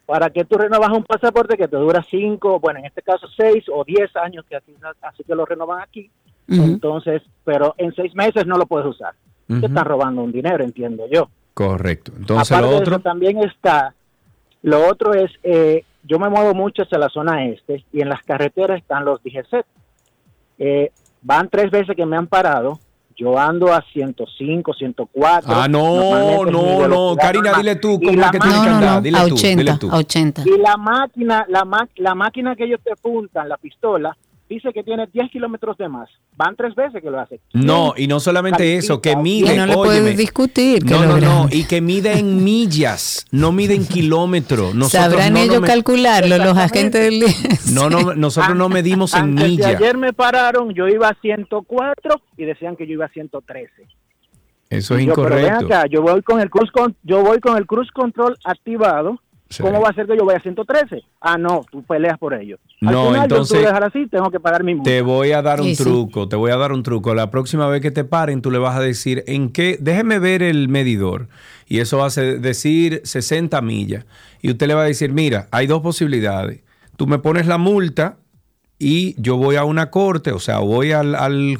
¿Para 0.05 0.29
qué 0.29 0.43
tú 0.43 0.57
renovas 0.57 0.89
un 0.91 1.03
pasaporte 1.05 1.55
que 1.55 1.69
te 1.69 1.77
dura 1.77 2.05
cinco, 2.09 2.59
bueno, 2.59 2.79
en 2.79 2.85
este 2.85 3.01
caso 3.01 3.27
seis 3.37 3.63
o 3.73 3.85
diez 3.85 4.13
años, 4.17 4.43
que 4.49 4.57
así, 4.57 4.75
así 5.01 5.23
que 5.23 5.33
lo 5.33 5.45
renovan 5.45 5.81
aquí? 5.81 6.11
Entonces, 6.49 7.21
pero 7.45 7.73
en 7.77 7.95
seis 7.95 8.13
meses 8.13 8.45
no 8.45 8.57
lo 8.57 8.65
puedes 8.65 8.87
usar. 8.87 9.13
Te 9.61 9.67
están 9.67 9.85
robando 9.85 10.23
un 10.23 10.31
dinero, 10.31 10.63
entiendo 10.63 11.05
yo. 11.11 11.29
Correcto. 11.53 12.11
Entonces 12.17 12.51
Aparte 12.51 12.65
lo 12.67 12.71
de 12.71 12.77
otro. 12.81 12.95
eso, 12.95 13.03
también 13.03 13.37
está, 13.43 13.93
lo 14.63 14.87
otro 14.87 15.13
es, 15.13 15.31
eh, 15.43 15.83
yo 16.03 16.19
me 16.19 16.29
muevo 16.29 16.53
mucho 16.53 16.83
hacia 16.83 16.97
la 16.97 17.09
zona 17.09 17.45
este 17.45 17.83
y 17.93 18.01
en 18.01 18.09
las 18.09 18.21
carreteras 18.23 18.79
están 18.79 19.05
los 19.05 19.21
DGC. 19.23 19.63
Eh, 20.59 20.91
van 21.21 21.49
tres 21.49 21.71
veces 21.71 21.95
que 21.95 22.05
me 22.05 22.17
han 22.17 22.27
parado. 22.27 22.79
Yo 23.15 23.37
ando 23.37 23.71
a 23.71 23.83
105, 23.93 24.73
104. 24.73 25.53
Ah, 25.53 25.67
no, 25.67 26.45
no, 26.45 26.87
no. 26.87 27.15
Karina, 27.15 27.43
normal. 27.51 27.61
dile 27.61 27.75
tú 27.75 27.99
cómo 28.03 28.17
la 28.19 28.25
es 28.25 28.31
que 28.31 28.39
tienes 28.39 28.57
No, 28.57 28.63
que 28.63 28.69
no, 28.71 28.75
andar. 28.75 28.95
no, 28.95 29.01
Dile 29.01 29.17
a 29.19 29.27
tú, 29.27 29.33
80, 29.35 29.57
dile 29.63 29.77
tú. 29.77 29.89
a 29.91 29.97
80. 29.97 30.41
Y 30.45 30.57
la 30.57 30.77
máquina, 30.77 31.45
la, 31.47 31.63
ma- 31.63 31.87
la 31.97 32.15
máquina 32.15 32.55
que 32.55 32.63
ellos 32.63 32.79
te 32.83 32.91
apuntan, 32.91 33.47
la 33.47 33.57
pistola, 33.57 34.17
dice 34.49 34.71
que 34.73 34.83
tiene 34.83 35.07
10 35.11 35.31
kilómetros 35.31 35.77
de 35.77 35.87
más. 35.89 36.09
Van 36.35 36.55
tres 36.55 36.75
veces 36.75 37.01
que 37.01 37.09
lo 37.09 37.19
hace. 37.19 37.39
No, 37.53 37.93
y 37.97 38.07
no 38.07 38.19
solamente 38.19 38.75
eso, 38.75 39.01
que 39.01 39.15
mide. 39.15 39.55
No 39.55 39.65
le 39.65 39.73
óyeme, 39.75 39.85
puedes 39.85 40.17
discutir. 40.17 40.83
que 40.83 40.93
No, 40.93 41.01
lo 41.03 41.17
no, 41.17 41.19
no, 41.19 41.47
y 41.51 41.65
que 41.65 41.81
mide 41.81 42.17
en 42.19 42.43
millas, 42.43 43.25
no 43.31 43.51
mide 43.51 43.75
en 43.75 43.85
kilómetros. 43.87 44.73
Nosotros 44.75 45.11
Sabrán 45.13 45.33
no 45.33 45.39
ellos 45.39 45.61
calcularlo, 45.61 46.37
los 46.37 46.57
agentes 46.57 47.01
del 47.01 47.23
No, 47.73 47.89
no, 47.89 48.13
nosotros 48.15 48.55
no 48.55 48.69
medimos 48.69 49.13
en 49.13 49.33
millas. 49.33 49.75
ayer 49.75 49.97
me 49.97 50.13
pararon, 50.13 50.73
yo 50.73 50.87
iba 50.87 51.07
a 51.09 51.15
104 51.21 52.21
y 52.37 52.45
decían 52.45 52.75
que 52.75 52.85
yo 52.87 52.93
iba 52.93 53.05
a 53.05 53.09
113. 53.09 53.69
Eso 54.69 54.95
es 54.97 55.05
Yo, 55.05 55.13
pero 55.13 55.35
ven 55.35 55.45
incorrecto. 55.45 55.65
acá, 55.67 55.85
yo 55.87 56.01
voy 56.01 56.21
con 56.23 56.39
el 56.41 56.49
cruise 56.49 56.71
con, 56.71 56.95
yo 57.03 57.21
voy 57.23 57.39
con 57.39 57.57
el 57.57 57.65
cruise 57.67 57.91
control 57.91 58.35
activado. 58.43 59.19
Sí. 59.53 59.61
¿Cómo 59.61 59.79
va 59.81 59.89
a 59.89 59.93
ser 59.93 60.07
que 60.07 60.17
yo 60.17 60.25
vaya 60.25 60.39
a 60.39 60.41
113? 60.41 61.03
Ah, 61.21 61.37
no, 61.37 61.63
tú 61.71 61.83
peleas 61.83 62.17
por 62.17 62.33
ello. 62.33 62.57
Al 62.81 62.91
No, 62.93 63.07
final, 63.09 63.23
entonces- 63.23 63.59
yo 63.61 63.65
dejar 63.67 63.83
así, 63.83 64.07
tengo 64.07 64.31
que 64.31 64.39
pagar 64.39 64.63
mi 64.63 64.73
multa. 64.73 64.89
Te 64.89 65.01
voy 65.03 65.31
a 65.31 65.41
dar 65.43 65.61
un 65.61 65.67
Sí, 65.67 65.75
sí. 65.75 65.83
truco, 65.83 66.27
te 66.27 66.35
voy 66.35 66.49
a 66.51 66.57
dar 66.57 66.71
un 66.71 66.81
truco. 66.81 67.13
La 67.13 67.29
próxima 67.29 67.67
vez 67.67 67.81
que 67.81 67.91
te 67.91 68.03
paren, 68.03 68.41
tú 68.41 68.49
le 68.49 68.57
vas 68.57 68.75
a 68.75 68.79
decir 68.81 69.23
en 69.27 69.49
qué, 69.51 69.77
déjeme 69.79 70.17
ver 70.17 70.41
el 70.41 70.69
medidor. 70.69 71.27
Y 71.67 71.79
eso 71.79 71.99
va 71.99 72.07
a 72.07 72.09
ser- 72.09 72.41
decir 72.41 73.01
60 73.03 73.61
millas. 73.61 74.05
Y 74.41 74.49
usted 74.49 74.67
le 74.67 74.73
va 74.73 74.81
a 74.81 74.85
decir, 74.85 75.11
mira, 75.13 75.47
hay 75.51 75.67
dos 75.67 75.81
posibilidades. 75.81 76.61
Tú 76.97 77.05
me 77.05 77.19
pones 77.19 77.45
la 77.45 77.57
multa 77.59 78.17
y 78.83 79.15
yo 79.17 79.37
voy 79.37 79.55
a 79.55 79.63
una 79.63 79.89
corte, 79.89 80.31
o 80.31 80.39
sea, 80.39 80.59
voy 80.59 80.91
al, 80.91 81.15
al, 81.15 81.57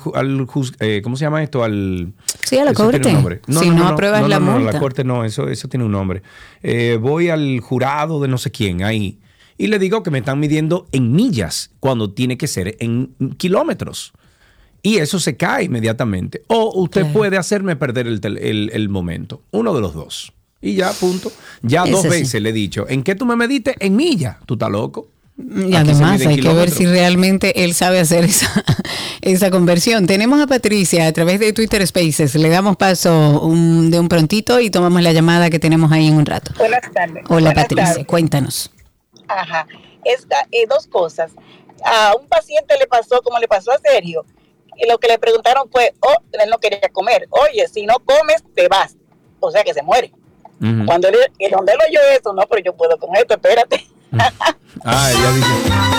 eh, 0.79 1.01
¿cómo 1.03 1.15
se 1.15 1.25
llama 1.25 1.41
esto? 1.41 1.63
Al, 1.63 2.13
Sí, 2.43 2.57
a 2.57 2.65
la 2.65 2.73
corte. 2.73 3.11
nombre. 3.11 3.39
Si 3.47 3.69
no 3.69 3.87
apruebas 3.87 4.21
no, 4.21 4.27
la 4.27 4.39
no, 4.39 4.45
no, 4.47 4.51
multa. 4.59 4.73
la 4.73 4.79
corte 4.79 5.03
no, 5.03 5.23
eso, 5.23 5.47
eso 5.49 5.67
tiene 5.67 5.85
un 5.85 5.91
nombre. 5.93 6.21
Eh, 6.61 6.97
voy 7.01 7.29
al 7.29 7.59
jurado 7.61 8.19
de 8.21 8.27
no 8.27 8.37
sé 8.37 8.51
quién 8.51 8.83
ahí 8.83 9.19
y 9.57 9.67
le 9.67 9.79
digo 9.79 10.03
que 10.03 10.11
me 10.11 10.19
están 10.19 10.39
midiendo 10.39 10.87
en 10.91 11.11
millas 11.13 11.71
cuando 11.79 12.11
tiene 12.11 12.37
que 12.37 12.47
ser 12.47 12.75
en 12.79 13.13
kilómetros. 13.37 14.13
Y 14.81 14.97
eso 14.97 15.17
se 15.19 15.37
cae 15.37 15.63
inmediatamente. 15.63 16.41
O 16.47 16.73
usted 16.81 17.05
puede 17.13 17.37
hacerme 17.37 17.75
perder 17.77 18.05
el, 18.07 18.19
el- 18.25 18.69
el 18.73 18.89
momento. 18.89 19.41
Uno 19.51 19.73
de 19.73 19.79
los 19.79 19.93
dos. 19.93 20.33
Y 20.61 20.75
ya, 20.75 20.91
punto. 20.91 21.31
Ya 21.61 21.83
Ese 21.83 21.91
dos 21.91 22.01
sí. 22.01 22.07
veces 22.09 22.41
le 22.41 22.49
he 22.49 22.53
dicho. 22.53 22.85
¿En 22.89 23.03
qué 23.03 23.15
tú 23.15 23.25
me 23.25 23.35
mediste? 23.37 23.75
En 23.79 23.95
millas. 23.95 24.37
¿Tú 24.45 24.55
estás 24.55 24.69
loco? 24.69 25.07
Y 25.37 25.75
además 25.75 26.21
hay 26.25 26.39
que 26.39 26.53
ver 26.53 26.69
si 26.69 26.85
realmente 26.85 27.63
él 27.63 27.73
sabe 27.73 27.99
hacer 27.99 28.23
esa, 28.23 28.63
esa 29.21 29.49
conversión. 29.49 30.05
Tenemos 30.05 30.39
a 30.39 30.45
Patricia 30.47 31.07
a 31.07 31.11
través 31.11 31.39
de 31.39 31.53
Twitter 31.53 31.85
Spaces. 31.87 32.35
Le 32.35 32.49
damos 32.49 32.77
paso 32.77 33.41
un- 33.41 33.89
de 33.89 33.99
un 33.99 34.09
prontito 34.09 34.59
y 34.59 34.69
tomamos 34.69 35.01
la 35.01 35.11
llamada 35.11 35.49
que 35.49 35.57
tenemos 35.59 35.91
ahí 35.91 36.07
en 36.07 36.15
un 36.15 36.25
rato. 36.25 36.51
Buenas 36.57 36.81
tardes. 36.93 37.23
Hola 37.27 37.47
Buenas 37.49 37.53
Patricia, 37.55 37.85
tardes. 37.85 38.05
cuéntanos. 38.05 38.71
Ajá. 39.27 39.65
Esta, 40.05 40.47
eh, 40.51 40.65
dos 40.69 40.85
cosas. 40.87 41.31
A 41.83 42.13
un 42.19 42.27
paciente 42.27 42.75
le 42.79 42.85
pasó 42.87 43.21
como 43.23 43.39
le 43.39 43.47
pasó 43.47 43.71
a 43.71 43.79
Sergio. 43.79 44.25
Y 44.77 44.87
lo 44.89 44.97
que 44.99 45.07
le 45.07 45.17
preguntaron 45.17 45.67
fue, 45.71 45.93
oh, 45.99 46.15
él 46.31 46.49
no 46.49 46.57
quería 46.59 46.79
comer. 46.91 47.27
Oye, 47.31 47.67
si 47.67 47.85
no 47.85 47.95
comes, 48.05 48.43
te 48.55 48.67
vas. 48.67 48.95
O 49.39 49.49
sea 49.51 49.63
que 49.63 49.73
se 49.73 49.81
muere. 49.81 50.11
Cuando 50.85 51.09
él, 51.09 51.15
y 51.39 51.49
donde 51.49 51.73
él 51.73 51.79
oyó 51.89 51.99
eso, 52.17 52.33
no, 52.33 52.43
pero 52.49 52.63
yo 52.63 52.73
puedo 52.75 52.97
con 52.97 53.13
esto, 53.17 53.33
espérate. 53.33 53.85
Ah, 54.85 55.11
ella 55.11 55.33
dice. 55.33 55.93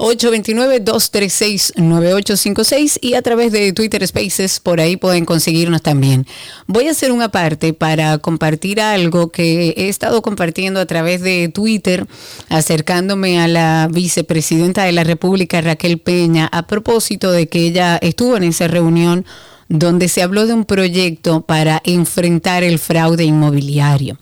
829-236-9856 0.00 2.98
y 3.02 3.14
a 3.14 3.22
través 3.22 3.52
de 3.52 3.72
Twitter 3.72 4.04
Spaces, 4.06 4.58
por 4.58 4.80
ahí 4.80 4.96
pueden 4.96 5.26
conseguirnos 5.26 5.82
también. 5.82 6.26
Voy 6.66 6.88
a 6.88 6.90
hacer 6.92 7.12
una 7.12 7.28
parte 7.28 7.74
para 7.74 8.16
compartir 8.18 8.80
algo 8.80 9.30
que 9.30 9.74
he 9.76 9.88
estado 9.88 10.22
compartiendo 10.22 10.80
a 10.80 10.86
través 10.86 11.20
de 11.20 11.48
Twitter, 11.48 12.06
acercándome 12.48 13.40
a 13.40 13.48
la 13.48 13.88
vicepresidenta 13.92 14.84
de 14.84 14.92
la 14.92 15.04
República, 15.04 15.60
Raquel 15.60 15.98
Peña, 15.98 16.48
a 16.50 16.66
propósito 16.66 17.30
de 17.30 17.48
que 17.48 17.66
ella 17.66 17.98
estuvo 18.00 18.38
en 18.38 18.44
esa 18.44 18.68
reunión 18.68 19.26
donde 19.70 20.08
se 20.08 20.20
habló 20.20 20.46
de 20.46 20.52
un 20.52 20.64
proyecto 20.64 21.42
para 21.42 21.80
enfrentar 21.84 22.64
el 22.64 22.80
fraude 22.80 23.24
inmobiliario. 23.24 24.18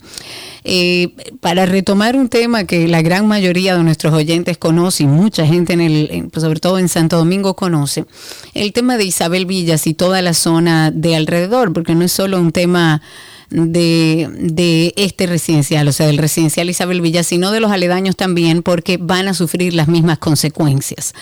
Eh, 0.63 1.15
para 1.41 1.65
retomar 1.65 2.17
un 2.17 2.29
tema 2.29 2.65
que 2.65 2.87
la 2.87 3.01
gran 3.01 3.27
mayoría 3.27 3.75
de 3.75 3.83
nuestros 3.83 4.13
oyentes 4.13 4.59
conoce 4.59 5.05
y 5.05 5.07
mucha 5.07 5.47
gente, 5.47 5.73
en 5.73 5.81
el, 5.81 6.29
pues, 6.31 6.43
sobre 6.43 6.61
todo 6.61 6.79
en 6.79 6.91
Santo 6.91 7.17
Domingo, 7.17 7.57
conoce, 7.57 8.05
el 8.53 8.75
tema 8.75 8.99
de 8.99 9.05
Isabel 9.05 9.47
Villas 9.47 9.87
y 9.87 9.95
toda 9.95 10.21
la 10.21 10.35
zona 10.35 10.91
de 10.91 11.17
alrededor, 11.17 11.73
porque 11.73 11.95
no 11.95 12.05
es 12.05 12.13
solo 12.13 12.39
un 12.39 12.53
tema 12.53 13.01
de 13.49 14.93
este 14.97 15.27
residencial, 15.27 15.89
o 15.89 15.93
sea, 15.93 16.07
del 16.07 16.19
residencial 16.19 16.69
Isabel 16.69 17.01
Villas, 17.01 17.27
sino 17.27 17.53
de 17.53 17.61
los 17.61 17.73
aledaños 17.73 18.17
también, 18.17 18.63
porque 18.63 18.99
van 18.99 19.29
a 19.29 19.33
sufrir 19.33 19.73
las 19.73 19.89
mismas 19.89 20.19
consecuencias. 20.19 21.15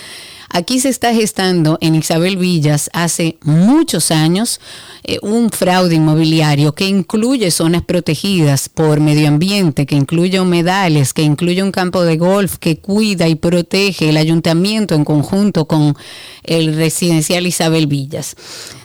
Aquí 0.49 0.81
se 0.81 0.89
está 0.89 1.13
gestando 1.13 1.77
en 1.81 1.95
Isabel 1.95 2.37
Villas 2.37 2.89
hace 2.93 3.39
muchos 3.43 4.11
años 4.11 4.61
eh, 5.03 5.19
un 5.23 5.51
fraude 5.51 5.97
inmobiliario 5.97 6.75
que 6.75 6.87
incluye 6.87 7.51
zonas 7.51 7.83
protegidas 7.83 8.69
por 8.69 9.01
medio 9.01 9.29
ambiente, 9.29 9.87
que 9.87 9.97
incluye 9.97 10.41
humedales, 10.41 11.13
que 11.13 11.23
incluye 11.23 11.63
un 11.63 11.73
campo 11.73 12.03
de 12.03 12.17
golf 12.17 12.57
que 12.59 12.79
cuida 12.79 13.29
y 13.29 13.35
protege 13.35 14.09
el 14.09 14.17
ayuntamiento 14.17 14.95
en 14.95 15.05
conjunto 15.05 15.67
con 15.67 15.97
el 16.45 16.77
residencial 16.77 17.47
Isabel 17.47 17.87
Villas. 17.87 18.37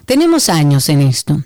Tenemos 0.05 0.49
años 0.49 0.89
en 0.89 1.01
esto. 1.01 1.43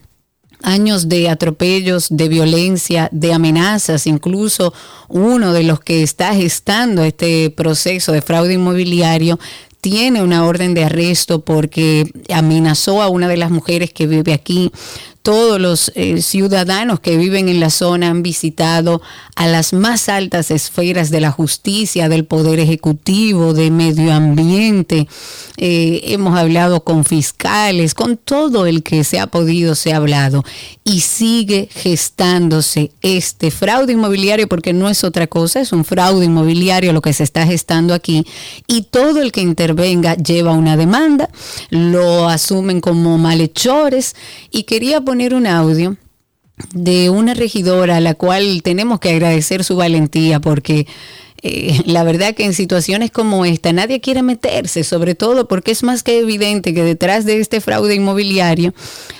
años 0.61 1.09
de 1.09 1.29
atropellos, 1.29 2.07
de 2.09 2.27
violencia, 2.27 3.07
de 3.11 3.33
amenazas, 3.33 4.07
incluso 4.07 4.73
uno 5.09 5.53
de 5.53 5.61
los 5.61 5.79
que 5.79 6.01
está 6.01 6.33
gestando 6.33 7.03
este 7.03 7.51
proceso 7.51 8.11
de 8.11 8.23
fraude 8.23 8.53
inmobiliario 8.53 9.37
tiene 9.85 10.23
una 10.23 10.47
orden 10.47 10.73
de 10.73 10.83
arresto 10.83 11.45
porque 11.45 12.11
amenazó 12.33 13.03
a 13.03 13.07
una 13.07 13.27
de 13.27 13.37
las 13.37 13.51
mujeres 13.51 13.93
que 13.93 14.07
vive 14.07 14.33
aquí. 14.33 14.71
Todos 15.25 15.59
los 15.59 15.91
eh, 15.95 16.21
ciudadanos 16.21 16.99
que 16.99 17.17
viven 17.17 17.49
en 17.49 17.59
la 17.59 17.71
zona 17.71 18.11
han 18.11 18.21
visitado 18.21 19.01
a 19.35 19.47
las 19.47 19.73
más 19.73 20.07
altas 20.07 20.51
esferas 20.51 21.09
de 21.09 21.19
la 21.19 21.31
justicia, 21.31 22.09
del 22.09 22.25
poder 22.25 22.59
ejecutivo, 22.59 23.55
de 23.55 23.71
medio 23.71 24.13
ambiente. 24.13 25.07
Eh, 25.57 26.01
hemos 26.03 26.37
hablado 26.37 26.83
con 26.83 27.05
fiscales, 27.05 27.95
con 27.95 28.17
todo 28.17 28.67
el 28.67 28.83
que 28.83 29.03
se 29.03 29.19
ha 29.19 29.25
podido, 29.25 29.73
se 29.73 29.93
ha 29.93 29.97
hablado. 29.97 30.43
Y 30.83 31.01
sigue 31.01 31.69
gestándose 31.73 32.91
este 33.01 33.49
fraude 33.49 33.93
inmobiliario, 33.93 34.47
porque 34.47 34.73
no 34.73 34.89
es 34.89 35.03
otra 35.03 35.25
cosa, 35.25 35.59
es 35.59 35.73
un 35.73 35.85
fraude 35.85 36.25
inmobiliario 36.25 36.93
lo 36.93 37.01
que 37.01 37.13
se 37.13 37.23
está 37.23 37.47
gestando 37.47 37.95
aquí. 37.95 38.27
Y 38.67 38.83
todo 38.83 39.23
el 39.23 39.31
que 39.31 39.41
intervenga 39.41 40.13
lleva 40.17 40.51
una 40.51 40.77
demanda, 40.77 41.31
lo 41.71 42.29
asumen 42.29 42.79
como 42.79 43.17
malhechores. 43.17 44.15
Y 44.51 44.63
quería 44.63 45.01
poner 45.01 45.14
un 45.33 45.47
audio 45.47 45.95
de 46.73 47.09
una 47.09 47.33
regidora 47.33 47.97
a 47.97 48.01
la 48.01 48.15
cual 48.15 48.61
tenemos 48.63 48.99
que 48.99 49.11
agradecer 49.11 49.63
su 49.63 49.75
valentía 49.75 50.39
porque 50.39 50.87
eh, 51.47 51.83
la 51.85 52.03
verdad 52.03 52.33
que 52.33 52.43
en 52.43 52.55
situaciones 52.55 53.11
como 53.11 53.45
esta 53.45 53.71
nadie 53.71 54.01
quiere 54.01 54.23
meterse, 54.23 54.83
sobre 54.83 55.13
todo 55.13 55.47
porque 55.47 55.69
es 55.69 55.83
más 55.83 56.01
que 56.01 56.17
evidente 56.17 56.73
que 56.73 56.83
detrás 56.83 57.23
de 57.23 57.39
este 57.39 57.61
fraude 57.61 57.93
inmobiliario 57.93 58.73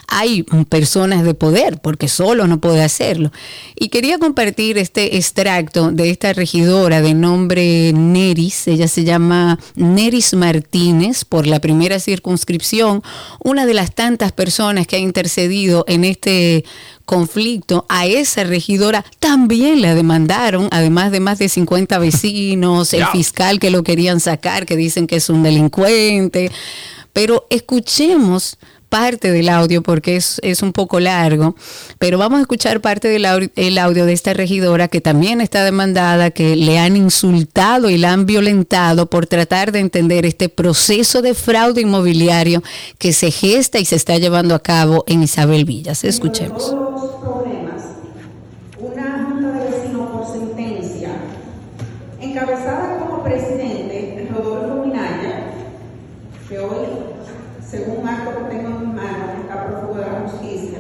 hay 0.07 0.41
personas 0.69 1.23
de 1.23 1.35
poder, 1.35 1.79
porque 1.81 2.07
solo 2.07 2.47
no 2.47 2.59
puede 2.59 2.83
hacerlo. 2.83 3.31
Y 3.75 3.89
quería 3.89 4.17
compartir 4.17 4.79
este 4.79 5.17
extracto 5.17 5.91
de 5.91 6.09
esta 6.09 6.33
regidora 6.33 7.01
de 7.01 7.13
nombre 7.13 7.93
Neris, 7.93 8.67
ella 8.67 8.87
se 8.87 9.03
llama 9.03 9.59
Neris 9.75 10.33
Martínez 10.33 11.25
por 11.25 11.45
la 11.45 11.59
primera 11.59 11.99
circunscripción, 11.99 13.03
una 13.43 13.67
de 13.67 13.75
las 13.75 13.93
tantas 13.93 14.31
personas 14.31 14.87
que 14.87 14.95
ha 14.95 14.99
intercedido 14.99 15.85
en 15.87 16.03
este 16.03 16.65
conflicto, 17.05 17.85
a 17.87 18.05
esa 18.07 18.43
regidora 18.43 19.05
también 19.19 19.81
la 19.81 19.95
demandaron, 19.95 20.67
además 20.71 21.11
de 21.11 21.19
más 21.19 21.39
de 21.39 21.49
50 21.49 21.97
vecinos, 21.99 22.93
el 22.93 23.05
fiscal 23.07 23.59
que 23.59 23.69
lo 23.69 23.83
querían 23.83 24.19
sacar, 24.19 24.65
que 24.65 24.75
dicen 24.75 25.07
que 25.07 25.17
es 25.17 25.29
un 25.29 25.43
delincuente. 25.43 26.51
Pero 27.13 27.47
escuchemos 27.49 28.57
parte 28.89 29.31
del 29.31 29.49
audio 29.49 29.81
porque 29.83 30.15
es, 30.15 30.39
es, 30.43 30.61
un 30.61 30.71
poco 30.71 30.99
largo, 30.99 31.55
pero 31.99 32.17
vamos 32.17 32.39
a 32.39 32.41
escuchar 32.41 32.81
parte 32.81 33.07
del 33.07 33.25
audio, 33.25 33.49
el 33.55 33.77
audio 33.77 34.05
de 34.05 34.13
esta 34.13 34.33
regidora 34.33 34.87
que 34.87 35.01
también 35.01 35.41
está 35.41 35.63
demandada, 35.63 36.31
que 36.31 36.55
le 36.55 36.79
han 36.79 36.95
insultado 36.95 37.89
y 37.89 37.97
la 37.97 38.13
han 38.13 38.25
violentado 38.25 39.09
por 39.09 39.27
tratar 39.27 39.71
de 39.71 39.79
entender 39.79 40.25
este 40.25 40.49
proceso 40.49 41.21
de 41.21 41.33
fraude 41.33 41.81
inmobiliario 41.81 42.63
que 42.97 43.13
se 43.13 43.31
gesta 43.31 43.79
y 43.79 43.85
se 43.85 43.95
está 43.95 44.17
llevando 44.17 44.55
a 44.55 44.59
cabo 44.59 45.03
en 45.07 45.23
Isabel 45.23 45.65
Villas. 45.65 46.03
Escuchemos. 46.03 46.75
Una 48.79 49.25
junta 49.25 49.51
de 49.51 49.69
vecinos 49.69 50.09
por 50.11 50.31
sentencia, 50.31 51.09
encabezada 52.19 52.99
como 52.99 53.23
presidente 53.23 54.27
Rodolfo 54.31 54.85
Minaya, 54.85 55.51
que 56.47 56.59
hoy, 56.59 56.87
según 57.67 58.01
un 58.01 58.07
acto 58.07 58.31
que 58.37 58.55
tengo 58.55 58.69
en 58.69 58.79
mi 58.79 58.93
mano, 58.93 59.33
está 59.41 59.67
prófugo 59.67 59.95
de 59.95 60.01
la 60.01 60.29
justicia, 60.29 60.79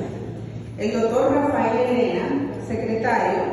el 0.85 1.01
doctor 1.01 1.33
Rafael 1.33 1.89
Elena, 1.89 2.51
secretario, 2.67 3.43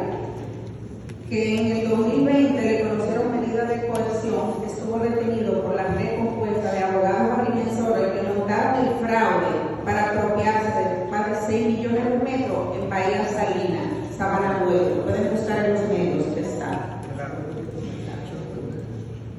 que 1.29 1.59
en 1.59 1.77
el 1.79 1.89
2020 1.89 2.63
le 2.63 2.89
conocieron 2.89 3.41
medidas 3.41 3.69
de 3.69 3.87
coerción, 3.87 4.65
estuvo 4.67 4.99
detenido 4.99 5.63
por 5.63 5.75
la 5.75 5.85
red 5.85 6.19
compuesta 6.19 6.73
de 6.73 6.85
abogados 6.85 7.39
agrimensores 7.39 8.13
que 8.13 8.29
montaron 8.29 8.87
el 8.87 9.07
fraude 9.07 9.73
para 9.85 10.11
apropiarse 10.11 10.79
de 10.79 11.11
más 11.11 11.31
de 11.31 11.47
6 11.47 11.67
millones 11.67 12.05
de 12.05 12.17
metros 12.19 12.77
en 12.81 12.91
Bahía 12.91 13.29
Salina, 13.29 13.81
Sabana. 14.17 14.65
Pueden 14.65 15.31
buscar 15.31 15.65
en 15.65 15.75
los 15.75 15.89
medios 15.89 16.27
que 16.35 16.41
está. 16.41 17.01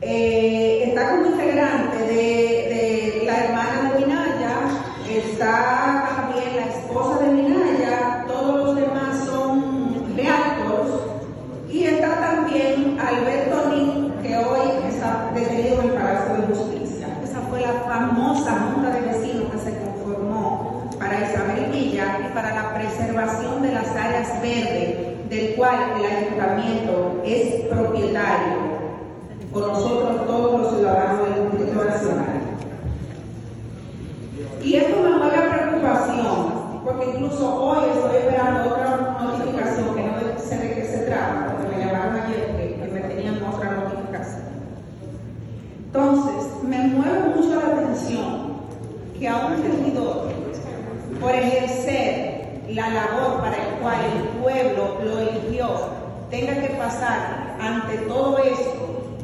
Eh, 0.01 0.83
está 0.89 1.11
como 1.11 1.27
integrante 1.27 1.97
de, 1.97 2.13
de, 2.13 3.23
la 3.25 3.45
hermana 3.45 3.93
de 3.93 3.99
Minaya, 3.99 4.55
está 5.09 6.03
también 6.15 6.57
la 6.57 6.65
esposa 6.65 7.23
de 7.23 7.31
Minaya, 7.31 8.25
todos 8.27 8.65
los 8.65 8.75
demás 8.75 9.25
son 9.25 10.13
beatos, 10.13 11.03
y 11.71 11.85
está 11.85 12.19
también 12.19 12.99
Alberto 12.99 13.69
Nin, 13.69 14.13
que 14.21 14.37
hoy 14.37 14.89
está 14.89 15.31
detenido 15.33 15.81
en 15.81 15.89
el 15.89 15.93
Palacio 15.93 16.35
de 16.35 16.53
Justicia. 16.53 17.07
Esa 17.23 17.39
fue 17.49 17.61
la 17.61 17.73
famosa 17.87 18.73
Junta 18.73 18.89
de 18.89 19.01
Vecinos 19.01 19.51
que 19.53 19.59
se 19.59 19.77
conformó 19.79 20.89
para 20.99 21.29
Isabel 21.29 21.71
Villa 21.71 22.19
y 22.19 22.22
para 22.33 22.55
la 22.55 22.73
preservación 22.73 23.61
de 23.61 23.71
las 23.71 23.87
áreas 23.95 24.41
verdes, 24.41 25.29
del 25.29 25.55
cual 25.55 25.93
el 25.99 26.05
ayuntamiento 26.05 27.21
es 27.25 27.65
propietario 27.65 28.73
con 29.51 29.67
nosotros 29.67 30.25
todos 30.25 30.61
los 30.61 30.75
ciudadanos 30.75 31.29
del 31.29 31.51
Distrito 31.51 31.85
Nacional. 31.85 32.41
Y 34.63 34.75
esto 34.75 35.03
me 35.03 35.09
mueve 35.17 35.49
preocupación, 35.49 36.81
porque 36.83 37.05
incluso 37.11 37.63
hoy 37.63 37.89
estoy 37.93 38.17
esperando 38.17 38.69
otra 38.69 39.17
notificación 39.21 39.95
que 39.95 40.03
no 40.03 40.39
sé 40.39 40.57
de 40.57 40.73
qué 40.73 40.85
se 40.85 40.97
trata, 41.05 41.55
porque 41.57 41.75
me 41.75 41.85
llamaron 41.85 42.15
ayer 42.15 42.55
que, 42.57 42.89
me 42.91 42.99
tenían 43.01 43.43
otra 43.43 43.71
notificación. 43.71 44.43
Entonces, 45.85 46.63
me 46.63 46.77
mueve 46.87 47.35
mucho 47.35 47.55
la 47.55 47.67
atención 47.67 48.53
que 49.19 49.27
a 49.27 49.47
un 49.47 49.63
regidor, 49.63 50.42
por 51.23 51.33
ejercer 51.33 52.63
la 52.67 52.89
labor 52.89 53.39
para 53.39 53.55
el 53.55 53.75
cual 53.81 53.95
el 54.13 54.41
pueblo 54.41 54.97
lo 55.05 55.19
eligió, 55.19 55.69
tenga 56.29 56.55
que 56.55 56.73
pasar 56.73 57.55
ante 57.61 57.95
todo 57.99 58.39
esto 58.39 59.15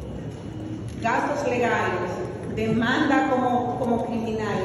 gastos 1.02 1.46
legales, 1.46 2.10
demanda 2.56 3.28
como, 3.28 3.78
como 3.78 4.06
criminal, 4.06 4.64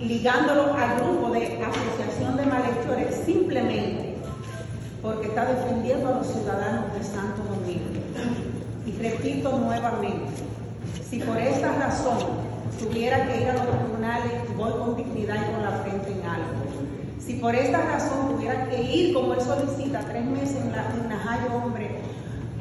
ligándolo 0.00 0.74
al 0.74 0.96
grupo 1.00 1.30
de 1.30 1.62
asociación 1.64 2.36
de 2.36 2.46
malhechores 2.46 3.22
simplemente 3.24 4.16
porque 5.02 5.28
está 5.28 5.44
defendiendo 5.44 6.08
a 6.08 6.18
los 6.18 6.26
ciudadanos 6.26 6.92
de 6.92 7.04
Santo 7.04 7.42
Domingo. 7.48 8.00
Y 8.84 8.92
repito 9.00 9.56
nuevamente, 9.58 10.32
si 11.08 11.20
por 11.20 11.36
esta 11.38 11.72
razón 11.76 12.45
tuviera 12.78 13.26
que 13.26 13.42
ir 13.42 13.48
a 13.48 13.54
los 13.54 13.66
tribunales, 13.68 14.32
voy 14.56 14.72
con 14.72 14.96
dignidad 14.96 15.36
y 15.36 15.52
con 15.52 15.62
la 15.62 15.70
frente 15.82 16.12
en 16.12 16.28
algo. 16.28 16.66
Si 17.18 17.34
por 17.34 17.54
esta 17.54 17.78
razón 17.78 18.34
tuviera 18.34 18.68
que 18.68 18.82
ir, 18.82 19.14
como 19.14 19.34
él 19.34 19.40
solicita, 19.40 20.00
tres 20.00 20.24
meses 20.24 20.56
en, 20.56 20.72
la, 20.72 20.92
Najayo, 21.08 21.54
hombre, 21.54 22.00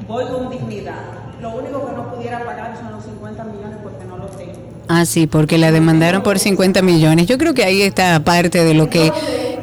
voy 0.08 0.26
con 0.26 0.50
dignidad. 0.50 1.04
Lo 1.42 1.56
único 1.56 1.86
que 1.86 1.96
no 1.96 2.14
pudiera 2.14 2.44
pagar 2.44 2.78
son 2.78 2.92
los 2.94 3.04
50 3.04 3.44
millones 3.44 3.78
porque 3.84 4.06
no 4.06 4.18
lo 4.18 4.26
tengo. 4.28 4.54
Ah, 4.88 5.06
sí, 5.06 5.28
porque 5.28 5.58
la 5.58 5.72
demandaron 5.72 6.24
por 6.24 6.40
50 6.40 6.82
millones. 6.82 7.28
Yo 7.28 7.38
creo 7.38 7.54
que 7.54 7.64
ahí 7.64 7.82
está 7.82 8.20
parte 8.24 8.64
de 8.64 8.74
lo 8.74 8.90
que 8.90 9.12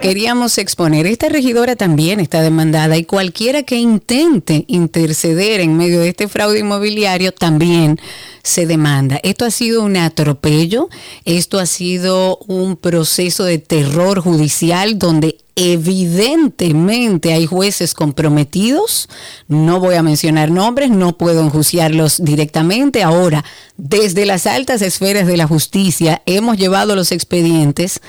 queríamos 0.02 0.58
exponer. 0.58 1.06
Esta 1.06 1.28
regidora 1.28 1.76
también 1.76 2.18
está 2.18 2.42
demandada 2.42 2.96
y 2.98 3.04
cualquiera 3.04 3.62
que 3.62 3.76
intente 3.76 4.64
interceder 4.66 5.60
en 5.60 5.76
medio 5.76 6.00
de 6.00 6.08
este 6.08 6.26
fraude 6.26 6.58
inmobiliario 6.58 7.32
también 7.32 8.00
se 8.42 8.66
demanda. 8.66 9.20
Esto 9.22 9.44
ha 9.44 9.50
sido 9.52 9.82
un 9.82 9.96
atropello, 9.96 10.88
esto 11.24 11.60
ha 11.60 11.66
sido 11.66 12.38
un 12.48 12.76
proceso 12.76 13.44
de 13.44 13.58
terror 13.58 14.20
judicial 14.20 14.98
donde 14.98 15.38
evidentemente 15.54 17.32
hay 17.32 17.46
jueces 17.46 17.94
comprometidos, 17.94 19.08
no 19.46 19.78
voy 19.78 19.94
a 19.94 20.02
mencionar 20.02 20.50
nombres, 20.50 20.90
no 20.90 21.16
puedo 21.16 21.42
enjuiciarlos 21.42 22.24
directamente. 22.24 23.04
Ahora, 23.04 23.44
desde 23.76 24.26
las 24.26 24.48
altas 24.48 24.82
esferas 24.82 25.28
de 25.28 25.36
la 25.36 25.46
justicia 25.46 26.22
hemos 26.26 26.58
llevado 26.58 26.96
los 26.96 27.12
expedientes 27.12 28.00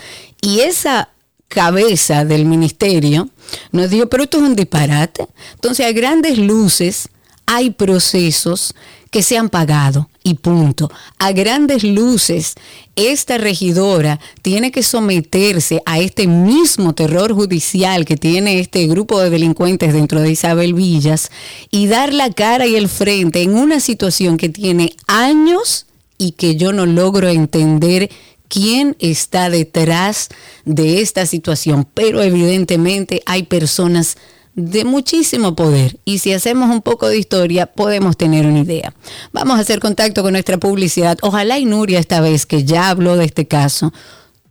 y 0.42 0.62
esa 0.62 1.10
cabeza 1.54 2.26
del 2.26 2.46
ministerio 2.46 3.30
nos 3.72 3.92
dijo, 3.92 4.08
pero 4.08 4.24
esto 4.24 4.38
es 4.38 4.44
un 4.44 4.56
disparate. 4.56 5.28
Entonces, 5.54 5.86
a 5.86 5.92
grandes 5.92 6.40
luces 6.40 7.10
hay 7.46 7.70
procesos 7.70 8.74
que 9.12 9.22
se 9.22 9.38
han 9.38 9.50
pagado 9.50 10.10
y 10.24 10.34
punto. 10.36 10.90
A 11.20 11.32
grandes 11.34 11.84
luces, 11.84 12.56
esta 12.96 13.38
regidora 13.38 14.20
tiene 14.42 14.72
que 14.72 14.82
someterse 14.82 15.84
a 15.86 16.00
este 16.00 16.26
mismo 16.26 16.96
terror 16.96 17.32
judicial 17.34 18.06
que 18.06 18.18
tiene 18.18 18.60
este 18.60 18.88
grupo 18.88 19.20
de 19.20 19.30
delincuentes 19.30 19.94
dentro 19.94 20.22
de 20.22 20.32
Isabel 20.32 20.74
Villas 20.74 21.30
y 21.70 21.86
dar 21.86 22.12
la 22.12 22.32
cara 22.32 22.66
y 22.66 22.76
el 22.76 22.90
frente 22.90 23.44
en 23.44 23.54
una 23.54 23.80
situación 23.80 24.38
que 24.38 24.50
tiene 24.50 24.96
años 25.06 25.86
y 26.18 26.32
que 26.32 26.56
yo 26.56 26.74
no 26.74 26.88
logro 26.88 27.28
entender 27.28 28.10
quién 28.54 28.96
está 29.00 29.50
detrás 29.50 30.30
de 30.64 31.02
esta 31.02 31.26
situación, 31.26 31.88
pero 31.96 32.22
evidentemente 32.22 33.24
hay 33.26 33.44
personas 33.44 34.16
de 34.54 34.86
muchísimo 34.86 35.56
poder 35.56 35.98
y 36.06 36.20
si 36.20 36.34
hacemos 36.34 36.70
un 36.70 36.84
poco 36.84 37.08
de 37.08 37.18
historia 37.18 37.66
podemos 37.66 38.16
tener 38.16 38.46
una 38.46 38.60
idea. 38.60 38.94
Vamos 39.32 39.58
a 39.58 39.62
hacer 39.62 39.80
contacto 39.80 40.22
con 40.22 40.34
nuestra 40.34 40.60
publicidad. 40.60 41.18
Ojalá 41.24 41.58
y 41.58 41.66
Nuria 41.66 41.98
esta 41.98 42.22
vez 42.22 42.46
que 42.46 42.64
ya 42.64 42.90
habló 42.90 43.18
de 43.18 43.26
este 43.26 43.48
caso, 43.48 43.92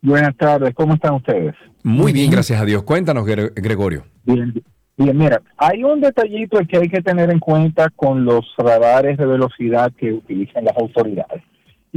Buenas 0.00 0.36
tardes, 0.36 0.72
¿cómo 0.76 0.94
están 0.94 1.14
ustedes? 1.14 1.56
Muy 1.82 2.12
bien, 2.12 2.30
gracias 2.30 2.62
a 2.62 2.64
Dios. 2.64 2.84
Cuéntanos, 2.84 3.26
Gre- 3.26 3.50
Gregorio. 3.56 4.04
Bien, 4.24 4.54
bien, 4.96 5.18
mira, 5.18 5.42
hay 5.56 5.82
un 5.82 6.00
detallito 6.00 6.60
que 6.70 6.78
hay 6.78 6.88
que 6.88 7.02
tener 7.02 7.28
en 7.32 7.40
cuenta 7.40 7.90
con 7.90 8.24
los 8.24 8.44
radares 8.56 9.18
de 9.18 9.26
velocidad 9.26 9.90
que 9.98 10.12
utilizan 10.12 10.64
las 10.64 10.76
autoridades. 10.76 11.42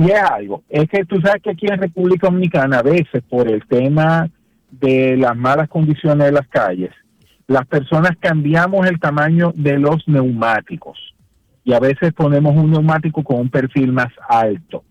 Y 0.02 0.10
es 0.10 0.20
algo, 0.20 0.64
es 0.68 0.90
que 0.90 1.06
tú 1.06 1.22
sabes 1.22 1.44
que 1.44 1.52
aquí 1.52 1.68
en 1.68 1.80
República 1.80 2.28
Dominicana 2.28 2.80
a 2.80 2.82
veces 2.82 3.22
por 3.30 3.48
el 3.48 3.64
tema 3.68 4.30
de 4.72 5.16
las 5.16 5.38
malas 5.38 5.70
condiciones 5.70 6.26
de 6.26 6.32
las 6.32 6.48
calles, 6.48 6.90
las 7.46 7.68
personas 7.68 8.14
cambiamos 8.20 8.88
el 8.88 9.00
tamaño 9.00 9.54
de 9.56 9.78
los 9.78 10.08
neumáticos 10.08 10.98
y 11.64 11.74
a 11.74 11.80
veces 11.80 12.14
ponemos 12.14 12.56
un 12.56 12.72
neumático 12.72 13.24
con 13.24 13.42
un 13.42 13.50
perfil 13.50 13.92
más 13.92 14.12
alto. 14.28 14.84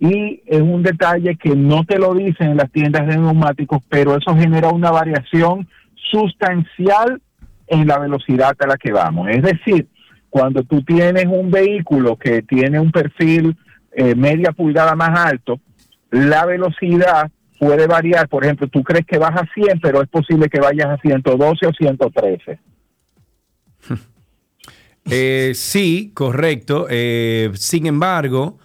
Y 0.00 0.42
es 0.46 0.60
un 0.60 0.82
detalle 0.82 1.36
que 1.36 1.54
no 1.54 1.84
te 1.84 2.00
lo 2.00 2.12
dicen 2.12 2.50
en 2.50 2.56
las 2.56 2.72
tiendas 2.72 3.06
de 3.06 3.18
neumáticos, 3.18 3.80
pero 3.88 4.16
eso 4.16 4.34
genera 4.34 4.70
una 4.70 4.90
variación 4.90 5.68
sustancial 6.10 7.22
en 7.68 7.86
la 7.86 8.00
velocidad 8.00 8.56
a 8.58 8.66
la 8.66 8.76
que 8.76 8.90
vamos. 8.90 9.28
Es 9.28 9.42
decir, 9.42 9.86
cuando 10.30 10.64
tú 10.64 10.82
tienes 10.82 11.26
un 11.26 11.52
vehículo 11.52 12.16
que 12.16 12.42
tiene 12.42 12.80
un 12.80 12.90
perfil 12.90 13.56
eh, 13.94 14.14
media 14.14 14.52
pulgada 14.52 14.94
más 14.94 15.18
alto, 15.18 15.60
la 16.10 16.46
velocidad 16.46 17.30
puede 17.58 17.86
variar. 17.86 18.28
Por 18.28 18.44
ejemplo, 18.44 18.68
tú 18.68 18.82
crees 18.82 19.06
que 19.06 19.18
vas 19.18 19.36
a 19.36 19.46
100, 19.54 19.80
pero 19.80 20.02
es 20.02 20.08
posible 20.08 20.48
que 20.48 20.60
vayas 20.60 20.86
a 20.86 20.96
112 20.98 21.66
o 21.66 21.72
113. 21.72 22.58
Eh, 25.10 25.50
sí, 25.56 26.12
correcto. 26.14 26.86
Eh, 26.88 27.50
sin 27.54 27.86
embargo, 27.86 28.58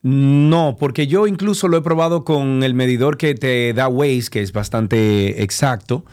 no, 0.00 0.76
porque 0.78 1.06
yo 1.06 1.26
incluso 1.26 1.68
lo 1.68 1.76
he 1.76 1.82
probado 1.82 2.24
con 2.24 2.62
el 2.62 2.72
medidor 2.72 3.18
que 3.18 3.34
te 3.34 3.74
da 3.74 3.88
Waze, 3.88 4.30
que 4.30 4.40
es 4.40 4.54
bastante 4.54 5.42
exacto. 5.42 6.06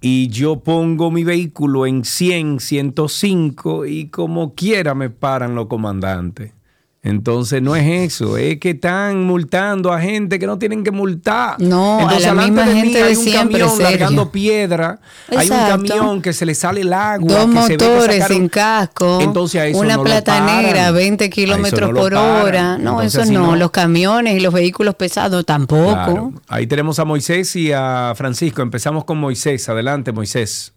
Y 0.00 0.28
yo 0.28 0.60
pongo 0.60 1.10
mi 1.10 1.24
vehículo 1.24 1.86
en 1.86 2.04
100, 2.04 2.60
105 2.60 3.84
y 3.84 4.08
como 4.08 4.54
quiera 4.54 4.94
me 4.94 5.10
paran 5.10 5.54
los 5.54 5.66
comandantes. 5.66 6.52
Entonces 7.00 7.62
no 7.62 7.76
es 7.76 7.86
eso, 8.12 8.36
es 8.36 8.58
que 8.58 8.70
están 8.70 9.22
multando 9.24 9.92
a 9.92 10.00
gente 10.00 10.38
que 10.40 10.48
no 10.48 10.58
tienen 10.58 10.82
que 10.82 10.90
multar. 10.90 11.54
No, 11.60 11.98
a 12.00 12.02
Entonces, 12.02 12.24
la 12.24 12.32
alante 12.32 12.50
misma 12.50 12.66
de 12.66 12.74
mí 12.74 12.80
gente 12.80 13.02
hay 13.04 13.12
de 13.12 13.18
un 13.18 13.24
siempre, 13.24 13.58
camión 13.60 13.68
Sergio. 13.76 13.84
largando 13.90 14.32
piedra, 14.32 15.00
hay 15.30 15.36
un 15.36 15.42
Exacto. 15.44 15.70
camión 15.94 16.22
que 16.22 16.32
se 16.32 16.44
le 16.44 16.54
sale 16.56 16.80
el 16.80 16.92
agua, 16.92 17.32
Dos 17.32 17.46
que 17.54 17.62
se 17.62 17.68
ve 17.68 17.76
que 17.76 17.84
motores 17.88 18.16
sacaron- 18.18 18.36
sin 18.36 18.48
casco, 18.48 19.18
Entonces 19.22 19.60
a 19.60 19.66
eso 19.68 19.78
una 19.78 19.96
no 19.96 20.02
platanera, 20.02 20.70
paran. 20.72 20.94
20 20.94 21.24
A 21.24 21.26
eso 21.28 21.34
kilómetros 21.34 21.90
no 21.92 21.96
por 22.00 22.14
hora. 22.14 22.78
No, 22.78 23.00
Entonces, 23.00 23.22
eso 23.22 23.32
no. 23.32 23.46
no- 23.46 23.56
Los 23.56 23.70
camiones 23.70 24.36
y 24.36 24.40
los 24.40 24.52
vehículos 24.52 24.96
pesados 24.96 25.46
tampoco. 25.46 25.92
Claro. 25.92 26.32
Ahí 26.48 26.66
tenemos 26.66 26.98
a 26.98 27.04
Moisés 27.04 27.54
y 27.54 27.70
a 27.72 28.12
Francisco. 28.16 28.60
Empezamos 28.60 29.04
con 29.04 29.18
Moisés. 29.18 29.68
Adelante, 29.68 30.10
Moisés. 30.10 30.72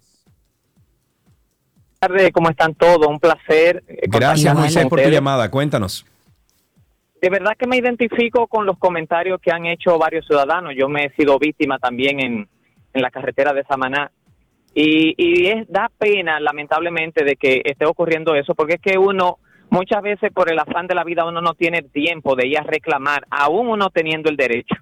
Buenas 2.00 2.16
tardes, 2.16 2.32
¿cómo 2.32 2.50
están 2.50 2.76
todos? 2.76 3.08
Un 3.08 3.20
placer. 3.20 3.84
eh, 3.88 4.02
Gracias, 4.08 4.56
Moisés, 4.56 4.86
por 4.86 5.02
tu 5.02 5.10
llamada. 5.10 5.50
Cuéntanos. 5.50 6.06
De 7.22 7.30
verdad 7.30 7.56
que 7.58 7.68
me 7.68 7.78
identifico 7.78 8.48
con 8.48 8.66
los 8.66 8.80
comentarios 8.80 9.40
que 9.40 9.52
han 9.52 9.68
hecho 9.68 10.00
varios 10.00 10.26
ciudadanos. 10.26 10.74
Yo 10.76 10.90
me 10.90 11.06
he 11.06 11.12
sido 11.12 11.38
víctima 11.38 11.78
también 11.78 12.20
en, 12.20 12.48
en 12.94 13.02
la 13.02 13.12
carretera 13.12 13.54
de 13.54 13.64
Samaná. 13.64 14.12
Y, 14.74 15.14
y 15.18 15.48
es, 15.48 15.68
da 15.70 15.92
pena, 15.96 16.40
lamentablemente, 16.40 17.24
de 17.24 17.36
que 17.36 17.62
esté 17.64 17.86
ocurriendo 17.86 18.34
eso, 18.34 18.56
porque 18.56 18.76
es 18.76 18.82
que 18.82 18.98
uno, 18.98 19.38
muchas 19.70 20.02
veces 20.02 20.32
por 20.34 20.52
el 20.52 20.58
afán 20.58 20.88
de 20.88 20.96
la 20.96 21.04
vida, 21.04 21.26
uno 21.26 21.42
no 21.42 21.54
tiene 21.54 21.84
tiempo 21.84 22.36
de 22.36 22.48
ir 22.48 22.58
a 22.58 22.64
reclamar, 22.64 23.26
aún 23.30 23.68
uno 23.68 23.90
teniendo 23.90 24.30
el 24.30 24.38
derecho. 24.38 24.76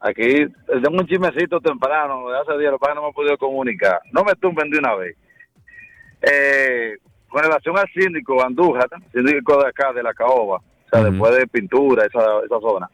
Aquí 0.00 0.46
tengo 0.66 0.98
un 0.98 1.06
chismecito 1.06 1.60
temprano, 1.60 2.30
de 2.30 2.38
hace 2.38 2.58
días, 2.58 2.70
lo 2.70 2.78
que 2.78 2.80
pasa 2.80 2.92
es 2.92 2.94
que 2.94 3.00
no 3.00 3.02
me 3.02 3.10
he 3.10 3.14
podido 3.14 3.38
comunicar. 3.38 4.00
No 4.12 4.24
me 4.24 4.34
tumben 4.36 4.70
de 4.70 4.78
una 4.78 4.94
vez. 4.94 5.16
Eh, 6.22 6.96
con 7.28 7.42
relación 7.42 7.76
al 7.76 7.88
síndico 7.92 8.44
Andújar, 8.44 8.88
síndico 9.12 9.62
de 9.62 9.68
acá, 9.68 9.92
de 9.92 10.02
la 10.02 10.14
Caoba, 10.14 10.58
o 10.58 10.88
sea, 10.90 11.02
después 11.02 11.34
de 11.34 11.46
pintura, 11.46 12.06
esa, 12.06 12.20
esa 12.44 12.60
zona. 12.60 12.88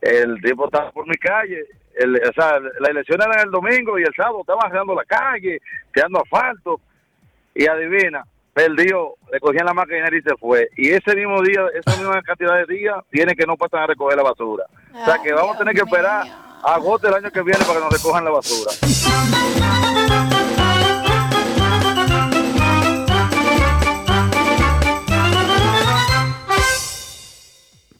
El 0.00 0.40
tipo 0.40 0.66
está 0.66 0.90
por 0.92 1.08
mi 1.08 1.16
calle, 1.16 1.64
el, 1.96 2.14
o 2.16 2.32
sea, 2.32 2.60
la 2.60 2.88
elección 2.90 3.20
era 3.20 3.42
el 3.42 3.50
domingo 3.50 3.98
y 3.98 4.02
el 4.02 4.14
sábado 4.14 4.42
estaban 4.42 4.66
arreglando 4.66 4.94
la 4.94 5.04
calle, 5.04 5.60
quedando 5.92 6.22
asfalto. 6.22 6.80
Y 7.54 7.66
adivina, 7.66 8.24
perdió, 8.58 9.14
le 9.32 9.38
cogían 9.38 9.66
la 9.66 9.72
maquinaria 9.72 10.18
y 10.18 10.22
se 10.22 10.36
fue. 10.36 10.68
Y 10.76 10.88
ese 10.88 11.14
mismo 11.14 11.40
día, 11.42 11.60
esa 11.78 11.96
misma 11.96 12.20
cantidad 12.22 12.56
de 12.56 12.74
días, 12.74 12.96
tiene 13.08 13.36
que 13.36 13.46
no 13.46 13.56
pasan 13.56 13.82
a 13.82 13.86
recoger 13.86 14.16
la 14.16 14.24
basura. 14.24 14.64
o 14.92 15.04
sea 15.04 15.18
que 15.22 15.32
vamos 15.32 15.54
a 15.54 15.58
tener 15.60 15.74
que 15.74 15.82
esperar 15.82 16.26
a 16.64 16.74
agosto 16.74 17.06
del 17.06 17.16
año 17.16 17.30
que 17.30 17.42
viene 17.42 17.60
para 17.60 17.74
que 17.74 17.84
nos 17.84 17.92
recojan 17.92 18.24
la 18.24 18.30
basura. 18.32 18.72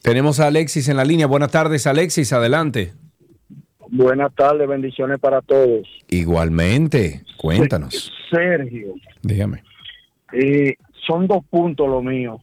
Tenemos 0.01 0.41
a 0.41 0.47
Alexis 0.47 0.89
en 0.89 0.97
la 0.97 1.05
línea. 1.05 1.27
Buenas 1.27 1.51
tardes, 1.51 1.87
Alexis, 1.87 2.33
adelante. 2.33 2.91
Buenas 3.87 4.35
tardes, 4.35 4.67
bendiciones 4.67 5.19
para 5.19 5.41
todos. 5.41 5.87
Igualmente, 6.09 7.23
cuéntanos. 7.37 8.11
Sergio, 8.29 8.95
Dígame. 9.21 9.63
Eh, 10.31 10.75
son 11.07 11.27
dos 11.27 11.43
puntos 11.49 11.87
lo 11.87 12.01
mío. 12.01 12.41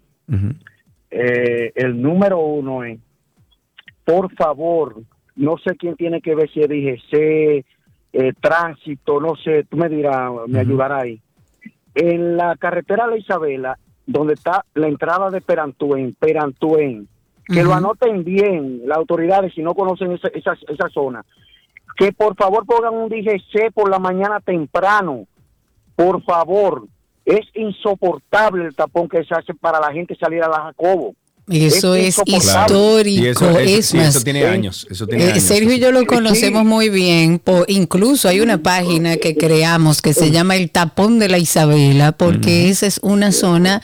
Eh, 1.11 1.73
el 1.75 2.01
número 2.01 2.41
uno 2.41 2.85
es, 2.85 2.99
por 4.05 4.35
favor, 4.35 5.03
no 5.37 5.57
sé 5.59 5.77
quién 5.77 5.97
tiene 5.97 6.21
que 6.21 6.35
ver 6.35 6.51
si 6.51 6.61
es 6.61 6.69
DGC, 6.69 7.65
eh, 8.13 8.33
tránsito, 8.41 9.21
no 9.21 9.37
sé, 9.37 9.65
tú 9.65 9.77
me 9.77 9.89
dirás, 9.89 10.33
me 10.49 10.61
ayudará 10.61 11.01
ahí. 11.01 11.21
En 11.95 12.37
la 12.37 12.57
carretera 12.57 13.07
La 13.07 13.17
Isabela, 13.17 13.79
donde 14.07 14.35
está 14.35 14.65
la 14.75 14.89
entrada 14.89 15.31
de 15.31 15.41
Perantuen, 15.41 16.15
Perantuen, 16.19 17.09
que 17.47 17.63
lo 17.63 17.75
anoten 17.75 18.25
bien 18.25 18.83
las 18.87 18.99
autoridades 18.99 19.55
si 19.55 19.63
no 19.63 19.75
conocen 19.75 20.13
esa, 20.13 20.29
esa, 20.29 20.57
esa 20.69 20.89
zona. 20.89 21.25
Que 21.97 22.13
por 22.13 22.35
favor 22.37 22.67
pongan 22.67 22.95
un 22.95 23.09
DGC 23.09 23.73
por 23.73 23.89
la 23.89 23.99
mañana 23.99 24.41
temprano. 24.41 25.27
Por 25.95 26.23
favor. 26.25 26.87
Es 27.27 27.41
insoportable 27.55 28.65
el 28.65 28.75
tapón 28.75 29.09
que 29.09 29.23
se 29.25 29.35
hace 29.35 29.53
para 29.53 29.79
la 29.81 29.93
gente 29.93 30.17
salir 30.19 30.43
a 30.43 30.49
la 30.49 30.61
Jacobo. 30.63 31.15
Eso 31.49 31.95
es, 31.95 32.07
insoportable. 32.19 32.39
histórico. 32.67 33.23
Y 33.25 33.27
eso- 33.29 33.59
es 33.61 33.87
sí, 33.87 33.97
más, 33.99 34.09
eso 34.17 34.25
tiene 34.25 34.45
años, 34.47 34.85
eso 34.91 35.07
tiene 35.07 35.25
eh, 35.27 35.31
años. 35.31 35.45
Sergio 35.45 35.73
y 35.75 35.79
yo 35.79 35.93
lo 35.93 36.05
conocemos 36.05 36.65
muy 36.65 36.89
bien. 36.89 37.39
po- 37.39 37.65
incluso 37.69 38.29
hay 38.29 38.41
una 38.41 38.59
página 38.59 39.17
que 39.17 39.37
creamos 39.37 40.03
que 40.03 40.13
se 40.13 40.33
llama 40.33 40.57
El 40.57 40.71
Tapón 40.73 41.21
de 41.21 41.29
la 41.29 41.39
Isabela, 41.39 42.11
porque 42.11 42.69
esa 42.69 42.87
es 42.89 42.99
una 43.03 43.31
zona 43.31 43.81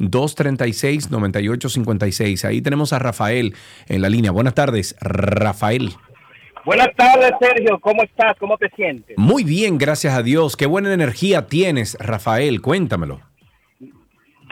829-236-9856. 0.00 2.44
Ahí 2.44 2.60
tenemos 2.60 2.92
a 2.92 2.98
Rafael 2.98 3.54
en 3.86 4.02
la 4.02 4.08
línea. 4.08 4.32
Buenas 4.32 4.54
tardes, 4.54 4.96
Rafael. 5.00 5.92
Buenas 6.64 6.88
tardes, 6.96 7.30
Sergio. 7.40 7.78
¿Cómo 7.80 8.02
estás? 8.02 8.34
¿Cómo 8.40 8.58
te 8.58 8.68
sientes? 8.70 9.16
Muy 9.16 9.44
bien, 9.44 9.78
gracias 9.78 10.14
a 10.14 10.24
Dios. 10.24 10.56
Qué 10.56 10.66
buena 10.66 10.92
energía 10.92 11.46
tienes, 11.46 11.96
Rafael. 12.00 12.60
Cuéntamelo. 12.60 13.20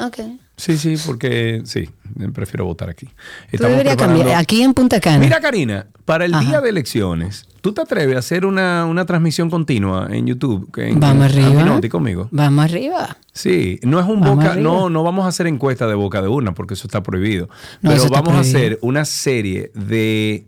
Ok. 0.00 0.20
Sí, 0.56 0.78
sí, 0.78 0.94
porque 1.04 1.60
sí, 1.66 1.90
prefiero 2.32 2.64
votar 2.64 2.88
aquí. 2.88 3.06
Tú 3.54 3.64
deberías 3.64 3.96
cambiar. 3.96 4.30
Aquí 4.30 4.62
en 4.62 4.72
Punta 4.72 4.98
Cana. 4.98 5.18
Mira, 5.18 5.40
Karina, 5.42 5.88
para 6.06 6.24
el 6.24 6.32
Ajá. 6.32 6.42
día 6.42 6.60
de 6.62 6.70
elecciones, 6.70 7.44
¿tú 7.62 7.72
te 7.72 7.80
atreves 7.80 8.16
a 8.16 8.18
hacer 8.18 8.44
una, 8.44 8.84
una 8.84 9.06
transmisión 9.06 9.48
continua 9.48 10.08
en 10.10 10.26
YouTube? 10.26 10.68
En- 10.76 11.00
Vamos 11.00 11.24
arriba. 11.24 11.80
Conmigo. 11.90 12.28
Vamos 12.30 12.64
arriba. 12.66 13.16
Sí, 13.32 13.80
no 13.82 13.98
es 13.98 14.06
un 14.06 14.20
Vamos 14.20 14.36
boca, 14.36 14.52
arriba. 14.52 14.62
no, 14.70 14.90
no 14.90 15.02
vamos 15.02 15.24
a 15.24 15.28
hacer 15.28 15.46
encuesta 15.46 15.86
de 15.86 15.94
boca 15.94 16.20
de 16.20 16.28
urna 16.28 16.52
porque 16.52 16.74
eso 16.74 16.86
está 16.86 17.02
prohibido. 17.02 17.48
No, 17.80 17.90
Pero 17.90 18.02
está 18.04 18.20
vamos 18.20 18.34
a 18.34 18.40
hacer 18.40 18.78
una 18.82 19.06
serie 19.06 19.70
de, 19.74 20.44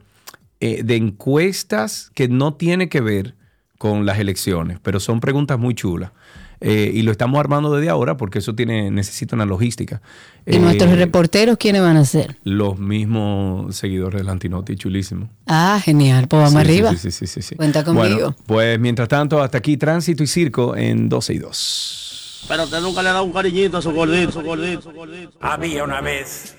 eh, 0.61 0.83
de 0.83 0.97
encuestas 0.97 2.11
que 2.15 2.29
no 2.29 2.55
tiene 2.55 2.89
que 2.91 3.01
ver 3.01 3.35
con 3.79 4.07
las 4.07 4.19
elecciones, 4.19 4.79
pero 4.83 5.01
son 5.01 5.21
preguntas 5.21 5.59
muy 5.59 5.75
chulas. 5.75 6.13
Eh, 6.61 6.91
y 6.95 7.03
lo 7.03 7.13
estamos 7.13 7.39
armando 7.41 7.75
desde 7.75 7.91
ahora 7.91 8.17
porque 8.17 8.39
eso 8.39 8.55
tiene 8.55 8.91
necesita 8.91 9.37
una 9.37 9.45
logística. 9.45 10.01
¿Y 10.47 10.57
Eh, 10.57 10.59
nuestros 10.59 10.97
reporteros 10.97 11.57
quiénes 11.59 11.83
van 11.83 11.97
a 11.97 12.05
ser? 12.05 12.37
Los 12.45 12.79
mismos 12.79 13.77
seguidores 13.77 14.21
del 14.21 14.29
Antinoti, 14.29 14.77
chulísimo. 14.77 15.29
Ah, 15.47 15.81
genial, 15.85 16.27
pues 16.29 16.39
vamos 16.43 16.53
Sí, 16.53 16.59
arriba. 16.59 16.91
Sí, 16.93 16.97
sí, 16.99 17.11
sí, 17.11 17.27
sí, 17.27 17.43
sí. 17.43 17.55
Cuenta 17.57 17.85
conmigo. 17.85 18.07
Bueno, 18.17 18.37
pues 18.47 18.79
mientras 18.81 19.09
tanto, 19.09 19.43
hasta 19.43 19.59
aquí 19.59 19.77
Tránsito 19.77 20.23
y 20.23 20.27
Circo 20.27 20.77
en 20.77 21.09
12 21.09 21.35
y 21.35 21.39
2. 21.39 22.47
Pero 22.49 22.65
usted 22.65 22.81
nunca 22.81 23.03
le 23.03 23.09
ha 23.09 23.13
dado 23.15 23.25
un 23.25 23.33
cariñito 23.33 23.79
a 23.79 23.83
su 23.83 23.93
gordito, 23.93 24.33
su 24.33 24.43
gordito, 24.43 24.83
su 24.83 24.93
gordito. 24.93 25.33
Había 25.41 25.83
una 25.85 26.01
vez 26.03 26.55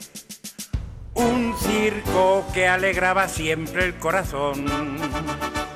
un 1.13 1.53
circo 1.59 2.43
que 2.53 2.67
alegraba 2.67 3.27
siempre 3.27 3.85
el 3.85 3.95
corazón. 3.95 4.65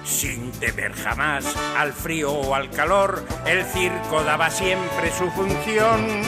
Sin 0.10 0.52
temer 0.52 0.94
jamás 0.94 1.46
al 1.78 1.94
frío 1.94 2.32
o 2.32 2.56
al 2.56 2.72
calor, 2.72 3.24
el 3.46 3.64
circo 3.64 4.24
daba 4.24 4.50
siempre 4.50 5.12
su 5.16 5.30
función. 5.32 6.24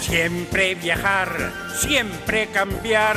Siempre 0.00 0.74
viajar, 0.74 1.52
siempre 1.80 2.48
cambiar. 2.48 3.16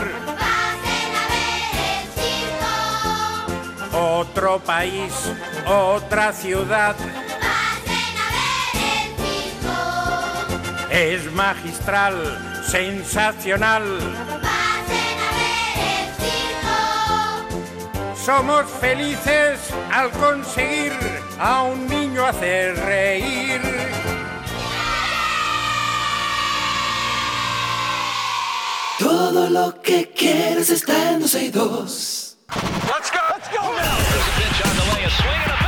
Otro 3.92 4.60
país, 4.60 5.14
otra 5.68 6.32
ciudad. 6.32 6.96
Es 10.90 11.32
magistral, 11.34 12.64
sensacional. 12.72 14.45
Somos 18.26 18.66
felices 18.82 19.60
al 19.92 20.10
conseguir 20.10 20.94
a 21.40 21.62
un 21.62 21.88
niño 21.88 22.26
hacer 22.26 22.76
reír. 22.76 23.62
Todo 28.98 29.48
lo 29.52 29.80
que 29.80 30.10
quieres 30.10 30.72
está 30.72 31.12
en 31.12 31.20
12 31.20 31.44
y 31.44 31.50
2. 31.52 32.38
Let's 32.88 33.12
go. 33.12 33.20
Let's 33.30 33.50
go 33.52 33.62
now. 33.76 35.65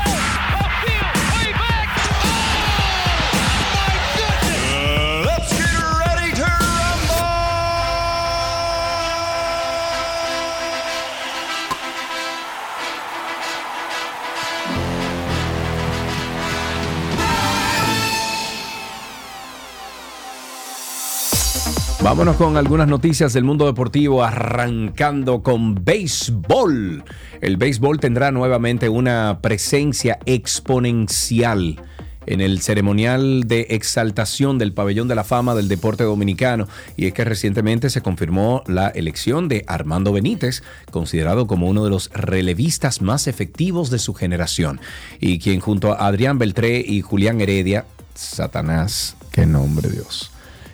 Vámonos 22.07 22.37
con 22.37 22.55
algunas 22.55 22.87
noticias 22.87 23.33
del 23.33 23.43
mundo 23.43 23.65
deportivo, 23.65 24.23
arrancando 24.23 25.43
con 25.43 25.83
béisbol. 25.83 27.03
El 27.41 27.57
béisbol 27.57 27.99
tendrá 27.99 28.31
nuevamente 28.31 28.87
una 28.87 29.39
presencia 29.41 30.17
exponencial 30.25 31.81
en 32.25 32.39
el 32.39 32.61
ceremonial 32.61 33.43
de 33.45 33.67
exaltación 33.71 34.57
del 34.57 34.71
Pabellón 34.71 35.09
de 35.09 35.15
la 35.15 35.25
Fama 35.25 35.53
del 35.53 35.67
Deporte 35.67 36.05
Dominicano. 36.05 36.69
Y 36.95 37.07
es 37.07 37.13
que 37.13 37.25
recientemente 37.25 37.89
se 37.89 37.99
confirmó 37.99 38.63
la 38.67 38.87
elección 38.87 39.49
de 39.49 39.65
Armando 39.67 40.13
Benítez, 40.13 40.63
considerado 40.91 41.45
como 41.45 41.67
uno 41.67 41.83
de 41.83 41.89
los 41.89 42.09
relevistas 42.13 43.01
más 43.01 43.27
efectivos 43.27 43.89
de 43.89 43.99
su 43.99 44.13
generación, 44.13 44.79
y 45.19 45.39
quien 45.39 45.59
junto 45.59 45.91
a 45.91 46.07
Adrián 46.07 46.39
Beltré 46.39 46.79
y 46.79 47.01
Julián 47.01 47.41
Heredia, 47.41 47.83
Satanás, 48.15 49.17
qué 49.33 49.45
nombre 49.45 49.89
Dios 49.89 50.31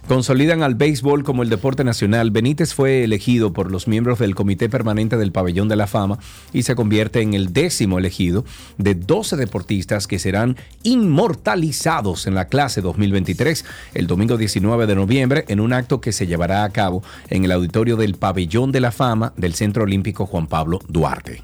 consolidan 0.07 0.63
al 0.63 0.75
béisbol 0.75 1.23
como 1.23 1.43
el 1.43 1.49
deporte 1.49 1.83
nacional, 1.83 2.31
Benítez 2.31 2.73
fue 2.73 3.03
elegido 3.03 3.53
por 3.53 3.71
los 3.71 3.87
miembros 3.87 4.19
del 4.19 4.35
Comité 4.35 4.69
Permanente 4.69 5.17
del 5.17 5.31
Pabellón 5.31 5.69
de 5.69 5.75
la 5.75 5.87
Fama 5.87 6.19
y 6.51 6.63
se 6.63 6.75
convierte 6.75 7.21
en 7.21 7.33
el 7.33 7.53
décimo 7.53 7.99
elegido 7.99 8.45
de 8.77 8.95
12 8.95 9.35
deportistas 9.35 10.07
que 10.07 10.19
serán 10.19 10.57
inmortalizados 10.83 12.27
en 12.27 12.35
la 12.35 12.47
clase 12.47 12.81
2023 12.81 13.65
el 13.93 14.07
domingo 14.07 14.37
19 14.37 14.87
de 14.87 14.95
noviembre 14.95 15.45
en 15.47 15.59
un 15.59 15.73
acto 15.73 16.01
que 16.01 16.11
se 16.11 16.27
llevará 16.27 16.63
a 16.63 16.69
cabo 16.69 17.03
en 17.29 17.45
el 17.45 17.51
auditorio 17.51 17.97
del 17.97 18.15
Pabellón 18.15 18.71
de 18.71 18.81
la 18.81 18.91
Fama 18.91 19.33
del 19.37 19.53
Centro 19.55 19.83
Olímpico 19.83 20.25
Juan 20.25 20.47
Pablo 20.47 20.79
Duarte. 20.87 21.43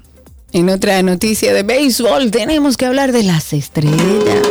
En 0.52 0.68
otra 0.68 1.00
noticia 1.02 1.54
de 1.54 1.62
béisbol 1.62 2.30
tenemos 2.30 2.76
que 2.76 2.86
hablar 2.86 3.12
de 3.12 3.22
las 3.22 3.52
estrellas. 3.52 4.48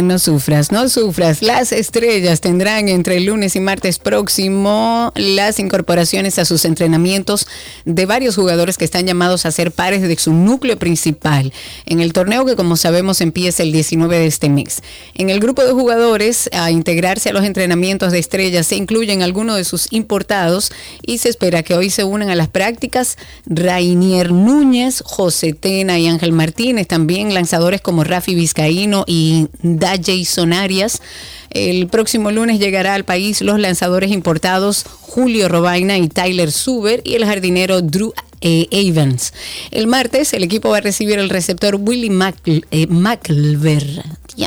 No 0.00 0.18
sufras, 0.18 0.72
no 0.72 0.88
sufras. 0.88 1.42
Las 1.42 1.70
estrellas 1.70 2.40
tendrán 2.40 2.88
entre 2.88 3.18
el 3.18 3.26
lunes 3.26 3.56
y 3.56 3.60
martes 3.60 3.98
próximo 3.98 5.12
las 5.16 5.58
incorporaciones 5.58 6.38
a 6.38 6.46
sus 6.46 6.64
entrenamientos 6.64 7.46
de 7.84 8.06
varios 8.06 8.36
jugadores 8.36 8.78
que 8.78 8.86
están 8.86 9.06
llamados 9.06 9.44
a 9.44 9.50
ser 9.50 9.70
pares 9.70 10.00
de 10.00 10.16
su 10.16 10.32
núcleo 10.32 10.78
principal 10.78 11.52
en 11.84 12.00
el 12.00 12.14
torneo 12.14 12.46
que 12.46 12.56
como 12.56 12.76
sabemos 12.76 13.20
empieza 13.20 13.62
el 13.62 13.70
19 13.70 14.18
de 14.18 14.26
este 14.26 14.48
mes. 14.48 14.82
En 15.14 15.28
el 15.28 15.40
grupo 15.40 15.62
de 15.62 15.72
jugadores 15.72 16.48
a 16.52 16.70
integrarse 16.70 17.28
a 17.28 17.34
los 17.34 17.44
entrenamientos 17.44 18.12
de 18.12 18.18
estrellas 18.18 18.68
se 18.68 18.76
incluyen 18.76 19.22
algunos 19.22 19.56
de 19.56 19.64
sus 19.64 19.92
importados 19.92 20.72
y 21.04 21.18
se 21.18 21.28
espera 21.28 21.62
que 21.62 21.74
hoy 21.74 21.90
se 21.90 22.04
unan 22.04 22.30
a 22.30 22.34
las 22.34 22.48
prácticas 22.48 23.18
Rainier 23.44 24.32
Núñez, 24.32 25.02
José 25.04 25.52
Tena 25.52 25.98
y 25.98 26.08
Ángel 26.08 26.32
Martínez, 26.32 26.86
también 26.86 27.34
lanzadores 27.34 27.82
como 27.82 28.04
Rafi 28.04 28.34
Vizcaíno 28.34 29.04
y 29.06 29.48
da 29.82 29.96
Jason 30.02 30.52
Arias. 30.52 31.02
El 31.50 31.88
próximo 31.88 32.30
lunes 32.30 32.58
llegará 32.58 32.94
al 32.94 33.04
país 33.04 33.42
los 33.42 33.58
lanzadores 33.58 34.10
importados 34.10 34.84
Julio 35.00 35.48
Robaina 35.48 35.98
y 35.98 36.08
Tyler 36.08 36.50
Suber 36.50 37.02
y 37.04 37.16
el 37.16 37.26
jardinero 37.26 37.82
Drew 37.82 38.14
eh, 38.42 38.66
Evans. 38.70 39.32
El 39.70 39.86
martes 39.86 40.32
el 40.34 40.42
equipo 40.44 40.68
va 40.70 40.78
a 40.78 40.80
recibir 40.82 41.18
el 41.18 41.30
receptor 41.30 41.76
Willie 41.76 42.10
Mac- 42.10 42.36
eh, 42.46 42.86
McLver. 42.88 44.02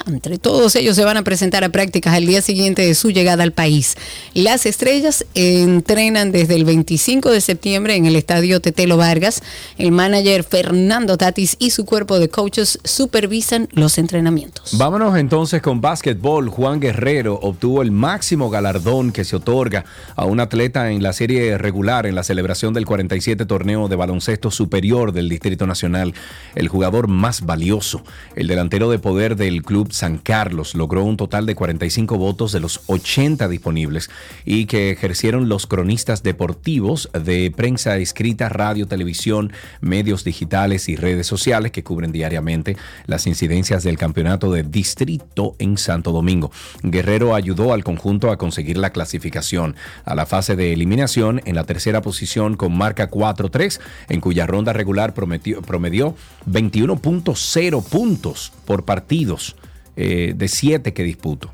Entre 0.07 0.38
todos 0.39 0.76
ellos 0.76 0.95
se 0.95 1.03
van 1.05 1.17
a 1.17 1.23
presentar 1.23 1.63
a 1.63 1.69
prácticas 1.69 2.13
al 2.15 2.26
día 2.26 2.41
siguiente 2.41 2.81
de 2.81 2.95
su 2.95 3.11
llegada 3.11 3.43
al 3.43 3.51
país. 3.51 3.95
Las 4.34 4.65
estrellas 4.65 5.26
entrenan 5.35 6.31
desde 6.31 6.55
el 6.55 6.65
25 6.65 7.30
de 7.31 7.39
septiembre 7.39 7.95
en 7.95 8.05
el 8.07 8.15
estadio 8.15 8.59
Tetelo 8.59 8.97
Vargas. 8.97 9.41
El 9.77 9.91
manager 9.91 10.43
Fernando 10.43 11.17
Tatis 11.17 11.55
y 11.59 11.69
su 11.69 11.85
cuerpo 11.85 12.17
de 12.19 12.30
coaches 12.30 12.80
supervisan 12.84 13.67
los 13.73 13.97
entrenamientos. 13.99 14.76
Vámonos 14.77 15.17
entonces 15.17 15.61
con 15.61 15.81
básquetbol. 15.81 16.49
Juan 16.49 16.80
Guerrero 16.80 17.39
obtuvo 17.41 17.81
el 17.84 17.91
máximo 17.91 18.49
galardón 18.49 19.11
que 19.11 19.23
se 19.23 19.35
otorga 19.35 19.85
a 20.15 20.26
un 20.26 20.39
atleta 20.39 20.91
en 20.91 21.03
la 21.03 21.13
serie 21.13 21.57
regular 21.59 22.05
en 22.07 22.15
la 22.15 22.23
celebración 22.23 22.73
del 22.73 22.85
47 22.85 23.45
torneo 23.45 23.85
de 23.88 23.95
baloncesto 23.95 24.52
superior 24.52 25.12
del 25.12 25.30
Distrito 25.30 25.68
Nacional. 25.68 26.14
El 26.56 26.68
jugador 26.68 27.07
más 27.07 27.45
valioso, 27.45 28.03
el 28.36 28.48
delantero 28.48 28.90
de 28.90 28.99
poder 28.99 29.36
del 29.36 29.64
Club 29.64 29.91
San 29.91 30.18
Carlos, 30.18 30.76
logró 30.76 31.03
un 31.03 31.18
total 31.18 31.45
de 31.45 31.56
45 31.56 32.18
votos 32.18 32.52
de 32.52 32.60
los 32.60 32.82
80 32.88 33.48
disponibles 33.48 34.10
y 34.45 34.66
que 34.66 34.91
ejercieron 34.91 35.49
los 35.49 35.68
cronistas 35.68 36.24
deportivos 36.24 37.10
de 37.14 37.52
prensa 37.56 37.98
escrita, 37.98 38.49
radio, 38.49 38.88
televisión, 38.88 39.52
medios 39.82 40.24
digitales 40.24 40.90
y 40.90 40.95
redes 40.95 41.28
sociales 41.28 41.72
que 41.72 41.84
cubren 41.84 42.12
diariamente 42.12 42.78
las 43.06 43.28
incidencias 43.28 43.84
del 43.84 43.98
campeonato 43.98 44.52
de 44.52 44.64
distrito 44.64 45.56
en 45.60 45.78
Santo 45.78 46.12
Domingo. 46.12 46.52
Guerrero 46.84 47.36
ayudó 47.36 47.74
al 47.74 47.84
conjunto 47.84 48.32
a 48.32 48.38
conseguir 48.38 48.78
la 48.78 48.91
clasificación 48.91 49.76
a 50.03 50.16
la 50.16 50.26
fase 50.26 50.56
de 50.56 50.74
eliminación 50.74 51.41
en 51.45 51.56
la 51.56 51.64
tercera 51.64 52.02
posición 52.02 52.56
con 52.56 52.76
marca 52.78 53.10
4-3, 53.10 53.74
en 54.10 54.22
cuya 54.22 54.45
ronda 54.47 54.73
regular 54.73 55.14
prometió- 55.14 55.61
promedió 55.61 56.15
21.0 56.49 57.84
puntos 57.84 58.52
por 58.65 58.85
partidos 58.85 59.56
eh, 59.95 60.34
de 60.35 60.47
7 60.47 60.93
que 60.93 61.03
disputó. 61.03 61.52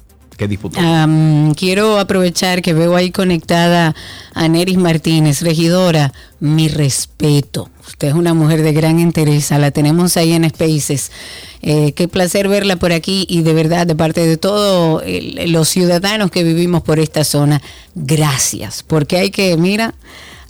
Am, 0.80 1.53
quiero 1.53 1.99
aprovechar 1.99 2.64
que 2.64 2.73
veo 2.73 2.95
ahí 2.95 3.11
conectada 3.11 3.93
a 4.34 4.48
Neris 4.48 4.77
Martínez, 4.77 5.43
regidora. 5.43 6.14
Mi 6.39 6.68
respeto. 6.68 7.69
Usted 7.85 8.07
es 8.07 8.14
una 8.15 8.34
mujer 8.34 8.64
de 8.64 8.73
gran 8.73 8.99
interés. 8.99 9.52
La 9.52 9.69
tenemos 9.69 10.18
ahí 10.18 10.31
en 10.34 10.49
Spaces. 10.49 11.11
Eh, 11.61 11.91
qué 11.91 12.07
placer 12.07 12.48
verla 12.48 12.77
por 12.77 12.91
aquí 12.91 13.27
y 13.30 13.43
de 13.43 13.53
verdad, 13.53 13.85
de 13.85 13.93
parte 13.93 14.26
de 14.26 14.38
todos 14.38 15.03
los 15.45 15.69
ciudadanos 15.69 16.31
que 16.31 16.43
vivimos 16.43 16.81
por 16.81 16.98
esta 16.98 17.23
zona, 17.23 17.61
gracias. 17.93 18.81
Porque 18.81 19.18
hay 19.18 19.30
que, 19.30 19.56
mira, 19.57 19.93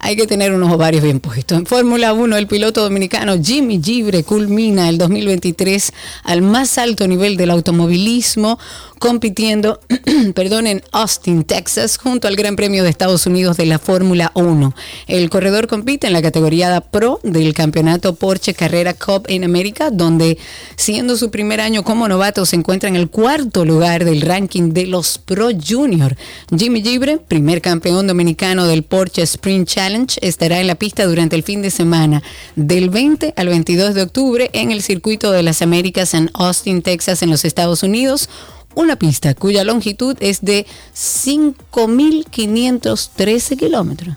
hay 0.03 0.15
que 0.15 0.25
tener 0.25 0.51
unos 0.51 0.71
ovarios 0.71 1.03
bien 1.03 1.19
puestos. 1.19 1.59
En 1.59 1.65
Fórmula 1.65 2.13
1, 2.13 2.35
el 2.35 2.47
piloto 2.47 2.81
dominicano 2.81 3.35
Jimmy 3.41 3.79
Gibre 3.81 4.23
culmina 4.23 4.89
el 4.89 4.97
2023 4.97 5.93
al 6.23 6.41
más 6.41 6.79
alto 6.79 7.07
nivel 7.07 7.37
del 7.37 7.51
automovilismo 7.51 8.57
compitiendo, 9.01 9.79
perdón, 10.35 10.67
en 10.67 10.83
Austin, 10.91 11.43
Texas, 11.43 11.97
junto 11.97 12.27
al 12.27 12.35
Gran 12.35 12.55
Premio 12.55 12.83
de 12.83 12.89
Estados 12.91 13.25
Unidos 13.25 13.57
de 13.57 13.65
la 13.65 13.79
Fórmula 13.79 14.31
1. 14.35 14.75
El 15.07 15.29
corredor 15.31 15.67
compite 15.67 16.05
en 16.05 16.13
la 16.13 16.21
categoría 16.21 16.81
Pro 16.81 17.19
del 17.23 17.55
campeonato 17.55 18.13
Porsche 18.13 18.53
Carrera 18.53 18.93
Cup 18.93 19.25
en 19.27 19.43
América, 19.43 19.89
donde 19.89 20.37
siendo 20.75 21.17
su 21.17 21.31
primer 21.31 21.61
año 21.61 21.83
como 21.83 22.07
novato 22.07 22.45
se 22.45 22.55
encuentra 22.55 22.89
en 22.89 22.95
el 22.95 23.09
cuarto 23.09 23.65
lugar 23.65 24.05
del 24.05 24.21
ranking 24.21 24.69
de 24.71 24.85
los 24.85 25.17
Pro 25.17 25.49
Junior. 25.51 26.15
Jimmy 26.55 26.83
Gibre, 26.83 27.17
primer 27.17 27.59
campeón 27.59 28.05
dominicano 28.05 28.67
del 28.67 28.83
Porsche 28.83 29.23
Sprint 29.23 29.67
Challenge, 29.67 29.90
estará 30.21 30.59
en 30.59 30.67
la 30.67 30.75
pista 30.75 31.05
durante 31.05 31.35
el 31.35 31.43
fin 31.43 31.61
de 31.61 31.71
semana 31.71 32.23
del 32.55 32.89
20 32.89 33.33
al 33.35 33.47
22 33.49 33.93
de 33.95 34.03
octubre 34.03 34.49
en 34.53 34.71
el 34.71 34.81
circuito 34.81 35.31
de 35.31 35.43
las 35.43 35.61
Américas 35.61 36.13
en 36.13 36.29
Austin, 36.33 36.81
Texas, 36.81 37.21
en 37.23 37.29
los 37.29 37.43
Estados 37.45 37.83
Unidos 37.83 38.29
una 38.73 38.95
pista 38.95 39.33
cuya 39.33 39.65
longitud 39.65 40.15
es 40.21 40.39
de 40.41 40.65
5.513 40.95 43.57
kilómetros. 43.57 44.15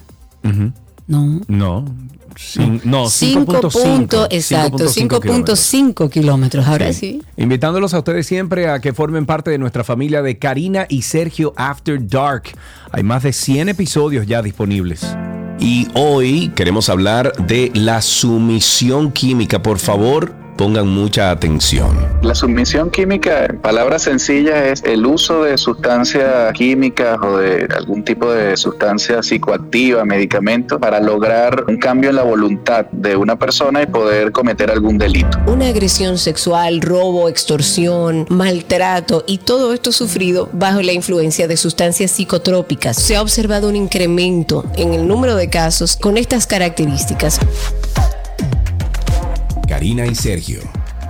No. 1.07 1.41
No. 1.49 1.85
Cin- 2.37 2.81
no, 2.85 3.09
5 3.09 3.61
5.5. 3.63 3.71
punto- 3.71 4.27
exacto, 4.31 4.89
5.5 4.89 6.11
kilómetros. 6.11 6.67
Ahora 6.67 6.93
sí. 6.93 7.23
Invitándolos 7.37 7.95
a 7.95 7.99
ustedes 7.99 8.27
siempre 8.27 8.69
a 8.69 8.81
que 8.81 8.93
formen 8.93 9.25
parte 9.25 9.53
de 9.53 9.59
nuestra 9.59 9.85
familia 9.85 10.21
de 10.21 10.37
Karina 10.39 10.85
y 10.89 11.03
Sergio 11.03 11.53
After 11.57 12.05
Dark. 12.05 12.51
Hay 12.91 13.05
más 13.05 13.23
de 13.23 13.33
100 13.33 13.69
episodios 13.69 14.27
ya 14.27 14.43
disponibles. 14.43 15.07
Y 15.59 15.89
hoy 15.95 16.53
queremos 16.55 16.89
hablar 16.89 17.33
de 17.47 17.71
la 17.75 18.03
sumisión 18.03 19.13
química. 19.13 19.63
Por 19.63 19.79
favor, 19.79 20.44
pongan 20.57 20.89
mucha 20.89 21.31
atención. 21.31 21.97
La 22.23 22.35
sumisión 22.35 22.91
química, 22.91 23.47
en 23.47 23.59
palabras 23.59 24.03
sencillas, 24.03 24.65
es 24.65 24.83
el 24.85 25.05
uso 25.07 25.45
de 25.45 25.59
sustancias 25.59 26.53
químicas 26.53 27.19
o 27.23 27.39
de 27.39 27.69
algún 27.77 28.05
tipo 28.05 28.31
de 28.31 28.57
sustancia 28.57 29.23
psicoactiva, 29.23 30.05
medicamento, 30.05 30.79
para 30.79 31.01
lograr 31.01 31.65
un 31.69 31.79
cambio 31.79 32.11
en 32.11 32.17
la 32.17 32.23
voluntad 32.23 32.87
de 32.93 33.17
una 33.17 33.37
persona 33.37 33.83
y 33.83 33.87
poder 33.87 34.33
cometer 34.33 34.71
algún 34.71 34.99
delito. 34.99 35.39
Una 35.47 35.69
agresión 35.69 36.19
sexual, 36.19 36.81
robo, 36.81 37.29
extorsión, 37.29 38.27
maltrato 38.29 39.25
y 39.27 39.39
todo 39.39 39.73
esto 39.73 39.93
sufrido 39.93 40.49
bajo 40.53 40.83
la 40.83 40.93
influencia 40.93 41.49
de 41.49 41.57
sustancias 41.57 42.11
psicotrópicas. 42.11 42.97
Se 42.97 43.17
ha 43.17 43.23
observado 43.23 43.69
un 43.69 43.77
incremento 43.77 44.65
en 44.77 44.95
el 44.95 45.07
número 45.07 45.37
de 45.37 45.49
casos 45.49 45.97
con 45.97 46.17
estas 46.17 46.47
características. 46.47 47.41
Karina 49.69 50.07
y 50.07 50.15
Sergio, 50.15 50.61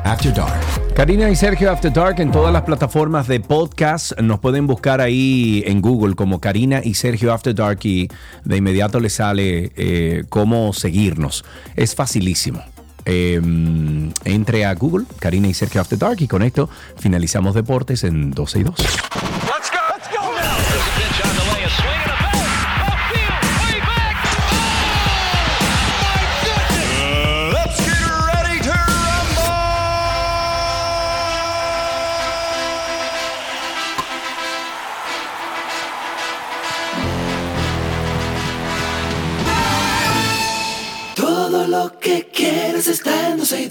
After 0.05 0.33
Dark. 0.33 0.61
Karina 0.95 1.29
y 1.29 1.35
Sergio 1.35 1.71
After 1.71 1.93
Dark 1.93 2.21
en 2.21 2.31
todas 2.31 2.53
las 2.53 2.63
plataformas 2.63 3.27
de 3.27 3.41
podcast. 3.41 4.19
Nos 4.21 4.39
pueden 4.39 4.67
buscar 4.67 5.01
ahí 5.01 5.65
en 5.67 5.81
Google 5.81 6.15
como 6.15 6.41
Karina 6.41 6.81
y 6.83 6.95
Sergio 6.95 7.33
After 7.33 7.55
Dark 7.55 7.81
y 7.83 8.09
de 8.45 8.57
inmediato 8.57 9.01
les 9.01 9.15
sale 9.15 9.73
eh, 9.77 10.25
cómo 10.29 10.73
seguirnos. 10.73 11.45
Es 11.75 11.95
facilísimo. 11.95 12.63
Eh, 13.07 13.41
entre 14.25 14.65
a 14.65 14.75
Google, 14.75 15.07
Karina 15.19 15.49
y 15.49 15.55
Sergio 15.55 15.81
After 15.81 15.99
Dark 15.99 16.17
y 16.21 16.29
con 16.29 16.43
esto 16.43 16.71
finalizamos 16.97 17.55
deportes 17.55 18.05
en 18.05 18.31
12 18.31 18.61
y 18.61 18.63
2. 18.63 18.75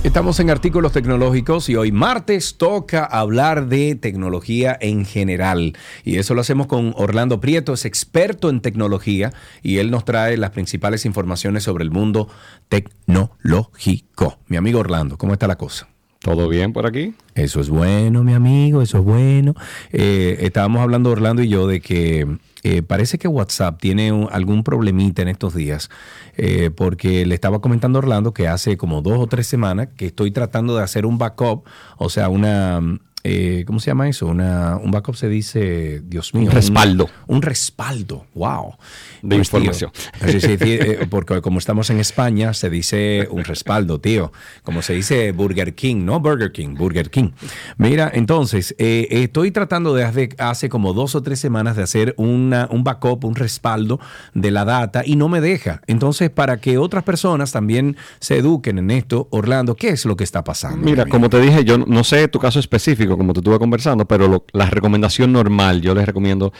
Estamos 0.02 0.40
en 0.40 0.50
artículos 0.50 0.94
tecnológicos 0.94 1.70
y 1.70 1.76
hoy 1.76 1.92
martes 1.92 2.58
toca 2.58 3.04
hablar 3.04 3.68
de 3.68 3.96
tecnología 3.96 4.78
en 4.80 5.06
general. 5.06 5.78
Y 6.06 6.18
eso 6.18 6.34
lo 6.34 6.42
hacemos 6.42 6.68
con 6.68 6.94
Orlando 6.96 7.42
Prieto, 7.42 7.74
es 7.74 7.86
experto 7.86 8.50
en 8.50 8.62
tecnología 8.62 9.34
y 9.62 9.78
él 9.78 9.92
nos 9.92 10.06
trae 10.06 10.38
las 10.38 10.52
principales 10.52 11.06
informaciones 11.06 11.64
sobre 11.64 11.84
el 11.84 11.92
mundo 11.92 12.30
tecnológico. 12.70 14.40
Mi 14.48 14.56
amigo 14.58 14.80
Orlando, 14.80 15.18
¿cómo 15.18 15.34
está 15.34 15.48
la 15.48 15.58
cosa? 15.58 15.90
¿Todo 16.22 16.50
bien 16.50 16.74
por 16.74 16.86
aquí? 16.86 17.14
Eso 17.34 17.62
es 17.62 17.70
bueno, 17.70 18.24
mi 18.26 18.34
amigo, 18.34 18.82
eso 18.82 18.98
es 18.98 19.04
bueno. 19.06 19.56
Eh, 19.94 20.38
estábamos 20.42 20.82
hablando 20.82 21.12
Orlando 21.12 21.42
y 21.42 21.48
yo 21.48 21.66
de 21.66 21.80
que 21.80 22.28
eh, 22.64 22.82
parece 22.82 23.18
que 23.18 23.30
WhatsApp 23.30 23.80
tiene 23.80 24.12
un- 24.12 24.28
algún 24.30 24.66
problemita 24.66 25.22
en 25.22 25.30
estos 25.30 25.56
días, 25.56 25.90
eh, 26.36 26.72
porque 26.76 27.26
le 27.26 27.34
estaba 27.36 27.62
comentando 27.62 28.00
a 28.00 28.02
Orlando 28.02 28.34
que 28.34 28.50
hace 28.50 28.76
como 28.76 29.02
dos 29.02 29.18
o 29.18 29.28
tres 29.28 29.48
semanas 29.48 29.88
que 29.96 30.08
estoy 30.08 30.32
tratando 30.32 30.76
de 30.76 30.84
hacer 30.84 31.06
un 31.06 31.18
backup, 31.18 31.64
o 31.98 32.10
sea, 32.10 32.28
una... 32.28 32.82
eh, 33.24 33.64
¿Cómo 33.68 33.80
se 33.80 33.88
llama 33.92 34.08
eso? 34.08 34.28
Una, 34.28 34.78
un 34.78 34.92
backup 34.92 35.16
se 35.16 35.28
dice, 35.28 36.02
Dios 36.06 36.34
mío. 36.34 36.50
Un 36.50 36.56
respaldo. 36.56 37.10
Un, 37.28 37.36
un 37.38 37.42
respaldo, 37.42 38.26
wow. 38.34 38.76
De 39.22 39.36
Pues, 39.36 39.48
información. 39.50 39.92
sí, 40.26 40.40
sí, 40.40 40.58
eh, 40.62 41.06
porque 41.10 41.42
como 41.42 41.60
estamos 41.60 41.90
en 41.90 42.00
España, 42.00 42.54
se 42.54 42.70
dice 42.70 43.28
un 43.30 43.44
respaldo, 43.44 44.00
tío. 44.00 44.32
Como 44.64 44.82
se 44.82 44.94
dice 44.94 45.32
Burger 45.34 45.76
King, 45.76 46.06
no 46.06 46.20
Burger 46.20 46.52
King, 46.52 46.76
Burger 46.76 47.10
King. 47.10 47.32
Mira, 47.78 48.10
entonces, 48.14 48.74
eh, 48.78 49.08
estoy 49.12 49.52
tratando 49.52 49.94
de 49.94 50.06
hace, 50.06 50.30
hace 50.38 50.70
como 50.70 50.94
dos 50.94 51.16
o 51.16 51.22
tres 51.22 51.40
semanas 51.40 51.76
de 51.76 51.84
hacer 51.84 52.14
una, 52.18 52.68
un 52.72 52.84
backup, 52.84 53.26
un 53.26 53.36
respaldo 53.36 54.00
de 54.34 54.52
la 54.52 54.64
data 54.64 55.04
y 55.06 55.16
no 55.18 55.28
me 55.28 55.42
deja. 55.42 55.82
Entonces, 55.88 56.30
para 56.30 56.62
que 56.62 56.78
otras 56.78 57.04
personas 57.04 57.52
también 57.52 57.98
se 58.20 58.38
eduquen 58.38 58.78
en 58.78 58.92
esto, 58.92 59.28
Orlando, 59.32 59.76
¿qué 59.76 59.90
es 59.90 60.06
lo 60.06 60.16
que 60.16 60.24
está 60.24 60.44
pasando? 60.44 60.78
Mira, 60.86 61.06
como 61.06 61.30
te 61.30 61.40
dije, 61.42 61.66
yo 61.66 61.78
no 61.78 62.04
sé 62.04 62.28
tu 62.28 62.40
caso 62.40 62.60
específico, 62.60 63.09
como 63.18 63.34
te 63.34 63.40
estuve 63.40 63.60
conversando, 63.60 64.06
pero 64.06 64.28
lo- 64.28 64.46
la 64.54 64.66
recomendación 64.68 65.32
normal, 65.32 65.82
yo 65.82 65.94
les 65.96 66.06
recomiendo, 66.06 66.52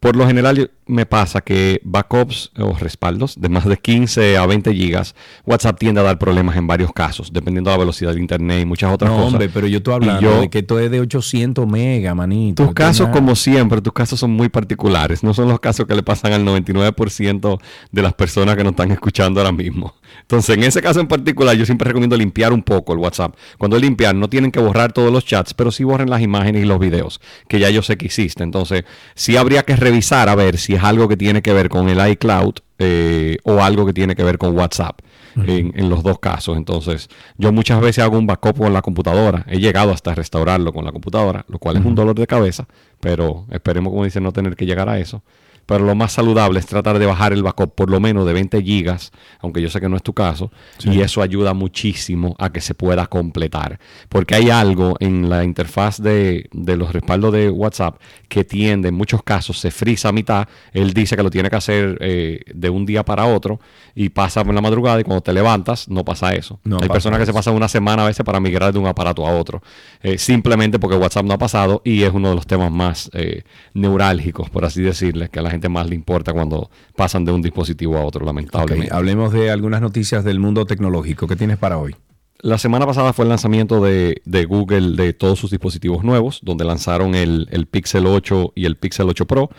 por 0.00 0.14
lo 0.16 0.26
general 0.26 0.70
me 0.86 1.06
pasa 1.06 1.40
que 1.40 1.80
backups 1.84 2.52
o 2.58 2.72
respaldos 2.78 3.40
de 3.40 3.48
más 3.48 3.64
de 3.64 3.76
15 3.76 4.38
a 4.38 4.46
20 4.46 4.72
gigas, 4.74 5.14
WhatsApp 5.44 5.78
tiende 5.78 6.00
a 6.00 6.04
dar 6.04 6.18
problemas 6.18 6.56
en 6.56 6.66
varios 6.66 6.92
casos, 6.92 7.32
dependiendo 7.32 7.70
de 7.70 7.76
la 7.76 7.80
velocidad 7.80 8.14
de 8.14 8.20
internet 8.20 8.62
y 8.62 8.64
muchas 8.64 8.92
otras 8.92 9.10
No, 9.10 9.16
cosas. 9.16 9.32
hombre, 9.32 9.48
pero 9.48 9.66
yo 9.66 9.78
estoy 9.78 9.94
hablando 9.94 10.20
yo- 10.22 10.40
de 10.42 10.48
que 10.50 10.60
esto 10.60 10.78
es 10.78 10.90
de 10.90 11.00
800 11.00 11.66
mega, 11.66 12.14
manito. 12.14 12.64
tus 12.64 12.74
casos, 12.74 13.08
como 13.08 13.34
siempre, 13.34 13.80
tus 13.80 13.92
casos 13.92 14.20
son 14.20 14.30
muy 14.30 14.48
particulares. 14.48 15.22
No 15.24 15.34
son 15.34 15.48
los 15.48 15.58
casos 15.60 15.86
que 15.86 15.94
le 15.94 16.02
pasan 16.02 16.32
al 16.32 16.44
99% 16.44 17.58
de 17.90 18.02
las 18.02 18.14
personas 18.14 18.56
que 18.56 18.64
nos 18.64 18.72
están 18.72 18.90
escuchando 18.92 19.40
ahora 19.40 19.52
mismo. 19.52 19.94
Entonces, 20.20 20.56
en 20.56 20.64
ese 20.64 20.82
caso 20.82 21.00
en 21.00 21.06
particular, 21.06 21.56
yo 21.56 21.64
siempre 21.64 21.86
recomiendo 21.86 22.16
limpiar 22.16 22.52
un 22.52 22.62
poco 22.62 22.92
el 22.92 22.98
WhatsApp. 22.98 23.34
Cuando 23.58 23.76
es 23.76 23.82
limpiar, 23.82 24.14
no 24.14 24.28
tienen 24.28 24.50
que 24.50 24.60
borrar 24.60 24.92
todos 24.92 25.12
los 25.12 25.24
chats, 25.24 25.54
pero 25.54 25.70
sí 25.70 25.84
borren 25.84 26.10
las 26.10 26.20
imágenes 26.20 26.62
y 26.62 26.66
los 26.66 26.78
videos, 26.78 27.20
que 27.48 27.58
ya 27.58 27.70
yo 27.70 27.82
sé 27.82 27.96
que 27.96 28.06
hiciste. 28.06 28.42
Entonces, 28.42 28.84
sí 29.14 29.36
habría 29.36 29.62
que 29.62 29.76
revisar 29.76 30.28
a 30.28 30.34
ver 30.34 30.58
si 30.58 30.74
es 30.74 30.82
algo 30.82 31.08
que 31.08 31.16
tiene 31.16 31.42
que 31.42 31.52
ver 31.52 31.68
con 31.68 31.88
el 31.88 32.10
iCloud 32.10 32.54
eh, 32.78 33.38
o 33.44 33.62
algo 33.62 33.86
que 33.86 33.92
tiene 33.92 34.14
que 34.14 34.22
ver 34.24 34.38
con 34.38 34.56
WhatsApp. 34.56 35.00
En, 35.36 35.72
en 35.76 35.88
los 35.88 36.02
dos 36.02 36.18
casos. 36.18 36.56
Entonces, 36.56 37.08
yo 37.36 37.52
muchas 37.52 37.80
veces 37.80 38.02
hago 38.02 38.18
un 38.18 38.26
backup 38.26 38.58
con 38.58 38.72
la 38.72 38.82
computadora. 38.82 39.44
He 39.46 39.58
llegado 39.58 39.92
hasta 39.92 40.12
restaurarlo 40.12 40.72
con 40.72 40.84
la 40.84 40.90
computadora, 40.90 41.44
lo 41.46 41.60
cual 41.60 41.76
es 41.76 41.84
un 41.84 41.94
dolor 41.94 42.16
de 42.16 42.26
cabeza, 42.26 42.66
pero 42.98 43.46
esperemos, 43.50 43.92
como 43.92 44.02
dicen, 44.02 44.24
no 44.24 44.32
tener 44.32 44.56
que 44.56 44.66
llegar 44.66 44.88
a 44.88 44.98
eso. 44.98 45.22
Pero 45.68 45.84
lo 45.84 45.94
más 45.94 46.12
saludable 46.12 46.60
es 46.60 46.66
tratar 46.66 46.98
de 46.98 47.04
bajar 47.04 47.34
el 47.34 47.42
backup 47.42 47.74
por 47.74 47.90
lo 47.90 48.00
menos 48.00 48.24
de 48.24 48.32
20 48.32 48.62
gigas, 48.62 49.12
aunque 49.40 49.60
yo 49.60 49.68
sé 49.68 49.80
que 49.80 49.88
no 49.90 49.96
es 49.96 50.02
tu 50.02 50.14
caso, 50.14 50.50
y 50.82 51.02
eso 51.02 51.20
ayuda 51.20 51.52
muchísimo 51.52 52.34
a 52.38 52.50
que 52.50 52.62
se 52.62 52.74
pueda 52.74 53.06
completar. 53.06 53.78
Porque 54.08 54.34
hay 54.34 54.48
algo 54.48 54.96
en 54.98 55.28
la 55.28 55.44
interfaz 55.44 56.00
de, 56.00 56.48
de 56.52 56.76
los 56.78 56.94
respaldos 56.94 57.34
de 57.34 57.50
WhatsApp 57.50 58.00
que 58.28 58.44
tiende, 58.44 58.88
en 58.88 58.94
muchos 58.94 59.22
casos, 59.22 59.58
se 59.58 59.70
frisa 59.70 60.08
a 60.08 60.12
mitad. 60.12 60.48
Él 60.72 60.94
dice 60.94 61.16
que 61.16 61.22
lo 61.22 61.28
tiene 61.28 61.50
que 61.50 61.56
hacer 61.56 61.98
eh, 62.00 62.40
de 62.54 62.70
un 62.70 62.86
día 62.86 63.04
para 63.04 63.26
otro 63.26 63.60
y 63.94 64.10
pasa 64.10 64.40
en 64.40 64.54
la 64.54 64.60
madrugada 64.60 65.00
y 65.00 65.04
cuando 65.04 65.20
te 65.22 65.32
levantas 65.32 65.88
no 65.88 66.04
pasa 66.04 66.32
eso. 66.32 66.60
No 66.64 66.76
hay 66.76 66.88
pasa 66.88 66.92
personas 66.92 67.18
que 67.18 67.26
se 67.26 67.32
eso. 67.32 67.36
pasan 67.38 67.54
una 67.54 67.68
semana 67.68 68.04
a 68.04 68.06
veces 68.06 68.24
para 68.24 68.40
migrar 68.40 68.72
de 68.72 68.78
un 68.78 68.86
aparato 68.86 69.26
a 69.26 69.36
otro, 69.36 69.60
eh, 70.02 70.18
simplemente 70.18 70.78
porque 70.78 70.96
WhatsApp 70.96 71.26
no 71.26 71.34
ha 71.34 71.38
pasado 71.38 71.82
y 71.84 72.04
es 72.04 72.12
uno 72.12 72.28
de 72.30 72.36
los 72.36 72.46
temas 72.46 72.70
más 72.70 73.10
eh, 73.12 73.42
neurálgicos, 73.74 74.50
por 74.50 74.64
así 74.64 74.82
decirle, 74.82 75.28
que 75.28 75.40
a 75.40 75.42
la 75.42 75.50
gente 75.50 75.57
más 75.68 75.88
le 75.88 75.94
importa 75.94 76.32
cuando 76.32 76.70
pasan 76.94 77.24
de 77.24 77.32
un 77.32 77.42
dispositivo 77.42 77.96
a 77.96 78.04
otro, 78.04 78.24
lamentablemente. 78.24 78.94
hablemos 78.94 79.32
de 79.32 79.50
algunas 79.50 79.80
noticias 79.80 80.22
del 80.22 80.38
mundo 80.38 80.66
tecnológico. 80.66 81.26
¿Qué 81.26 81.36
tienes 81.36 81.56
para 81.58 81.78
hoy? 81.78 81.96
la 82.40 82.58
semana 82.58 82.86
pasada 82.86 83.12
fue 83.12 83.24
el 83.24 83.30
lanzamiento 83.30 83.82
de, 83.82 84.22
de 84.24 84.44
Google 84.44 84.96
de 84.96 85.12
todos 85.12 85.38
sus 85.38 85.50
dispositivos 85.50 86.04
nuevos, 86.04 86.40
donde 86.42 86.64
lanzaron 86.64 87.14
el, 87.14 87.48
el 87.50 87.66
Pixel 87.66 88.06
8 88.06 88.52
y 88.54 88.64
el 88.66 88.76
Pixel 88.76 89.08
8 89.08 89.26
Pro. 89.26 89.50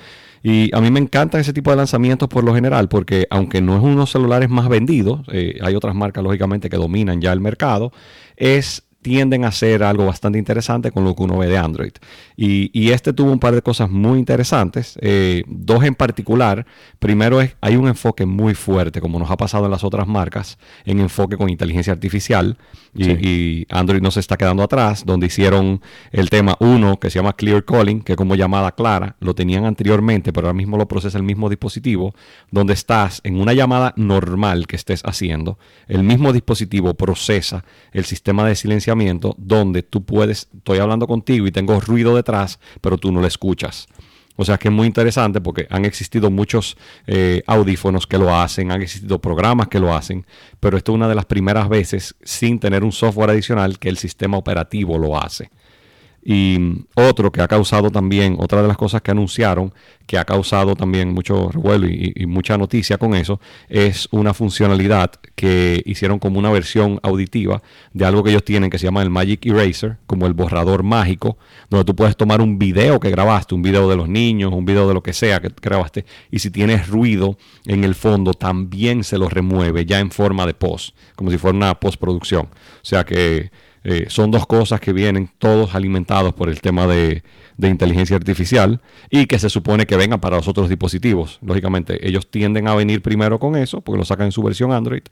Y 0.41 0.73
a 0.73 0.79
mí 0.79 0.89
me 0.89 1.01
encantan 1.01 1.41
ese 1.41 1.51
tipo 1.51 1.69
de 1.71 1.77
lanzamientos 1.77 2.29
por 2.29 2.45
lo 2.45 2.55
general, 2.55 2.87
porque 2.87 3.27
aunque 3.29 3.61
no 3.61 3.75
es 3.75 3.81
uno 3.81 3.91
de 3.91 3.97
los 3.97 4.11
celulares 4.11 4.49
más 4.49 4.69
vendidos, 4.69 5.21
eh, 5.31 5.57
hay 5.61 5.75
otras 5.75 5.93
marcas 5.95 6.23
lógicamente 6.23 6.69
que 6.69 6.77
dominan 6.77 7.19
ya 7.19 7.33
el 7.33 7.41
mercado, 7.41 7.91
es 8.37 8.83
tienden 9.01 9.45
a 9.45 9.49
hacer 9.49 9.83
algo 9.83 10.05
bastante 10.05 10.37
interesante 10.37 10.91
con 10.91 11.03
lo 11.05 11.15
que 11.15 11.23
uno 11.23 11.37
ve 11.37 11.47
de 11.47 11.57
Android. 11.57 11.93
Y, 12.35 12.69
y 12.73 12.91
este 12.91 13.13
tuvo 13.13 13.31
un 13.31 13.39
par 13.39 13.55
de 13.55 13.61
cosas 13.61 13.89
muy 13.89 14.19
interesantes, 14.19 14.97
eh, 15.01 15.43
dos 15.47 15.83
en 15.83 15.95
particular. 15.95 16.65
Primero 16.99 17.39
es, 17.41 17.55
hay 17.61 17.75
un 17.75 17.87
enfoque 17.87 18.25
muy 18.25 18.55
fuerte, 18.55 19.01
como 19.01 19.19
nos 19.19 19.31
ha 19.31 19.37
pasado 19.37 19.65
en 19.65 19.71
las 19.71 19.83
otras 19.83 20.07
marcas, 20.07 20.57
en 20.85 20.99
enfoque 20.99 21.37
con 21.37 21.49
inteligencia 21.49 21.93
artificial. 21.93 22.57
Y, 22.93 23.03
Sí. 23.03 23.11
y 23.21 23.67
Android 23.69 24.01
no 24.01 24.11
se 24.11 24.19
está 24.19 24.35
quedando 24.35 24.63
atrás, 24.63 25.03
donde 25.05 25.27
hicieron 25.27 25.81
el 26.11 26.29
tema 26.29 26.55
uno 26.59 26.99
que 26.99 27.09
se 27.09 27.19
llama 27.19 27.33
Clear 27.33 27.63
Calling, 27.63 28.01
que 28.01 28.15
como 28.15 28.35
llamada 28.35 28.71
clara, 28.73 29.15
lo 29.19 29.33
tenían 29.35 29.65
anteriormente, 29.65 30.33
pero 30.33 30.47
ahora 30.47 30.57
mismo 30.57 30.77
lo 30.77 30.87
procesa 30.87 31.17
el 31.17 31.23
mismo 31.23 31.49
dispositivo, 31.49 32.13
donde 32.51 32.73
estás 32.73 33.21
en 33.23 33.39
una 33.39 33.53
llamada 33.53 33.93
normal 33.95 34.67
que 34.67 34.75
estés 34.75 35.01
haciendo, 35.05 35.57
el 35.87 36.03
mismo 36.03 36.33
dispositivo 36.33 36.93
procesa 36.95 37.63
el 37.91 38.05
sistema 38.05 38.43
de 38.43 38.55
donde 39.37 39.83
tú 39.83 40.03
puedes, 40.03 40.49
estoy 40.55 40.79
hablando 40.79 41.07
contigo 41.07 41.47
y 41.47 41.51
tengo 41.51 41.79
ruido 41.79 42.15
detrás, 42.15 42.59
pero 42.81 42.97
tú 42.97 43.11
no 43.11 43.21
lo 43.21 43.27
escuchas. 43.27 43.87
O 44.41 44.45
sea 44.45 44.57
que 44.57 44.69
es 44.69 44.73
muy 44.73 44.87
interesante 44.87 45.41
porque 45.41 45.67
han 45.69 45.83
existido 45.83 46.31
muchos 46.31 46.77
eh, 47.07 47.43
audífonos 47.45 48.07
que 48.07 48.17
lo 48.17 48.33
hacen, 48.33 48.71
han 48.71 48.81
existido 48.81 49.19
programas 49.19 49.67
que 49.67 49.81
lo 49.81 49.93
hacen, 49.93 50.25
pero 50.61 50.77
esto 50.77 50.93
es 50.93 50.95
una 50.95 51.09
de 51.09 51.15
las 51.15 51.25
primeras 51.25 51.67
veces 51.67 52.15
sin 52.23 52.57
tener 52.57 52.85
un 52.85 52.93
software 52.93 53.31
adicional 53.31 53.79
que 53.79 53.89
el 53.89 53.97
sistema 53.97 54.37
operativo 54.37 54.97
lo 54.97 55.21
hace. 55.21 55.51
Y 56.23 56.85
otro 56.95 57.31
que 57.31 57.41
ha 57.41 57.47
causado 57.47 57.89
también, 57.91 58.35
otra 58.39 58.61
de 58.61 58.67
las 58.67 58.77
cosas 58.77 59.01
que 59.01 59.11
anunciaron, 59.11 59.73
que 60.05 60.17
ha 60.17 60.25
causado 60.25 60.75
también 60.75 61.13
mucho 61.13 61.49
revuelo 61.49 61.87
y, 61.87 62.13
y 62.15 62.25
mucha 62.25 62.57
noticia 62.57 62.97
con 62.97 63.13
eso, 63.13 63.39
es 63.69 64.07
una 64.11 64.33
funcionalidad 64.33 65.11
que 65.35 65.81
hicieron 65.85 66.19
como 66.19 66.39
una 66.39 66.51
versión 66.51 66.99
auditiva 67.03 67.61
de 67.93 68.05
algo 68.05 68.23
que 68.23 68.31
ellos 68.31 68.43
tienen 68.43 68.69
que 68.69 68.77
se 68.77 68.85
llama 68.85 69.01
el 69.01 69.09
Magic 69.09 69.45
Eraser, 69.45 69.97
como 70.07 70.25
el 70.25 70.33
borrador 70.33 70.83
mágico, 70.83 71.37
donde 71.69 71.85
tú 71.85 71.95
puedes 71.95 72.17
tomar 72.17 72.41
un 72.41 72.59
video 72.59 72.99
que 72.99 73.09
grabaste, 73.09 73.55
un 73.55 73.61
video 73.61 73.89
de 73.89 73.95
los 73.95 74.09
niños, 74.09 74.51
un 74.53 74.65
video 74.65 74.87
de 74.87 74.93
lo 74.93 75.03
que 75.03 75.13
sea 75.13 75.39
que 75.39 75.49
grabaste, 75.61 76.05
y 76.31 76.39
si 76.39 76.51
tienes 76.51 76.87
ruido 76.87 77.37
en 77.65 77.83
el 77.83 77.95
fondo, 77.95 78.33
también 78.33 79.03
se 79.03 79.17
lo 79.17 79.29
remueve 79.29 79.85
ya 79.85 79.99
en 79.99 80.11
forma 80.11 80.45
de 80.45 80.53
post, 80.53 80.95
como 81.15 81.31
si 81.31 81.37
fuera 81.37 81.55
una 81.55 81.79
postproducción. 81.79 82.45
O 82.45 82.85
sea 82.85 83.03
que 83.05 83.51
eh, 83.83 84.05
son 84.09 84.31
dos 84.31 84.45
cosas 84.45 84.79
que 84.79 84.93
vienen 84.93 85.29
todos 85.37 85.75
alimentados 85.75 86.33
por 86.33 86.49
el 86.49 86.59
tema 86.61 86.85
de, 86.87 87.23
de 87.57 87.67
inteligencia 87.69 88.15
artificial 88.15 88.81
y 89.09 89.25
que 89.25 89.39
se 89.39 89.49
supone 89.49 89.85
que 89.85 89.95
vengan 89.95 90.19
para 90.19 90.35
los 90.37 90.47
otros 90.47 90.67
dispositivos. 90.69 91.39
Lógicamente, 91.41 92.07
ellos 92.07 92.29
tienden 92.29 92.67
a 92.67 92.75
venir 92.75 93.01
primero 93.01 93.39
con 93.39 93.55
eso, 93.55 93.81
porque 93.81 93.97
lo 93.97 94.05
sacan 94.05 94.27
en 94.27 94.31
su 94.31 94.43
versión 94.43 94.71
Android, 94.71 95.03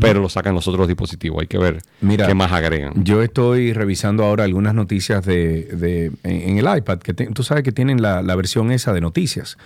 pero 0.00 0.20
lo 0.20 0.28
sacan 0.28 0.50
en 0.50 0.56
los 0.56 0.68
otros 0.68 0.88
dispositivos. 0.88 1.40
Hay 1.40 1.46
que 1.46 1.58
ver 1.58 1.82
Mira, 2.00 2.26
qué 2.26 2.34
más 2.34 2.50
agregan. 2.52 3.04
Yo 3.04 3.22
estoy 3.22 3.72
revisando 3.72 4.24
ahora 4.24 4.44
algunas 4.44 4.74
noticias 4.74 5.24
de, 5.24 5.62
de- 5.64 6.12
en, 6.24 6.58
en 6.58 6.58
el 6.66 6.78
iPad, 6.78 6.98
que 6.98 7.14
te- 7.14 7.26
tú 7.26 7.42
sabes 7.42 7.62
que 7.62 7.72
tienen 7.72 8.02
la, 8.02 8.22
la 8.22 8.34
versión 8.34 8.70
esa 8.72 8.92
de 8.92 9.00
noticias, 9.00 9.56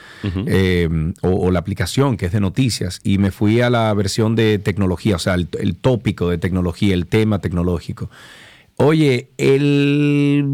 eh, 0.47 0.89
o, 1.23 1.29
o 1.31 1.51
la 1.51 1.59
aplicación 1.61 2.17
que 2.17 2.27
es 2.27 2.33
de 2.33 2.41
noticias, 2.41 3.01
y 3.05 3.19
me 3.19 3.31
fui 3.31 3.61
a 3.61 3.71
la 3.71 3.93
versión 3.95 4.37
de 4.37 4.59
tecnología, 4.59 5.17
o 5.17 5.19
sea, 5.19 5.35
el, 5.35 5.49
el 5.59 5.77
tópico 5.77 6.29
de 6.29 6.39
tecnología, 6.39 6.95
el 6.95 7.07
tema 7.07 7.39
tecnológico. 7.41 8.11
Oye, 8.83 9.31
el, 9.37 10.45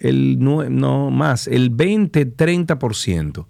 el 0.00 0.38
no 0.38 1.10
más, 1.10 1.46
el 1.46 1.70
20-30% 1.76 3.46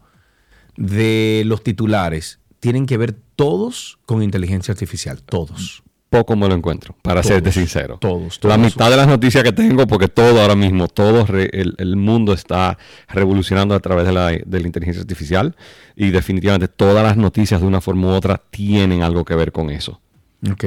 de 0.76 1.43
los 1.47 1.62
titulares 1.62 2.40
tienen 2.60 2.86
que 2.86 2.97
ver 2.97 3.12
todos 3.36 3.98
con 4.06 4.22
inteligencia 4.22 4.72
artificial, 4.72 5.22
todos. 5.22 5.82
Poco 6.10 6.36
me 6.36 6.47
lo 6.48 6.55
encuentro, 6.55 6.97
para 7.02 7.22
Todos, 7.22 7.35
serte 7.35 7.51
sincero. 7.51 7.98
Todos. 8.01 8.39
La 8.44 8.55
todos. 8.56 8.59
mitad 8.60 8.89
de 8.89 8.97
las 8.97 9.09
noticias 9.09 9.43
que 9.43 9.51
tengo, 9.52 9.85
porque 9.89 10.06
todo 10.06 10.40
ahora 10.40 10.55
mismo, 10.55 10.86
todo 10.86 11.26
re- 11.26 11.51
el, 11.52 11.74
el 11.78 11.97
mundo 11.97 12.32
está 12.32 12.78
revolucionando 13.09 13.74
a 13.74 13.81
través 13.81 14.06
de 14.06 14.12
la, 14.12 14.28
de 14.28 14.60
la 14.60 14.66
inteligencia 14.66 15.01
artificial 15.01 15.56
y 15.97 16.10
definitivamente 16.10 16.68
todas 16.68 17.02
las 17.02 17.16
noticias 17.16 17.60
de 17.60 17.66
una 17.66 17.81
forma 17.81 18.06
u 18.09 18.10
otra 18.10 18.40
tienen 18.51 19.02
algo 19.02 19.24
que 19.24 19.35
ver 19.35 19.51
con 19.51 19.70
eso. 19.70 20.01
Ok. 20.50 20.64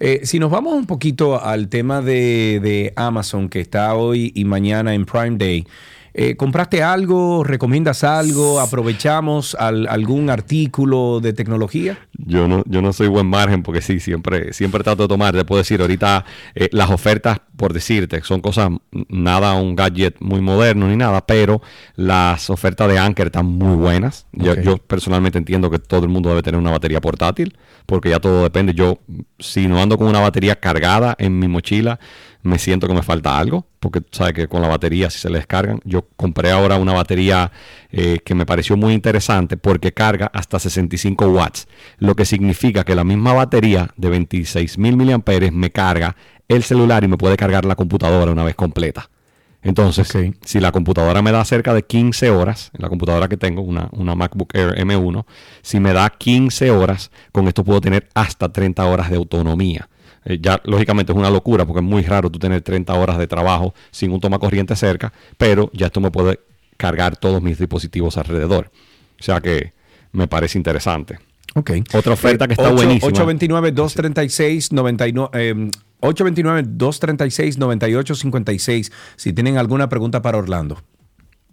Eh, 0.00 0.20
si 0.24 0.38
nos 0.38 0.50
vamos 0.50 0.74
un 0.74 0.86
poquito 0.86 1.42
al 1.42 1.68
tema 1.68 2.00
de, 2.02 2.60
de 2.62 2.92
Amazon, 2.96 3.48
que 3.48 3.60
está 3.60 3.94
hoy 3.94 4.32
y 4.34 4.44
mañana 4.44 4.94
en 4.94 5.04
Prime 5.04 5.36
Day. 5.36 5.66
Eh, 6.20 6.34
¿Compraste 6.36 6.82
algo? 6.82 7.44
¿Recomiendas 7.44 8.02
algo? 8.02 8.58
¿Aprovechamos 8.60 9.54
al- 9.54 9.86
algún 9.86 10.30
artículo 10.30 11.20
de 11.22 11.32
tecnología? 11.32 11.96
Yo 12.18 12.48
no, 12.48 12.64
yo 12.66 12.82
no 12.82 12.92
soy 12.92 13.06
buen 13.06 13.26
margen 13.28 13.62
porque 13.62 13.80
sí, 13.80 14.00
siempre, 14.00 14.52
siempre 14.52 14.82
trato 14.82 15.02
de 15.04 15.08
tomar. 15.08 15.32
Te 15.34 15.44
puedo 15.44 15.60
decir, 15.60 15.80
ahorita 15.80 16.24
eh, 16.56 16.68
las 16.72 16.90
ofertas, 16.90 17.40
por 17.56 17.72
decirte, 17.72 18.20
son 18.24 18.40
cosas, 18.40 18.70
nada 19.08 19.54
un 19.54 19.76
gadget 19.76 20.16
muy 20.20 20.40
moderno 20.40 20.88
ni 20.88 20.96
nada, 20.96 21.24
pero 21.24 21.62
las 21.94 22.50
ofertas 22.50 22.88
de 22.88 22.98
Anker 22.98 23.26
están 23.26 23.46
muy 23.46 23.76
buenas. 23.76 24.26
Yo, 24.32 24.54
yo 24.54 24.78
personalmente 24.78 25.38
entiendo 25.38 25.70
que 25.70 25.78
todo 25.78 26.02
el 26.02 26.08
mundo 26.08 26.30
debe 26.30 26.42
tener 26.42 26.58
una 26.58 26.72
batería 26.72 27.00
portátil, 27.00 27.56
porque 27.86 28.10
ya 28.10 28.18
todo 28.18 28.42
depende. 28.42 28.74
Yo, 28.74 28.98
si 29.38 29.68
no 29.68 29.80
ando 29.80 29.96
con 29.96 30.08
una 30.08 30.18
batería 30.20 30.56
cargada 30.56 31.14
en 31.18 31.38
mi 31.38 31.46
mochila, 31.46 32.00
me 32.42 32.58
siento 32.58 32.86
que 32.86 32.94
me 32.94 33.02
falta 33.02 33.38
algo, 33.38 33.66
porque 33.80 34.02
sabes 34.10 34.32
que 34.32 34.48
con 34.48 34.62
la 34.62 34.68
batería 34.68 35.10
si 35.10 35.18
se 35.18 35.28
le 35.30 35.38
descargan, 35.38 35.80
yo 35.84 36.06
compré 36.16 36.50
ahora 36.50 36.76
una 36.76 36.92
batería 36.92 37.50
eh, 37.90 38.20
que 38.24 38.34
me 38.34 38.46
pareció 38.46 38.76
muy 38.76 38.92
interesante 38.92 39.56
porque 39.56 39.92
carga 39.92 40.30
hasta 40.32 40.58
65 40.58 41.26
watts, 41.28 41.68
lo 41.98 42.14
que 42.14 42.24
significa 42.24 42.84
que 42.84 42.94
la 42.94 43.04
misma 43.04 43.32
batería 43.32 43.90
de 43.96 44.08
26 44.10 44.78
mil 44.78 44.96
miliamperes 44.96 45.52
me 45.52 45.70
carga 45.70 46.16
el 46.48 46.62
celular 46.62 47.04
y 47.04 47.08
me 47.08 47.18
puede 47.18 47.36
cargar 47.36 47.64
la 47.64 47.76
computadora 47.76 48.32
una 48.32 48.44
vez 48.44 48.54
completa. 48.54 49.10
Entonces, 49.60 50.08
si 50.44 50.60
la 50.60 50.70
computadora 50.70 51.20
me 51.20 51.32
da 51.32 51.44
cerca 51.44 51.74
de 51.74 51.82
15 51.82 52.30
horas, 52.30 52.70
la 52.74 52.88
computadora 52.88 53.28
que 53.28 53.36
tengo, 53.36 53.60
una, 53.60 53.88
una 53.92 54.14
MacBook 54.14 54.54
Air 54.54 54.76
M1, 54.76 55.24
si 55.62 55.80
me 55.80 55.92
da 55.92 56.08
15 56.08 56.70
horas, 56.70 57.10
con 57.32 57.48
esto 57.48 57.64
puedo 57.64 57.80
tener 57.80 58.08
hasta 58.14 58.50
30 58.50 58.84
horas 58.86 59.10
de 59.10 59.16
autonomía. 59.16 59.88
Eh, 60.24 60.38
ya 60.40 60.60
lógicamente 60.64 61.12
es 61.12 61.18
una 61.18 61.30
locura 61.30 61.64
porque 61.66 61.80
es 61.80 61.84
muy 61.86 62.02
raro 62.02 62.30
tú 62.30 62.38
tener 62.38 62.62
30 62.62 62.92
horas 62.94 63.18
de 63.18 63.26
trabajo 63.26 63.74
sin 63.90 64.12
un 64.12 64.20
toma 64.20 64.38
corriente 64.38 64.76
cerca, 64.76 65.12
pero 65.36 65.70
ya 65.72 65.86
esto 65.86 66.00
me 66.00 66.10
puede 66.10 66.40
cargar 66.76 67.16
todos 67.16 67.42
mis 67.42 67.58
dispositivos 67.58 68.16
alrededor. 68.18 68.70
O 69.20 69.22
sea 69.22 69.40
que 69.40 69.72
me 70.12 70.28
parece 70.28 70.58
interesante. 70.58 71.18
Ok. 71.54 71.70
Otra 71.94 72.12
oferta 72.12 72.46
que 72.46 72.52
está 72.54 72.68
Ocho- 72.68 72.76
buenísima. 72.76 73.10
829-236-99. 73.12 75.30
eh, 75.34 75.70
829-236-9856. 76.00 78.92
Si 79.16 79.32
tienen 79.32 79.56
alguna 79.58 79.88
pregunta 79.88 80.22
para 80.22 80.38
Orlando. 80.38 80.80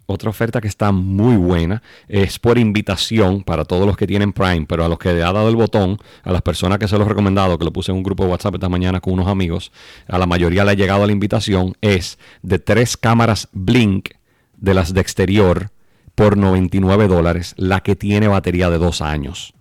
Otra 0.06 0.30
oferta 0.30 0.60
que 0.60 0.68
está 0.68 0.92
muy 0.92 1.36
buena 1.36 1.82
es 2.06 2.38
por 2.38 2.58
invitación 2.58 3.42
para 3.42 3.64
todos 3.64 3.86
los 3.86 3.96
que 3.96 4.06
tienen 4.06 4.32
Prime, 4.32 4.64
pero 4.68 4.84
a 4.84 4.88
los 4.88 4.98
que 4.98 5.12
le 5.12 5.22
ha 5.22 5.32
dado 5.32 5.48
el 5.48 5.56
botón, 5.56 5.98
a 6.22 6.32
las 6.32 6.42
personas 6.42 6.78
que 6.78 6.86
se 6.86 6.96
los 6.96 7.06
he 7.06 7.08
recomendado, 7.08 7.58
que 7.58 7.64
lo 7.64 7.72
puse 7.72 7.90
en 7.90 7.98
un 7.98 8.04
grupo 8.04 8.24
de 8.24 8.30
WhatsApp 8.30 8.54
esta 8.54 8.68
mañana 8.68 9.00
con 9.00 9.14
unos 9.14 9.26
amigos, 9.26 9.72
a 10.06 10.16
la 10.18 10.26
mayoría 10.26 10.64
le 10.64 10.70
ha 10.70 10.74
llegado 10.74 11.04
la 11.06 11.12
invitación, 11.12 11.74
es 11.80 12.18
de 12.42 12.60
tres 12.60 12.96
cámaras 12.96 13.48
Blink 13.52 14.10
de 14.56 14.74
las 14.74 14.94
de 14.94 15.00
exterior 15.00 15.70
por 16.14 16.36
99 16.36 17.08
dólares, 17.08 17.54
la 17.56 17.80
que 17.80 17.96
tiene 17.96 18.28
batería 18.28 18.70
de 18.70 18.78
dos 18.78 19.02
años. 19.02 19.54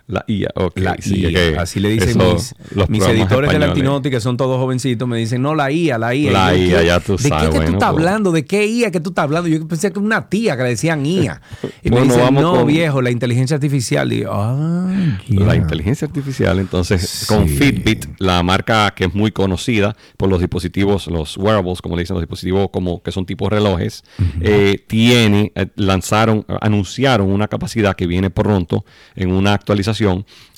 La 0.08 0.24
IA, 0.26 0.48
ok. 0.54 0.72
La 0.78 0.96
sí, 0.98 1.20
IA. 1.26 1.60
Así 1.60 1.80
le 1.80 1.90
dicen 1.90 2.08
eso, 2.18 2.32
mis, 2.34 2.54
los 2.70 2.88
mis 2.88 3.02
editores 3.04 3.28
de 3.50 3.56
españoles. 3.56 3.68
Latinotti, 3.68 4.08
que 4.08 4.20
son 4.20 4.38
todos 4.38 4.58
jovencitos, 4.58 5.06
me 5.06 5.18
dicen, 5.18 5.42
no, 5.42 5.54
la 5.54 5.70
IA, 5.70 5.98
la 5.98 6.14
IA. 6.14 6.32
La 6.32 6.54
yo, 6.56 6.62
IA, 6.64 6.80
¿qué- 6.80 6.86
ya 6.86 7.00
tú 7.00 7.12
¿De 7.18 7.22
qué 7.24 7.28
sabes, 7.28 7.44
que 7.44 7.50
tú 7.50 7.56
bueno, 7.56 7.72
estás 7.74 7.90
pues. 7.92 7.98
hablando? 8.06 8.32
¿De 8.32 8.44
qué 8.46 8.66
IA 8.66 8.90
que 8.90 9.00
tú 9.00 9.10
estás 9.10 9.24
hablando? 9.24 9.50
Yo 9.50 9.68
pensé 9.68 9.92
que 9.92 9.98
una 9.98 10.26
tía 10.30 10.56
que 10.56 10.62
le 10.62 10.68
decían 10.70 11.04
IA. 11.04 11.42
Y 11.84 11.90
me 11.90 11.96
Bueno, 11.96 12.04
dicen, 12.14 12.20
vamos 12.22 12.42
no, 12.42 12.52
con- 12.54 12.66
viejo, 12.66 13.02
la 13.02 13.10
inteligencia 13.10 13.54
artificial. 13.56 14.10
Y 14.12 14.20
yo, 14.20 14.30
ah. 14.32 14.88
La 15.28 15.54
inteligencia 15.56 16.06
artificial, 16.06 16.58
entonces, 16.58 17.26
con 17.28 17.46
Fitbit, 17.46 18.06
la 18.18 18.42
marca 18.42 18.90
que 18.96 19.04
es 19.04 19.14
muy 19.14 19.30
conocida 19.30 19.94
por 20.16 20.30
los 20.30 20.40
dispositivos, 20.40 21.06
los 21.08 21.36
wearables, 21.36 21.82
como 21.82 21.96
le 21.96 22.02
dicen, 22.02 22.14
los 22.14 22.22
dispositivos 22.22 22.70
como 22.72 23.02
que 23.02 23.12
son 23.12 23.26
tipo 23.26 23.48
relojes, 23.50 24.04
eh, 24.40 24.82
tiene, 24.86 25.52
eh, 25.54 25.66
lanzaron, 25.76 26.46
anunciaron 26.62 27.30
una 27.30 27.46
capacidad 27.48 27.94
que 27.94 28.06
viene 28.06 28.30
pronto 28.30 28.84
en 29.14 29.32
una 29.32 29.52
actualización 29.52 29.97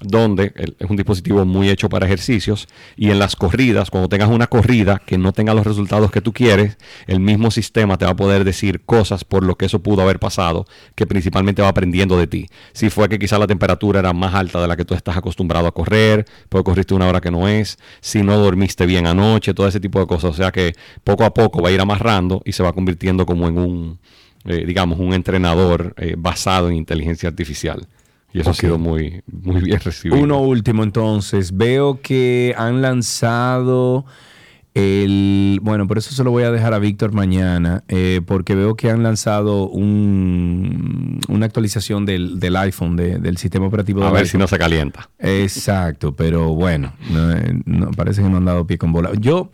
donde 0.00 0.52
es 0.78 0.90
un 0.90 0.96
dispositivo 0.96 1.44
muy 1.44 1.68
hecho 1.68 1.88
para 1.88 2.06
ejercicios 2.06 2.68
y 2.96 3.10
en 3.10 3.18
las 3.18 3.36
corridas, 3.36 3.90
cuando 3.90 4.08
tengas 4.08 4.28
una 4.28 4.46
corrida 4.46 5.00
que 5.04 5.18
no 5.18 5.32
tenga 5.32 5.54
los 5.54 5.66
resultados 5.66 6.10
que 6.10 6.20
tú 6.20 6.32
quieres, 6.32 6.78
el 7.06 7.20
mismo 7.20 7.50
sistema 7.50 7.98
te 7.98 8.04
va 8.04 8.12
a 8.12 8.16
poder 8.16 8.44
decir 8.44 8.82
cosas 8.82 9.24
por 9.24 9.44
lo 9.44 9.56
que 9.56 9.66
eso 9.66 9.82
pudo 9.82 10.02
haber 10.02 10.18
pasado, 10.18 10.66
que 10.94 11.06
principalmente 11.06 11.62
va 11.62 11.68
aprendiendo 11.68 12.16
de 12.16 12.26
ti. 12.26 12.48
Si 12.72 12.90
fue 12.90 13.08
que 13.08 13.18
quizá 13.18 13.38
la 13.38 13.46
temperatura 13.46 14.00
era 14.00 14.12
más 14.12 14.34
alta 14.34 14.60
de 14.60 14.68
la 14.68 14.76
que 14.76 14.84
tú 14.84 14.94
estás 14.94 15.16
acostumbrado 15.16 15.66
a 15.66 15.72
correr, 15.72 16.26
porque 16.48 16.64
corriste 16.64 16.94
una 16.94 17.08
hora 17.08 17.20
que 17.20 17.30
no 17.30 17.48
es, 17.48 17.78
si 18.00 18.22
no 18.22 18.36
dormiste 18.38 18.86
bien 18.86 19.06
anoche, 19.06 19.54
todo 19.54 19.68
ese 19.68 19.80
tipo 19.80 20.00
de 20.00 20.06
cosas. 20.06 20.30
O 20.30 20.34
sea 20.34 20.50
que 20.50 20.74
poco 21.04 21.24
a 21.24 21.34
poco 21.34 21.62
va 21.62 21.68
a 21.68 21.72
ir 21.72 21.80
amarrando 21.80 22.42
y 22.44 22.52
se 22.52 22.62
va 22.62 22.72
convirtiendo 22.72 23.26
como 23.26 23.48
en 23.48 23.58
un, 23.58 23.98
eh, 24.44 24.64
digamos, 24.66 24.98
un 24.98 25.12
entrenador 25.12 25.94
eh, 25.96 26.14
basado 26.16 26.68
en 26.68 26.76
inteligencia 26.76 27.28
artificial. 27.28 27.86
Y 28.32 28.40
eso 28.40 28.50
ha 28.50 28.54
sido 28.54 28.78
muy, 28.78 29.22
muy 29.26 29.60
bien 29.62 29.80
recibido. 29.80 30.20
Uno 30.22 30.40
último 30.40 30.82
entonces. 30.84 31.56
Veo 31.56 32.00
que 32.00 32.54
han 32.56 32.80
lanzado 32.82 34.04
el... 34.74 35.58
Bueno, 35.62 35.88
por 35.88 35.98
eso 35.98 36.14
se 36.14 36.22
lo 36.22 36.30
voy 36.30 36.44
a 36.44 36.52
dejar 36.52 36.72
a 36.74 36.78
Víctor 36.78 37.12
mañana, 37.12 37.82
eh, 37.88 38.20
porque 38.24 38.54
veo 38.54 38.76
que 38.76 38.88
han 38.88 39.02
lanzado 39.02 39.68
un, 39.68 41.18
una 41.28 41.46
actualización 41.46 42.06
del, 42.06 42.38
del 42.38 42.56
iPhone, 42.56 42.94
de- 42.96 43.18
del 43.18 43.36
sistema 43.36 43.66
operativo 43.66 44.00
A 44.02 44.04
del 44.04 44.12
ver 44.12 44.22
iPhone. 44.22 44.30
si 44.30 44.38
no 44.38 44.46
se 44.46 44.58
calienta. 44.58 45.10
Exacto, 45.18 46.14
pero 46.14 46.54
bueno, 46.54 46.92
no, 47.10 47.32
eh, 47.32 47.60
no, 47.64 47.90
parece 47.90 48.22
que 48.22 48.28
no 48.28 48.36
han 48.36 48.44
dado 48.44 48.64
pie 48.66 48.78
con 48.78 48.92
bola. 48.92 49.10
Yo, 49.18 49.50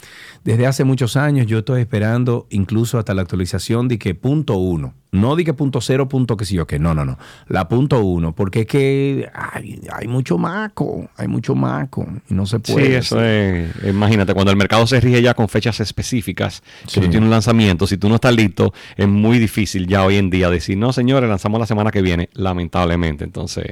desde 0.47 0.66
hace 0.66 0.85
muchos 0.85 1.16
años, 1.16 1.47
yo 1.47 1.59
estoy 1.59 1.81
esperando 1.82 2.47
incluso 2.51 2.98
hasta 2.98 3.12
la 3.14 3.23
actualización 3.23 3.89
de 3.89 3.98
que 3.98 4.14
punto 4.14 4.55
uno, 4.56 4.94
no 5.12 5.35
de 5.35 5.44
que 5.44 5.52
punto 5.55 5.81
cero, 5.81 6.09
punto 6.09 6.36
que 6.36 6.44
sí 6.44 6.55
yo 6.55 6.66
que 6.66 6.78
no, 6.78 6.94
no, 6.94 7.05
no, 7.05 7.18
la 7.48 7.68
punto 7.68 8.01
uno, 8.05 8.32
porque 8.35 8.60
es 8.60 8.66
que 8.66 9.28
hay, 9.35 9.81
hay 9.93 10.06
mucho 10.06 10.39
maco, 10.39 11.10
hay 11.16 11.27
mucho 11.27 11.55
maco 11.56 12.06
y 12.31 12.35
no 12.35 12.47
se 12.47 12.59
Sí, 12.62 12.73
puede. 12.73 12.97
eso 12.98 13.23
es. 13.24 13.70
Imagínate, 13.85 14.35
cuando 14.35 14.51
el 14.52 14.56
mercado 14.56 14.86
se 14.86 15.01
rige 15.01 15.20
ya 15.20 15.35
con 15.35 15.48
fechas 15.48 15.81
específicas, 15.81 16.62
que 16.85 16.90
Sí. 16.90 17.01
tú 17.01 17.09
tienes 17.09 17.23
un 17.27 17.31
lanzamiento, 17.31 17.86
si 17.86 17.97
tú 17.97 18.09
no 18.09 18.14
estás 18.14 18.35
listo, 18.35 18.73
es 18.97 19.09
muy 19.09 19.39
difícil 19.40 19.86
ya 19.89 20.05
hoy 20.05 20.16
en 20.16 20.31
día 20.31 20.48
decir, 20.48 20.78
no, 20.78 20.93
señores, 20.93 21.28
lanzamos 21.28 21.59
la 21.59 21.66
semana 21.66 21.90
que 21.90 22.02
viene, 22.02 22.28
lamentablemente. 22.35 23.24
Entonces, 23.24 23.66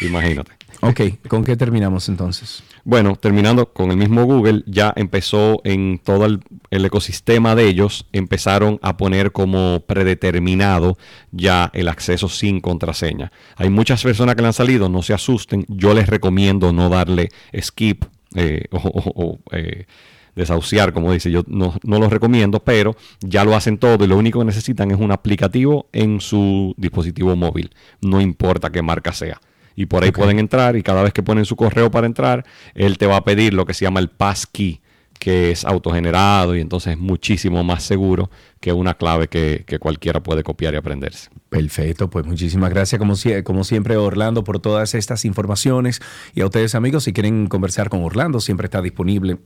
imagínate. 0.00 0.52
Ok, 0.80 1.00
¿con 1.28 1.44
qué 1.44 1.56
terminamos 1.56 2.08
entonces? 2.08 2.62
Bueno, 2.84 3.16
terminando 3.16 3.72
con 3.72 3.90
el 3.90 3.96
mismo 3.96 4.24
Google, 4.24 4.62
ya 4.66 4.92
empezó 4.96 5.62
en 5.64 5.98
todo 6.02 6.26
el, 6.26 6.40
ecosistema 6.70 7.54
de 7.54 7.66
ellos, 7.68 8.06
empezaron 8.12 8.78
a 8.82 8.96
poner 8.96 9.32
como 9.32 9.80
predeterminado 9.86 10.98
ya 11.32 11.70
el 11.72 11.88
acceso 11.88 12.28
sin 12.28 12.60
contraseña. 12.60 13.32
Hay 13.56 13.70
muchas 13.70 14.02
personas 14.02 14.34
que 14.34 14.42
le 14.42 14.48
han 14.48 14.52
salido, 14.54 14.88
no 14.90 15.02
se 15.02 15.14
asusten, 15.14 15.64
yo 15.68 15.94
les 15.94 16.08
recomiendo 16.08 16.72
no 16.72 16.90
darle 16.90 17.30
skip 17.58 18.04
eh, 18.34 18.64
o, 18.70 18.78
o- 18.78 19.24
o, 19.24 19.38
eh, 19.52 19.86
desahuciar, 20.36 20.92
como 20.92 21.12
dice, 21.12 21.30
yo 21.30 21.44
no, 21.46 21.74
no 21.84 21.98
los 22.00 22.10
recomiendo, 22.12 22.58
pero 22.60 22.96
ya 23.20 23.44
lo 23.44 23.54
hacen 23.56 23.78
todo 23.78 24.04
y 24.04 24.08
lo 24.08 24.16
único 24.18 24.40
que 24.40 24.44
necesitan 24.44 24.90
es 24.90 24.98
un 24.98 25.12
aplicativo 25.12 25.88
en 25.92 26.20
su 26.20 26.74
dispositivo 26.76 27.36
móvil, 27.36 27.70
no 28.02 28.20
importa 28.20 28.70
qué 28.70 28.82
marca 28.82 29.12
sea. 29.12 29.40
Y 29.76 29.86
por 29.86 30.04
ahí 30.04 30.12
pueden 30.12 30.38
entrar 30.38 30.76
y 30.76 30.82
cada 30.82 31.02
vez 31.02 31.12
que 31.12 31.22
ponen 31.22 31.44
su 31.44 31.56
correo 31.56 31.90
para 31.90 32.06
entrar, 32.06 32.44
él 32.74 32.98
te 32.98 33.06
va 33.06 33.16
a 33.16 33.24
pedir 33.24 33.54
lo 33.54 33.66
que 33.66 33.74
se 33.74 33.84
llama 33.84 34.00
el 34.00 34.08
passkey, 34.08 34.80
que 35.18 35.50
es 35.50 35.64
autogenerado 35.64 36.54
y 36.54 36.60
entonces 36.60 36.92
es 36.92 36.98
muchísimo 36.98 37.64
más 37.64 37.82
seguro 37.82 38.30
que 38.60 38.72
una 38.72 38.94
clave 38.94 39.28
que, 39.28 39.64
que 39.66 39.78
cualquiera 39.78 40.22
puede 40.22 40.42
copiar 40.42 40.74
y 40.74 40.76
aprenderse. 40.76 41.30
Perfecto, 41.48 42.10
pues 42.10 42.26
muchísimas 42.26 42.70
gracias 42.70 42.98
como, 42.98 43.14
como 43.44 43.64
siempre 43.64 43.96
Orlando 43.96 44.44
por 44.44 44.58
todas 44.58 44.94
estas 44.94 45.24
informaciones 45.24 46.00
y 46.34 46.42
a 46.42 46.46
ustedes 46.46 46.74
amigos 46.74 47.04
si 47.04 47.12
quieren 47.12 47.46
conversar 47.46 47.88
con 47.88 48.02
Orlando 48.02 48.40
siempre 48.40 48.66
está 48.66 48.82
disponible 48.82 49.38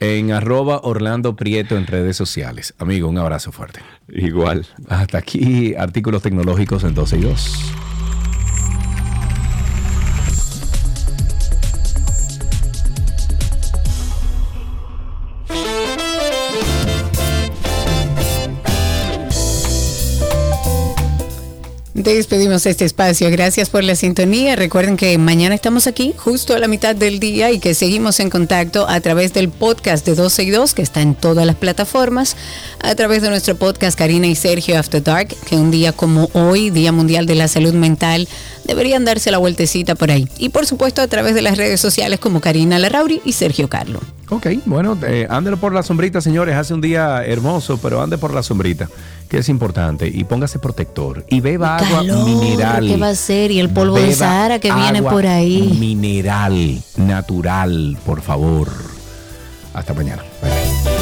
en 0.00 0.32
arroba 0.32 0.80
Orlando 0.82 1.36
Prieto 1.36 1.76
en 1.76 1.86
redes 1.86 2.16
sociales. 2.16 2.74
Amigo, 2.78 3.08
un 3.08 3.18
abrazo 3.18 3.52
fuerte. 3.52 3.80
Igual. 4.08 4.66
Hasta 4.88 5.18
aquí 5.18 5.74
artículos 5.76 6.22
tecnológicos 6.22 6.84
en 6.84 6.94
12 6.94 7.18
y 7.18 7.20
2. 7.20 7.74
Despedimos 22.04 22.66
este 22.66 22.84
espacio. 22.84 23.30
Gracias 23.30 23.70
por 23.70 23.82
la 23.82 23.96
sintonía. 23.96 24.56
Recuerden 24.56 24.98
que 24.98 25.16
mañana 25.16 25.54
estamos 25.54 25.86
aquí 25.86 26.12
justo 26.14 26.54
a 26.54 26.58
la 26.58 26.68
mitad 26.68 26.94
del 26.94 27.18
día 27.18 27.50
y 27.50 27.60
que 27.60 27.72
seguimos 27.72 28.20
en 28.20 28.28
contacto 28.28 28.86
a 28.86 29.00
través 29.00 29.32
del 29.32 29.48
podcast 29.48 30.04
de 30.04 30.14
12 30.14 30.42
y 30.42 30.50
2 30.50 30.74
que 30.74 30.82
está 30.82 31.00
en 31.00 31.14
todas 31.14 31.46
las 31.46 31.56
plataformas, 31.56 32.36
a 32.82 32.94
través 32.94 33.22
de 33.22 33.30
nuestro 33.30 33.56
podcast 33.56 33.98
Karina 33.98 34.26
y 34.26 34.34
Sergio 34.34 34.78
After 34.78 35.02
Dark, 35.02 35.28
que 35.46 35.56
un 35.56 35.70
día 35.70 35.92
como 35.92 36.28
hoy, 36.34 36.68
Día 36.68 36.92
Mundial 36.92 37.24
de 37.24 37.36
la 37.36 37.48
Salud 37.48 37.72
Mental, 37.72 38.28
deberían 38.64 39.04
darse 39.04 39.30
la 39.30 39.38
vueltecita 39.38 39.94
por 39.94 40.10
ahí. 40.10 40.28
Y 40.38 40.50
por 40.50 40.66
supuesto 40.66 41.02
a 41.02 41.06
través 41.06 41.34
de 41.34 41.42
las 41.42 41.56
redes 41.56 41.80
sociales 41.80 42.18
como 42.20 42.40
Karina 42.40 42.78
Larrauri 42.78 43.20
y 43.24 43.32
Sergio 43.32 43.68
Carlo. 43.68 44.00
Ok, 44.30 44.46
bueno, 44.64 44.98
eh, 45.06 45.26
ándelo 45.28 45.58
por 45.58 45.72
la 45.72 45.82
sombrita, 45.82 46.20
señores. 46.20 46.56
Hace 46.56 46.74
un 46.74 46.80
día 46.80 47.24
hermoso, 47.24 47.78
pero 47.78 48.02
ande 48.02 48.18
por 48.18 48.32
la 48.32 48.42
sombrita, 48.42 48.88
que 49.28 49.38
es 49.38 49.48
importante. 49.48 50.08
Y 50.12 50.24
póngase 50.24 50.58
protector. 50.58 51.24
Y 51.28 51.40
beba 51.40 51.76
agua 51.76 51.98
Calor, 51.98 52.24
mineral. 52.24 52.86
¿qué 52.88 52.96
va 52.96 53.10
a 53.10 53.14
ser? 53.14 53.50
Y 53.50 53.60
el 53.60 53.70
polvo 53.70 53.98
de 53.98 54.14
Sahara 54.14 54.58
que 54.58 54.72
viene 54.72 55.02
por 55.02 55.26
ahí. 55.26 55.76
Mineral, 55.78 56.82
natural, 56.96 57.98
por 58.04 58.22
favor. 58.22 58.68
Hasta 59.74 59.92
mañana. 59.92 60.22
Bye. 60.42 60.93